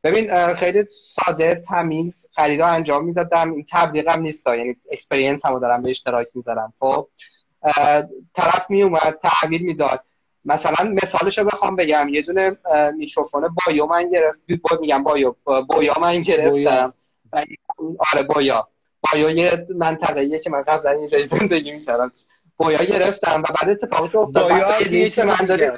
ببین 0.05 0.55
خیلی 0.55 0.85
ساده 0.90 1.55
تمیز 1.55 2.31
خریدا 2.35 2.66
انجام 2.66 3.05
می‌دادم. 3.05 3.52
این 3.52 3.66
تبلیغم 3.70 4.20
نیست 4.20 4.47
یعنی 4.47 4.77
experience 4.93 5.47
هم 5.47 5.59
دارم 5.59 5.82
به 5.82 5.90
اشتراک 5.90 6.28
می‌ذارم 6.35 6.73
خب؟ 6.78 7.09
طرف 8.35 8.70
می 8.70 8.82
اومد 8.82 9.19
تحویل 9.23 9.62
می‌داد. 9.62 10.05
مثلا 10.44 10.90
مثالش 11.02 11.39
رو 11.39 11.44
بخوام 11.44 11.77
بگم. 11.77 12.09
یه 12.09 12.23
دونه 12.23 12.56
میکروفون 12.97 13.56
بایو 13.66 13.86
من 13.86 14.10
گرفت. 14.10 14.40
میگم 14.81 15.02
بایو 15.02 15.35
بویا 15.69 15.94
من 16.01 16.23
گرفتم. 16.23 16.94
آره 18.12 18.23
بویا. 18.23 18.69
بایو 19.12 19.30
یه 19.30 19.66
منطقه 19.76 20.39
که 20.39 20.51
من 20.51 20.62
قبلا 20.62 20.90
اینجا 20.90 21.22
زندگی 21.22 21.72
می‌کردم. 21.72 22.12
بویا 22.56 22.84
گرفتم 22.84 23.43
و 23.43 23.52
بعد 23.60 23.68
اتفاقی 23.68 24.09
که 24.09 24.18
افتاد 24.18 24.48
بایو 24.48 25.09
که 25.09 25.24
من 25.24 25.47
دادیم 25.47 25.70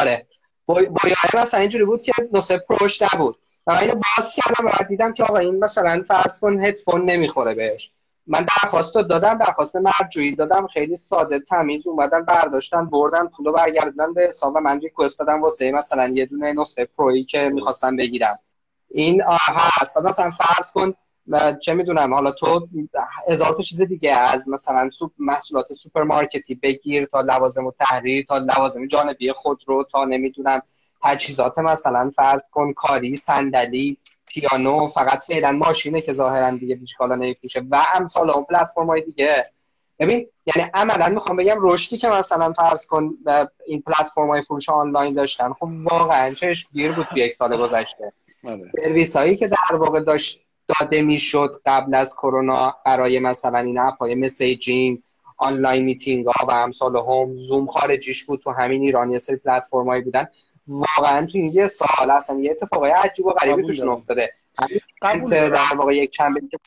آره. 0.00 0.26
بایو 0.66 0.92
مثلا 1.34 1.60
اینجوری 1.60 1.84
بود 1.84 2.02
که 2.02 2.12
نسخه 2.32 2.58
pro 2.58 2.84
ش 2.84 3.02
نبود. 3.02 3.38
و 3.66 3.70
اینو 3.70 3.94
باز 3.94 4.34
کردم 4.34 4.66
و 4.66 4.84
دیدم 4.88 5.12
که 5.12 5.22
آقا 5.24 5.38
این 5.38 5.64
مثلا 5.64 6.04
فرض 6.08 6.40
کن 6.40 6.64
هدفون 6.64 7.10
نمی‌خوره 7.10 7.54
بهش. 7.54 7.92
من 8.26 8.40
درخواست 8.40 8.94
دادم 8.94 9.38
درخواست 9.38 9.76
مرجوعی 9.76 10.34
دادم 10.34 10.66
خیلی 10.66 10.96
ساده 10.96 11.40
تمیز. 11.40 11.86
اومدن 11.86 12.24
برداشتن 12.24 12.86
بردن 12.86 13.26
پولو 13.26 13.52
برگردوندن 13.52 14.14
به 14.14 14.26
حساب 14.28 14.58
من 14.58 14.80
request 14.80 15.18
دادم 15.18 15.42
واسه 15.42 15.72
مثلا 15.72 16.08
یه 16.08 16.26
دونه 16.26 16.52
نسخه 16.52 16.84
pro 16.84 17.08
یی 17.08 17.24
که 17.24 17.48
می‌خواستم 17.48 17.96
بگیرم. 17.96 18.38
این 18.90 19.22
هست. 19.22 19.98
مثلا 19.98 20.30
فرض 20.30 20.70
کن 20.74 20.94
چه 21.60 21.74
می‌دونم 21.74 22.14
حالا 22.14 22.30
تو 22.30 22.68
هزار 23.28 23.54
تا 23.54 23.62
چیز 23.62 23.82
دیگه 23.82 24.12
از 24.12 24.48
مثلا 24.48 24.90
سوپ 24.90 25.12
محصولات 25.18 25.72
سوپرمارکتی 25.72 26.54
بگیر 26.54 27.06
تا 27.06 27.20
لوازم 27.20 27.66
و 27.66 27.72
تحریر 27.78 28.26
تا 28.28 28.38
لوازم 28.38 28.86
جانبی 28.86 29.32
خودرو 29.32 29.84
تا 29.84 30.04
نمی‌دونم 30.04 30.62
تجهیزات 31.02 31.58
مثلا 31.58 32.10
فرض 32.16 32.50
کن 32.50 32.72
کاری 32.72 33.16
صندلی 33.16 33.98
پیانو 34.26 34.88
فقط 34.88 35.18
فعلا 35.18 35.52
ماشینه 35.52 36.00
که 36.00 36.12
ظاهرا 36.12 36.50
دیگه 36.50 36.76
هیچ 36.76 36.96
کالا 36.96 37.14
نمیفروشه. 37.14 37.62
و 37.70 37.82
امثال 37.94 38.30
اون 38.30 38.44
پلتفرم 38.44 38.86
های 38.86 39.02
دیگه. 39.02 39.50
ببین 39.98 40.26
یعنی 40.46 40.70
عملا 40.74 41.08
می‌خوام 41.08 41.36
بگم 41.36 41.56
رشدی 41.60 41.98
که 41.98 42.08
مثلا 42.08 42.52
فرض 42.52 42.86
کن 42.86 43.10
این 43.66 43.82
پلتفرم 43.82 44.28
های 44.28 44.42
فروش 44.42 44.68
آنلاین 44.68 45.14
داشتن 45.14 45.52
خب 45.52 45.68
واقعا 45.90 46.34
چش 46.34 46.68
گیر 46.72 46.92
بود 46.92 47.06
تو 47.06 47.18
یک 47.18 47.34
سال 47.34 47.56
گذشته. 47.56 48.12
آره. 48.44 48.60
سرویس 48.80 49.16
هایی 49.16 49.36
که 49.36 49.48
در 49.48 49.76
واقع 49.76 50.00
داشت 50.00 50.47
داده 50.68 51.02
می‌شد 51.02 51.62
قبل 51.66 51.94
از 51.94 52.14
کرونا 52.14 52.76
برای 52.86 53.18
مثلا 53.18 53.58
این 53.58 53.78
app 53.78 53.98
های 53.98 54.14
messaging 54.14 55.02
online 55.36 55.84
meeting 55.84 56.26
ها 56.26 56.46
و 56.46 56.50
امثال 56.50 56.96
هم 56.96 57.36
زوم 57.36 57.66
خارجیش 57.66 58.24
بود 58.24 58.40
تو 58.40 58.50
همین 58.50 58.82
ایران 58.82 59.10
یه 59.10 59.18
سری 59.18 59.36
پلتفرم 59.36 60.00
بودن. 60.00 60.28
واقعا 60.68 61.26
تو 61.26 61.38
یه 61.38 61.66
سال 61.66 62.10
اصلا 62.10 62.40
یه 62.40 62.50
اتفاقای 62.50 62.90
عجیب 62.90 63.26
و 63.26 63.30
غریبی 63.30 63.62
توشون 63.62 63.88
افتاده. 63.88 64.32
در 65.32 65.76
واقع 65.76 65.94
یک 65.94 66.10
چند 66.10 66.50
که 66.50 66.58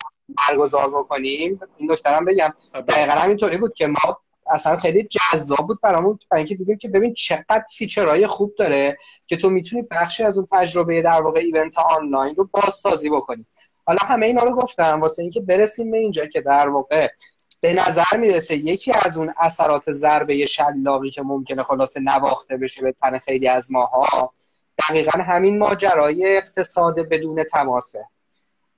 برگزار 0.50 0.90
بکنیم 0.90 1.60
این 1.78 1.92
نکته 1.92 2.10
بگم. 2.28 2.54
دقیقا 2.88 3.12
همینطوری 3.12 3.58
بود 3.58 3.74
که 3.74 3.88
ما 3.88 4.18
اصلا 4.52 4.78
خیلی 4.78 5.04
جذاب 5.04 5.68
بود 5.68 5.82
برامون 5.82 6.20
برای 6.30 6.42
اینکه 6.42 6.56
دیدیم 6.56 6.78
که 6.78 6.88
ببین 6.88 7.14
چقدر 7.14 7.64
feature 7.78 8.17
های 8.17 8.28
خوب 8.28 8.56
داره 8.58 8.98
که 9.28 9.38
تو 9.38 9.50
می‌تونی 9.50 9.82
بخشی 9.82 10.24
از 10.24 10.38
اون 10.38 10.48
تجربه 10.52 11.02
در 11.02 11.22
واقع 11.22 11.40
event 11.40 11.78
آنلاین 11.78 12.36
رو 12.36 12.50
بازسازی 12.52 13.10
بکنی. 13.10 13.48
حالا 13.86 14.00
همه 14.02 14.26
اینا 14.26 14.44
رو 14.44 14.56
گفتم. 14.56 15.02
واسه 15.02 15.22
اینکه 15.22 15.42
برسیم 15.42 15.92
به 15.92 15.98
اینجا 15.98 16.26
که 16.26 16.42
در 16.42 16.70
واقع 16.70 17.08
به 17.62 17.74
نظر 17.74 18.18
می‌رسه 18.18 18.56
یکی 18.56 18.92
از 19.06 19.18
اون 19.18 19.34
اثرات 19.38 19.92
ضربه 19.92 20.46
شلاقی 20.46 21.12
که 21.12 21.22
ممکنه 21.22 21.64
خلاصه 21.64 22.00
نواخته 22.00 22.58
بشه 22.58 22.82
به 22.82 22.92
تن 22.92 23.18
خیلی 23.18 23.48
از 23.48 23.72
ماها 23.72 24.34
دقیقا 24.78 25.24
همین 25.24 25.58
ماجرای 25.58 26.38
اقتصاد 26.38 27.00
بدون 27.00 27.44
تماسه. 27.44 28.06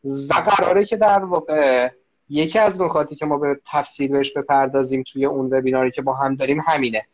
و 0.03 0.33
قراره 0.33 0.85
که 0.85 0.97
در 0.97 1.25
واقع 1.25 1.89
یکی 2.29 2.59
از 2.59 2.81
نکاتی 2.81 3.15
که 3.15 3.25
ما 3.25 3.37
به 3.37 3.59
تفصیل 3.71 4.11
بهش 4.11 4.37
بپردازیم 4.37 5.03
توی 5.11 5.25
اون 5.25 5.53
وبیناری 5.53 5.91
که 5.91 6.01
با 6.01 6.13
هم 6.13 6.35
داریم 6.35 6.63
همینه. 6.67 7.05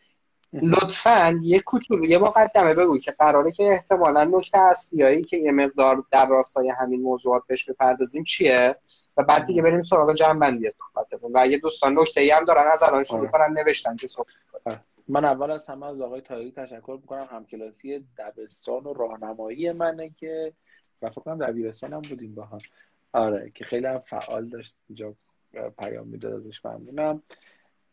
لطفا 0.54 1.40
یه 1.42 1.60
کوچولو 1.60 2.06
یه 2.06 2.18
مقدمه 2.18 2.74
بگو 2.74 2.98
که 2.98 3.12
قراره 3.12 3.52
که 3.52 3.64
احتمالا 3.64 4.24
نکته 4.24 4.58
اصلیایی 4.58 5.24
که 5.24 5.38
یه 5.38 5.52
مقدار 5.52 6.04
در 6.12 6.28
راستای 6.28 6.70
همین 6.70 7.02
موضوعات 7.02 7.44
بهش 7.48 7.70
بپردازیم 7.70 8.24
چیه؟ 8.24 8.76
و 9.18 9.24
بعد 9.24 9.46
دیگه 9.46 9.62
بریم 9.62 9.82
سراغ 9.82 10.14
جنبندی 10.14 10.70
صحبتمون. 10.70 11.32
و 11.32 11.38
اگه 11.38 11.58
دوستان 11.58 12.00
نکته 12.00 12.22
ای 12.22 12.32
هم 12.32 12.46
دارن 12.46 12.72
از 12.74 12.84
الان 12.84 13.04
شروع. 13.04 13.28
کنن 13.28 13.54
نوشتن 13.54 13.96
که 13.96 14.08
صحبت. 14.08 14.30
من 15.08 15.26
اول 15.26 15.52
از 15.52 15.68
همه 15.68 15.86
از 15.86 16.02
آقای 16.02 16.22
تایری 16.22 16.52
تشکر 16.52 16.98
می‌کنم. 17.02 17.28
همکلاسی 17.32 18.06
دبستان 18.18 18.84
و 18.84 18.94
راهنمایی 18.94 19.72
منه 19.72 20.10
که 20.10 20.54
و 21.02 21.10
فکر 21.10 21.22
کنم 21.22 21.48
دبیرستان 21.48 21.94
هم 21.94 22.02
بودیم 22.02 22.36
با 22.36 22.44
هم. 22.44 22.58
آره 23.14 23.52
که 23.56 23.66
خیلی 23.66 23.86
هم 23.86 24.00
فعال 24.00 24.46
داشت. 24.46 24.78
اینجا 24.90 25.14
پیام 25.80 26.08
می‌داد 26.08 26.34
ازش 26.34 26.66
ممنونم. 26.66 27.24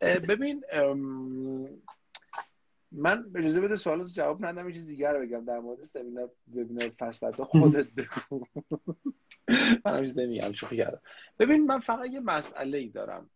ببین 0.00 0.64
من 2.96 3.30
اجازه 3.34 3.60
بده 3.60 3.76
سوالات 3.76 4.06
جواب 4.06 4.46
ندم 4.46 4.72
چیز 4.72 4.86
دیگر 4.86 5.12
رو 5.12 5.20
بگم 5.20 5.44
در 5.44 5.58
مورد 5.58 5.80
سمینار 5.80 6.30
وبینار 6.54 6.88
فصل 6.88 7.30
خودت 7.30 7.86
بگو. 7.86 8.44
من 9.84 10.04
هم 10.06 10.28
میگم 10.28 10.52
شوخی 10.52 10.76
کردم. 10.76 11.00
ببین 11.38 11.66
من 11.66 11.78
فقط 11.78 12.10
یه 12.10 12.20
مسئله 12.20 12.78
ای 12.78 12.88
دارم 12.88 13.30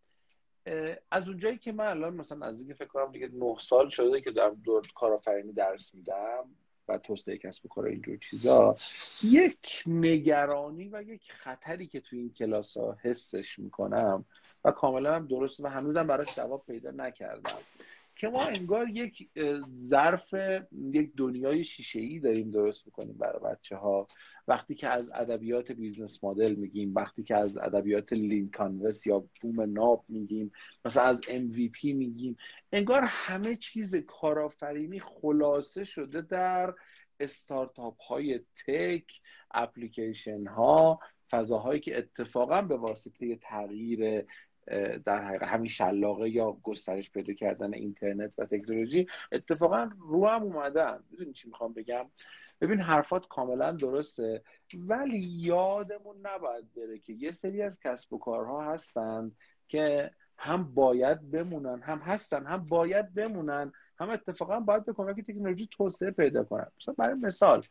از 1.11 1.29
اونجایی 1.29 1.59
که 1.59 1.73
من 1.73 1.87
الان 1.87 2.15
مثلا 2.15 2.47
از 2.47 2.59
اینکه 2.59 2.75
فکر 2.75 2.89
کنم 2.89 3.13
دیگه 3.13 3.29
نه 3.29 3.57
سال 3.59 3.89
شده 3.89 4.21
که 4.21 4.31
دارم 4.31 4.55
دوره 4.55 4.83
کارآفرینی 4.95 5.53
درس 5.53 5.95
میدم 5.95 6.45
و 6.89 6.99
توسعه 6.99 7.39
کسب 7.39 7.67
و 7.67 7.69
کار 7.69 7.87
اینجور 7.87 8.17
چیزا 8.17 8.75
یک 9.31 9.83
نگرانی 9.87 10.89
و 10.89 11.03
یک 11.03 11.33
خطری 11.33 11.87
که 11.87 12.01
تو 12.01 12.17
این 12.17 12.33
کلاس 12.33 12.77
ها 12.77 12.97
حسش 13.03 13.59
می‌کنم 13.59 14.25
و 14.65 14.71
کاملا 14.71 15.15
هم 15.15 15.27
درست 15.27 15.61
و 15.61 15.69
هنوزم 15.69 16.07
براش 16.07 16.37
جواب 16.37 16.65
پیدا 16.67 16.91
نکردم. 16.91 17.59
که 18.21 18.29
ما 18.29 18.45
انگار 18.45 18.89
یک 18.89 19.29
ظرف 19.77 20.35
یک 20.93 21.15
دنیای 21.17 21.65
شیشه 21.65 22.01
ای 22.01 22.19
داریم 22.19 22.51
درست 22.51 22.87
می‌کنیم 22.87 23.19
برای 23.19 23.41
بچه 23.55 23.77
ها 23.77 24.07
وقتی 24.49 24.75
که 24.75 24.89
از 24.89 25.11
ادبیات 25.15 25.73
business 25.73 26.25
model 26.25 26.55
میگیم 26.55 26.95
وقتی 26.95 27.23
که 27.23 27.37
از 27.37 27.59
ادبیات 27.59 28.13
lean 28.13 28.51
canvas 28.51 29.07
یا 29.07 29.25
بوم 29.41 29.61
ناب 29.61 30.05
میگیم 30.09 30.53
مثلا 30.85 31.03
از 31.03 31.21
MVP 31.21 31.85
میگیم 31.85 32.37
انگار 32.73 33.03
همه 33.05 33.57
چیز 33.57 33.95
کارآفرینی 33.97 35.01
خلاصه 35.01 35.85
شده 35.85 36.21
در 36.21 36.75
استارتاپ 37.21 38.01
های 38.03 38.41
تک 38.67 39.21
اپلیکیشن 39.51 40.47
ها 40.47 41.01
فضاهایی 41.31 41.81
که 41.81 41.99
اتفاقا 41.99 42.63
به 42.63 42.77
واسطه 42.77 43.37
تغییر 43.37 44.25
در 45.05 45.23
حقیقت 45.23 45.49
همین 45.49 45.69
شلاقه 45.69 46.31
یا 46.31 46.53
گسترش 46.63 47.11
پیدا 47.11 47.35
کردن 47.35 47.75
اینترنت 47.75 48.39
و 48.39 48.45
تکنولوژی 48.45 49.07
اتفاقا 49.33 49.91
رو 49.99 50.27
هم 50.27 50.43
اومدن. 50.43 51.05
می‌دونی 51.11 51.33
چی 51.33 51.49
می‌خوام 51.49 51.73
بگم؟ 51.73 52.07
ببین 52.61 52.81
حرفات 52.81 53.29
کاملا 53.29 53.73
درسته 53.73 54.43
ولی 54.89 55.19
یادمون 55.19 56.17
نباید 56.23 56.75
بره 56.75 56.99
که 56.99 57.13
یه 57.13 57.31
سری 57.31 57.63
از 57.63 57.81
کسب 57.81 58.13
و 58.13 58.19
کارها 58.19 58.73
هستند 58.73 59.37
که 59.69 60.11
هم 60.39 60.75
باید 60.75 61.31
بمونن 61.31 61.83
هم 61.83 61.99
هستن 61.99 62.47
هم 62.47 62.67
باید 62.67 63.15
بمونن 63.15 63.73
هم 63.99 64.11
اتفاقا 64.11 64.61
باید 64.61 64.85
به 64.85 64.93
کمک 64.93 65.21
تکنولوژی 65.21 65.69
توسعه 65.71 66.11
پیدا 66.11 66.45
کنن. 66.45 66.67
مثلا 66.81 66.95
برای 66.99 67.17
مثال 67.23 67.63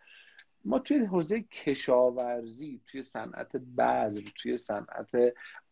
ما 0.65 0.79
توی 0.79 1.05
حوزه 1.05 1.41
کشاورزی 1.41 2.81
توی 2.87 3.01
صنعت 3.01 3.55
بذر 3.55 4.21
توی 4.35 4.57
صنعت 4.57 5.09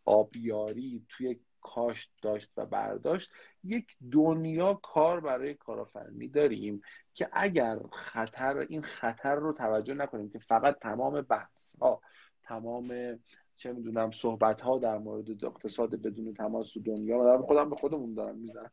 آبیاری 0.07 1.05
توی 1.09 1.39
کاشت 1.61 2.13
داشت 2.21 2.51
و 2.57 2.65
برداشت 2.65 3.31
یک 3.63 3.87
دنیا 4.11 4.73
کار 4.73 5.19
برای 5.19 5.53
کارآفرینی 5.53 6.27
داریم 6.27 6.81
که 7.13 7.29
اگر 7.33 7.79
خطر 7.91 8.57
این 8.57 8.81
خطر 8.81 9.35
رو 9.35 9.53
توجه 9.53 9.93
نکنیم 9.93 10.29
که 10.29 10.39
فقط 10.39 10.79
تمام 10.79 11.21
بحث 11.21 11.75
ها 11.75 12.01
تمام 12.43 12.83
چه 13.57 13.73
می‌دونم 13.73 14.11
صحبت 14.11 14.61
ها 14.61 14.77
در 14.77 14.97
مورد 14.97 15.45
اقتصاد 15.45 15.95
بدون 15.95 16.33
تماس 16.33 16.71
تو 16.71 16.79
دنیا. 16.79 17.19
و 17.19 17.41
خودم 17.41 17.69
به 17.69 17.75
خودمون 17.75 18.13
دارم 18.13 18.35
می‌زنم 18.35 18.71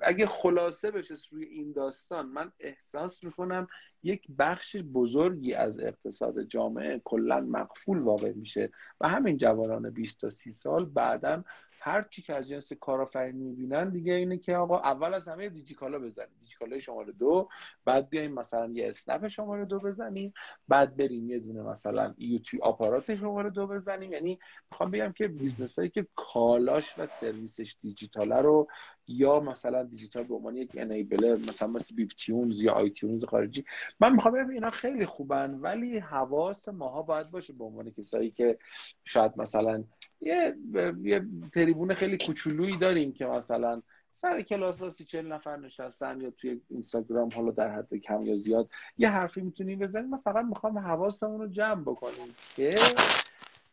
اگه 0.00 0.26
خلاصه 0.26 0.90
بشه 0.90 1.14
روی 1.30 1.44
این 1.44 1.72
داستان 1.72 2.26
من 2.26 2.52
احساس 2.60 3.24
می‌کنم 3.24 3.68
یک 4.02 4.26
بخش 4.38 4.76
بزرگی 4.76 5.54
از 5.54 5.80
اقتصاد 5.80 6.42
جامعه 6.42 7.00
کلا 7.04 7.40
مقفول 7.40 7.98
واقع 7.98 8.32
میشه 8.32 8.70
و 9.00 9.08
همین 9.08 9.36
جوانان 9.36 9.90
20 9.90 10.20
تا 10.20 10.30
30 10.30 10.52
سال 10.52 10.84
بعدا 10.84 11.44
هر 11.82 12.02
چی 12.10 12.22
که 12.22 12.36
از 12.36 12.48
جنس 12.48 12.72
کارآفرینی 12.72 13.44
می‌بینن 13.44 13.90
دیگه 13.90 14.12
اینه 14.12 14.38
که 14.38 14.56
آقا 14.56 14.78
اول 14.78 15.14
از 15.14 15.28
همه 15.28 15.48
دیجیکالا 15.48 15.98
بزنیم. 15.98 16.36
دیجیکالا 16.40 16.78
شماره 16.78 17.12
دو 17.12 17.48
بعد 17.84 18.08
بیایم 18.08 18.32
مثلا 18.32 18.70
یه 18.72 18.88
اسنپ 18.88 19.28
شماره 19.28 19.64
دو 19.64 19.80
بزنیم 19.80 20.32
بعد 20.68 20.96
بریم 20.96 21.30
یه 21.30 21.38
دونه 21.38 21.62
مثلا 21.62 22.14
یوتیوب 22.18 22.62
آپارات 22.62 23.14
شماره 23.14 23.50
دو 23.52 23.66
بزنیم. 23.66 24.12
یعنی 24.12 24.38
می‌خوام 24.70 24.90
بگم 24.90 25.12
که 25.12 25.28
business 25.28 25.78
هایی 25.78 25.90
که 25.90 26.06
کالاش 26.14 26.98
و 26.98 27.06
سرویسش 27.06 27.76
دیجیتاله 27.82 28.42
رو 28.42 28.68
یا 29.06 29.40
مثلا 29.40 29.82
دیجیتال 29.82 30.24
به 30.24 30.34
عنوان 30.34 30.56
یک 30.56 30.70
enabler 30.74 31.36
مثلا 31.36 31.68
مثل 31.68 31.94
بیپ 31.94 32.10
تیونز 32.18 32.62
یا 32.62 32.72
iTunes 32.72 33.24
خارجی 33.24 33.64
من 34.00 34.12
می‌خوام 34.12 34.34
بگم 34.34 34.50
اینا 34.50 34.70
خیلی 34.70 35.06
خوبن 35.06 35.50
ولی 35.50 35.98
حواس 35.98 36.68
ماها 36.68 37.02
باید 37.02 37.30
باشه 37.30 37.52
به 37.52 37.64
عنوان 37.64 37.90
کسایی 37.90 38.30
که 38.30 38.58
شاید 39.04 39.32
مثلا 39.36 39.84
یه 40.20 40.56
یه 41.02 41.26
تریبون 41.54 41.94
خیلی 41.94 42.18
کوچولویی 42.26 42.76
داریم 42.76 43.12
که 43.12 43.26
مثلا 43.26 43.74
سر 44.12 44.42
کلاس 44.42 44.82
ها 44.82 44.90
سی 44.90 45.04
چل 45.04 45.26
نفر 45.26 45.56
نشستن 45.56 46.20
یا 46.20 46.30
توی 46.30 46.60
اینستاگرام 46.70 47.28
حالا 47.34 47.50
در 47.50 47.70
حد 47.70 47.94
کم 47.94 48.20
یا 48.20 48.36
زیاد 48.36 48.68
یه 48.98 49.08
حرفی 49.08 49.40
می‌تونیم 49.40 49.78
بزنیم 49.78 50.10
من 50.10 50.18
فقط 50.18 50.44
می‌خوام 50.44 50.78
حواسمون 50.78 51.40
رو 51.40 51.48
جمع 51.48 51.82
بکنیم 51.82 52.36
که 52.56 52.70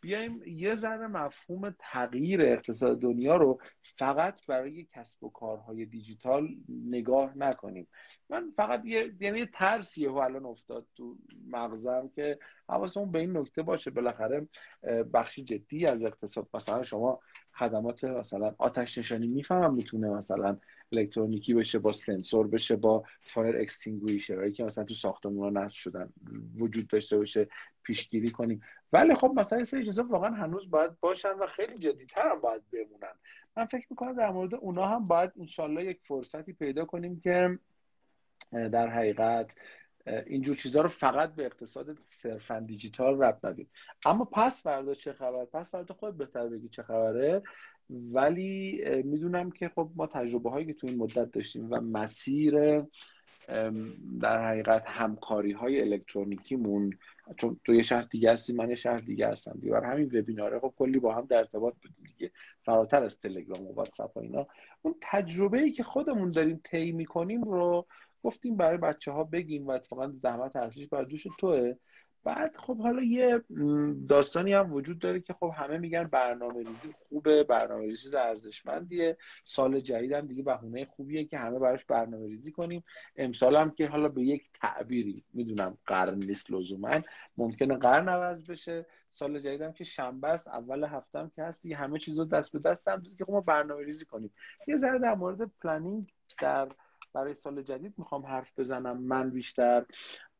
بیایم 0.01 0.41
یه 0.45 0.75
ذره 0.75 1.07
مفهوم 1.07 1.75
تغییر 1.79 2.41
اقتصاد 2.41 2.99
دنیا 2.99 3.35
رو 3.35 3.59
فقط 3.97 4.45
برای 4.45 4.87
کسب 4.91 5.23
و 5.23 5.29
کارهای 5.29 5.85
دیجیتال 5.85 6.47
نگاه 6.69 7.37
نکنیم. 7.37 7.87
من 8.29 8.51
فقط 8.55 8.85
یه 8.85 9.13
یعنی 9.19 9.45
ترسیه 9.45 10.09
و 10.09 10.17
الان 10.17 10.45
افتاد 10.45 10.87
تو 10.95 11.17
مغزم 11.47 12.11
که 12.15 12.39
حواسمون 12.69 13.11
به 13.11 13.19
این 13.19 13.37
نکته 13.37 13.61
باشه. 13.61 13.91
بالاخره 13.91 14.47
بخشی 15.13 15.43
جدی 15.43 15.85
از 15.85 16.03
اقتصاد 16.03 16.47
مثلا 16.53 16.83
شما 16.83 17.19
خدمات 17.53 18.03
مثلا 18.03 18.55
آتش 18.57 18.97
نشانی 18.97 19.27
می‌فهمم 19.27 19.73
می‌تونه 19.73 20.09
مثلا 20.09 20.57
الکترونیکی 20.91 21.53
بشه 21.53 21.79
با 21.79 21.91
سنسور 21.91 22.47
بشه 22.47 22.75
با 22.75 23.03
fire 23.19 23.57
extinguisher 23.57 24.49
که 24.49 24.63
مثلا 24.63 24.83
تو 24.83 24.93
ساختمون 24.93 25.43
ها 25.43 25.63
نصب 25.63 25.75
شدن 25.75 26.09
وجود 26.57 26.87
داشته 26.87 27.17
باشه 27.17 27.47
پیشگیری 27.83 28.31
کنیم. 28.31 28.61
ولی 28.93 29.15
خب 29.15 29.31
مثلا 29.35 29.63
سری 29.63 29.85
چیزا 29.85 30.03
واقعا 30.03 30.29
هنوز 30.29 30.69
باید 30.69 30.99
باشن 30.99 31.33
و 31.33 31.47
خیلی 31.47 31.77
جدیتر 31.77 32.29
هم 32.29 32.41
باید 32.41 32.61
بمونن. 32.71 33.15
من 33.57 33.65
فکر 33.65 33.87
می‌کنم 33.89 34.13
در 34.13 34.31
مورد 34.31 34.55
اونا 34.55 34.87
هم 34.87 35.05
باید 35.05 35.31
انشالله 35.39 35.85
یک 35.85 35.99
فرصتی 36.03 36.53
پیدا 36.53 36.85
کنیم 36.85 37.19
که 37.19 37.59
در 38.51 38.87
حقیقت 38.87 39.55
اینجور 40.25 40.55
چیزها 40.55 40.81
رو 40.81 40.89
فقط 40.89 41.35
به 41.35 41.45
اقتصاد 41.45 41.99
صرفا 41.99 42.59
دیجیتال 42.59 43.23
ربط 43.23 43.39
ندیم 43.43 43.69
اما 44.05 44.25
پس 44.25 44.63
فردا 44.63 44.93
چه 44.93 45.13
خبر؟ 45.13 45.45
پس 45.45 45.69
فردا 45.69 45.95
خود 45.95 46.17
بهتر 46.17 46.47
بگی 46.47 46.69
چه 46.69 46.83
خبره. 46.83 47.43
ولی 47.89 48.81
می‌دونم 49.03 49.51
که 49.51 49.69
خب 49.69 49.89
ما 49.95 50.07
تجربه 50.07 50.49
هایی 50.49 50.65
که 50.65 50.73
تو 50.73 50.87
این 50.87 50.97
مدت 50.97 51.31
داشتیم 51.31 51.67
و 51.71 51.81
مسیر 51.81 52.83
در 54.21 54.47
حقیقت 54.47 54.89
همکاری 54.89 55.51
های 55.51 55.81
الکترونیکیمون 55.81 56.97
چون 57.37 57.59
تو 57.63 57.73
یه 57.73 57.81
شهر 57.81 58.01
دیگه 58.01 58.31
هستی 58.31 58.53
من 58.53 58.69
یه 58.69 58.75
شهر 58.75 58.97
دیگه 58.97 59.27
هستم 59.27 59.57
دیگه. 59.61 59.79
همین 59.79 60.05
وبیناره 60.05 60.59
خب 60.59 60.73
کلی 60.77 60.99
با 60.99 61.15
هم 61.15 61.25
در 61.25 61.37
ارتباط 61.37 61.73
بودیم 61.73 62.03
دیگه. 62.17 62.31
فراتر 62.65 63.03
از 63.03 63.19
تلگرام 63.19 63.67
و 63.67 63.73
واتساپ 63.73 64.17
و 64.17 64.19
اینا. 64.19 64.47
اون 64.81 64.95
تجربه 65.01 65.61
ای 65.61 65.71
که 65.71 65.83
خودمون 65.83 66.31
داریم 66.31 66.61
طی 66.63 66.91
می‌کنیم 66.91 67.43
رو 67.43 67.87
گفتیم 68.23 68.57
برای 68.57 68.77
بچه 68.77 69.11
ها 69.11 69.23
بگیم 69.23 69.67
و 69.67 69.71
اتفاقا 69.71 70.11
زحمت 70.11 70.55
اصلیش 70.55 70.87
بر 70.87 71.03
دوش 71.03 71.27
توه. 71.39 71.75
بعد 72.23 72.55
خب 72.57 72.77
حالا 72.77 73.01
یه 73.03 73.43
داستانی 74.09 74.53
هم 74.53 74.73
وجود 74.73 74.99
داره 74.99 75.19
که 75.19 75.33
خب 75.33 75.51
همه 75.55 75.77
میگن 75.77 76.03
برنامه 76.03 76.63
ریزی 76.63 76.93
خوبه 77.07 77.43
برنامه 77.43 77.85
ریزی 77.85 78.17
ارزشمندیه. 78.17 79.17
سال 79.43 79.79
جدید 79.79 80.11
هم 80.11 80.27
دیگه 80.27 80.43
بهونه 80.43 80.85
خوبیه 80.85 81.25
که 81.25 81.37
همه 81.37 81.59
براش 81.59 81.85
برنامه 81.85 82.27
ریزی 82.27 82.51
کنیم. 82.51 82.83
امسال 83.15 83.55
هم 83.55 83.71
که 83.71 83.87
حالا 83.87 84.09
به 84.09 84.21
یک 84.21 84.49
تعبیری 84.53 85.23
می‌دونم 85.33 85.77
قرن 85.85 86.19
نیست 86.19 86.51
لزوما 86.51 87.01
ممکنه 87.37 87.77
قرن 87.77 88.09
عوض 88.09 88.43
بشه. 88.43 88.85
سال 89.09 89.39
جدید 89.39 89.61
هم 89.61 89.73
که 89.73 89.83
شنبه 89.83 90.27
است 90.27 90.47
اول 90.47 90.83
هفته 90.83 91.19
هم 91.19 91.31
که 91.35 91.43
هست 91.43 91.63
دیگه 91.63 91.75
همه 91.75 91.99
چیز 91.99 92.19
رو 92.19 92.25
دست 92.25 92.51
به 92.51 92.59
دست 92.59 92.87
هم 92.87 93.03
که 93.17 93.25
خب 93.25 93.31
ما 93.31 93.41
برنامه 93.47 93.83
ریزی 93.83 94.05
کنیم. 94.05 94.31
یه 94.67 94.75
ذره 94.75 94.99
در 94.99 95.15
مورد 95.15 95.51
planning 95.61 96.13
در 96.41 96.67
برای 97.13 97.33
سال 97.33 97.61
جدید 97.61 97.93
می‌خوام 97.97 98.25
حرف 98.25 98.59
بزنم. 98.59 98.97
من 98.97 99.29
بیشتر 99.29 99.85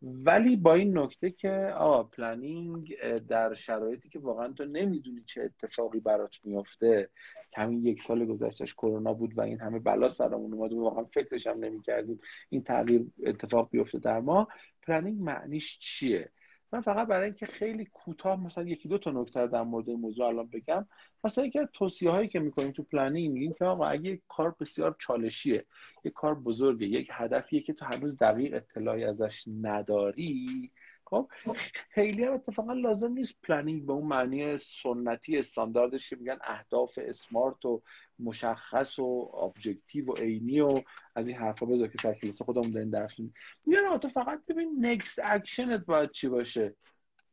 ولی 0.01 0.55
با 0.55 0.73
این 0.73 0.97
نکته 0.97 1.31
که 1.31 1.73
آقا 1.75 2.03
planning 2.03 2.95
در 3.27 3.53
شرایطی 3.53 4.09
که 4.09 4.19
واقعا 4.19 4.53
تو 4.53 4.65
نمی‌دونی 4.65 5.23
چه 5.25 5.41
اتفاقی 5.41 5.99
برات 5.99 6.35
میفته 6.43 7.09
همین 7.55 7.85
یک 7.85 8.03
سال 8.03 8.25
گذشتش 8.25 8.73
کرونا 8.73 9.13
بود 9.13 9.37
و 9.37 9.41
این 9.41 9.59
همه 9.59 9.79
بلا 9.79 10.09
سرمون 10.09 10.53
اومد 10.53 10.73
واقعا 10.73 11.03
فکرش 11.03 11.47
هم 11.47 11.59
نمی‌کردیم 11.59 12.19
این 12.49 12.63
تغییر 12.63 13.05
اتفاق 13.25 13.69
بیفته 13.71 13.99
در 13.99 14.19
ما. 14.19 14.47
planning 14.81 15.21
معنیش 15.21 15.79
چیه؟ 15.79 16.31
من 16.71 16.81
فقط 16.81 17.07
برای 17.07 17.25
اینکه 17.25 17.45
خیلی 17.45 17.85
کوتاه 17.85 18.43
مثلا 18.43 18.63
یکی 18.63 18.89
دو 18.89 18.97
تا 18.97 19.11
نکته 19.11 19.47
در 19.47 19.63
مورد 19.63 19.89
این 19.89 19.99
موضوع 19.99 20.27
الان 20.27 20.47
بگم 20.47 20.85
مثلا 21.23 21.45
یکی 21.45 21.59
از 21.59 21.67
توصیه 21.73 22.11
هایی 22.11 22.27
که 22.27 22.39
می‌کنیم 22.39 22.71
تو 22.71 22.83
planning 22.83 23.33
میگیم 23.33 23.53
که 23.53 23.65
آقا 23.65 23.85
اگه 23.85 24.21
کار 24.27 24.55
بسیار 24.59 24.95
چالشیه 24.99 25.65
یک 26.03 26.13
کار 26.13 26.35
بزرگه 26.35 26.87
یک 26.87 27.09
هدفیه 27.11 27.61
که 27.61 27.73
تو 27.73 27.85
هنوز 27.85 28.17
دقیق 28.17 28.53
اطلاعی 28.55 29.03
ازش 29.03 29.43
نداری 29.61 30.71
خب 31.09 31.29
خیلی 31.89 32.23
هم 32.23 32.33
اتفاقا 32.33 32.73
لازم 32.73 33.11
نیست 33.11 33.35
planning 33.43 33.85
به 33.85 33.93
اون 33.93 34.07
معنی 34.07 34.57
سنتی 34.57 35.37
استانداردش 35.37 36.09
که 36.09 36.15
میگن 36.15 36.37
اهداف 36.43 36.99
SMART 37.01 37.65
و 37.65 37.81
مشخص 38.19 38.99
و 38.99 39.31
objective 39.43 40.05
و 40.05 40.15
عینی 40.15 40.59
و 40.59 40.81
از 41.15 41.29
این 41.29 41.37
حرفا 41.37 41.65
بذار 41.65 41.87
که 41.87 41.97
سر 42.01 42.13
کلاس 42.13 42.41
خودمون 42.41 42.71
داریم 42.71 42.89
درس 42.89 43.11
میگن 43.65 43.97
تو 43.97 44.09
فقط 44.09 44.45
ببین 44.47 44.85
next 44.85 45.19
action 45.23 45.77
ت 45.77 45.85
باید 45.85 46.11
چی 46.11 46.29
باشه؟ 46.29 46.75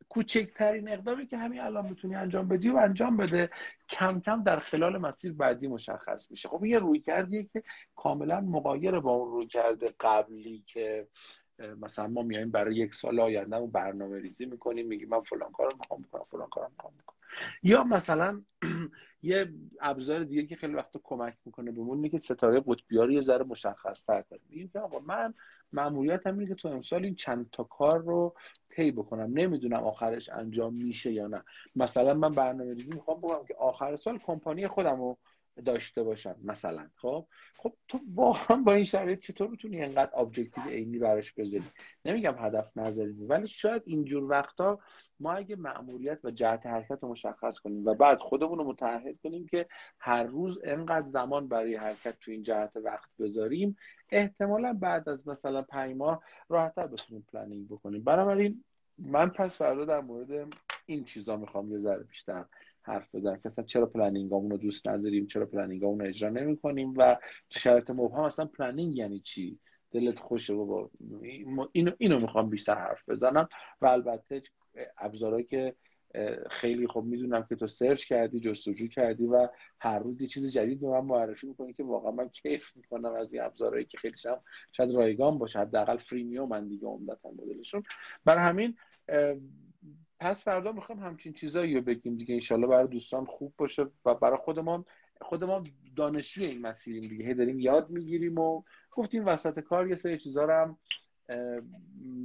کوچکترین 0.08 0.88
اقدامی 0.88 1.26
که 1.26 1.36
همین 1.36 1.60
الان 1.60 1.88
می‌تونی 1.88 2.14
انجام 2.14 2.48
بدی 2.48 2.68
و 2.68 2.76
انجام 2.76 3.16
بده. 3.16 3.50
کم 3.88 4.20
کم 4.20 4.42
در 4.42 4.58
خلال 4.58 4.98
مسیر 4.98 5.32
بعدی 5.32 5.68
مشخص 5.68 6.30
میشه. 6.30 6.48
خب 6.48 6.64
یه 6.64 6.78
روی 6.78 7.00
کردیه 7.00 7.48
که 7.52 7.62
کاملا 7.96 8.40
مقایر 8.40 9.00
با 9.00 9.12
اون 9.12 9.32
روی 9.32 9.46
کرده 9.46 9.94
قبلی 10.00 10.64
که 10.66 11.08
مثلا 11.58 12.06
ما 12.06 12.22
میایم 12.22 12.50
برای 12.50 12.76
یک 12.76 12.94
سال 12.94 13.20
آینده 13.20 13.66
برنامه 13.66 14.20
ریزی 14.20 14.46
می‌کنیم 14.46 14.86
میگیم 14.86 15.08
من 15.08 15.20
فلان 15.20 15.52
کارو 15.52 15.70
می‌خوام 15.78 16.02
بکنم 16.02 16.24
فلان 16.30 16.48
کارو 16.50 16.68
می‌خوام 16.72 16.92
بکنم. 17.02 17.16
یا 17.62 17.84
مثلا 17.84 18.42
یه 19.22 19.52
ابزار 19.80 20.24
دیگه 20.24 20.46
که 20.46 20.56
خیلی 20.56 20.74
وقت 20.74 20.90
کمک 21.04 21.34
می‌کنه 21.44 21.72
بهمون 21.72 21.96
اینه 21.96 22.08
که 22.08 22.18
ستاره 22.18 22.60
قطبی 22.66 22.96
رو 22.96 23.10
یه 23.12 23.20
ذره 23.20 23.44
مشخص 23.44 24.04
تر 24.04 24.22
کنیم. 24.22 24.42
میگیم 24.48 24.68
که 24.68 24.78
آقا 24.80 25.00
من 25.00 25.32
ماموریتم 25.72 26.38
اینه 26.38 26.48
که 26.48 26.54
تو 26.54 26.68
امسال 26.68 27.04
این 27.04 27.14
چند 27.14 27.50
تا 27.50 27.64
کار 27.64 27.98
رو 28.02 28.34
طی 28.70 28.90
بکنم. 28.92 29.30
نمی‌دونم 29.38 29.84
آخرش 29.84 30.28
انجام 30.28 30.74
میشه 30.74 31.12
یا 31.12 31.26
نه. 31.26 31.42
مثلا 31.76 32.14
من 32.14 32.30
برنامه 32.30 32.74
ریزی 32.74 32.92
می‌خوام 32.92 33.18
بکنم 33.20 33.44
که 33.46 33.54
آخر 33.54 33.96
سال 33.96 34.18
کمپانی 34.18 34.68
خودم 34.68 34.96
رو 34.96 35.18
داشته 35.64 36.02
باشن 36.02 36.34
مثلا. 36.44 36.88
خب؟ 36.96 37.26
خب 37.58 37.72
تو 37.88 37.98
واقعا 38.14 38.56
با 38.56 38.72
این 38.72 38.84
شرایط 38.84 39.20
چطور 39.20 39.48
می‌تونی 39.48 39.82
انقدر 39.82 40.10
objective 40.14 40.64
عینی 40.64 40.98
براش 40.98 41.32
بذاری؟ 41.32 41.64
نمیگم 42.04 42.34
هدف 42.38 42.76
نذاری 42.76 43.12
ولی 43.12 43.46
شاید 43.46 43.82
اینجور 43.86 44.30
وقتا 44.30 44.78
ما 45.20 45.32
اگه 45.32 45.56
مأموریت 45.56 46.24
و 46.24 46.30
جهت 46.30 46.66
حرکت 46.66 47.02
رو 47.02 47.08
مشخص 47.08 47.58
کنیم 47.58 47.86
و 47.86 47.94
بعد 47.94 48.20
خودمون 48.20 48.58
رو 48.58 48.64
متعهد 48.64 49.18
کنیم 49.22 49.46
که 49.46 49.66
هر 49.98 50.22
روز 50.22 50.60
انقدر 50.64 51.06
زمان 51.06 51.48
برای 51.48 51.76
حرکت 51.76 52.16
تو 52.20 52.30
این 52.30 52.42
جهت 52.42 52.76
وقت 52.76 53.10
بذاریم 53.18 53.76
احتمالا 54.10 54.72
بعد 54.72 55.08
از 55.08 55.28
مثلا 55.28 55.62
پنج 55.62 55.96
ماه 55.96 56.22
راحتتر 56.48 56.86
بتونیم 56.86 57.26
planning 57.32 57.68
بکنیم. 57.68 58.04
بنابراین 58.04 58.64
من 58.98 59.28
پس 59.28 59.58
فردا 59.58 59.84
در 59.84 60.00
مورد 60.00 60.54
این 60.86 61.04
چیزا 61.04 61.36
می‌خوام 61.36 61.70
یه 61.72 61.78
ذره 61.78 62.02
بیشتر 62.02 62.44
حرف 62.86 63.14
بزنم 63.14 63.36
که 63.36 63.48
اصلا 63.48 63.64
چرا 63.64 63.86
planning 63.86 64.33
امون 64.33 64.50
رو 64.50 64.56
دوست 64.56 64.88
نداریم؟ 64.88 65.26
چرا 65.26 65.46
planning 65.46 65.86
امون 65.86 66.00
رو 66.00 66.06
اجرا 66.06 66.30
نمی 66.30 66.56
کنیم 66.56 66.94
و 66.96 67.16
تو 67.50 67.60
شرایط 67.60 67.90
مبهم 67.90 68.20
اصلا 68.20 68.46
planning 68.46 68.96
یعنی 68.96 69.20
چی؟ 69.20 69.58
دلت 69.90 70.18
خوشه 70.18 70.54
بابا. 70.54 70.90
اینو 71.72 71.92
اینو 71.98 72.20
می‌خوام 72.20 72.50
بیشتر 72.50 72.74
حرف 72.74 73.08
بزنم. 73.08 73.48
و 73.82 73.86
البته 73.86 74.42
ابزارهایی 74.98 75.44
که 75.44 75.74
خیلی 76.50 76.86
خب 76.86 77.02
می‌دونم 77.02 77.46
که 77.48 77.56
تو 77.56 77.66
search 77.66 78.04
کردی 78.04 78.40
جستجو 78.40 78.88
کردی 78.88 79.26
و 79.26 79.48
هر 79.80 79.98
روز 79.98 80.22
یه 80.22 80.28
چیز 80.28 80.52
جدید 80.52 80.80
به 80.80 80.88
من 80.88 81.00
معرفی 81.00 81.46
می‌کنی 81.46 81.72
که 81.72 81.84
واقعا 81.84 82.10
من 82.10 82.28
کیف 82.28 82.76
می‌کنم 82.76 83.14
از 83.14 83.32
این 83.32 83.42
ابزارهایی 83.42 83.84
که 83.84 83.98
خیلیشم 83.98 84.40
شاید 84.72 84.94
رایگان 84.94 85.38
باشه. 85.38 85.58
حداقل 85.58 85.96
freemium 85.96 86.48
من 86.48 86.68
دیگه 86.68 86.86
عمدتا 86.86 87.30
مدلشون. 87.30 87.82
برای 88.24 88.42
همین 88.42 88.76
پس 90.20 90.44
فردا 90.44 90.72
می‌خوام 90.72 90.98
همچین 90.98 91.32
چیزایی 91.32 91.74
رو 91.74 91.80
بگیم 91.80 92.16
دیگه. 92.16 92.34
انشالله 92.34 92.66
برای 92.66 92.86
دوستان 92.86 93.24
خوب 93.24 93.52
باشه 93.58 93.86
و 94.04 94.14
برای 94.14 94.38
خودمان 94.44 94.84
خودمان 95.20 95.66
دانشجوی 95.96 96.46
این 96.46 96.60
مسیریم 96.60 97.00
دیگه. 97.00 97.26
هی 97.26 97.34
داریم 97.34 97.60
یاد 97.60 97.90
می‌گیریم 97.90 98.38
و 98.38 98.62
گفتیم 98.90 99.26
وسط 99.26 99.60
کار 99.60 99.88
یه 99.90 99.96
سری 99.96 100.18
چیزا 100.18 100.44
رو 100.44 100.52
هم 100.52 100.78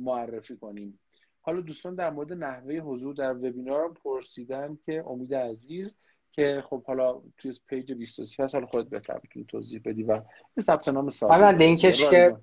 معرفی 0.04 0.58
کنیم. 0.58 1.00
حالا 1.42 1.62
دوستان 1.62 1.96
در 1.96 2.10
مورد 2.10 2.34
نحوه 2.34 2.76
حضور 2.76 3.16
در 3.16 3.34
وبینار 3.34 3.86
هم 3.86 3.94
پرسیدن 3.94 4.78
که 4.86 5.04
امید 5.08 5.34
عزیز 5.34 5.98
که 6.32 6.64
خب 6.70 6.84
حالا 6.84 7.22
توی 7.38 7.54
page 7.68 7.94
23 7.94 8.44
هست 8.44 8.56
حالا 8.56 8.68
خودت 8.68 8.90
بهتر 8.90 9.20
می‌تونی 9.24 9.46
توضیح 9.46 9.82
بدی 9.86 10.04
و 10.04 10.22
یه 10.58 10.64
ثبت 10.64 10.88
نام 10.88 11.10
ساده. 11.10 11.34
حالا 11.34 11.52
لینکش 11.52 12.10
که 12.10 12.38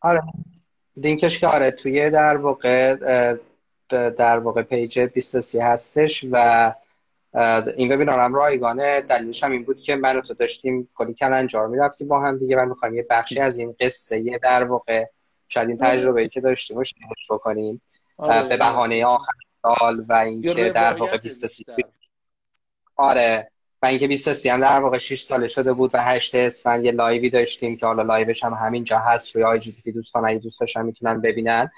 آره 0.00 0.22
لینکش 0.96 1.40
که 1.40 1.46
آره 1.46 1.70
توی 1.70 2.10
در 2.10 2.36
واقع 2.36 2.96
در 3.88 4.38
واقع 4.38 4.62
page 4.62 5.00
23 5.00 5.64
هستش 5.64 6.24
و 6.30 6.74
این 7.76 7.92
وبینار 7.92 8.20
هم 8.20 8.34
رایگانه. 8.34 9.00
دلیلش 9.00 9.44
هم 9.44 9.52
این 9.52 9.64
بود 9.64 9.80
که 9.80 9.96
من 9.96 10.20
تو 10.20 10.34
داشتیم 10.34 10.88
کلی 10.94 11.14
کلنجار 11.14 11.68
می‌رفتیم 11.68 12.08
با 12.08 12.20
هم 12.20 12.38
دیگه 12.38 12.56
و 12.56 12.64
می‌خوایم 12.64 12.94
یه 12.94 13.06
بخشی 13.10 13.40
از 13.40 13.58
این 13.58 13.76
قصه 13.80 14.20
یه 14.20 14.38
در 14.38 14.64
واقع 14.64 15.04
شاید 15.48 15.68
این 15.68 15.78
تجربه 15.78 16.28
که 16.28 16.40
داشتیم 16.40 16.78
رو 16.78 17.36
بکنیم. 17.36 17.82
آره. 18.16 18.48
به 18.48 18.56
بهانه 18.56 19.04
آخر 19.04 19.32
سال 19.62 20.04
و 20.08 20.12
اینکه 20.12 20.70
در 20.70 20.92
واقع 20.92 21.16
23 21.16 21.64
آره. 22.96 23.50
و 23.82 23.86
اینکه 23.86 24.08
23 24.08 24.52
هم 24.52 24.60
در 24.60 24.80
واقع 24.80 24.98
6 24.98 25.22
ساله 25.22 25.48
شده 25.48 25.72
بود 25.72 25.90
و 25.94 25.98
8 26.00 26.34
اسفند 26.34 26.84
یه 26.84 26.92
live 26.92 27.22
ی 27.22 27.30
داشتیم 27.30 27.76
که 27.76 27.86
حالا 27.86 28.02
live 28.02 28.30
ش 28.30 28.44
هم 28.44 28.54
همینجا 28.54 28.98
هست. 28.98 29.36
روی 29.36 29.44
IG 29.44 29.92
دوستان 29.92 30.28
اگه 30.28 30.38
دوست 30.38 30.60
داشتن 30.60 30.86
می‌تونن 30.86 31.20
ببینن. 31.20 31.70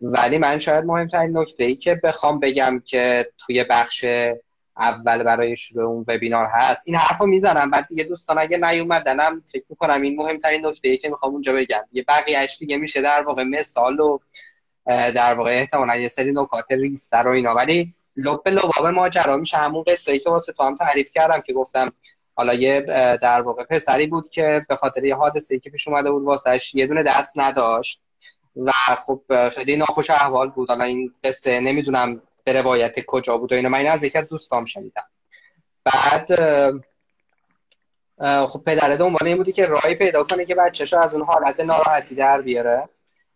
ولی 0.00 0.38
من 0.38 0.58
شاید 0.58 0.84
مهمترین 0.84 1.38
نکته 1.38 1.64
ای 1.64 1.76
که 1.76 1.94
بخوام 1.94 2.40
بگم 2.40 2.82
که 2.84 3.26
توی 3.38 3.64
بخش 3.64 4.04
اول 4.76 5.22
برای 5.22 5.56
شروع 5.56 5.84
اون 5.84 6.04
وبینار 6.08 6.46
هست 6.52 6.88
این 6.88 6.96
حرفو 6.96 7.26
می‌زنم 7.26 7.70
بعد 7.70 7.86
دیگه 7.88 8.04
دوستان 8.04 8.38
اگه 8.38 8.58
نیومدنم 8.58 9.42
فکر 9.52 9.64
می‌کنم 9.68 10.02
این 10.02 10.16
مهمترین 10.16 10.66
نکته 10.66 10.88
ای 10.88 10.98
که 10.98 11.08
می‌خوام 11.08 11.32
اونجا 11.32 11.52
بگم. 11.52 11.82
یه 11.92 12.04
بقیه‌اش 12.08 12.58
دیگه 12.58 12.76
میشه 12.76 13.02
در 13.02 13.22
واقع 13.22 13.44
مثال 13.44 14.00
و 14.00 14.18
در 14.86 15.34
واقع 15.34 15.50
احتمالا 15.50 15.96
یه 15.96 16.08
سری 16.08 16.32
نکات 16.32 16.64
ریزتر 16.70 17.28
و 17.28 17.30
اینا. 17.30 17.54
ولی 17.54 17.94
لب 18.16 18.48
لباب 18.48 18.86
ماجرا 18.86 19.36
میشه 19.36 19.56
همون 19.56 19.84
قصه 19.86 20.12
ای 20.12 20.18
که 20.18 20.30
واسه 20.30 20.52
تو 20.52 20.62
هم 20.62 20.76
تعریف 20.76 21.10
کردم 21.10 21.40
که 21.40 21.52
گفتم 21.52 21.92
حالا 22.34 22.54
یه 22.54 22.80
در 23.22 23.40
واقع 23.40 23.64
پسری 23.64 24.06
بود 24.06 24.28
که 24.28 24.66
به 24.68 24.76
خاطر 24.76 25.04
یه 25.04 25.14
حادثه 25.14 25.54
ای 25.54 25.60
که 25.60 25.70
پیش 25.70 25.88
اومده 25.88 26.10
بود 26.10 26.38
یه 26.74 26.86
دونه 26.86 27.02
دست 27.02 27.38
نداشت. 27.38 28.02
و 28.56 28.70
خب 29.06 29.48
خیلی 29.48 29.76
ناخوش 29.76 30.10
احوال 30.10 30.50
بود. 30.50 30.68
حالا 30.68 30.84
این 30.84 31.14
قصه 31.24 31.60
نمی‌دونم 31.60 32.22
به 32.44 32.52
روایت 32.52 33.04
کجا 33.06 33.38
بود 33.38 33.52
و 33.52 33.54
اینو. 33.54 33.68
من 33.68 33.86
از 33.86 34.04
یکی 34.04 34.18
از 34.18 34.28
دوستام 34.28 34.64
شنیدم. 34.64 35.06
بعد 35.84 36.34
خب 38.46 38.62
پدر 38.66 38.96
دنبال 38.96 39.26
این 39.26 39.36
بودی 39.36 39.52
که 39.52 39.64
راهی 39.64 39.94
پیدا 39.94 40.24
کنه 40.24 40.44
که 40.44 40.54
بچه‌شو 40.54 40.98
از 40.98 41.14
اون 41.14 41.24
حالت 41.24 41.60
ناراحتی 41.60 42.14
در 42.14 42.40
بیاره. 42.40 42.88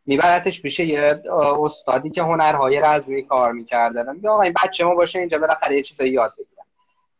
میبرتش 0.06 0.62
پیش 0.62 0.80
یه 0.80 1.22
استادی 1.64 2.10
که 2.10 2.22
هنرهای 2.22 2.80
رزمی 2.80 3.26
کار 3.26 3.52
می‌کرده. 3.52 4.02
میگه 4.02 4.28
آقا 4.28 4.42
این 4.42 4.54
بچه 4.64 4.84
ما 4.84 4.94
باشه 4.94 5.18
اینجا 5.18 5.38
بالاخره 5.38 5.76
یه 5.76 5.82
چیزایی 5.82 6.10
یاد 6.12 6.32
بگیرن 6.32 6.64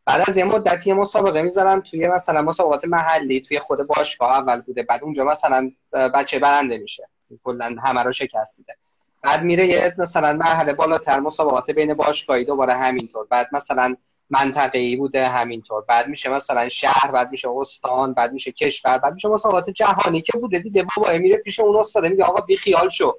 بعد 0.05 0.25
از 0.29 0.37
یه 0.37 0.45
مدتی 0.45 0.93
مسابقه 0.93 1.43
می‌ذارن 1.43 1.81
توی 1.81 2.09
مثلا 2.09 2.43
مسابقات 2.43 2.85
محلی 2.85 3.41
توی 3.41 3.59
خود 3.59 3.87
باشگاه 3.87 4.33
اول 4.33 4.61
بوده. 4.61 4.83
بعد 4.83 5.03
اونجا 5.03 5.25
مثلا 5.25 5.71
بچه 5.93 6.39
برنده 6.39 6.79
میشه. 6.79 7.09
کلا 7.45 7.77
همه 7.85 8.03
رو 8.03 8.13
شکست 8.13 8.59
میده. 8.59 8.77
بعد 9.23 9.43
میره 9.43 9.69
یه 9.69 9.95
مثلا 9.99 10.33
مرحله 10.33 10.73
بالاتر 10.73 11.21
مسابقات 11.21 11.71
بین 11.71 11.95
باشگاهی 11.95 12.45
دوباره 12.45 12.73
همینطور. 12.73 13.27
بعد 13.31 13.49
مثلا 13.53 13.97
منطقه 14.31 14.79
ای 14.79 14.97
بوده 14.97 15.29
همینطور. 15.29 15.85
بعد 15.89 16.09
میشه 16.09 16.31
مثلا 16.31 16.69
شهر 16.69 17.11
بعد 17.11 17.31
میشه 17.31 17.49
استان 17.51 18.15
بعد 18.15 18.33
میشه 18.33 18.53
کشور 18.53 18.99
بعد 18.99 19.15
میشه 19.15 19.29
مسابقات 19.29 19.71
جهانی 19.71 20.23
که 20.23 20.39
بوده 20.39 20.59
دیده 20.59 20.87
بابا 20.97 21.19
میره 21.19 21.37
پیش 21.37 21.61
اون 21.61 21.77
استاد 21.77 22.07
میگه 22.07 22.25
آقا 22.25 22.41
بی 22.41 22.57
خیال 22.57 22.89
شو. 22.89 23.19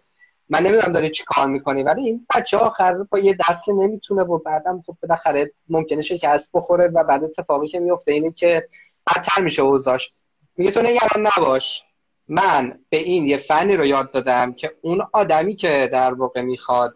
من 0.49 0.59
نمی‌دونم 0.63 0.93
داره 0.93 1.09
چی 1.09 1.23
کار 1.27 1.47
می‌کنی 1.47 1.83
ولی 1.83 2.05
این 2.05 2.27
بچه 2.35 2.57
آخر 2.57 2.93
با 2.93 3.19
یه 3.19 3.37
دست 3.49 3.69
نمی‌تونه 3.69 4.23
و 4.23 4.37
بعدم 4.37 4.81
خب 4.85 4.97
بالاخره 5.01 5.51
ممکنه 5.69 6.01
شکست 6.01 6.51
بخوره 6.53 6.87
و 6.87 7.03
بعد 7.03 7.23
اتفاقی 7.23 7.67
که 7.67 7.79
میفته 7.79 8.11
اینه 8.11 8.31
که 8.31 8.67
بدتر 9.07 9.41
میشه 9.41 9.61
اوضاعش. 9.61 10.13
میگه 10.57 10.71
تو 10.71 10.81
نگران 10.81 11.27
نباش. 11.37 11.83
من 12.29 12.79
به 12.89 12.97
این 12.97 13.25
یه 13.25 13.37
فنی 13.37 13.77
رو 13.77 13.85
یاد 13.85 14.11
دادم 14.11 14.53
که 14.53 14.71
اون 14.81 15.07
آدمی 15.13 15.55
که 15.55 15.89
در 15.91 16.13
واقع 16.13 16.41
می‌خواد 16.41 16.95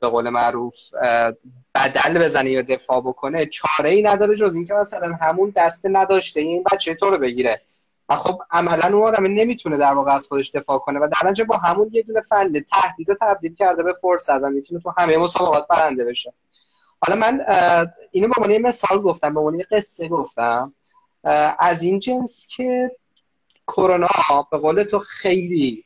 به 0.00 0.08
قول 0.08 0.28
معروف 0.28 0.74
بدل 1.74 2.24
بزنه 2.24 2.50
یا 2.50 2.62
دفاع 2.62 3.00
بکنه 3.00 3.46
چاره 3.46 3.90
ای 3.90 4.02
نداره 4.02 4.36
جز 4.36 4.54
اینکه 4.54 4.74
مثلا 4.74 5.12
همون 5.20 5.52
دسته 5.56 5.88
نداشته 5.88 6.40
این 6.40 6.64
بچه 6.72 6.94
تو 6.94 7.10
رو 7.10 7.18
بگیره. 7.18 7.62
و 8.08 8.16
خب 8.16 8.42
عملا 8.50 8.98
اون 8.98 9.08
آدم 9.08 9.26
نمی‌تونه 9.26 9.76
در 9.76 9.94
واقع 9.94 10.14
از 10.14 10.26
خودش 10.28 10.50
دفاع 10.50 10.78
کنه 10.78 10.98
و 11.00 11.08
در 11.08 11.44
با 11.44 11.56
همون 11.56 11.90
یه 11.92 12.02
دونه 12.02 12.20
فن 12.20 12.52
تهدید 12.52 13.08
رو 13.08 13.16
تبدیل 13.20 13.54
کرده 13.54 13.82
به 13.82 13.92
فرصت 13.92 14.42
و 14.42 14.50
می‌تونه 14.50 14.80
تو 14.80 14.92
همه 14.98 15.16
مسابقات 15.18 15.68
برنده 15.68 16.04
بشه. 16.04 16.32
حالا 17.06 17.20
من 17.20 17.40
اینو 18.10 18.28
به 18.28 18.34
عنوان 18.42 18.58
مثال 18.58 19.02
گفتم 19.02 19.34
به 19.34 19.40
عنوان 19.40 19.62
قصه 19.70 20.08
گفتم. 20.08 20.74
از 21.58 21.82
این 21.82 21.98
جنس 21.98 22.46
که 22.56 22.90
کرونا 23.76 24.08
به 24.50 24.58
قول 24.58 24.82
تو 24.82 24.98
خیلی 24.98 25.84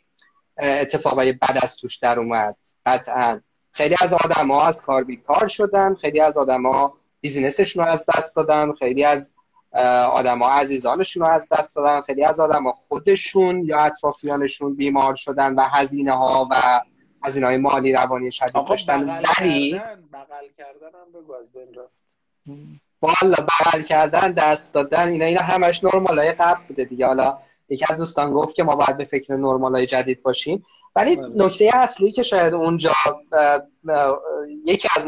اتفاقای 0.59 1.33
بد 1.33 1.59
از 1.63 1.77
توش 1.77 1.97
در 1.97 2.19
اومد. 2.19 2.57
قطعا. 2.87 3.41
خیلی 3.73 3.97
از 4.01 4.13
آدما 4.13 4.63
از 4.63 4.83
کار 4.83 5.05
بیکار 5.05 5.49
شدن 5.49 5.95
خیلی 5.95 6.21
از 6.21 6.39
آدما 6.39 6.95
بیزینسشون 7.21 7.85
رو 7.85 7.91
از 7.91 8.07
دست 8.17 8.37
دادن 8.37 8.73
خیلی 8.73 9.05
از 9.05 9.35
آدما 10.13 10.49
عزیزانشون 10.51 11.27
رو 11.27 11.33
از 11.33 11.49
دست 11.49 11.77
دادن 11.77 12.01
خیلی 12.01 12.25
از 12.25 12.41
آدما 12.41 12.73
خودشون 12.73 13.65
یا 13.65 13.79
اطرافیانشون 13.79 14.77
بیمار 14.77 15.15
شدن 15.15 15.55
و 15.55 15.63
هزینه 15.63 16.13
ها 16.13 16.49
و 16.51 16.81
هزینه 17.23 17.47
های 17.47 17.57
مالی 17.57 17.93
روانی 17.93 18.33
شدید 18.33 18.65
داشتن. 18.69 19.09
ولی 19.09 19.81
بغل 20.13 20.49
کردن 20.59 20.99
هم 21.01 21.21
بگو 21.21 21.35
از 21.35 21.53
بین 21.53 21.77
والا 23.03 23.37
بغل 23.37 23.83
کردن 23.83 24.33
دست 24.33 24.75
دادن 24.75 25.09
اینا 25.09 25.25
اینا 25.25 25.43
همش 25.43 25.85
نرمال 25.85 26.19
های 26.19 26.33
قبل 26.33 26.61
بوده 26.69 26.85
دیگه. 26.85 27.07
حالا 27.07 27.39
یکی 27.69 27.85
از 27.89 27.99
دوستان 27.99 28.33
گفت 28.33 28.55
که 28.55 28.63
ما 28.63 28.77
باید 28.77 28.97
به 28.97 29.05
فکر 29.05 29.37
نرمال 29.37 29.75
های 29.75 29.87
جدید 29.87 30.23
باشیم 30.23 30.65
ولی 30.97 31.17
بله. 31.17 31.47
نکته 31.47 31.71
اصلی 31.75 32.13
که 32.13 32.23
شاید 32.23 32.55
اونجا 32.55 32.93
یکی 34.65 34.89
از 34.97 35.07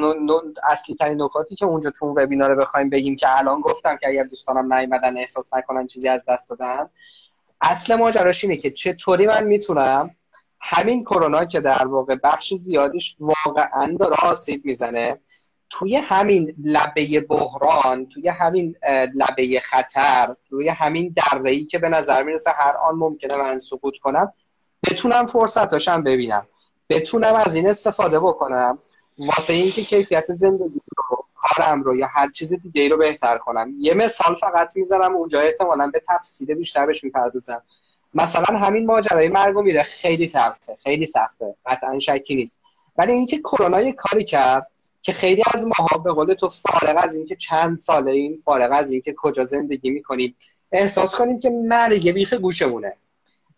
اصلی 0.71 0.95
ترین 0.95 1.23
نکاتی 1.23 1.55
که 1.55 1.67
اونجا 1.67 1.91
تو 1.91 2.07
اون 2.07 2.23
وبینار 2.23 2.55
بخوایم 2.55 2.91
بگیم 2.91 3.17
که 3.17 3.39
الان 3.39 3.61
گفتم 3.61 3.97
که 3.97 4.09
اگر 4.09 4.25
دوستانم 4.25 4.75
نیومدن 4.75 5.19
احساس 5.19 5.55
نکنن 5.55 5.87
چیزی 5.87 6.09
از 6.09 6.29
دست 6.29 6.51
دادن 6.51 6.91
اصل 7.61 7.95
ماجراش 7.95 8.45
اینه 8.45 8.57
که 8.57 8.71
چطوری 8.71 9.27
من 9.27 9.45
می‌تونم 9.45 10.11
همین 10.61 11.03
کرونا 11.03 11.45
که 11.45 11.61
در 11.61 11.87
واقع 11.87 12.15
بخش 12.15 12.55
زیادیش 12.55 13.17
واقعا 13.21 13.97
داره 14.01 14.17
آسیب 14.23 14.65
می‌زنه 14.65 15.21
توی 15.71 15.97
همین 15.97 16.55
لبه 16.65 17.21
بحران 17.21 18.07
توی 18.07 18.29
همین 18.29 18.77
لبه 19.15 19.61
خطر 19.65 20.37
توی 20.51 20.69
همین 20.69 21.15
دره 21.17 21.65
که 21.65 21.79
به 21.79 21.89
نظر 21.89 22.23
می‌رسه 22.23 22.51
هر 22.51 22.77
آن 22.77 22.95
ممکنه 22.95 23.37
من 23.37 23.59
سقوط 23.59 23.99
کنم 23.99 24.33
بتونم 24.91 25.27
فرصتاشم 25.27 26.03
ببینم. 26.03 26.47
بتونم 26.89 27.35
از 27.35 27.55
این 27.55 27.69
استفاده 27.69 28.21
بکنم. 28.21 28.79
واسه 29.19 29.53
اینکه 29.53 29.85
کیفیت 29.85 30.33
زندگی 30.33 30.81
رو 30.97 31.25
کارم 31.35 31.83
رو 31.83 31.97
یا 31.97 32.07
هر 32.07 32.31
چیز 32.31 32.55
دیگه 32.55 32.83
ای 32.83 32.89
رو 32.89 32.97
بهتر 32.97 33.39
کنم. 33.39 33.75
یه 33.79 33.95
مثال 33.95 34.35
فقط 34.35 34.77
می‌ذارم 34.77 35.17
اونجا 35.17 35.41
احتمالا 35.41 35.91
به 35.93 36.03
تفصیل 36.09 36.55
بیشتر 36.55 36.87
بهش 36.87 37.05
می‌پردازم. 37.05 37.63
مثلا 38.15 38.59
همین 38.59 38.87
ماجرای 38.87 39.29
مرگ 39.29 39.57
و 39.57 39.63
میره. 39.63 39.83
خیلی 39.83 40.29
تلخه 40.29 40.77
خیلی 40.83 41.07
سخته. 41.07 41.55
قطعا 41.67 41.99
شکی 41.99 42.35
نیست. 42.35 42.61
ولی 42.99 43.13
اینکه 43.13 43.39
کرونا 43.39 43.81
یه 43.81 43.93
کاری 43.93 44.25
کرد 44.25 44.71
که 45.09 45.15
خیلی 45.15 45.43
از 45.55 45.67
ماها 45.67 45.99
به 45.99 46.13
قول 46.13 46.35
تو 46.35 46.49
فارغ 46.49 47.05
از 47.05 47.17
اینکه 47.17 47.37
چند 47.37 47.79
ساله 47.79 48.11
این 48.11 48.37
فارغ 48.37 48.71
از 48.73 48.91
اینکه 48.91 49.15
کجا 49.17 49.45
زندگی 49.45 49.91
می‌کنیم 49.91 50.37
احساس 50.73 51.15
کنیم 51.15 51.41
که 51.41 51.51
مرگ 51.51 52.11
بیخ 52.11 52.35
گوشمونه. 52.35 52.97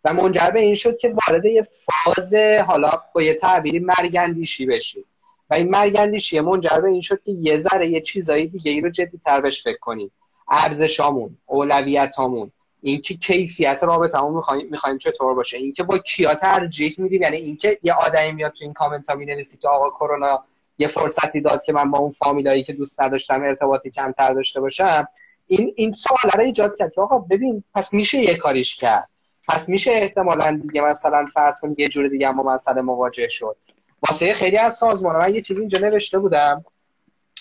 و 0.04 0.14
منجر 0.14 0.50
به 0.50 0.60
این 0.60 0.74
شد 0.74 0.98
که 0.98 1.14
وارد 1.28 1.44
یه 1.44 1.62
فاز 1.62 2.34
حالا 2.66 3.02
با 3.14 3.22
یه 3.22 3.34
تعبیری 3.34 3.78
مرگندیشی 3.78 4.66
بشیم. 4.66 5.04
و 5.50 5.54
این 5.54 5.70
مرگندیشی 5.70 6.40
منجر 6.40 6.80
به 6.80 6.88
این 6.88 7.00
شد 7.00 7.22
که 7.24 7.32
یه 7.32 7.56
ذره 7.58 7.90
یه 7.90 8.00
چیزایی 8.00 8.46
دیگه 8.46 8.72
ای 8.72 8.80
رو 8.80 8.90
جدی 8.90 9.18
تر 9.18 9.40
بهش 9.40 9.62
فکر 9.62 9.78
کنیم. 9.78 10.10
ارزشامون 10.48 11.38
اولویتامون 11.46 12.52
اینکه 12.82 13.14
کیفیت 13.14 13.78
رابطمون 13.82 14.34
می‌خوایم 14.34 14.68
می‌خوایم 14.70 14.98
چطور 14.98 15.34
باشه 15.34 15.56
اینکه 15.56 15.82
با 15.82 15.98
کیا 15.98 16.34
ترجیح 16.34 16.94
میدیم 16.98 17.22
یعنی 17.22 17.36
اینکه 17.36 17.78
یه 17.82 17.92
آدمی 17.92 18.32
میاد 18.32 18.52
تو 18.52 18.58
این 18.60 18.72
کامنت 18.72 19.10
ها 19.10 19.16
می‌نویسی 19.16 19.58
که 19.58 19.68
آقا 19.68 19.90
کرونا 19.90 20.44
یه 20.80 20.88
فرصتی 20.88 21.40
داد 21.40 21.62
که 21.62 21.72
من 21.72 21.90
با 21.90 21.98
اون 21.98 22.10
فامیلایی 22.10 22.64
که 22.64 22.72
دوست 22.72 23.00
نداشتم 23.00 23.42
ارتباطی 23.42 23.90
کمتر 23.90 24.34
داشته 24.34 24.60
باشم. 24.60 25.08
این 25.46 25.72
این 25.76 25.92
سوال 25.92 26.32
رو 26.34 26.40
ایجاد 26.40 26.76
کرد 26.78 26.92
که 26.92 27.00
آقا 27.00 27.18
ببین 27.18 27.64
پس 27.74 27.94
میشه 27.94 28.18
یه 28.18 28.34
کاریش 28.34 28.76
کرد. 28.76 29.08
پس 29.48 29.68
میشه 29.68 29.90
احتمالا 29.90 30.60
دیگه 30.62 30.80
مثلا 30.80 31.26
فرض 31.34 31.60
کن 31.60 31.74
یه 31.78 31.88
جور 31.88 32.08
دیگه 32.08 32.28
اما 32.28 32.42
مسئله 32.42 32.82
مواجه 32.82 33.28
شد. 33.28 33.56
واسه 34.08 34.34
خیلی 34.34 34.56
از 34.56 34.74
سازمان 34.74 35.16
من 35.16 35.34
یه 35.34 35.42
چیزی 35.42 35.60
اینجا 35.60 35.88
نوشته 35.88 36.18
بودم. 36.18 36.64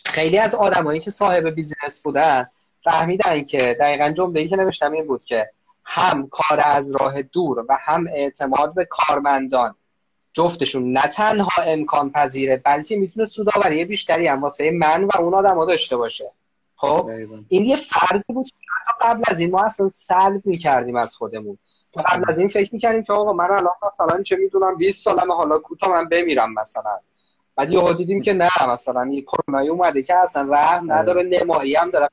خیلی 0.06 0.38
از 0.38 0.56
آدمایی 0.56 1.00
که 1.00 1.12
صاحب 1.12 1.50
بیزینس 1.50 2.04
بودن 2.04 2.50
فهمیدن 2.84 3.44
که 3.44 3.78
دقیقا 3.80 4.12
جمله 4.12 4.48
که 4.48 4.56
نوشتم 4.56 4.92
این 4.92 5.08
بود 5.08 5.24
که 5.24 5.50
هم 5.84 6.28
کار 6.28 6.62
از 6.66 6.96
راه 6.96 7.22
دور 7.22 7.66
و 7.70 7.78
هم 7.82 8.08
اعتماد 8.08 8.74
به 8.74 8.86
کارمندان 8.86 9.76
جفتشون 10.34 10.92
نه 10.92 11.02
تنها 11.02 11.64
امکان 11.64 12.12
پذیره 12.12 12.62
بلکه 12.66 12.96
می‌تونه 12.96 13.26
سوداوری 13.26 13.86
بیشتری 13.86 14.28
هم 14.28 14.42
واسه 14.42 14.72
من 14.72 15.04
و 15.04 15.10
اون 15.20 15.34
آدم 15.34 15.66
داشته 15.66 15.98
باشه. 15.98 16.32
خب؟ 16.76 17.10
این 17.50 17.66
یه 17.66 17.76
فرضی 17.76 18.34
بود 18.34 18.46
که 18.46 18.54
قبل 19.02 19.24
از 19.28 19.40
این 19.40 19.52
ما 19.52 19.64
اصلا 19.64 19.90
سلب 19.90 20.42
می‌کردیم 20.46 20.96
از 20.96 21.16
خودمون. 21.16 21.58
قبل 22.06 22.24
از 22.28 22.40
این 22.40 22.48
فکر 22.48 22.70
می‌کردیم 22.74 23.04
که 23.04 23.14
آقا 23.14 23.34
من 23.34 23.52
الان 23.52 23.74
مثلا 23.94 24.24
چه 24.24 24.36
می‌دونم 24.36 24.76
20 24.76 25.04
سالمه 25.04 25.36
حالا 25.36 25.60
کوتا 25.60 25.94
من 25.94 26.10
بمیرم 26.10 26.54
مثلا. 26.54 27.00
بعد 27.56 27.72
یهو 27.72 27.94
دیدیم 27.94 28.22
که 28.22 28.34
نه 28.34 28.70
مثلا 28.70 29.02
این 29.02 29.22
کرونایی 29.22 29.70
اومده 29.70 30.04
که 30.04 30.16
اصلا 30.16 30.48
رحم 30.52 30.92
نداره 30.92 31.24
نمایی 31.24 31.76
هم 31.76 31.90
داره 31.90 32.10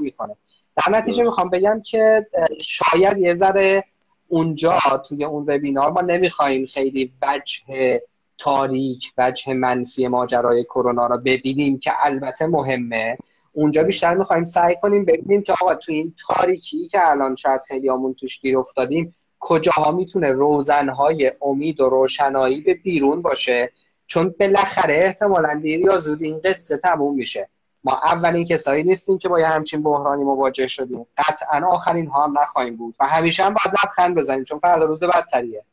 می‌کنه. 0.00 0.36
در 0.76 0.92
نتیجه 0.92 1.24
می‌خوام 1.24 1.50
بگم 1.50 1.82
که 1.84 2.26
شاید 2.60 3.18
یه 3.18 3.34
ذره 3.34 3.84
اونجا 4.28 4.78
توی 5.08 5.24
اون 5.24 5.44
وبینار 5.48 5.90
ما 5.90 6.00
نمی‌خوایم 6.00 6.66
خیلی 6.66 7.12
وجه 7.22 8.00
تاریک 8.38 9.12
وجه 9.18 9.54
منفی 9.54 10.08
ماجرای 10.08 10.64
کرونا 10.64 11.06
رو 11.06 11.18
ببینیم 11.18 11.78
که 11.78 11.92
البته 12.00 12.46
مهمه. 12.46 13.18
اونجا 13.52 13.82
بیشتر 13.82 14.14
می‌خوایم 14.14 14.44
سعی 14.44 14.76
کنیم 14.82 15.04
ببینیم 15.04 15.42
که 15.42 15.52
آقا 15.52 15.74
تو 15.74 15.92
این 15.92 16.14
تاریکی 16.26 16.88
که 16.88 17.10
الان 17.10 17.36
شاید 17.36 17.60
خیلی 17.68 17.88
همون 17.88 18.14
توش 18.14 18.40
گیر 18.40 18.58
افتادیم 18.58 19.14
کجاها 19.40 19.92
می‌تونه 19.92 20.32
روزنهای 20.32 21.32
امید 21.42 21.80
و 21.80 21.88
روشنایی 21.88 22.60
به 22.60 22.74
بیرون 22.74 23.22
باشه؟ 23.22 23.72
چون 24.06 24.34
بالاخره 24.40 24.94
احتمالا 24.94 25.60
دیر 25.62 25.80
یا 25.80 25.98
زود 25.98 26.22
این 26.22 26.40
قصه 26.44 26.76
تموم 26.76 27.14
میشه. 27.14 27.48
ما 27.84 28.00
اولین 28.04 28.44
کسایی 28.44 28.84
نیستیم 28.84 29.18
که 29.18 29.28
با 29.28 29.40
یه 29.40 29.46
همچین 29.46 29.82
بحرانی 29.82 30.24
مواجه 30.24 30.66
شدیم. 30.68 31.06
قطعا 31.18 31.68
آخرین 31.68 32.06
ها 32.06 32.24
هم 32.24 32.38
نخواهیم 32.38 32.76
بود 32.76 32.94
و 33.00 33.06
همیشه 33.06 33.44
هم 33.44 33.54
باید 33.54 33.78
لبخند 33.84 34.14
بزنیم 34.14 34.44
چون 34.44 34.58
فردا 34.58 34.84
روز 34.84 35.04
بدتریه. 35.04 35.64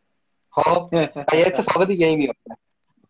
خب؟ 0.50 0.90
و 0.94 1.36
یه 1.36 1.48
اتفاق 1.48 1.86
دیگه 1.86 2.16
میفته 2.16 2.58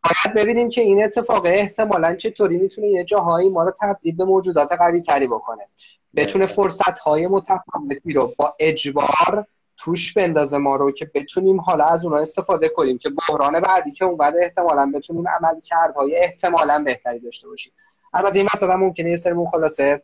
باید 0.03 0.35
ببینیم 0.35 0.69
که 0.69 0.81
این 0.81 1.03
اتفاق 1.03 1.45
احتمالا 1.45 2.15
چطوری 2.15 2.57
می‌تونه 2.57 2.87
یه 2.87 3.03
جاهایی 3.03 3.49
ما 3.49 3.63
رو 3.63 3.73
تبدیل 3.81 4.15
به 4.15 4.25
موجودات 4.25 4.71
قوی 4.71 5.01
تری 5.01 5.27
بکنه. 5.27 5.67
بتونه 6.15 6.45
فرصت 6.45 6.99
های 6.99 7.27
متفاوتی 7.27 8.13
رو 8.13 8.33
با 8.37 8.55
اجبار 8.59 9.47
توش 9.77 10.13
بندازه 10.13 10.57
ما 10.57 10.75
رو 10.75 10.91
که 10.91 11.11
بتونیم 11.13 11.61
حالا 11.61 11.85
از 11.85 12.05
اونها 12.05 12.19
استفاده 12.19 12.69
کنیم 12.69 12.97
که 12.97 13.09
بحران 13.09 13.59
بعدی 13.59 13.91
که 13.91 14.05
اون 14.05 14.17
بعد 14.17 14.33
احتمالا 14.41 14.91
بتونیم 14.95 15.27
عمل 15.27 15.59
کردهای 15.63 16.17
احتمالا 16.17 16.79
بهتری 16.79 17.19
داشته 17.19 17.47
باشیم. 17.47 17.73
البته 18.13 18.37
این 18.37 18.47
مثلا 18.53 18.77
ممکنه 18.77 19.09
یه 19.09 19.15
سرمون 19.15 19.47
خلاصه 19.47 20.03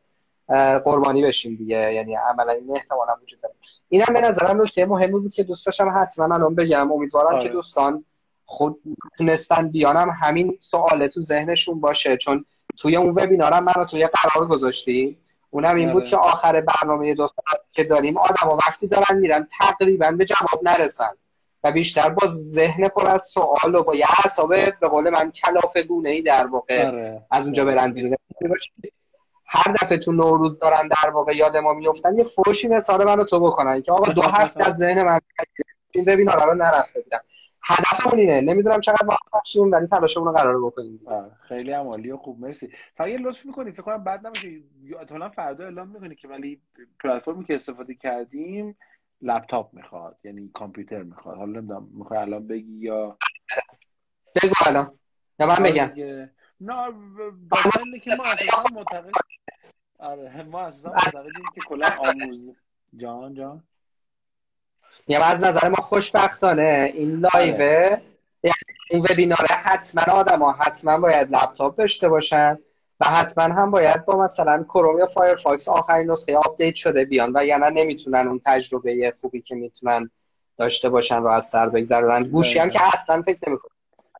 قربانی 0.85 1.23
بشیم 1.23 1.55
دیگه. 1.55 1.93
یعنی 1.93 2.15
عملا 2.15 2.51
این 2.51 2.75
احتمالا 2.75 3.13
وجود 3.23 3.41
داره. 3.41 3.55
اینم 3.89 4.13
به 4.13 4.21
نظرم 4.21 4.61
نکته 4.61 4.85
مهمی 4.85 5.19
بود 5.19 5.33
که 5.33 5.43
دوست 5.43 5.65
داشتم 5.65 6.01
حتما 6.01 6.35
الان 6.35 6.55
بگم. 6.55 6.91
امیدوارم 6.91 7.35
آره. 7.35 7.43
که 7.43 7.49
دوستان 7.49 8.05
خود 8.45 8.79
تونستن 9.17 9.69
بیانم. 9.69 10.09
همین 10.21 10.57
سوال 10.59 11.07
تو 11.07 11.21
ذهنشون 11.21 11.81
باشه. 11.81 12.17
چون 12.17 12.45
توی 12.77 12.95
اون 12.95 13.09
وبینارم 13.09 13.63
من 13.63 13.73
رو 13.73 13.85
توی 13.85 14.07
قرار 14.07 14.47
گذاشتی 14.47 15.17
اونم 15.49 15.75
این 15.75 15.91
بود 15.91 16.01
آره. 16.01 16.09
که 16.09 16.17
آخر 16.17 16.61
برنامه 16.61 17.15
دو 17.15 17.27
که 17.71 17.83
داریم 17.83 18.17
آدم 18.17 18.49
و 18.49 18.55
وقتی 18.55 18.87
دارن 18.87 19.17
میرن 19.17 19.47
تقریبا 19.59 20.11
به 20.11 20.25
جواب 20.25 20.63
نرسن. 20.63 21.11
و 21.63 21.71
بیشتر 21.71 22.09
با 22.09 22.27
ذهن 22.27 22.87
پر 22.87 23.07
از 23.07 23.23
سوال 23.23 23.75
و 23.75 23.83
با 23.83 23.95
یه 23.95 24.05
حساب 24.25 24.55
به 24.79 24.87
قول 24.87 25.09
من 25.09 25.31
کلاف 25.31 25.77
گونه 25.77 26.09
ای 26.09 26.21
در 26.21 26.47
واقع 26.47 26.87
آره. 26.87 27.21
از 27.31 27.43
اونجا 27.43 27.65
برن 27.65 27.93
بیرون 27.93 28.17
هر 29.45 29.73
دفعه 29.81 29.97
تو 29.97 30.11
نوروز 30.11 30.59
دارن 30.59 30.87
در 30.87 31.09
واقع 31.09 31.35
یاد 31.35 31.57
ما 31.57 31.73
میفتن 31.73 32.17
یه 32.17 32.23
فروشی 32.23 32.67
مثال 32.67 33.05
من 33.05 33.17
رو 33.17 33.23
تو 33.23 33.39
بکنن 33.39 33.81
که 33.81 33.91
آقا 33.91 34.13
دو 34.13 34.21
هفته 34.21 34.67
از 34.67 34.77
ذهن 34.77 35.03
من 35.03 35.19
این 35.91 36.05
وبینار 36.07 36.45
رو 36.45 36.53
نرفته 36.53 37.01
بودم. 37.01 37.19
هدفمون 37.63 38.19
اینه. 38.19 38.41
نمی‌دونم 38.41 38.79
چقدر 38.79 39.07
وقت 39.07 39.19
بخشیم 39.33 39.71
ولی 39.71 39.87
تلاشمون 39.87 40.27
رو 40.27 40.33
قرار 40.33 40.65
بکنیم. 40.65 40.99
خیلی 41.41 41.71
عمالی 41.71 42.11
و 42.11 42.17
خوب. 42.17 42.39
مرسی. 42.39 42.69
فقط 42.95 43.07
یه 43.07 43.17
لطف 43.17 43.45
می‌کنی؟ 43.45 43.71
فکر 43.71 43.81
کنم 43.81 44.03
بعد 44.03 44.27
نمیشه 44.27 44.47
احتمالاً 44.99 45.29
فردا 45.29 45.63
اعلام 45.63 45.87
می‌کنی 45.87 46.15
که 46.15 46.27
ولی 46.27 46.61
پلتفرمی 47.03 47.45
که 47.45 47.55
استفاده 47.55 47.93
کردیم 47.93 48.77
لپتاپ 49.21 49.73
می‌خواد 49.73 50.17
یعنی 50.23 50.49
کامپیوتر 50.53 51.03
می‌خواد. 51.03 51.37
حالا 51.37 51.59
نمی‌دونم 51.59 51.89
می‌خوای 51.93 52.19
الان 52.19 52.47
بگی 52.47 52.77
یا؟ 52.77 53.17
بگو 54.43 54.53
الان. 54.65 54.99
یا 55.39 55.47
من 55.47 55.63
بگم. 55.63 55.91
نه 56.61 56.91
به 57.91 57.99
که 57.99 58.15
ما 58.15 58.23
اساسا 58.23 58.63
معتقد 58.73 59.11
آره 59.99 60.43
ما 60.43 60.61
اساسا 60.61 60.89
معتقدیم 60.89 61.45
که 61.55 61.61
کلا 61.67 61.89
آموز. 61.99 62.55
جان 62.97 63.33
جان. 63.33 63.63
یعنی 65.07 65.23
از 65.23 65.43
نظر 65.43 65.69
ما 65.69 65.75
خوشبختانه 65.75 66.91
این 66.93 67.11
live 67.11 67.71
ه 67.71 67.85
آره. 67.85 68.01
این 68.89 69.05
وبیناره 69.09 69.47
حتما 69.47 70.13
آدم 70.13 70.39
ها 70.43 70.51
حتما 70.51 70.99
باید 70.99 71.31
لپتاپ 71.31 71.75
داشته 71.75 72.09
باشن. 72.09 72.57
و 73.01 73.05
حتما 73.05 73.43
هم 73.43 73.71
باید 73.71 74.05
با 74.05 74.23
مثلا 74.23 74.63
کروم 74.63 74.99
یا 74.99 75.05
فایرفاکس 75.05 75.69
آخرین 75.69 76.11
نسخه 76.11 76.37
update 76.37 76.75
شده 76.75 77.05
بیان 77.05 77.31
و 77.35 77.45
یعنی 77.45 77.81
نمی‌تونن 77.81 78.27
اون 78.27 78.41
تجربه 78.45 79.13
خوبی 79.21 79.41
که 79.41 79.55
می‌تونن 79.55 80.09
داشته 80.57 80.89
باشن 80.89 81.17
رو 81.17 81.27
از 81.27 81.45
سر 81.45 81.69
بگذرونن. 81.69 82.23
گوشی 82.23 82.59
هم 82.59 82.69
که 82.69 82.79
اصلا 82.93 83.21
فکر 83.21 83.49
نمی‌کنه 83.49 83.71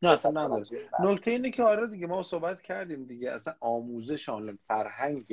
نه 0.02 0.10
اصلا 0.10 0.32
نداره 0.32 0.66
نکته 1.00 1.32
اینه 1.32 1.52
که 1.52 1.64
آره 1.64 1.88
دیگه 1.88 2.08
ما 2.08 2.24
صحبت 2.24 2.62
کردیم 2.62 3.06
دیگه 3.06 3.32
اصلا 3.32 3.54
آموزش 3.60 4.30
آنلاین 4.30 4.60
فرهنگ 4.68 5.24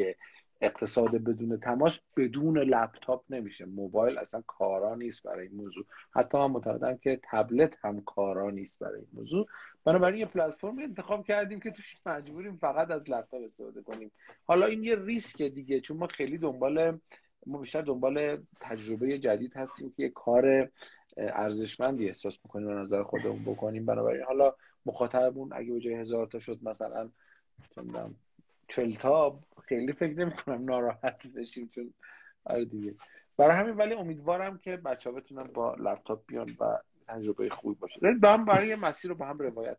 اقتصاد 0.60 1.10
بدون 1.10 1.60
تماس 1.60 2.00
بدون 2.16 2.58
لپتاپ 2.58 3.24
نمیشه. 3.30 3.64
موبایل 3.64 4.18
اصلا 4.18 4.42
کارا 4.46 4.94
نیست 4.94 5.22
برای 5.22 5.46
این 5.46 5.56
موضوع. 5.56 5.84
حتی 6.10 6.38
من 6.38 6.46
معتقدم 6.46 6.96
که 6.96 7.20
تبلت 7.30 7.74
هم 7.80 8.00
کارا 8.00 8.50
نیست 8.50 8.78
برای 8.78 9.00
این 9.00 9.08
موضوع. 9.12 9.46
بنابراین 9.84 10.20
یه 10.20 10.26
پلتفرم 10.26 10.78
انتخاب 10.78 11.26
کردیم 11.26 11.60
که 11.60 11.70
توش 11.70 11.96
مجبوریم 12.06 12.56
فقط 12.56 12.90
از 12.90 13.10
لپتاپ 13.10 13.42
استفاده 13.44 13.82
کنیم. 13.82 14.10
حالا 14.44 14.66
این 14.66 14.84
یه 14.84 14.96
ریسک 14.96 15.42
دیگه 15.42 15.80
چون 15.80 15.96
ما 15.96 16.06
خیلی 16.06 16.38
دنبال 16.38 17.00
ما 17.46 17.58
بیشتر 17.58 17.82
دنبال 17.82 18.42
تجربه 18.60 19.18
جدید 19.18 19.56
هستیم 19.56 19.92
که 19.96 20.02
یه 20.02 20.08
کار 20.08 20.70
ارزشمندی 21.16 22.06
احساس 22.06 22.38
می‌کنیم 22.44 22.66
به 22.66 22.74
نظر 22.74 23.02
خودمون 23.02 23.42
بکنیم. 23.42 23.86
بنابراین 23.86 24.22
حالا 24.22 24.54
مخاطبمون 24.86 25.52
اگه 25.52 25.72
به 25.72 25.80
جای 25.80 25.94
هزار 25.94 26.26
تا 26.26 26.38
شد 26.38 26.58
مثلا 26.62 27.10
چل 28.68 28.94
تا 28.94 29.38
خیلی 29.64 29.92
فکر 29.92 30.14
نمی 30.14 30.32
کنم 30.32 30.64
ناراحت 30.64 31.26
بشیم 31.26 31.70
چون 31.74 31.94
آره 32.44 32.64
دیگه. 32.64 32.94
برای 33.36 33.56
همین 33.56 33.74
ولی 33.74 33.94
امیدوارم 33.94 34.58
که 34.58 34.76
بچه 34.76 35.10
ها 35.10 35.16
بتونن 35.16 35.42
با 35.54 35.74
لپتاپ 35.74 36.20
بیان 36.26 36.48
و 36.60 36.78
تجربه 37.08 37.48
خوبی 37.48 37.74
باشه. 37.80 38.00
با 38.22 38.32
هم 38.32 38.44
برای 38.44 38.74
مسیر 38.74 39.10
رو 39.10 39.16
با 39.16 39.26
هم 39.26 39.38
روایت 39.38 39.76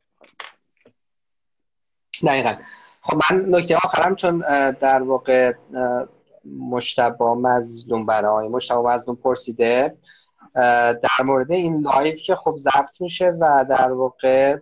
دقیقا. 2.27 2.55
خب 3.01 3.17
من 3.31 3.45
نکته 3.55 3.75
آخرم 3.75 4.15
چون 4.15 4.39
در 4.71 5.01
واقع 5.01 5.53
مجتبی 6.59 7.35
مظلوم 7.35 8.05
برای 8.05 8.47
مجتبی 8.47 8.95
مظلوم 8.95 9.15
پرسیده 9.15 9.97
در 11.03 11.23
مورد 11.25 11.51
این 11.51 11.81
live 11.81 12.21
که 12.21 12.35
خب 12.35 12.55
ضبط 12.57 13.01
میشه 13.01 13.29
و 13.29 13.65
در 13.69 13.91
واقع 13.91 14.57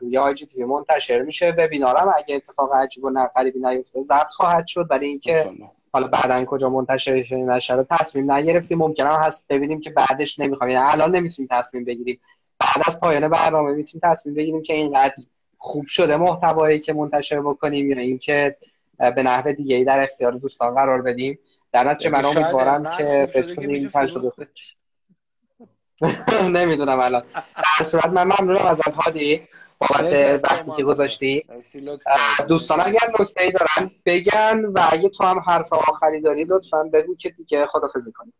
روی 0.00 0.18
IGTV 0.18 0.64
منتشر 0.64 1.22
میشه. 1.22 1.54
وبینارم 1.58 2.14
اگه 2.18 2.34
اتفاق 2.34 2.74
عجیب 2.74 3.04
و 3.04 3.28
غریبی 3.36 3.58
نیفته 3.58 4.02
ضبط 4.02 4.30
خواهد 4.30 4.66
شد. 4.66 4.88
برای 4.88 5.06
اینکه 5.06 5.50
حالا 5.92 6.06
بعدا 6.06 6.44
کجا 6.44 6.70
منتشر 6.70 7.24
نشه 7.32 7.84
تصمیم 7.90 8.32
نگرفتیم. 8.32 8.78
ممکنه 8.78 9.18
هست 9.18 9.46
ببینیم 9.48 9.80
که 9.80 9.90
بعدش 9.90 10.38
نمی‌خوایم 10.38 10.72
یعنی 10.72 10.86
الان 10.88 11.16
نمی‌تونیم 11.16 11.48
تصمیم 11.50 11.84
بگیریم. 11.84 12.20
بعد 12.58 12.82
از 12.86 13.00
پایان 13.00 13.28
برنامه 13.28 13.72
می‌تونیم 13.72 14.10
تصمیم 14.10 14.34
بگیریم 14.34 14.62
که 14.62 14.74
اینقدر 14.74 15.14
خوب 15.58 15.86
شده 15.86 16.16
محتوایی 16.16 16.80
که 16.80 16.92
منتشر 16.92 17.40
بکنیم 17.40 17.90
یا 17.90 17.98
اینکه 17.98 18.56
به 18.98 19.22
نحو 19.22 19.52
دیگه 19.52 19.76
ای 19.76 19.84
در 19.84 20.02
اختیار 20.02 20.32
دوستان 20.32 20.74
قرار 20.74 21.02
بدیم. 21.02 21.38
در 21.72 21.88
نتیجه 21.88 22.10
من 22.10 22.24
امیدوارم 22.24 22.96
که 22.96 23.28
بتونیم 23.34 23.90
تجربه 23.94 24.32
نمی‌دونم 26.56 27.00
الان. 27.00 27.22
در 27.78 27.84
صورت 27.84 28.06
من 28.06 28.24
ممنونم 28.24 28.66
ازت 28.66 28.94
هادی 28.94 29.48
بابت 29.78 30.44
وقتی 30.44 30.72
که 30.76 30.82
گذاشتی. 30.82 31.44
دوستان 32.48 32.80
اگر 32.80 33.10
نکته 33.20 33.44
ای 33.44 33.52
دارن 33.52 33.90
بگن 34.06 34.64
و 34.64 34.88
اگه 34.90 35.08
تو 35.08 35.24
هم 35.24 35.38
حرف 35.38 35.72
آخری 35.72 36.20
داری 36.20 36.44
لطفا 36.44 36.90
بگو 36.92 37.16
که 37.16 37.30
دیگه 37.30 37.66
خدافزی 37.66 38.12
کنیم. 38.12 38.34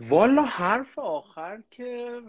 والا 0.00 0.42
حرف 0.42 0.98
آخر 0.98 1.58
که 1.70 2.20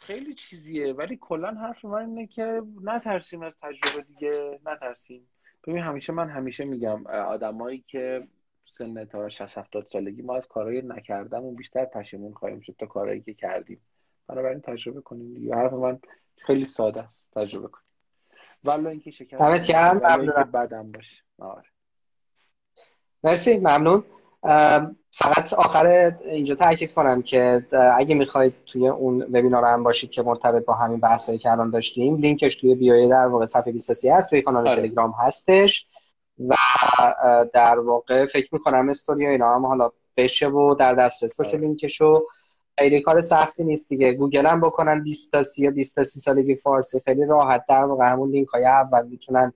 خیلی 0.00 0.34
چیزیه 0.34 0.92
ولی 0.92 1.18
کلا 1.20 1.50
حرف 1.50 1.84
من 1.84 2.08
اینه 2.08 2.26
که 2.26 2.62
نترسیم 2.82 3.42
از 3.42 3.58
تجربه 3.62 4.02
دیگه 4.02 4.60
نترسیم. 4.66 5.28
ببین 5.66 5.82
همیشه 5.82 6.12
من 6.12 6.28
همیشه 6.28 6.64
میگم 6.64 7.06
آدمایی 7.06 7.84
که 7.88 8.28
سن 8.72 9.04
تا 9.04 9.28
60 9.28 9.58
70 9.58 9.86
سالگی 9.92 10.22
ما 10.22 10.36
از 10.36 10.46
کارهای 10.46 10.82
نکردم 10.82 11.54
بیشتر 11.54 11.84
پشیمون 11.84 12.34
خواهیم 12.34 12.60
شد 12.60 12.74
تا 12.78 12.86
کارهایی 12.86 13.20
که 13.20 13.34
کردیم. 13.34 13.80
بنابراین 14.28 14.60
تجربه 14.60 15.00
کنیم 15.00 15.34
دیگه. 15.34 15.54
حرف 15.54 15.72
من 15.72 15.98
خیلی 16.36 16.64
ساده 16.64 17.02
است. 17.02 17.30
تجربه 17.34 17.68
کنیم 17.68 17.86
والا 18.64 18.90
اینکه 18.90 19.10
شکر 19.10 19.36
بعدم 20.52 20.92
باشه. 20.92 21.22
آره. 21.38 21.68
مرسی. 23.24 23.58
ممنون. 23.58 24.04
فقط 25.10 25.52
آخر 25.52 26.12
اینجا 26.24 26.54
تاکید 26.54 26.92
کنم 26.92 27.22
که 27.22 27.66
اگه 27.96 28.14
می‌خواید 28.14 28.54
توی 28.66 28.88
اون 28.88 29.22
وبینار 29.22 29.64
هم 29.64 29.82
باشید 29.82 30.10
که 30.10 30.22
مرتبط 30.22 30.64
با 30.64 30.74
همین 30.74 31.00
بحثایی 31.00 31.38
که 31.38 31.50
الان 31.50 31.70
داشتیم 31.70 32.16
لینکش 32.16 32.56
توی 32.56 32.74
bio 32.74 32.99
ی 32.99 33.08
در 33.08 33.26
واقع 33.26 33.46
صفحه 33.46 33.72
23 33.72 34.14
هست 34.14 34.30
توی 34.30 34.42
کانال 34.42 34.68
آره. 34.68 34.82
تلگرام 34.82 35.14
هستش. 35.18 35.86
و 36.48 36.54
در 37.52 37.78
واقع 37.78 38.26
فکر 38.26 38.48
می‌کنم 38.52 38.88
استوری 38.88 39.26
اینا 39.26 39.54
هم 39.54 39.66
حالا 39.66 39.90
بشه 40.16 40.48
و 40.48 40.74
در 40.74 40.94
دسترس 40.94 41.36
باشه 41.36 41.56
آره. 41.56 41.60
لینکشو 41.60 42.26
خیلی 42.78 43.00
کار 43.00 43.20
سختی 43.20 43.64
نیست 43.64 43.88
دیگه. 43.88 44.12
گوگل 44.12 44.46
هم 44.46 44.60
بکنن 44.60 45.02
20 45.02 45.32
تا 45.32 45.42
30 45.42 45.62
یا 45.62 45.70
20 45.70 45.94
تا 45.94 46.04
30 46.04 46.20
سالگی 46.20 46.56
فارسی. 46.56 47.00
خیلی 47.04 47.24
راحت 47.24 47.64
در 47.68 47.84
واقع 47.84 48.12
همون 48.12 48.30
لینک 48.30 48.48
های 48.48 48.64
اول 48.64 49.06
می‌تونن 49.06 49.52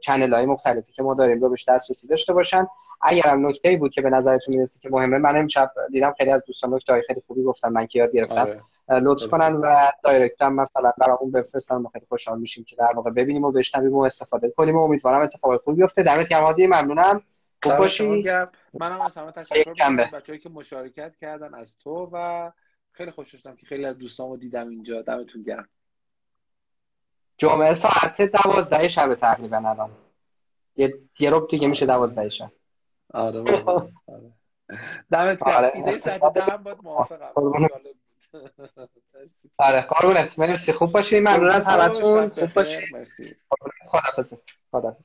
چنل 0.00 0.34
های 0.34 0.46
مختلفی 0.46 0.92
که 0.92 1.02
ما 1.02 1.14
داریم 1.14 1.40
رو 1.40 1.48
بهش 1.48 1.68
دسترسی 1.68 2.08
داشته 2.08 2.32
باشن. 2.32 2.66
اگر 3.00 3.22
هم 3.22 3.48
نکته 3.48 3.76
بود 3.76 3.92
که 3.92 4.02
به 4.02 4.10
نظرتون 4.10 4.54
می‌رسه 4.54 4.80
که 4.80 4.90
مهمه 4.90 5.18
من 5.18 5.36
امشب 5.36 5.70
دیدم 5.92 6.14
خیلی 6.18 6.30
از 6.30 6.44
دوستان 6.46 6.74
نکته 6.74 6.92
های 6.92 7.02
خیلی 7.06 7.22
خوبی 7.26 7.42
گفتن 7.42 7.68
من 7.68 7.86
که 7.86 7.98
یاد 7.98 8.12
گرفتم. 8.12 8.40
آره. 8.40 8.60
لطف 9.00 9.26
کنن 9.26 9.54
و 9.54 9.90
دایرکت 10.04 10.42
هم 10.42 10.54
مثلا 10.54 10.92
برامون 10.98 11.32
بفرستن 11.32 11.76
ما 11.76 11.88
خیلی 11.88 12.06
خوشحال 12.08 12.40
میشیم 12.40 12.64
که 12.64 12.76
در 12.76 12.90
واقع 12.96 13.10
ببینیم 13.10 13.44
و 13.44 13.52
بشنویم 13.52 13.94
و 13.94 14.00
استفاده 14.00 14.50
کنیم 14.50 14.76
و 14.76 14.80
امیدوارم 14.80 15.20
اتفاق 15.20 15.60
خوبی 15.60 15.76
بیفته. 15.76 16.02
دمت 16.02 16.28
گرم 16.28 16.42
هادی 16.42 16.66
ممنونم. 16.66 17.22
خوب 17.62 17.76
باشی. 17.76 18.24
منم 18.74 19.00
از 19.00 19.16
همه 19.16 19.32
تشکر 19.32 19.70
می‌کنم. 19.70 19.96
بچه‌ای 19.96 20.38
که 20.38 20.48
مشارکت 20.48 21.16
کردن 21.16 21.54
از 21.54 21.76
تو 21.78 22.10
و 22.12 22.50
خیلی 22.92 23.10
خوش 23.10 23.34
شدم 23.34 23.56
که 23.56 23.66
خیلی 23.66 23.84
از 23.84 23.98
دوستامو 23.98 24.36
دیدم 24.36 24.68
اینجا. 24.68 25.02
دمتون 25.02 25.42
گرم. 25.42 25.68
جمعه 27.38 27.74
ساعت 27.74 28.22
دوازده 28.22 28.88
شب 28.88 29.14
تقریبا 29.14 29.56
الان. 29.56 29.90
یه 30.76 30.94
یه 31.18 31.30
رب 31.30 31.48
دیگه 31.48 31.68
میشه 31.68 31.86
دوازده 31.86 32.28
شب. 32.28 32.52
آره 33.14 33.40
آره. 33.66 34.32
دمت 35.10 35.38
گرم. 35.44 35.54
آره. 35.56 35.72
ایده 35.74 35.98
ساعت 35.98 36.34
ده 36.34 36.42
هم 36.42 36.62
باید 36.62 36.78
موافقم. 36.82 37.32
آره 39.58 39.80
قربونت. 39.80 40.38
مرسی. 40.38 40.72
خوب 40.72 40.92
باشی 40.92 41.20
ممنون 41.20 41.50
از 41.50 41.66
همتون. 41.66 42.28
خوب 42.28 42.52
باشی 42.52 42.94
مرسی. 42.94 43.36
خدا 43.86 44.24
خدا 44.72 44.96